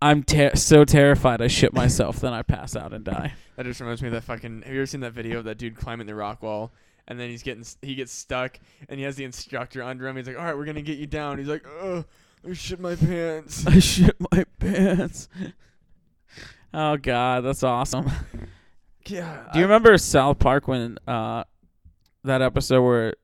I'm 0.01 0.23
ter- 0.23 0.55
so 0.55 0.83
terrified 0.83 1.41
I 1.41 1.47
shit 1.47 1.73
myself, 1.73 2.19
then 2.19 2.33
I 2.33 2.41
pass 2.41 2.75
out 2.75 2.93
and 2.93 3.05
die. 3.05 3.33
That 3.55 3.65
just 3.65 3.79
reminds 3.79 4.01
me 4.01 4.09
of 4.09 4.13
that 4.13 4.23
fucking. 4.23 4.63
Have 4.63 4.73
you 4.73 4.79
ever 4.81 4.85
seen 4.85 4.99
that 5.01 5.13
video 5.13 5.39
of 5.39 5.45
that 5.45 5.57
dude 5.57 5.75
climbing 5.75 6.07
the 6.07 6.15
rock 6.15 6.43
wall? 6.43 6.71
And 7.07 7.19
then 7.19 7.29
he's 7.29 7.43
getting 7.43 7.63
he 7.81 7.95
gets 7.95 8.11
stuck, 8.11 8.59
and 8.89 8.99
he 8.99 9.05
has 9.05 9.15
the 9.15 9.23
instructor 9.23 9.81
under 9.83 10.07
him. 10.07 10.17
He's 10.17 10.27
like, 10.27 10.37
"All 10.37 10.43
right, 10.43 10.57
we're 10.57 10.65
gonna 10.65 10.81
get 10.81 10.97
you 10.97 11.05
down." 11.05 11.37
He's 11.37 11.47
like, 11.47 11.63
"Oh, 11.67 12.03
I 12.49 12.53
shit 12.53 12.79
my 12.79 12.95
pants." 12.95 13.65
I 13.65 13.79
shit 13.79 14.15
my 14.31 14.43
pants. 14.59 15.29
Oh 16.73 16.97
god, 16.97 17.45
that's 17.45 17.63
awesome. 17.63 18.11
yeah. 19.05 19.47
Do 19.53 19.59
you 19.59 19.65
remember 19.65 19.97
South 19.97 20.39
Park 20.39 20.67
when 20.67 20.97
uh 21.07 21.43
that 22.25 22.41
episode 22.41 22.81
where 22.83 23.15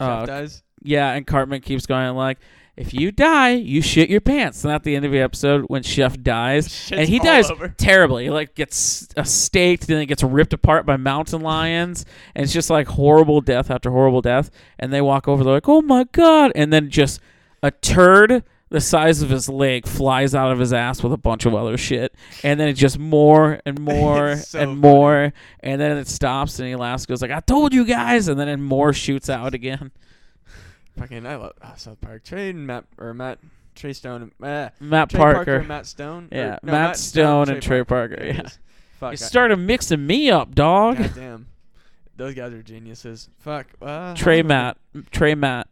uh 0.00 0.20
Chef 0.20 0.26
dies? 0.26 0.62
yeah, 0.82 1.12
and 1.12 1.26
Cartman 1.26 1.60
keeps 1.60 1.86
going 1.86 2.14
like 2.16 2.38
if 2.74 2.94
you 2.94 3.12
die, 3.12 3.50
you 3.50 3.82
shit 3.82 4.08
your 4.08 4.22
pants. 4.22 4.64
And 4.64 4.72
at 4.72 4.82
the 4.82 4.96
end 4.96 5.04
of 5.04 5.12
the 5.12 5.20
episode, 5.20 5.64
when 5.66 5.82
Chef 5.82 6.18
dies, 6.22 6.90
and 6.90 7.06
he 7.06 7.18
dies 7.18 7.50
over. 7.50 7.68
terribly. 7.68 8.24
He 8.24 8.30
like 8.30 8.54
gets 8.54 9.08
uh, 9.14 9.24
staked, 9.24 9.86
then 9.86 10.00
he 10.00 10.06
gets 10.06 10.22
ripped 10.22 10.54
apart 10.54 10.86
by 10.86 10.96
mountain 10.96 11.42
lions, 11.42 12.06
and 12.34 12.44
it's 12.44 12.52
just 12.52 12.70
like 12.70 12.86
horrible 12.86 13.42
death 13.42 13.70
after 13.70 13.90
horrible 13.90 14.22
death. 14.22 14.50
And 14.78 14.90
they 14.90 15.02
walk 15.02 15.28
over, 15.28 15.44
they're 15.44 15.52
like, 15.52 15.68
"Oh 15.68 15.82
my 15.82 16.04
god!" 16.12 16.52
And 16.54 16.72
then 16.72 16.88
just 16.88 17.20
a 17.62 17.70
turd 17.70 18.42
the 18.72 18.80
size 18.80 19.20
of 19.20 19.28
his 19.28 19.50
leg 19.50 19.86
flies 19.86 20.34
out 20.34 20.50
of 20.50 20.58
his 20.58 20.72
ass 20.72 21.02
with 21.02 21.12
a 21.12 21.18
bunch 21.18 21.44
of 21.44 21.54
other 21.54 21.76
shit, 21.76 22.14
and 22.42 22.58
then 22.58 22.68
it 22.68 22.72
just 22.72 22.98
more 22.98 23.60
and 23.66 23.78
more 23.82 24.36
so 24.36 24.58
and 24.58 24.70
funny. 24.70 24.80
more, 24.80 25.32
and 25.60 25.80
then 25.80 25.98
it 25.98 26.08
stops, 26.08 26.58
and 26.58 26.66
he 26.66 26.74
laughs, 26.74 27.04
goes 27.04 27.20
like, 27.20 27.30
"I 27.30 27.40
told 27.40 27.74
you 27.74 27.84
guys," 27.84 28.28
and 28.28 28.40
then 28.40 28.48
it 28.48 28.56
more 28.56 28.94
shoots 28.94 29.28
out 29.28 29.52
again. 29.52 29.92
Fucking, 30.98 31.26
I 31.26 31.36
love 31.36 31.52
oh, 31.62 31.74
South 31.76 32.00
Park. 32.00 32.24
Trey 32.24 32.52
Matt 32.52 32.84
or 32.96 33.12
Matt 33.12 33.40
Trey 33.74 33.92
Stone. 33.92 34.32
Uh, 34.42 34.70
Matt 34.80 35.10
Trey 35.10 35.20
Parker, 35.20 35.44
Parker 35.44 35.62
Matt 35.64 35.86
Stone. 35.86 36.28
Or- 36.32 36.36
yeah, 36.36 36.58
no, 36.62 36.72
Matt, 36.72 36.96
Stone 36.96 37.50
and 37.50 37.62
Trey 37.62 37.84
Parker, 37.84 38.14
it 38.14 38.36
yeah. 38.36 38.48
Fuck. 38.98 39.12
You 39.12 39.16
started 39.18 39.56
mixing 39.58 40.06
me 40.06 40.30
up, 40.30 40.54
dog. 40.54 40.96
God 40.96 41.12
damn. 41.14 41.46
Those 42.16 42.34
guys 42.34 42.52
are 42.52 42.62
geniuses. 42.62 43.28
Fuck. 43.38 43.66
Uh, 43.82 44.14
Trey 44.14 44.42
Matt, 44.42 44.78
Trey 45.10 45.34
Matt. 45.34 45.68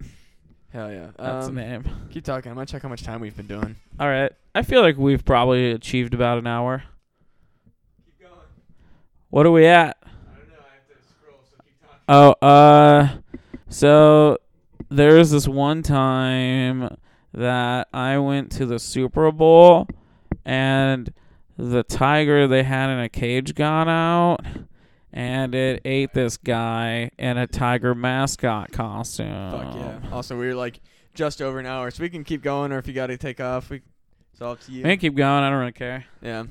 Hell 0.72 0.92
yeah. 0.92 1.10
That's 1.16 1.48
um, 1.48 1.54
the 1.54 1.60
name. 1.62 1.84
Keep 2.10 2.24
talking. 2.24 2.50
I'm 2.50 2.56
gonna 2.56 2.66
check 2.66 2.82
how 2.82 2.88
much 2.88 3.02
time 3.02 3.20
we've 3.20 3.36
been 3.36 3.48
doing. 3.48 3.76
All 3.98 4.08
right. 4.08 4.32
I 4.54 4.62
feel 4.62 4.82
like 4.82 4.96
we've 4.96 5.24
probably 5.24 5.72
achieved 5.72 6.14
about 6.14 6.38
an 6.38 6.46
hour. 6.46 6.84
Keep 8.04 8.28
going. 8.28 8.40
What 9.30 9.46
are 9.46 9.50
we 9.50 9.66
at? 9.66 9.96
I 10.02 10.38
don't 10.38 10.48
know. 10.48 10.54
I 10.58 10.74
have 10.74 10.96
to 10.96 11.08
scroll, 11.08 11.40
so 11.50 11.56
keep 11.64 11.80
talking. 11.80 11.98
Oh, 12.08 12.46
uh, 12.46 13.08
so 13.68 14.38
there 14.90 15.16
was 15.16 15.32
this 15.32 15.48
one 15.48 15.82
time 15.82 16.96
that 17.32 17.88
I 17.92 18.18
went 18.18 18.52
to 18.52 18.66
the 18.66 18.78
Super 18.78 19.32
Bowl 19.32 19.88
and 20.44 21.12
the 21.56 21.82
tiger 21.82 22.46
they 22.46 22.62
had 22.62 22.90
in 22.90 22.98
a 22.98 23.08
cage 23.08 23.54
got 23.54 23.88
out 23.88 24.38
and 25.12 25.54
it 25.54 25.82
ate 25.84 26.12
this 26.12 26.36
guy 26.36 27.10
in 27.18 27.38
a 27.38 27.46
tiger 27.46 27.94
mascot 27.94 28.72
costume. 28.72 29.50
Fuck 29.50 29.74
yeah. 29.74 29.98
Also, 30.12 30.38
we 30.38 30.48
are 30.48 30.54
like 30.54 30.80
just 31.14 31.42
over 31.42 31.58
an 31.58 31.66
hour, 31.66 31.90
so 31.90 32.02
we 32.02 32.08
can 32.08 32.24
keep 32.24 32.42
going, 32.42 32.72
or 32.72 32.78
if 32.78 32.86
you 32.86 32.92
got 32.92 33.08
to 33.08 33.16
take 33.16 33.40
off, 33.40 33.70
we. 33.70 33.82
It's 34.32 34.40
all 34.40 34.52
up 34.52 34.60
to 34.60 34.72
you. 34.72 34.82
We 34.84 34.90
can 34.90 34.98
keep 34.98 35.14
going. 35.16 35.42
I 35.42 35.50
don't 35.50 35.58
really 35.58 35.72
care. 35.72 36.06
Yeah. 36.22 36.44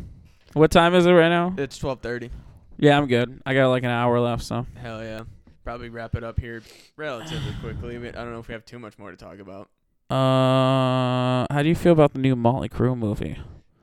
What 0.54 0.72
time 0.72 0.94
is 0.96 1.06
it 1.06 1.12
right 1.12 1.30
now? 1.30 1.56
It's 1.58 1.78
twelve 1.78 2.02
thirty. 2.02 2.30
Yeah, 2.78 2.98
I'm 2.98 3.08
good. 3.08 3.42
I 3.46 3.54
got 3.54 3.70
like 3.70 3.84
an 3.84 3.90
hour 3.90 4.20
left, 4.20 4.44
so. 4.44 4.66
Hell 4.76 5.04
yeah. 5.04 5.22
Probably 5.64 5.90
wrap 5.90 6.16
it 6.16 6.24
up 6.24 6.40
here 6.40 6.64
relatively 6.98 7.54
quickly. 7.62 7.98
I 7.98 8.12
don't 8.12 8.32
know 8.32 8.40
if 8.40 8.48
we 8.48 8.54
have 8.54 8.66
too 8.66 8.80
much 8.80 8.98
more 8.98 9.12
to 9.12 9.18
talk 9.18 9.40
about. 9.40 9.70
Uh, 10.10 11.46
how 11.52 11.62
do 11.62 11.70
you 11.70 11.76
feel 11.76 11.92
about 11.92 12.14
the 12.14 12.20
new 12.20 12.36
Motley 12.36 12.70
Crue 12.70 12.98
movie? 12.98 13.38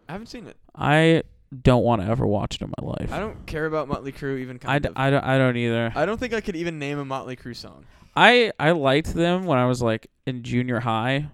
I 0.09 0.13
haven't 0.13 0.27
seen 0.27 0.47
it. 0.47 0.57
I 0.75 1.23
don't 1.63 1.85
want 1.85 2.03
to 2.03 2.09
ever 2.09 2.27
watch 2.27 2.57
it 2.57 2.63
in 2.63 2.73
my 2.81 2.87
life. 2.87 3.13
I 3.13 3.19
don't 3.19 3.47
care 3.47 3.67
about 3.67 3.89
Motley 3.89 4.13
Crue 4.13 4.39
even 4.41 4.57
I, 4.57 4.59
kind 4.59 4.83
d- 4.83 4.89
of. 4.89 4.95
I, 4.97 5.11
don't, 5.11 5.25
I 5.25 5.39
don't 5.39 5.57
either. 5.57 5.93
I 5.95 6.07
don't 6.07 6.19
think 6.19 6.35
I 6.35 6.41
could 6.41 6.57
even 6.57 6.79
name 6.79 6.99
a 6.99 7.05
Motley 7.05 7.37
Crue 7.37 7.57
song. 7.57 7.85
I 8.15 8.53
I 8.59 8.71
liked 8.71 9.15
them 9.15 9.45
when 9.45 9.59
I 9.59 9.67
was 9.67 9.83
like 9.83 10.09
in 10.27 10.43
junior 10.43 10.81
high, 10.81 11.29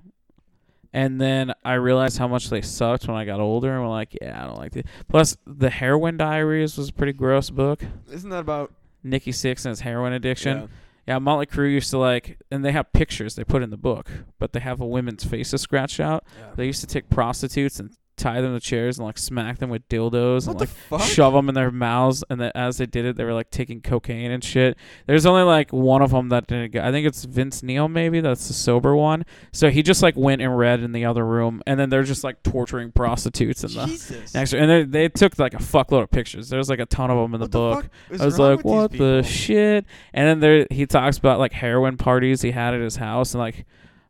and 0.92 1.20
then 1.20 1.54
I 1.64 1.74
realized 1.74 2.18
how 2.18 2.28
much 2.28 2.50
they 2.50 2.60
sucked 2.60 3.06
when 3.06 3.16
I 3.16 3.24
got 3.24 3.40
older, 3.40 3.72
and 3.72 3.82
I'm 3.82 3.88
like, 3.88 4.16
yeah, 4.20 4.42
I 4.42 4.46
don't 4.46 4.58
like 4.58 4.76
it. 4.76 4.86
Plus, 5.08 5.36
the 5.46 5.70
Heroin 5.70 6.16
Diaries 6.16 6.76
was 6.76 6.88
a 6.88 6.92
pretty 6.92 7.12
gross 7.12 7.50
book. 7.50 7.82
Isn't 8.10 8.30
that 8.30 8.40
about 8.40 8.72
Nikki 9.02 9.32
Sixx 9.32 9.64
and 9.64 9.70
his 9.70 9.80
heroin 9.80 10.12
addiction. 10.12 10.58
Yeah. 10.58 10.66
Yeah, 11.04 11.18
Motley 11.18 11.46
Crue 11.46 11.72
used 11.72 11.90
to 11.90 11.98
like, 11.98 12.38
and 12.52 12.64
they 12.64 12.70
have 12.70 12.92
pictures 12.92 13.34
they 13.34 13.42
put 13.42 13.62
in 13.62 13.70
the 13.70 13.76
book, 13.76 14.08
but 14.38 14.52
they 14.52 14.60
have 14.60 14.80
a 14.80 14.86
women's 14.86 15.24
faces 15.24 15.60
scratched 15.60 15.98
out. 15.98 16.24
Yeah. 16.38 16.50
They 16.54 16.66
used 16.66 16.80
to 16.82 16.86
take 16.86 17.10
prostitutes 17.10 17.80
and 17.80 17.90
tie 18.16 18.40
them 18.40 18.54
to 18.54 18.60
chairs 18.60 18.98
and 18.98 19.06
like 19.06 19.18
smack 19.18 19.58
them 19.58 19.70
with 19.70 19.88
dildos 19.88 20.46
What 20.46 20.60
and 20.60 20.70
like 20.90 21.02
shove 21.02 21.32
them 21.32 21.48
in 21.48 21.54
their 21.54 21.70
mouths. 21.70 22.22
And 22.28 22.40
then 22.40 22.52
as 22.54 22.78
they 22.78 22.86
did 22.86 23.04
it, 23.04 23.16
they 23.16 23.24
were 23.24 23.32
like 23.32 23.50
taking 23.50 23.80
cocaine 23.80 24.30
and 24.30 24.42
shit. 24.42 24.76
There's 25.06 25.26
only 25.26 25.42
like 25.42 25.72
one 25.72 26.02
of 26.02 26.10
them 26.10 26.28
that 26.28 26.46
didn't 26.46 26.72
go. 26.72 26.82
I 26.82 26.90
think 26.90 27.06
it's 27.06 27.24
Vince 27.24 27.62
Neil, 27.62 27.88
maybe 27.88 28.20
that's 28.20 28.48
the 28.48 28.54
sober 28.54 28.94
one. 28.94 29.24
So 29.52 29.70
he 29.70 29.82
just 29.82 30.02
like 30.02 30.16
went 30.16 30.42
and 30.42 30.56
read 30.56 30.80
in 30.80 30.92
the 30.92 31.04
other 31.04 31.24
room, 31.24 31.62
and 31.66 31.78
then 31.78 31.90
they're 31.90 32.02
just 32.02 32.24
like 32.24 32.42
torturing 32.42 32.92
prostitutes 32.92 33.64
in 33.64 33.74
the 33.74 33.86
Jesus. 33.86 34.34
next. 34.34 34.52
And 34.52 34.70
they 34.70 34.82
they 34.84 35.08
took 35.08 35.38
like 35.38 35.54
a 35.54 35.58
fuckload 35.58 36.02
of 36.02 36.10
pictures. 36.10 36.48
There's 36.48 36.68
like 36.68 36.80
a 36.80 36.86
ton 36.86 37.10
of 37.10 37.18
them 37.18 37.34
in 37.34 37.40
the 37.40 37.48
book. 37.48 37.88
I 38.18 38.24
was 38.24 38.38
like, 38.38 38.64
what 38.64 38.92
the 38.92 39.22
shit? 39.22 39.86
And 40.12 40.28
then 40.28 40.40
there 40.40 40.66
he 40.70 40.86
talks 40.86 41.18
about 41.18 41.38
like 41.38 41.52
heroin 41.52 41.96
parties 41.96 42.42
he 42.42 42.50
had 42.50 42.74
at 42.74 42.80
his 42.80 42.96
house 42.96 43.34
and 43.34 43.40
like 43.40 43.64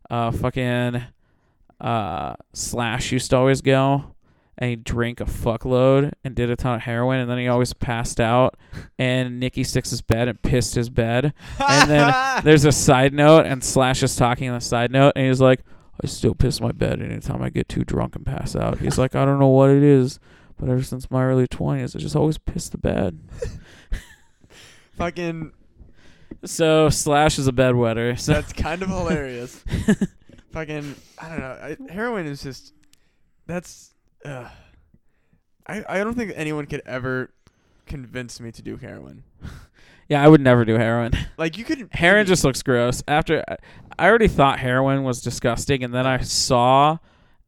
uh 0.09 0.31
fucking 0.31 1.01
uh 1.83 2.35
Slash 2.53 3.11
used 3.11 3.29
to 3.31 3.37
always 3.37 3.61
go 3.61 4.13
and 4.57 4.69
he 4.69 4.75
drank 4.75 5.19
a 5.19 5.25
fuckload 5.25 6.13
and 6.23 6.35
did 6.35 6.49
a 6.49 6.55
ton 6.55 6.75
of 6.75 6.81
heroin 6.81 7.19
and 7.19 7.29
then 7.29 7.37
he 7.39 7.47
always 7.47 7.73
passed 7.73 8.19
out 8.21 8.55
and 8.99 9.39
Nikki 9.39 9.63
sticks 9.63 9.89
his 9.89 10.01
bed 10.01 10.27
and 10.27 10.41
pissed 10.41 10.75
his 10.75 10.89
bed. 10.89 11.33
And 11.59 11.89
then 11.89 12.13
There's 12.43 12.65
a 12.65 12.71
side 12.71 13.13
note 13.13 13.45
and 13.45 13.63
Slash 13.63 14.03
is 14.03 14.15
talking 14.15 14.49
on 14.49 14.55
the 14.55 14.61
side 14.61 14.91
note 14.91 15.13
and 15.15 15.27
he's 15.27 15.41
like, 15.41 15.61
I 16.03 16.07
still 16.07 16.35
piss 16.35 16.61
my 16.61 16.71
bed 16.71 17.01
anytime 17.01 17.41
I 17.41 17.49
get 17.49 17.67
too 17.67 17.83
drunk 17.83 18.15
and 18.15 18.25
pass 18.25 18.55
out. 18.55 18.79
He's 18.79 18.97
like, 18.97 19.15
I 19.15 19.25
don't 19.25 19.39
know 19.39 19.47
what 19.47 19.69
it 19.69 19.83
is, 19.83 20.19
but 20.57 20.69
ever 20.69 20.83
since 20.83 21.09
my 21.09 21.23
early 21.23 21.47
twenties 21.47 21.95
I 21.95 21.99
just 21.99 22.15
always 22.15 22.37
piss 22.37 22.69
the 22.69 22.77
bed. 22.77 23.19
fucking. 24.97 25.51
So 26.45 26.89
Slash 26.89 27.39
is 27.39 27.47
a 27.47 27.51
bedwetter. 27.51 28.19
So 28.19 28.33
That's 28.33 28.53
kind 28.53 28.83
of 28.83 28.89
hilarious. 28.89 29.63
fucking. 30.53 30.95
I 31.19 31.29
don't 31.29 31.39
know. 31.39 31.45
I, 31.89 31.91
heroin 31.91 32.25
is 32.25 32.41
just. 32.41 32.73
That's. 33.45 33.93
Uh, 34.23 34.47
I 35.67 35.83
I 35.89 36.03
don't 36.03 36.13
think 36.13 36.31
anyone 36.35 36.65
could 36.65 36.81
ever 36.85 37.31
convince 37.85 38.39
me 38.39 38.51
to 38.51 38.61
do 38.61 38.77
heroin. 38.77 39.23
yeah, 40.09 40.23
I 40.23 40.27
would 40.27 40.41
never 40.41 40.63
do 40.63 40.75
heroin. 40.75 41.11
Like 41.35 41.57
you 41.57 41.65
could. 41.65 41.89
Heroin 41.91 42.27
just 42.27 42.43
looks 42.43 42.61
gross. 42.61 43.01
After 43.07 43.43
I 43.97 44.07
already 44.07 44.27
thought 44.27 44.59
heroin 44.59 45.03
was 45.03 45.21
disgusting, 45.21 45.83
and 45.83 45.93
then 45.93 46.05
I 46.05 46.19
saw 46.19 46.99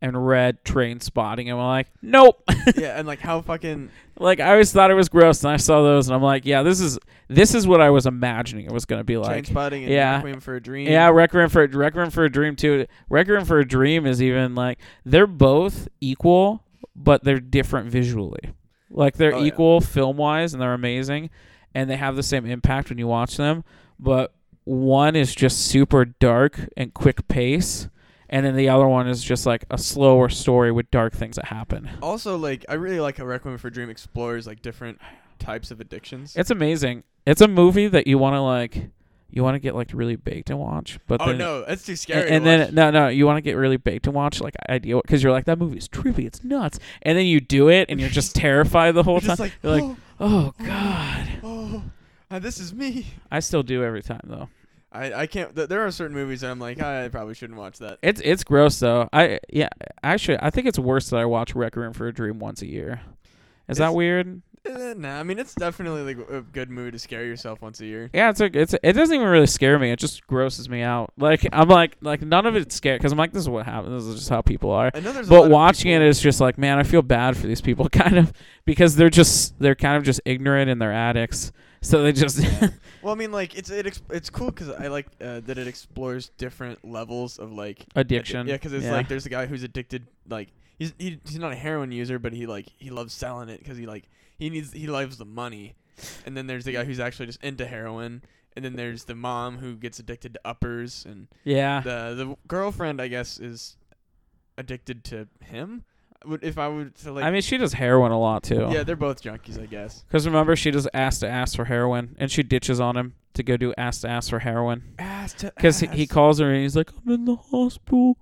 and 0.05 0.27
read 0.27 0.63
Trainspotting, 0.63 1.41
and 1.41 1.51
I'm 1.51 1.57
like, 1.57 1.87
nope. 2.01 2.41
yeah, 2.77 2.97
and 2.97 3.07
like 3.07 3.19
how 3.19 3.41
fucking. 3.41 3.89
like 4.19 4.39
I 4.39 4.51
always 4.51 4.71
thought 4.71 4.91
it 4.91 4.95
was 4.95 5.09
gross, 5.09 5.43
and 5.43 5.51
I 5.51 5.57
saw 5.57 5.81
those, 5.81 6.07
and 6.07 6.15
I'm 6.15 6.21
like, 6.21 6.45
yeah, 6.45 6.63
this 6.63 6.79
is 6.79 6.99
this 7.27 7.55
is 7.55 7.67
what 7.67 7.81
I 7.81 7.89
was 7.89 8.05
imagining 8.05 8.65
it 8.65 8.71
was 8.71 8.85
gonna 8.85 9.03
be 9.03 9.17
like. 9.17 9.29
train 9.31 9.45
spotting 9.45 9.83
yeah. 9.83 10.17
Requiem 10.17 10.39
for 10.39 10.55
a 10.55 10.61
Dream. 10.61 10.87
Yeah, 10.87 11.09
Requiem 11.09 11.49
for 11.49 11.65
Requiem 11.67 12.11
for 12.11 12.23
a 12.23 12.29
Dream 12.29 12.55
too. 12.55 12.85
Requiem 13.09 13.45
for 13.45 13.59
a 13.59 13.67
Dream 13.67 14.05
is 14.05 14.21
even 14.21 14.55
like 14.55 14.79
they're 15.05 15.27
both 15.27 15.87
equal, 15.99 16.63
but 16.95 17.23
they're 17.23 17.39
different 17.39 17.89
visually. 17.89 18.53
Like 18.91 19.15
they're 19.17 19.33
Oh, 19.35 19.39
yeah. 19.39 19.45
equal 19.47 19.81
film 19.81 20.17
wise, 20.17 20.53
and 20.53 20.61
they're 20.61 20.73
amazing, 20.73 21.29
and 21.73 21.89
they 21.89 21.97
have 21.97 22.15
the 22.15 22.23
same 22.23 22.45
impact 22.45 22.89
when 22.89 22.97
you 22.99 23.07
watch 23.07 23.37
them. 23.37 23.63
But 23.99 24.33
one 24.65 25.15
is 25.15 25.33
just 25.33 25.59
super 25.65 26.05
dark 26.05 26.59
and 26.77 26.93
quick 26.93 27.27
pace, 27.27 27.87
and 28.29 28.45
then 28.45 28.55
the 28.55 28.69
other 28.69 28.87
one 28.87 29.07
is 29.07 29.23
just 29.23 29.45
like 29.45 29.65
a 29.69 29.77
slower 29.77 30.29
story 30.29 30.71
with 30.71 30.89
dark 30.91 31.13
things 31.13 31.35
that 31.35 31.45
happen. 31.45 31.89
Also, 32.01 32.37
like 32.37 32.65
I 32.69 32.73
really 32.75 32.99
like 32.99 33.17
how 33.17 33.25
Requiem 33.25 33.57
for 33.57 33.69
Dream 33.69 33.89
explores 33.89 34.47
like 34.47 34.61
different 34.61 34.99
types 35.39 35.71
of 35.71 35.79
addictions. 35.79 36.35
It's 36.35 36.49
amazing. 36.51 37.03
It's 37.25 37.41
a 37.41 37.47
movie 37.47 37.87
that 37.87 38.07
you 38.07 38.17
want 38.17 38.35
to 38.35 38.41
like. 38.41 38.89
You 39.31 39.43
want 39.43 39.55
to 39.55 39.59
get 39.59 39.75
like 39.75 39.89
really 39.93 40.15
baked 40.15 40.49
and 40.49 40.59
watch, 40.59 40.97
but 41.07 41.19
oh 41.21 41.25
then 41.27 41.37
no, 41.39 41.65
that's 41.65 41.83
too 41.83 41.97
scary. 41.97 42.29
and 42.29 42.45
to 42.45 42.49
then 42.49 42.75
no, 42.75 42.89
no, 42.91 43.07
you 43.09 43.25
want 43.25 43.35
to 43.37 43.41
get 43.41 43.55
really 43.55 43.75
baked 43.75 44.05
and 44.07 44.15
watch 44.15 44.39
like 44.39 44.53
ideal 44.69 45.01
because 45.01 45.21
you're 45.23 45.31
like 45.33 45.43
that 45.45 45.57
movie's 45.59 45.89
trippy, 45.89 46.25
it's 46.25 46.41
nuts, 46.43 46.79
and 47.01 47.17
then 47.17 47.25
you 47.25 47.41
do 47.41 47.67
it 47.67 47.89
and 47.89 47.99
you're 47.99 48.09
just 48.09 48.33
terrified 48.35 48.93
the 48.93 49.03
whole 49.03 49.19
time. 49.19 49.35
like, 49.37 49.51
you're 49.61 49.71
like, 49.73 49.83
oh, 49.83 49.97
oh 50.21 50.53
god, 50.63 51.27
oh, 51.43 51.83
Uh, 52.31 52.39
this 52.39 52.59
is 52.59 52.73
me. 52.73 53.07
I 53.29 53.39
still 53.41 53.63
do 53.63 53.83
every 53.83 54.03
time 54.03 54.21
though. 54.23 54.47
I 54.95 55.21
I 55.21 55.27
can't. 55.27 55.55
Th- 55.55 55.67
there 55.67 55.85
are 55.85 55.91
certain 55.91 56.15
movies 56.15 56.41
that 56.41 56.51
I'm 56.51 56.59
like 56.59 56.81
I 56.81 57.09
probably 57.09 57.33
shouldn't 57.33 57.59
watch 57.59 57.79
that. 57.79 57.99
It's 58.01 58.21
it's 58.23 58.43
gross 58.43 58.79
though. 58.79 59.09
I 59.11 59.39
yeah, 59.49 59.69
actually 60.03 60.37
I 60.41 60.49
think 60.49 60.67
it's 60.67 60.79
worse 60.79 61.09
that 61.09 61.17
I 61.17 61.25
watch 61.25 61.55
Requiem 61.55 61.93
for 61.93 62.07
a 62.07 62.13
Dream 62.13 62.39
once 62.39 62.61
a 62.61 62.67
year. 62.67 63.01
Is 63.67 63.77
that 63.77 63.93
weird? 63.93 64.41
Eh, 64.65 64.93
nah, 64.97 65.19
I 65.19 65.23
mean 65.23 65.37
it's 65.39 65.53
definitely 65.53 66.01
like 66.15 66.29
a 66.29 66.41
good 66.41 66.69
movie 66.69 66.91
to 66.91 66.99
scare 66.99 67.25
yourself 67.25 67.61
once 67.61 67.79
a 67.81 67.85
year. 67.85 68.09
Yeah, 68.13 68.29
it's 68.29 68.41
a, 68.41 68.45
it's 68.59 68.73
a, 68.73 68.79
it 68.87 68.93
doesn't 68.93 69.13
even 69.15 69.27
really 69.27 69.47
scare 69.47 69.77
me. 69.77 69.91
It 69.91 69.99
just 69.99 70.25
grosses 70.27 70.67
me 70.69 70.81
out. 70.81 71.13
Like 71.17 71.47
I'm 71.53 71.67
like 71.69 71.97
like 72.01 72.21
none 72.21 72.45
of 72.45 72.55
it's 72.55 72.75
scary 72.75 72.97
because 72.97 73.11
I'm 73.11 73.17
like 73.17 73.31
this 73.31 73.43
is 73.43 73.49
what 73.49 73.65
happens. 73.65 74.03
This 74.05 74.13
is 74.13 74.19
just 74.21 74.29
how 74.29 74.41
people 74.41 74.71
are. 74.71 74.91
I 74.93 74.99
know 74.99 75.13
there's. 75.13 75.29
a 75.29 75.33
lot 75.33 75.41
But 75.43 75.51
watching 75.51 75.91
it 75.91 76.01
is 76.01 76.19
just 76.19 76.41
like 76.41 76.57
man, 76.57 76.77
I 76.79 76.83
feel 76.83 77.01
bad 77.01 77.37
for 77.37 77.47
these 77.47 77.61
people 77.61 77.87
kind 77.89 78.17
of 78.17 78.33
because 78.65 78.95
they're 78.95 79.09
just 79.09 79.57
they're 79.59 79.75
kind 79.75 79.97
of 79.97 80.03
just 80.03 80.21
ignorant 80.25 80.69
and 80.69 80.81
they're 80.81 80.93
addicts. 80.93 81.51
So 81.81 82.01
they 82.01 82.13
just 82.13 82.39
Well, 83.03 83.13
I 83.13 83.15
mean, 83.15 83.31
like 83.31 83.55
it's 83.55 83.69
it 83.69 84.01
it's 84.09 84.31
cool 84.31 84.47
because 84.47 84.69
I 84.69 84.87
like 84.87 85.05
uh, 85.21 85.41
that 85.41 85.59
it 85.59 85.67
explores 85.67 86.29
different 86.37 86.83
levels 86.83 87.37
of 87.37 87.51
like 87.51 87.79
addi- 87.89 88.01
addiction. 88.01 88.47
Yeah, 88.47 88.53
because 88.55 88.73
it's 88.73 88.85
Yeah. 88.85 88.93
like 88.93 89.07
there's 89.07 89.27
a 89.27 89.29
guy 89.29 89.45
who's 89.45 89.61
addicted. 89.61 90.07
Like 90.27 90.49
he's 90.79 90.93
he, 90.97 91.19
he's 91.23 91.37
not 91.37 91.51
a 91.51 91.55
heroin 91.55 91.91
user, 91.91 92.17
but 92.17 92.33
he 92.33 92.47
like 92.47 92.65
he 92.79 92.89
loves 92.89 93.13
selling 93.13 93.49
it 93.49 93.59
because 93.59 93.77
he 93.77 93.85
like 93.85 94.09
he 94.37 94.49
needs 94.49 94.71
he 94.73 94.87
loves 94.87 95.17
the 95.17 95.25
money. 95.25 95.75
And 96.25 96.35
then 96.35 96.47
there's 96.47 96.65
the 96.65 96.73
guy 96.73 96.83
who's 96.83 96.99
actually 96.99 97.27
just 97.27 97.41
into 97.43 97.65
heroin. 97.65 98.21
And 98.55 98.63
then 98.63 98.75
there's 98.75 99.03
the 99.05 99.15
mom 99.15 99.57
who 99.57 99.75
gets 99.75 99.99
addicted 99.99 100.33
to 100.35 100.39
uppers, 100.45 101.05
and 101.09 101.27
yeah. 101.43 101.81
the 101.81 102.13
the 102.15 102.35
girlfriend 102.47 103.01
I 103.01 103.07
guess 103.09 103.37
is 103.39 103.75
addicted 104.57 105.03
to 105.05 105.27
him. 105.43 105.83
Would 106.25 106.43
if 106.43 106.57
I 106.57 106.67
would 106.69 106.95
to 106.99 107.11
like 107.11 107.23
I 107.25 107.31
mean, 107.31 107.41
she 107.41 107.57
does 107.57 107.73
heroin 107.73 108.11
a 108.13 108.19
lot 108.19 108.43
too. 108.43 108.69
yeah, 108.71 108.83
they're 108.83 108.95
both 108.95 109.21
junkies, 109.21 109.61
I 109.61 109.65
guess. 109.65 110.03
Because 110.07 110.25
remember, 110.25 110.55
she 110.55 110.71
does 110.71 110.87
ass 110.93 111.19
to 111.19 111.27
ass 111.27 111.53
for 111.53 111.65
heroin, 111.65 112.15
and 112.17 112.31
she 112.31 112.43
ditches 112.43 112.79
on 112.79 112.95
him 112.97 113.15
to 113.33 113.43
go 113.43 113.57
do 113.57 113.73
ass 113.77 113.99
to 114.01 114.09
ass 114.09 114.29
for 114.29 114.39
heroin. 114.39 114.95
Ass 114.97 115.33
to 115.33 115.51
Because 115.55 115.81
he, 115.81 115.87
he 115.87 116.07
calls 116.07 116.39
her 116.39 116.49
and 116.49 116.61
he's 116.61 116.75
like, 116.77 116.89
I'm 117.05 117.11
in 117.13 117.25
the 117.25 117.35
hospital 117.35 118.17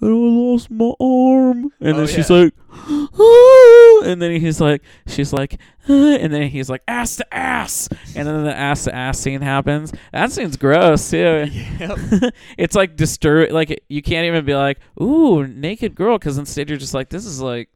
and 0.00 0.10
I 0.10 0.14
lost 0.14 0.70
my 0.70 0.92
arm. 1.00 1.72
And 1.80 1.94
Oh, 1.96 2.04
then 2.04 2.06
she's 2.06 2.28
yeah. 2.28 2.36
like, 2.36 2.54
"Ah," 2.70 3.08
and 4.02 4.20
then 4.20 4.40
he's 4.40 4.60
like, 4.60 4.82
she's 5.06 5.32
like, 5.32 5.58
"Ah," 5.88 5.92
and 5.92 6.32
then 6.32 6.48
he's 6.48 6.68
like, 6.70 6.82
ass 6.88 7.16
to 7.16 7.34
ass. 7.34 7.88
And 8.14 8.26
then 8.26 8.44
the 8.44 8.56
ass 8.56 8.84
to 8.84 8.94
ass 8.94 9.18
scene 9.18 9.40
happens. 9.40 9.92
That 10.12 10.32
scene's 10.32 10.56
gross 10.56 11.10
too. 11.10 11.46
Yep. 11.78 11.98
it's 12.58 12.74
like 12.74 12.96
disturbing. 12.96 13.54
Like 13.54 13.82
you 13.88 14.02
can't 14.02 14.26
even 14.26 14.44
be 14.44 14.54
like, 14.54 14.78
ooh, 15.00 15.46
naked 15.46 15.94
girl, 15.94 16.18
because 16.18 16.38
instead 16.38 16.68
you're 16.68 16.78
just 16.78 16.94
like, 16.94 17.08
this 17.08 17.24
is 17.26 17.40
like. 17.40 17.68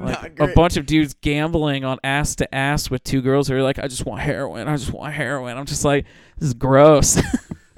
Like 0.00 0.38
a 0.38 0.46
bunch 0.54 0.76
of 0.76 0.86
dudes 0.86 1.14
gambling 1.14 1.84
on 1.84 1.98
ass 2.04 2.36
to 2.36 2.54
ass 2.54 2.88
with 2.88 3.02
two 3.02 3.20
girls 3.20 3.48
who 3.48 3.56
are 3.56 3.62
like, 3.64 3.80
I 3.80 3.88
just 3.88 4.06
want 4.06 4.20
heroin. 4.20 4.68
I 4.68 4.76
just 4.76 4.92
want 4.92 5.12
heroin. 5.12 5.56
I'm 5.56 5.66
just 5.66 5.84
like, 5.84 6.06
this 6.38 6.48
is 6.48 6.54
gross. 6.54 7.20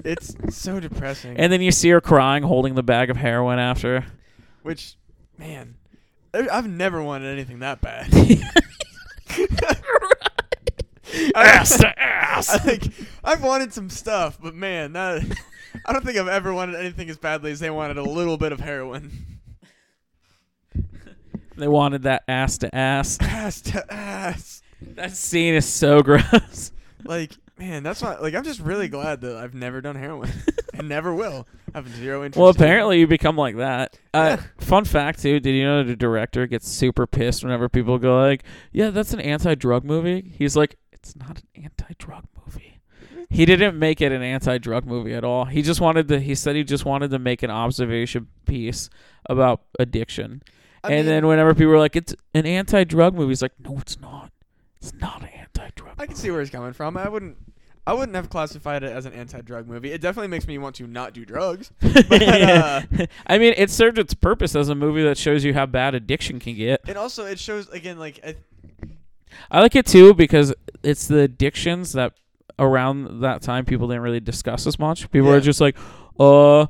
It's 0.03 0.35
so 0.55 0.79
depressing. 0.79 1.37
and 1.37 1.53
then 1.53 1.61
you 1.61 1.71
see 1.71 1.89
her 1.89 2.01
crying, 2.01 2.41
holding 2.41 2.73
the 2.73 2.81
bag 2.83 3.11
of 3.11 3.17
heroin 3.17 3.59
after. 3.59 4.03
Which, 4.63 4.95
man, 5.37 5.75
I've 6.33 6.67
never 6.67 7.03
wanted 7.03 7.27
anything 7.27 7.59
that 7.59 7.81
bad. 7.81 8.13
ass 11.35 11.77
to 11.79 11.99
ass. 12.01 12.49
I 12.49 12.57
think 12.57 12.93
I've 13.23 13.43
wanted 13.43 13.73
some 13.73 13.89
stuff, 13.89 14.37
but 14.41 14.55
man, 14.55 14.93
that 14.93 15.23
I 15.85 15.93
don't 15.93 16.05
think 16.05 16.17
I've 16.17 16.27
ever 16.27 16.53
wanted 16.53 16.75
anything 16.75 17.09
as 17.09 17.17
badly 17.17 17.51
as 17.51 17.59
they 17.59 17.69
wanted 17.69 17.97
a 17.97 18.03
little 18.03 18.37
bit 18.37 18.51
of 18.51 18.59
heroin. 18.59 19.39
They 21.57 21.67
wanted 21.67 22.03
that 22.03 22.23
ass 22.27 22.57
to 22.59 22.73
ass. 22.73 23.17
Ass 23.21 23.61
to 23.61 23.93
ass. 23.93 24.61
That 24.81 25.15
scene 25.15 25.53
is 25.53 25.67
so 25.67 26.01
gross. 26.01 26.71
Like, 27.03 27.33
man, 27.61 27.83
that's 27.83 28.01
why. 28.01 28.17
Like, 28.17 28.33
I'm 28.33 28.43
just 28.43 28.59
really 28.59 28.87
glad 28.97 29.21
that 29.21 29.37
I've 29.37 29.53
never 29.53 29.81
done 29.81 29.95
heroin 29.95 30.31
and 30.73 30.89
never 30.89 31.13
will. 31.13 31.47
I 31.73 31.77
have 31.77 31.87
zero 31.95 32.23
interest. 32.25 32.39
Well, 32.39 32.49
in 32.49 32.55
it. 32.55 32.59
apparently 32.59 32.99
you 32.99 33.07
become 33.07 33.37
like 33.37 33.57
that. 33.57 33.97
Uh, 34.13 34.37
fun 34.59 34.85
fact 34.85 35.21
too. 35.21 35.39
Did 35.39 35.51
you 35.55 35.63
know 35.63 35.83
the 35.83 35.95
director 35.95 36.47
gets 36.47 36.67
super 36.67 37.07
pissed 37.07 37.43
whenever 37.43 37.69
people 37.69 37.97
go 37.97 38.19
like, 38.21 38.43
"Yeah, 38.71 38.89
that's 38.89 39.13
an 39.13 39.21
anti-drug 39.21 39.85
movie." 39.85 40.33
He's 40.37 40.57
like, 40.57 40.77
"It's 40.91 41.15
not 41.15 41.39
an 41.39 41.63
anti-drug 41.63 42.25
movie." 42.45 42.79
He 43.29 43.45
didn't 43.45 43.79
make 43.79 44.01
it 44.01 44.11
an 44.11 44.21
anti-drug 44.21 44.85
movie 44.85 45.13
at 45.13 45.23
all. 45.23 45.45
He 45.45 45.61
just 45.61 45.79
wanted 45.79 46.09
to. 46.09 46.19
He 46.19 46.35
said 46.35 46.55
he 46.57 46.65
just 46.65 46.83
wanted 46.83 47.11
to 47.11 47.19
make 47.19 47.43
an 47.43 47.49
observation 47.51 48.27
piece 48.45 48.89
about 49.29 49.61
addiction. 49.79 50.41
I 50.83 50.89
and 50.89 50.97
mean, 50.97 51.05
then 51.05 51.27
whenever 51.27 51.53
people 51.53 51.67
were 51.71 51.79
like, 51.79 51.95
"It's 51.95 52.13
an 52.33 52.45
anti-drug 52.45 53.13
movie," 53.13 53.29
he's 53.29 53.41
like, 53.41 53.53
"No, 53.59 53.77
it's 53.79 53.99
not. 54.01 54.31
It's 54.81 54.93
not 54.95 55.21
an 55.21 55.29
anti-drug." 55.29 55.93
I 55.97 56.07
can 56.07 56.15
see 56.15 56.29
where 56.31 56.41
he's 56.41 56.49
coming 56.49 56.73
from. 56.73 56.97
I 56.97 57.07
wouldn't. 57.07 57.37
I 57.87 57.93
wouldn't 57.93 58.15
have 58.15 58.29
classified 58.29 58.83
it 58.83 58.91
as 58.91 59.05
an 59.05 59.13
anti-drug 59.13 59.67
movie. 59.67 59.91
It 59.91 60.01
definitely 60.01 60.27
makes 60.27 60.47
me 60.47 60.57
want 60.59 60.75
to 60.75 60.87
not 60.87 61.13
do 61.13 61.25
drugs. 61.25 61.71
But, 61.81 62.21
uh, 62.21 62.81
I 63.27 63.37
mean, 63.39 63.53
it 63.57 63.69
served 63.71 63.97
its 63.97 64.13
purpose 64.13 64.55
as 64.55 64.69
a 64.69 64.75
movie 64.75 65.03
that 65.03 65.17
shows 65.17 65.43
you 65.43 65.53
how 65.53 65.65
bad 65.65 65.95
addiction 65.95 66.39
can 66.39 66.55
get. 66.55 66.81
and 66.87 66.97
also, 66.97 67.25
it 67.25 67.39
shows 67.39 67.67
again, 67.69 67.97
like 67.97 68.19
I, 68.25 68.35
I 69.49 69.61
like 69.61 69.75
it 69.75 69.85
too 69.87 70.13
because 70.13 70.53
it's 70.83 71.07
the 71.07 71.19
addictions 71.21 71.93
that 71.93 72.13
around 72.59 73.21
that 73.21 73.41
time 73.41 73.65
people 73.65 73.87
didn't 73.87 74.03
really 74.03 74.19
discuss 74.19 74.67
as 74.67 74.77
much. 74.77 75.09
People 75.11 75.29
Yeah. 75.29 75.35
are 75.37 75.41
just 75.41 75.59
like, 75.61 75.75
uh, 76.19 76.67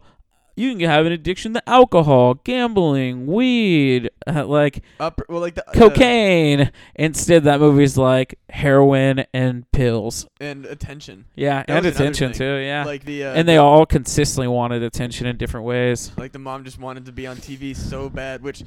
you 0.56 0.76
can 0.76 0.90
have 0.90 1.06
an 1.06 1.12
addiction 1.12 1.54
to 1.54 1.70
alcohol, 1.70 2.36
gambling, 2.44 3.26
weed, 3.28 4.10
uh, 4.28 4.46
like 4.46 4.84
up 5.00 5.22
well, 5.30 5.40
like 5.42 5.56
the 5.56 5.64
the- 5.74 5.80
cocaine. 5.80 6.72
Instead, 6.96 7.44
that 7.46 7.60
movie's 7.60 7.98
like 7.98 8.38
heroin 8.50 9.26
and 9.34 9.70
pills. 9.72 10.28
and 10.40 10.66
attention. 10.66 11.26
Yeah, 11.36 11.64
That 11.68 11.78
and 11.78 11.86
attention 11.86 12.34
too. 12.34 12.56
Yeah, 12.58 12.84
Like 12.86 13.06
the 13.06 13.24
uh, 13.26 13.34
and 13.34 13.48
they 13.48 13.58
all 13.58 13.86
consistently 13.86 14.48
wanted 14.48 14.84
attention 14.84 15.28
in 15.28 15.38
different 15.38 15.66
ways. 15.66 16.12
like 16.18 16.32
the 16.32 16.40
mom 16.40 16.64
just 16.64 16.80
wanted 16.80 17.06
to 17.06 17.12
be 17.12 17.26
on 17.28 17.38
TV 17.38 17.76
so 17.76 18.10
bad, 18.10 18.42
which 18.44 18.64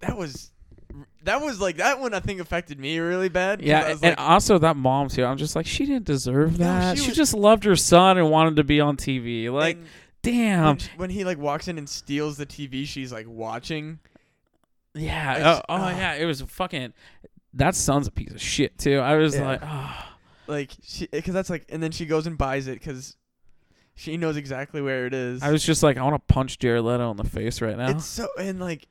that 0.00 0.16
was 0.16 0.50
that 1.24 1.40
was 1.42 1.60
like 1.60 1.76
that 1.76 2.00
one 2.00 2.14
I 2.14 2.20
think 2.20 2.40
affected 2.40 2.78
me 2.78 2.98
really 2.98 3.28
bad. 3.28 3.60
Yeah, 3.60 3.80
I 3.80 3.90
and 3.90 4.02
like, 4.02 4.20
also 4.20 4.58
that 4.58 4.76
mom 4.76 5.08
too. 5.08 5.24
I'm 5.24 5.36
just 5.36 5.54
like, 5.56 5.66
she 5.66 5.84
didn't 5.86 6.04
deserve 6.06 6.58
No, 6.58 6.64
that. 6.64 6.96
she 6.96 7.04
she 7.04 7.10
was- 7.10 7.16
just 7.16 7.34
loved 7.34 7.64
her 7.64 7.76
son 7.76 8.18
and 8.18 8.30
wanted 8.30 8.56
to 8.56 8.64
be 8.64 8.80
on 8.80 8.96
TV. 8.96 9.50
Like, 9.52 9.78
damn. 10.22 10.76
when, 10.76 10.78
when 10.96 11.10
he 11.10 11.24
like 11.24 11.38
walks 11.38 11.68
in 11.68 11.78
and 11.78 11.88
steals 11.88 12.36
the 12.36 12.46
TV 12.46 12.84
she's 12.86 13.12
like 13.12 13.26
watching. 13.28 13.98
Yeah. 14.94 15.60
Oh, 15.60 15.62
oh 15.68 15.74
ugh. 15.76 15.96
yeah. 15.96 16.14
It 16.14 16.24
was 16.24 16.40
fucking. 16.42 16.92
That 17.54 17.74
son's 17.74 18.06
a 18.06 18.10
piece 18.10 18.32
of 18.32 18.40
shit 18.40 18.78
too. 18.78 18.98
I 18.98 19.16
was 19.16 19.34
Yeah. 19.34 19.46
like, 19.46 19.60
oh. 19.62 20.04
Like 20.46 20.70
she, 20.82 21.06
because 21.06 21.34
that's 21.34 21.50
like, 21.50 21.66
and 21.68 21.82
then 21.82 21.90
she 21.90 22.06
goes 22.06 22.26
and 22.26 22.38
buys 22.38 22.68
it 22.68 22.74
because 22.74 23.16
she 23.94 24.16
knows 24.16 24.36
exactly 24.36 24.80
where 24.80 25.06
it 25.06 25.12
is. 25.12 25.42
I 25.42 25.50
was 25.50 25.62
just 25.62 25.82
like, 25.82 25.98
I 25.98 26.02
want 26.02 26.14
to 26.14 26.32
punch 26.32 26.58
Jared 26.58 26.84
Leto 26.84 27.10
in 27.10 27.16
the 27.16 27.24
face 27.24 27.60
right 27.60 27.76
now. 27.76 27.90
It's 27.90 28.06
so 28.06 28.28
and 28.38 28.58
like, 28.60 28.86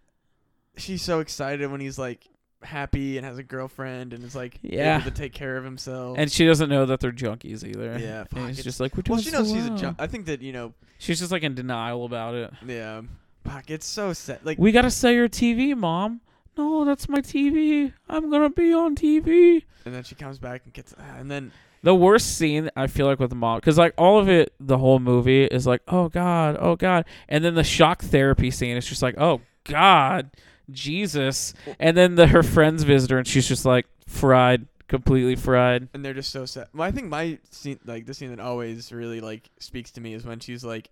she's 0.78 1.02
so 1.02 1.20
excited 1.20 1.72
when 1.72 1.82
he's 1.82 1.98
like 1.98 2.28
happy 2.64 3.18
and 3.18 3.26
has 3.26 3.38
a 3.38 3.44
girlfriend 3.44 4.14
and 4.14 4.24
is 4.24 4.36
like 4.36 4.60
Yeah. 4.62 4.98
able 4.98 5.12
to 5.12 5.16
take 5.18 5.34
care 5.34 5.58
of 5.58 5.64
himself. 5.64 6.18
and 6.18 6.32
she 6.32 6.46
doesn't 6.46 6.70
know 6.70 6.86
that 6.88 7.00
they're 7.00 7.12
junkies 7.12 7.64
either. 7.64 7.98
Yeah, 8.00 8.22
And 8.22 8.30
fuck, 8.30 8.50
it's 8.50 8.64
just 8.64 8.80
like 8.80 8.96
we're 8.98 9.04
doing 9.04 9.18
well, 9.18 9.24
she 9.24 9.32
knows 9.32 9.50
so 9.50 9.56
she's 9.56 9.66
a 9.66 9.70
well." 9.70 9.78
junk. 9.78 9.98
I 10.00 10.08
think 10.08 10.26
that 10.26 10.42
you 10.42 10.52
know, 10.54 10.74
She's 11.00 11.20
just 11.20 11.32
like 11.32 11.44
in 11.44 11.54
denial 11.54 12.06
about 12.06 12.34
it. 12.36 12.52
yeah. 12.66 13.02
Fuck, 13.44 13.70
it's 13.70 13.86
so 13.86 14.12
sad. 14.14 14.40
Like 14.44 14.58
We 14.58 14.72
gotta 14.72 14.90
sell 14.92 15.12
your 15.12 15.30
TV, 15.30 15.76
mom. 15.78 16.22
No, 16.58 16.84
that's 16.86 17.08
my 17.08 17.20
TV. 17.22 17.94
I'm 18.10 18.32
gonna 18.32 18.50
be 18.50 18.74
on 18.74 18.96
TV. 18.96 19.64
and 19.86 19.94
then 19.94 20.04
she 20.04 20.16
comes 20.16 20.40
back 20.40 20.62
and 20.66 20.74
gets, 20.74 20.96
ah, 21.00 21.18
and 21.20 21.30
then 21.30 21.52
The 21.84 21.94
worst 21.94 22.36
scene 22.38 22.72
I 22.76 22.88
feel 22.88 23.06
like 23.06 23.20
with 23.20 23.30
the 23.30 23.36
mom, 23.36 23.60
because 23.60 23.78
like 23.78 23.94
all 24.00 24.18
of 24.20 24.28
it, 24.28 24.52
the 24.60 24.80
whole 24.80 24.98
movie 25.00 25.44
is 25.46 25.68
like, 25.68 25.82
oh 25.88 26.10
god, 26.10 26.58
oh 26.60 26.76
god, 26.76 27.06
and 27.30 27.46
then 27.46 27.54
the 27.54 27.64
shock 27.64 28.02
therapy 28.02 28.50
scene 28.50 28.76
is 28.76 28.88
just 28.88 29.04
like, 29.04 29.16
oh 29.20 29.42
god, 29.66 30.32
Jesus, 30.72 31.54
and 31.80 31.96
then 31.96 32.16
the 32.16 32.28
her 32.28 32.44
friends 32.44 32.84
visit 32.84 33.12
her 33.12 33.18
and 33.18 33.28
she's 33.28 33.48
just 33.48 33.66
like 33.66 33.86
fried, 34.08 34.68
completely 34.88 35.36
fried. 35.36 35.88
and 35.94 36.04
they're 36.04 36.14
just 36.14 36.32
so 36.32 36.46
sad. 36.46 36.68
Well, 36.74 36.88
I 36.88 36.92
think 36.92 37.08
my 37.08 37.40
scene, 37.52 37.80
like 37.86 38.06
the 38.06 38.14
scene 38.14 38.30
that 38.30 38.40
always 38.40 38.92
really 38.92 39.22
like 39.22 39.50
speaks 39.60 39.92
to 39.92 40.02
me, 40.02 40.14
is 40.14 40.26
when 40.26 40.40
she's 40.40 40.64
like 40.64 40.90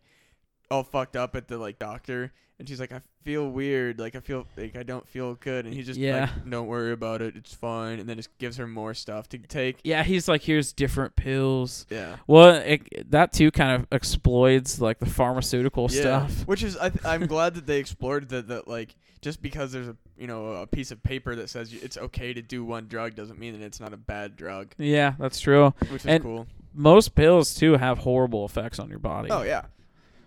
all 0.72 0.84
fucked 0.84 1.15
up 1.15 1.35
at 1.35 1.47
the 1.47 1.57
like 1.57 1.77
doctor, 1.80 2.31
and 2.57 2.68
she's 2.68 2.80
like, 2.80 2.91
"I 2.91 3.02
feel 3.23 3.49
weird, 3.49 3.99
like 3.99 4.15
I 4.15 4.19
feel 4.19 4.47
like 4.57 4.76
I 4.76 4.84
don't 4.84 5.07
feel 5.07 5.35
good," 5.35 5.65
and 5.65 5.73
he's 5.73 5.85
just 5.85 5.99
Yeah. 5.99 6.22
like, 6.34 6.49
"Don't 6.49 6.68
worry 6.68 6.91
about 6.91 7.22
it, 7.22 7.35
it's 7.35 7.53
fine," 7.53 7.99
and 7.99 8.07
then 8.10 8.15
just 8.18 8.35
gives 8.39 8.57
her 8.57 8.65
more 8.68 8.93
stuff 8.93 9.30
to 9.30 9.38
take. 9.38 9.77
Yeah, 9.84 10.03
he's 10.03 10.27
like, 10.27 10.41
here's 10.41 10.73
different 10.73 11.15
pills. 11.15 11.85
Yeah. 11.89 12.15
Well, 12.27 12.56
it, 12.56 13.11
that 13.11 13.31
too 13.34 13.52
kind 13.52 13.80
of 13.81 13.88
exploits 13.91 14.80
like 14.81 14.99
the 14.99 15.06
pharmaceutical 15.06 15.88
Yeah, 15.91 16.02
stuff. 16.02 16.47
which 16.47 16.64
is 16.64 16.76
I 16.77 16.89
th- 16.89 17.06
I'm 17.06 17.27
glad 17.27 17.53
that 17.56 17.68
they 17.68 17.77
explored 17.80 18.30
that 18.30 18.47
that 18.47 18.68
like 18.68 18.95
just 19.21 19.41
because 19.41 19.71
there's 19.71 19.87
a 19.87 19.95
you 20.17 20.27
know 20.27 20.53
a 20.53 20.67
piece 20.67 20.91
of 20.91 21.01
paper 21.03 21.35
that 21.35 21.49
says 21.49 21.73
it's 21.73 21.97
okay 21.97 22.33
to 22.33 22.41
do 22.41 22.63
one 22.63 22.87
drug 22.87 23.15
doesn't 23.15 23.39
mean 23.39 23.57
that 23.59 23.65
it's 23.65 23.79
not 23.79 23.93
a 23.93 23.97
bad 23.97 24.35
drug, 24.35 24.73
Yeah, 24.77 25.13
that's 25.19 25.39
true. 25.39 25.73
which 25.89 26.01
is 26.01 26.05
And- 26.07 26.23
cool. 26.23 26.47
Most 26.77 27.15
pills 27.15 27.53
too 27.55 27.77
have 27.77 27.99
horrible 27.99 28.43
effects 28.45 28.79
on 28.79 28.89
your 28.89 28.99
body. 28.99 29.29
Oh 29.31 29.43
yeah. 29.43 29.63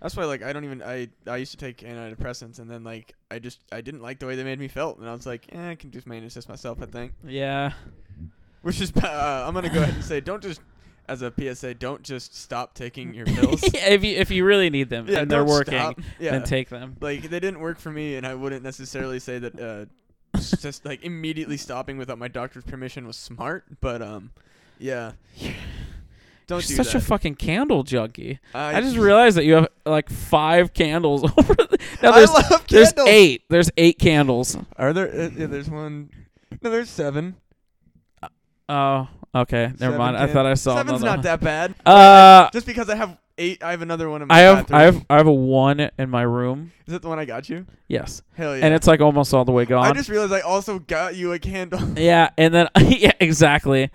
That's 0.00 0.16
why 0.16 0.24
like 0.24 0.42
I 0.42 0.52
don't 0.52 0.64
even 0.64 0.82
I 0.82 1.08
I 1.26 1.36
used 1.36 1.50
to 1.52 1.58
take 1.58 1.78
antidepressants 1.78 2.58
and 2.58 2.70
then 2.70 2.84
like 2.84 3.14
I 3.30 3.38
just 3.38 3.60
I 3.70 3.80
didn't 3.82 4.00
like 4.00 4.18
the 4.18 4.26
way 4.26 4.34
they 4.36 4.44
made 4.44 4.58
me 4.58 4.68
felt 4.68 4.98
and 4.98 5.08
I 5.08 5.12
was 5.12 5.26
like 5.26 5.46
eh, 5.52 5.70
I 5.70 5.74
can 5.74 5.90
just 5.90 6.06
manage 6.06 6.32
this 6.34 6.48
myself 6.48 6.78
I 6.80 6.86
think 6.86 7.12
Yeah. 7.26 7.72
which 8.62 8.80
is 8.80 8.92
uh, 9.02 9.44
I'm 9.46 9.52
gonna 9.54 9.68
go 9.68 9.82
ahead 9.82 9.94
and 9.94 10.04
say 10.04 10.20
don't 10.20 10.42
just 10.42 10.60
as 11.08 11.22
a 11.22 11.32
PSA, 11.36 11.74
don't 11.74 12.02
just 12.02 12.34
stop 12.34 12.74
taking 12.74 13.14
your 13.14 13.26
pills. 13.26 13.62
Yeah, 13.62 13.88
if 13.88 14.04
you 14.04 14.16
if 14.16 14.30
you 14.30 14.44
really 14.44 14.70
need 14.70 14.90
them 14.90 15.06
yeah, 15.08 15.20
and 15.20 15.30
they're 15.30 15.44
working, 15.44 15.78
stop. 15.78 16.00
Yeah, 16.18 16.32
then 16.32 16.44
take 16.44 16.68
them. 16.68 16.96
like 17.00 17.22
they 17.22 17.40
didn't 17.40 17.60
work 17.60 17.78
for 17.78 17.90
me, 17.90 18.16
and 18.16 18.26
I 18.26 18.34
wouldn't 18.34 18.62
necessarily 18.62 19.18
say 19.18 19.38
that 19.38 19.58
uh, 19.58 19.86
just 20.38 20.84
like 20.84 21.02
immediately 21.02 21.56
stopping 21.56 21.98
without 21.98 22.18
my 22.18 22.28
doctor's 22.28 22.64
permission 22.64 23.06
was 23.06 23.16
smart. 23.16 23.64
But 23.80 24.02
um, 24.02 24.30
yeah, 24.78 25.12
don't 26.46 26.68
You're 26.68 26.76
do 26.76 26.84
such 26.84 26.92
that. 26.92 26.96
a 26.96 27.00
fucking 27.00 27.36
candle 27.36 27.82
junkie. 27.82 28.38
I, 28.54 28.76
I 28.76 28.80
just 28.80 28.96
realized 28.98 29.36
that 29.36 29.44
you 29.44 29.54
have 29.54 29.68
like 29.86 30.10
five 30.10 30.74
candles 30.74 31.24
over. 31.38 31.54
The, 31.54 31.78
now 32.02 32.12
I 32.12 32.26
there's 32.26 32.92
there's 32.94 33.08
eight. 33.08 33.44
There's 33.48 33.70
eight 33.76 33.98
candles. 33.98 34.56
Are 34.76 34.92
there? 34.92 35.08
Uh, 35.08 35.30
yeah, 35.34 35.46
there's 35.46 35.70
one. 35.70 36.10
No, 36.62 36.70
there's 36.70 36.90
seven. 36.90 37.36
Oh, 38.70 39.08
okay. 39.34 39.66
Never 39.66 39.78
Seven 39.78 39.98
mind. 39.98 40.16
I 40.16 40.24
can- 40.26 40.34
thought 40.34 40.46
I 40.46 40.54
saw 40.54 40.76
Seven's 40.76 41.02
another 41.02 41.16
not 41.16 41.22
that 41.24 41.40
bad. 41.40 41.74
Uh, 41.86 42.50
Just 42.52 42.66
because 42.66 42.88
I 42.90 42.94
have 42.96 43.16
eight, 43.38 43.62
I 43.62 43.70
have 43.70 43.82
another 43.82 44.08
one 44.10 44.22
in 44.22 44.28
my 44.28 44.34
I 44.34 44.38
have 44.40 44.56
bathroom. 44.66 44.78
I 44.80 44.82
have 44.84 45.06
I 45.10 45.16
have 45.18 45.26
a 45.26 45.32
one 45.32 45.90
in 45.98 46.10
my 46.10 46.22
room. 46.22 46.72
Is 46.86 46.92
that 46.92 47.02
the 47.02 47.08
one 47.08 47.18
I 47.18 47.24
got 47.26 47.48
you? 47.48 47.66
Yes, 47.86 48.22
Hell 48.34 48.56
yeah. 48.56 48.64
and 48.64 48.74
it's 48.74 48.86
like 48.86 49.00
almost 49.00 49.32
all 49.34 49.44
the 49.44 49.52
way 49.52 49.64
gone. 49.66 49.84
I 49.86 49.92
just 49.92 50.08
realized 50.08 50.32
I 50.32 50.40
also 50.40 50.78
got 50.78 51.14
you 51.16 51.32
a 51.34 51.38
candle. 51.38 51.80
yeah, 51.98 52.30
and 52.38 52.52
then 52.54 52.68
yeah, 52.80 53.12
exactly. 53.20 53.90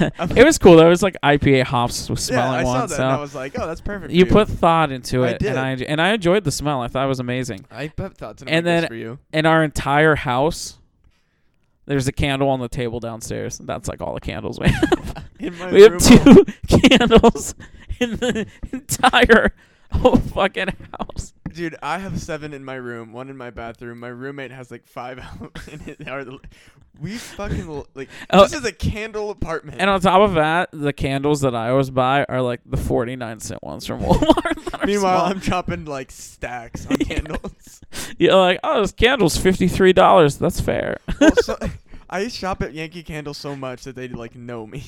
it 0.00 0.44
was 0.44 0.58
cool. 0.58 0.76
There 0.76 0.88
was 0.88 1.02
like 1.02 1.16
IPA 1.22 1.64
hops 1.64 2.08
with 2.10 2.18
yeah, 2.20 2.24
smelling 2.24 2.60
I 2.60 2.62
saw 2.64 2.70
one. 2.80 2.80
that. 2.88 2.96
so 2.96 3.02
and 3.04 3.12
I 3.12 3.20
was 3.20 3.34
like, 3.34 3.58
oh, 3.58 3.66
that's 3.66 3.80
perfect. 3.82 4.12
you 4.12 4.24
for 4.26 4.32
put 4.32 4.48
thought 4.48 4.90
into 4.92 5.24
I 5.24 5.30
it, 5.30 5.38
did. 5.40 5.48
and 5.50 5.58
I 5.58 5.70
and 5.72 6.00
I 6.00 6.12
enjoyed 6.14 6.44
the 6.44 6.50
smell. 6.52 6.80
I 6.80 6.88
thought 6.88 7.04
it 7.04 7.08
was 7.08 7.20
amazing. 7.20 7.66
I 7.70 7.88
put 7.88 8.16
thoughts 8.16 8.42
in 8.42 8.48
and 8.48 8.66
then- 8.66 8.86
for 8.88 8.94
you. 8.94 9.18
In 9.32 9.44
our 9.46 9.62
entire 9.62 10.14
house, 10.16 10.78
there's 11.88 12.06
a 12.06 12.12
candle 12.12 12.48
on 12.50 12.60
the 12.60 12.68
table 12.68 13.00
downstairs. 13.00 13.58
That's 13.58 13.88
like 13.88 14.00
all 14.00 14.14
the 14.14 14.20
candles 14.20 14.60
we 14.60 14.68
have. 14.70 15.24
We 15.72 15.82
have 15.82 15.92
room. 15.92 15.98
two 15.98 16.44
candles 16.68 17.54
in 17.98 18.16
the 18.16 18.46
entire 18.72 19.52
whole 19.98 20.16
fucking 20.16 20.68
house. 20.98 21.32
Dude, 21.52 21.76
I 21.82 21.98
have 21.98 22.20
seven 22.20 22.52
in 22.52 22.64
my 22.64 22.74
room, 22.74 23.12
one 23.12 23.30
in 23.30 23.36
my 23.36 23.50
bathroom. 23.50 24.00
My 24.00 24.08
roommate 24.08 24.50
has 24.50 24.70
like 24.70 24.86
five 24.86 25.18
out 25.40 25.58
in 25.68 25.78
the- 25.78 26.40
We 27.00 27.16
fucking 27.16 27.84
like 27.94 28.08
Oh, 28.30 28.42
this 28.42 28.52
is 28.52 28.64
a 28.64 28.72
candle 28.72 29.30
apartment. 29.30 29.80
And 29.80 29.88
on 29.88 30.00
top 30.00 30.20
of 30.20 30.34
that, 30.34 30.68
the 30.72 30.92
candles 30.92 31.40
that 31.40 31.54
I 31.54 31.70
always 31.70 31.90
buy 31.90 32.24
are 32.28 32.42
like 32.42 32.60
the 32.66 32.76
49 32.76 33.40
cent 33.40 33.62
ones 33.62 33.86
from 33.86 34.00
Walmart. 34.00 34.86
Meanwhile, 34.86 35.18
small. 35.18 35.30
I'm 35.30 35.40
chopping 35.40 35.84
like 35.86 36.10
stacks 36.10 36.86
on 36.86 36.96
candles. 36.98 37.80
You're 38.18 38.34
like, 38.36 38.60
oh, 38.62 38.82
this 38.82 38.92
candle's 38.92 39.38
$53. 39.38 40.38
That's 40.38 40.60
fair. 40.60 40.98
well, 41.20 41.34
so, 41.36 41.56
I 42.10 42.28
shop 42.28 42.62
at 42.62 42.72
Yankee 42.72 43.02
Candle 43.02 43.34
so 43.34 43.54
much 43.54 43.84
that 43.84 43.94
they 43.96 44.08
like 44.08 44.34
know 44.34 44.66
me. 44.66 44.84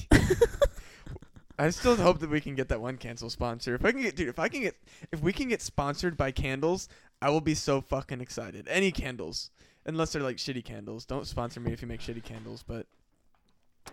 I 1.60 1.68
still 1.68 1.96
hope 1.96 2.20
that 2.20 2.30
we 2.30 2.40
can 2.40 2.54
get 2.54 2.70
that 2.70 2.80
one 2.80 2.96
cancel 2.96 3.28
sponsor. 3.28 3.74
If 3.74 3.84
I 3.84 3.92
can 3.92 4.00
get, 4.00 4.16
dude, 4.16 4.28
if 4.28 4.38
I 4.38 4.48
can 4.48 4.62
get, 4.62 4.76
if 5.12 5.20
we 5.20 5.30
can 5.30 5.48
get 5.48 5.60
sponsored 5.60 6.16
by 6.16 6.30
candles, 6.30 6.88
I 7.20 7.28
will 7.28 7.42
be 7.42 7.54
so 7.54 7.82
fucking 7.82 8.22
excited. 8.22 8.66
Any 8.66 8.90
candles, 8.90 9.50
unless 9.84 10.12
they're 10.12 10.22
like 10.22 10.38
shitty 10.38 10.64
candles. 10.64 11.04
Don't 11.04 11.26
sponsor 11.26 11.60
me 11.60 11.70
if 11.70 11.82
you 11.82 11.88
make 11.88 12.00
shitty 12.00 12.24
candles. 12.24 12.64
But, 12.66 12.86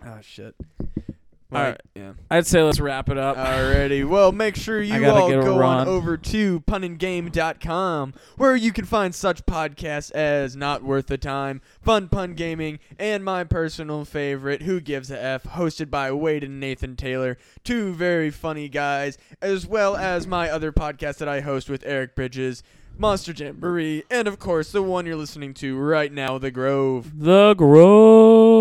oh 0.02 0.20
shit. 0.22 0.54
Well, 1.50 1.62
Alright. 1.62 1.80
Yeah. 1.94 2.12
I'd 2.30 2.46
say 2.46 2.62
let's 2.62 2.78
wrap 2.78 3.08
it 3.08 3.16
up. 3.16 3.36
Alrighty. 3.36 4.06
Well, 4.06 4.32
make 4.32 4.54
sure 4.54 4.82
you 4.82 5.00
gotta 5.00 5.20
all 5.20 5.28
get 5.30 5.38
a 5.38 5.42
go 5.42 5.62
on 5.62 5.88
over 5.88 6.16
to 6.18 6.60
punandgame.com 6.60 8.12
where 8.36 8.54
you 8.54 8.72
can 8.72 8.84
find 8.84 9.14
such 9.14 9.46
podcasts 9.46 10.12
as 10.12 10.54
Not 10.54 10.82
Worth 10.82 11.06
the 11.06 11.16
Time, 11.16 11.62
Fun 11.80 12.08
Pun 12.08 12.34
Gaming, 12.34 12.78
and 12.98 13.24
my 13.24 13.44
personal 13.44 14.04
favorite, 14.04 14.62
Who 14.62 14.80
Gives 14.80 15.10
a 15.10 15.22
F, 15.22 15.44
hosted 15.44 15.90
by 15.90 16.12
Wade 16.12 16.44
and 16.44 16.60
Nathan 16.60 16.96
Taylor, 16.96 17.38
two 17.64 17.94
very 17.94 18.30
funny 18.30 18.68
guys, 18.68 19.16
as 19.40 19.66
well 19.66 19.96
as 19.96 20.26
my 20.26 20.50
other 20.50 20.70
podcast 20.70 21.16
that 21.18 21.28
I 21.28 21.40
host 21.40 21.70
with 21.70 21.82
Eric 21.86 22.14
Bridges, 22.14 22.62
Monster 22.98 23.32
Jamboree, 23.32 24.02
and 24.10 24.26
of 24.28 24.38
course 24.38 24.72
the 24.72 24.82
one 24.82 25.06
you're 25.06 25.16
listening 25.16 25.54
to 25.54 25.78
right 25.78 26.12
now, 26.12 26.36
The 26.36 26.50
Grove. 26.50 27.12
the 27.18 27.54
Grove. 27.54 28.57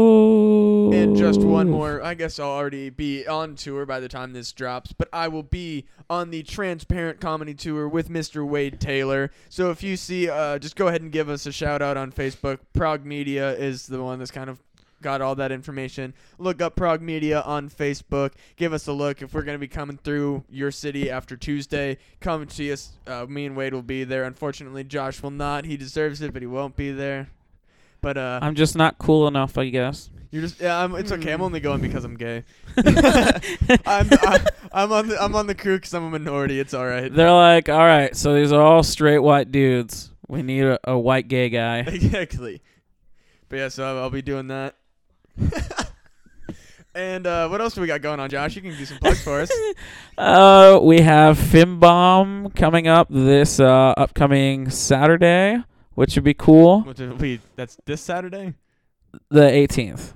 And 0.93 1.15
just 1.15 1.41
one 1.41 1.69
more. 1.69 2.01
I 2.01 2.13
guess 2.13 2.39
I'll 2.39 2.49
already 2.49 2.89
be 2.89 3.27
on 3.27 3.55
tour 3.55 3.85
by 3.85 3.99
the 3.99 4.07
time 4.07 4.33
this 4.33 4.51
drops, 4.51 4.93
but 4.93 5.09
I 5.11 5.27
will 5.27 5.43
be 5.43 5.85
on 6.09 6.29
the 6.29 6.43
Transparent 6.43 7.19
Comedy 7.19 7.53
Tour 7.53 7.87
with 7.87 8.09
Mr. 8.09 8.47
Wade 8.47 8.79
Taylor. 8.79 9.31
So 9.49 9.71
if 9.71 9.83
you 9.83 9.97
see, 9.97 10.29
uh, 10.29 10.59
just 10.59 10.75
go 10.75 10.87
ahead 10.87 11.01
and 11.01 11.11
give 11.11 11.29
us 11.29 11.45
a 11.45 11.51
shout 11.51 11.81
out 11.81 11.97
on 11.97 12.11
Facebook. 12.11 12.59
Prog 12.73 13.05
Media 13.05 13.51
is 13.55 13.87
the 13.87 14.01
one 14.01 14.19
that's 14.19 14.31
kind 14.31 14.49
of 14.49 14.59
got 15.01 15.21
all 15.21 15.35
that 15.35 15.51
information. 15.51 16.13
Look 16.37 16.61
up 16.61 16.75
Prog 16.75 17.01
Media 17.01 17.41
on 17.41 17.69
Facebook. 17.69 18.33
Give 18.55 18.73
us 18.73 18.87
a 18.87 18.93
look. 18.93 19.21
If 19.21 19.33
we're 19.33 19.43
going 19.43 19.55
to 19.55 19.59
be 19.59 19.67
coming 19.67 19.97
through 19.97 20.43
your 20.49 20.71
city 20.71 21.09
after 21.09 21.35
Tuesday, 21.37 21.97
come 22.19 22.41
and 22.41 22.51
see 22.51 22.71
us. 22.71 22.91
Uh, 23.05 23.25
me 23.27 23.45
and 23.45 23.55
Wade 23.55 23.73
will 23.73 23.81
be 23.81 24.03
there. 24.03 24.23
Unfortunately, 24.23 24.83
Josh 24.83 25.21
will 25.21 25.31
not. 25.31 25.65
He 25.65 25.77
deserves 25.77 26.21
it, 26.21 26.33
but 26.33 26.41
he 26.41 26.47
won't 26.47 26.75
be 26.75 26.91
there. 26.91 27.29
But 28.01 28.17
uh, 28.17 28.39
I'm 28.41 28.55
just 28.55 28.75
not 28.75 28.97
cool 28.97 29.27
enough, 29.27 29.57
I 29.57 29.69
guess. 29.69 30.09
You're 30.31 30.41
just 30.41 30.59
yeah. 30.59 30.83
I'm, 30.83 30.95
it's 30.95 31.11
okay. 31.11 31.31
I'm 31.31 31.41
only 31.41 31.59
going 31.59 31.81
because 31.81 32.03
I'm 32.03 32.15
gay. 32.15 32.43
I'm, 33.85 34.09
I'm 34.11 34.45
I'm 34.71 34.91
on 34.91 35.07
the 35.07 35.17
I'm 35.21 35.35
on 35.35 35.47
the 35.47 35.55
crew 35.55 35.77
because 35.77 35.93
I'm 35.93 36.03
a 36.03 36.09
minority. 36.09 36.59
It's 36.59 36.73
all 36.73 36.85
right. 36.85 37.13
They're 37.13 37.31
like, 37.31 37.69
all 37.69 37.77
right, 37.77 38.15
so 38.15 38.33
these 38.33 38.51
are 38.51 38.61
all 38.61 38.83
straight 38.83 39.19
white 39.19 39.51
dudes. 39.51 40.11
We 40.27 40.41
need 40.41 40.63
a, 40.63 40.79
a 40.83 40.97
white 40.97 41.27
gay 41.27 41.49
guy. 41.49 41.79
exactly. 41.87 42.61
But 43.49 43.55
yeah, 43.57 43.67
so 43.69 43.85
I'll, 43.85 44.03
I'll 44.03 44.09
be 44.09 44.21
doing 44.21 44.47
that. 44.47 44.75
and 46.95 47.25
uh, 47.25 47.47
what 47.47 47.61
else 47.61 47.75
do 47.75 47.81
we 47.81 47.87
got 47.87 48.01
going 48.01 48.19
on, 48.19 48.29
Josh? 48.29 48.55
You 48.57 48.61
can 48.61 48.75
do 48.75 48.85
some 48.85 48.97
plugs 48.97 49.21
for 49.21 49.39
us. 49.39 49.51
Uh, 50.17 50.79
we 50.81 50.99
have 50.99 51.37
Fimbom 51.37 52.53
coming 52.55 52.87
up 52.87 53.07
this 53.09 53.61
uh, 53.61 53.93
upcoming 53.95 54.69
Saturday, 54.69 55.63
which 55.93 56.15
would 56.15 56.25
be 56.25 56.33
cool. 56.33 56.81
What 56.81 56.97
did 56.97 57.21
we? 57.21 57.39
That's 57.55 57.77
this 57.85 58.01
Saturday. 58.01 58.55
The 59.29 59.41
18th. 59.41 60.13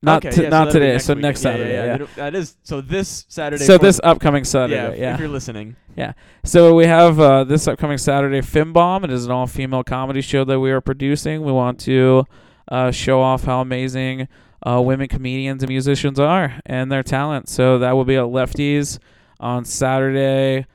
Not 0.00 0.24
okay, 0.24 0.42
yeah, 0.44 0.48
not 0.48 0.66
that'll 0.66 0.72
today, 0.74 0.92
next 0.92 1.04
so 1.06 1.14
week. 1.14 1.22
next 1.22 1.44
Yeah, 1.44 1.50
Saturday. 1.52 1.72
Yeah, 1.72 1.96
Yeah. 1.98 2.06
That 2.16 2.34
is 2.36 2.56
so 2.62 2.80
this 2.80 3.26
Saturday. 3.28 3.64
So 3.64 3.78
this 3.78 4.00
upcoming 4.04 4.44
Saturday, 4.44 4.92
if- 4.94 4.98
yeah. 4.98 5.14
If 5.14 5.20
you're 5.20 5.28
listening, 5.28 5.74
Yeah. 5.96 6.12
So 6.44 6.74
we 6.74 6.86
have 6.86 7.18
uh, 7.18 7.42
this 7.44 7.66
upcoming 7.66 7.98
Saturday, 7.98 8.40
Fimbom. 8.40 9.02
It 9.02 9.10
is 9.10 9.24
an 9.24 9.32
all-female 9.32 9.82
comedy 9.82 10.20
show 10.20 10.44
that 10.44 10.60
we 10.60 10.70
are 10.70 10.80
producing. 10.80 11.42
We 11.42 11.50
want 11.50 11.80
to 11.80 12.24
uh, 12.70 12.92
show 12.92 13.20
off 13.20 13.42
how 13.44 13.60
amazing 13.60 14.28
uh, 14.64 14.80
women 14.80 15.08
comedians 15.08 15.62
and 15.64 15.68
musicians 15.70 16.20
are 16.20 16.60
and 16.64 16.92
their 16.92 17.02
talent. 17.02 17.48
So 17.48 17.78
that 17.80 17.92
will 17.96 18.04
be 18.04 18.14
at 18.16 18.24
Lefties 18.24 19.00
on 19.40 19.64
Saturday, 19.64 20.66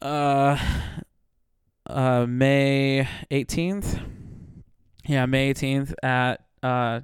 uh, 0.00 0.56
uh, 1.88 2.26
May 2.28 3.06
18th. 3.30 4.00
Yeah, 5.06 5.26
May 5.26 5.52
18th 5.54 5.94
at 6.02 6.44
uh, 6.62 7.00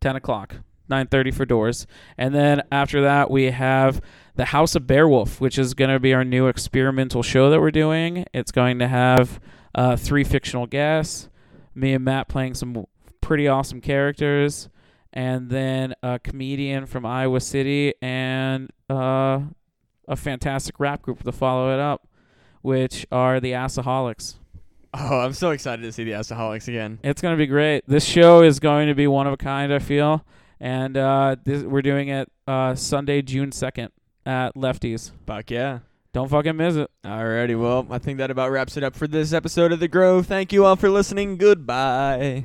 10 0.00 0.16
o'clock. 0.16 0.56
9:30 0.92 1.34
for 1.34 1.44
doors, 1.44 1.86
and 2.18 2.34
then 2.34 2.62
after 2.70 3.00
that 3.02 3.30
we 3.30 3.50
have 3.50 4.00
the 4.36 4.46
House 4.46 4.74
of 4.74 4.84
Bearwolf, 4.84 5.40
which 5.40 5.58
is 5.58 5.74
going 5.74 5.90
to 5.90 5.98
be 5.98 6.14
our 6.14 6.24
new 6.24 6.46
experimental 6.46 7.22
show 7.22 7.50
that 7.50 7.60
we're 7.60 7.70
doing. 7.70 8.24
It's 8.32 8.52
going 8.52 8.78
to 8.78 8.88
have 8.88 9.40
uh, 9.74 9.96
three 9.96 10.24
fictional 10.24 10.66
guests, 10.66 11.28
me 11.74 11.94
and 11.94 12.04
Matt 12.04 12.28
playing 12.28 12.54
some 12.54 12.86
pretty 13.20 13.48
awesome 13.48 13.80
characters, 13.80 14.68
and 15.12 15.50
then 15.50 15.94
a 16.02 16.18
comedian 16.18 16.86
from 16.86 17.04
Iowa 17.04 17.40
City 17.40 17.94
and 18.00 18.70
uh, 18.88 19.40
a 20.08 20.16
fantastic 20.16 20.78
rap 20.80 21.02
group 21.02 21.22
to 21.22 21.32
follow 21.32 21.72
it 21.72 21.80
up, 21.80 22.06
which 22.62 23.06
are 23.12 23.40
the 23.40 23.52
Assaholics. 23.52 24.36
oh, 24.94 25.20
I'm 25.20 25.32
so 25.32 25.50
excited 25.50 25.82
to 25.82 25.92
see 25.92 26.04
the 26.04 26.12
Asaholics 26.12 26.68
again. 26.68 26.98
It's 27.02 27.20
going 27.22 27.32
to 27.34 27.38
be 27.38 27.46
great. 27.46 27.84
This 27.86 28.04
show 28.04 28.42
is 28.42 28.60
going 28.60 28.88
to 28.88 28.94
be 28.94 29.06
one 29.06 29.26
of 29.26 29.32
a 29.32 29.38
kind, 29.38 29.72
I 29.72 29.78
feel. 29.78 30.24
And 30.62 30.96
uh, 30.96 31.36
this, 31.42 31.64
we're 31.64 31.82
doing 31.82 32.08
it 32.08 32.30
uh, 32.46 32.76
Sunday, 32.76 33.20
June 33.20 33.50
2nd 33.50 33.88
at 34.24 34.54
Lefties. 34.54 35.10
Fuck 35.26 35.50
yeah. 35.50 35.80
Don't 36.12 36.28
fucking 36.28 36.56
miss 36.56 36.76
it. 36.76 36.88
Alrighty, 37.04 37.60
well, 37.60 37.84
I 37.90 37.98
think 37.98 38.18
that 38.18 38.30
about 38.30 38.52
wraps 38.52 38.76
it 38.76 38.84
up 38.84 38.94
for 38.94 39.08
this 39.08 39.32
episode 39.32 39.72
of 39.72 39.80
The 39.80 39.88
Grove. 39.88 40.26
Thank 40.26 40.52
you 40.52 40.64
all 40.64 40.76
for 40.76 40.88
listening. 40.88 41.36
Goodbye. 41.36 42.44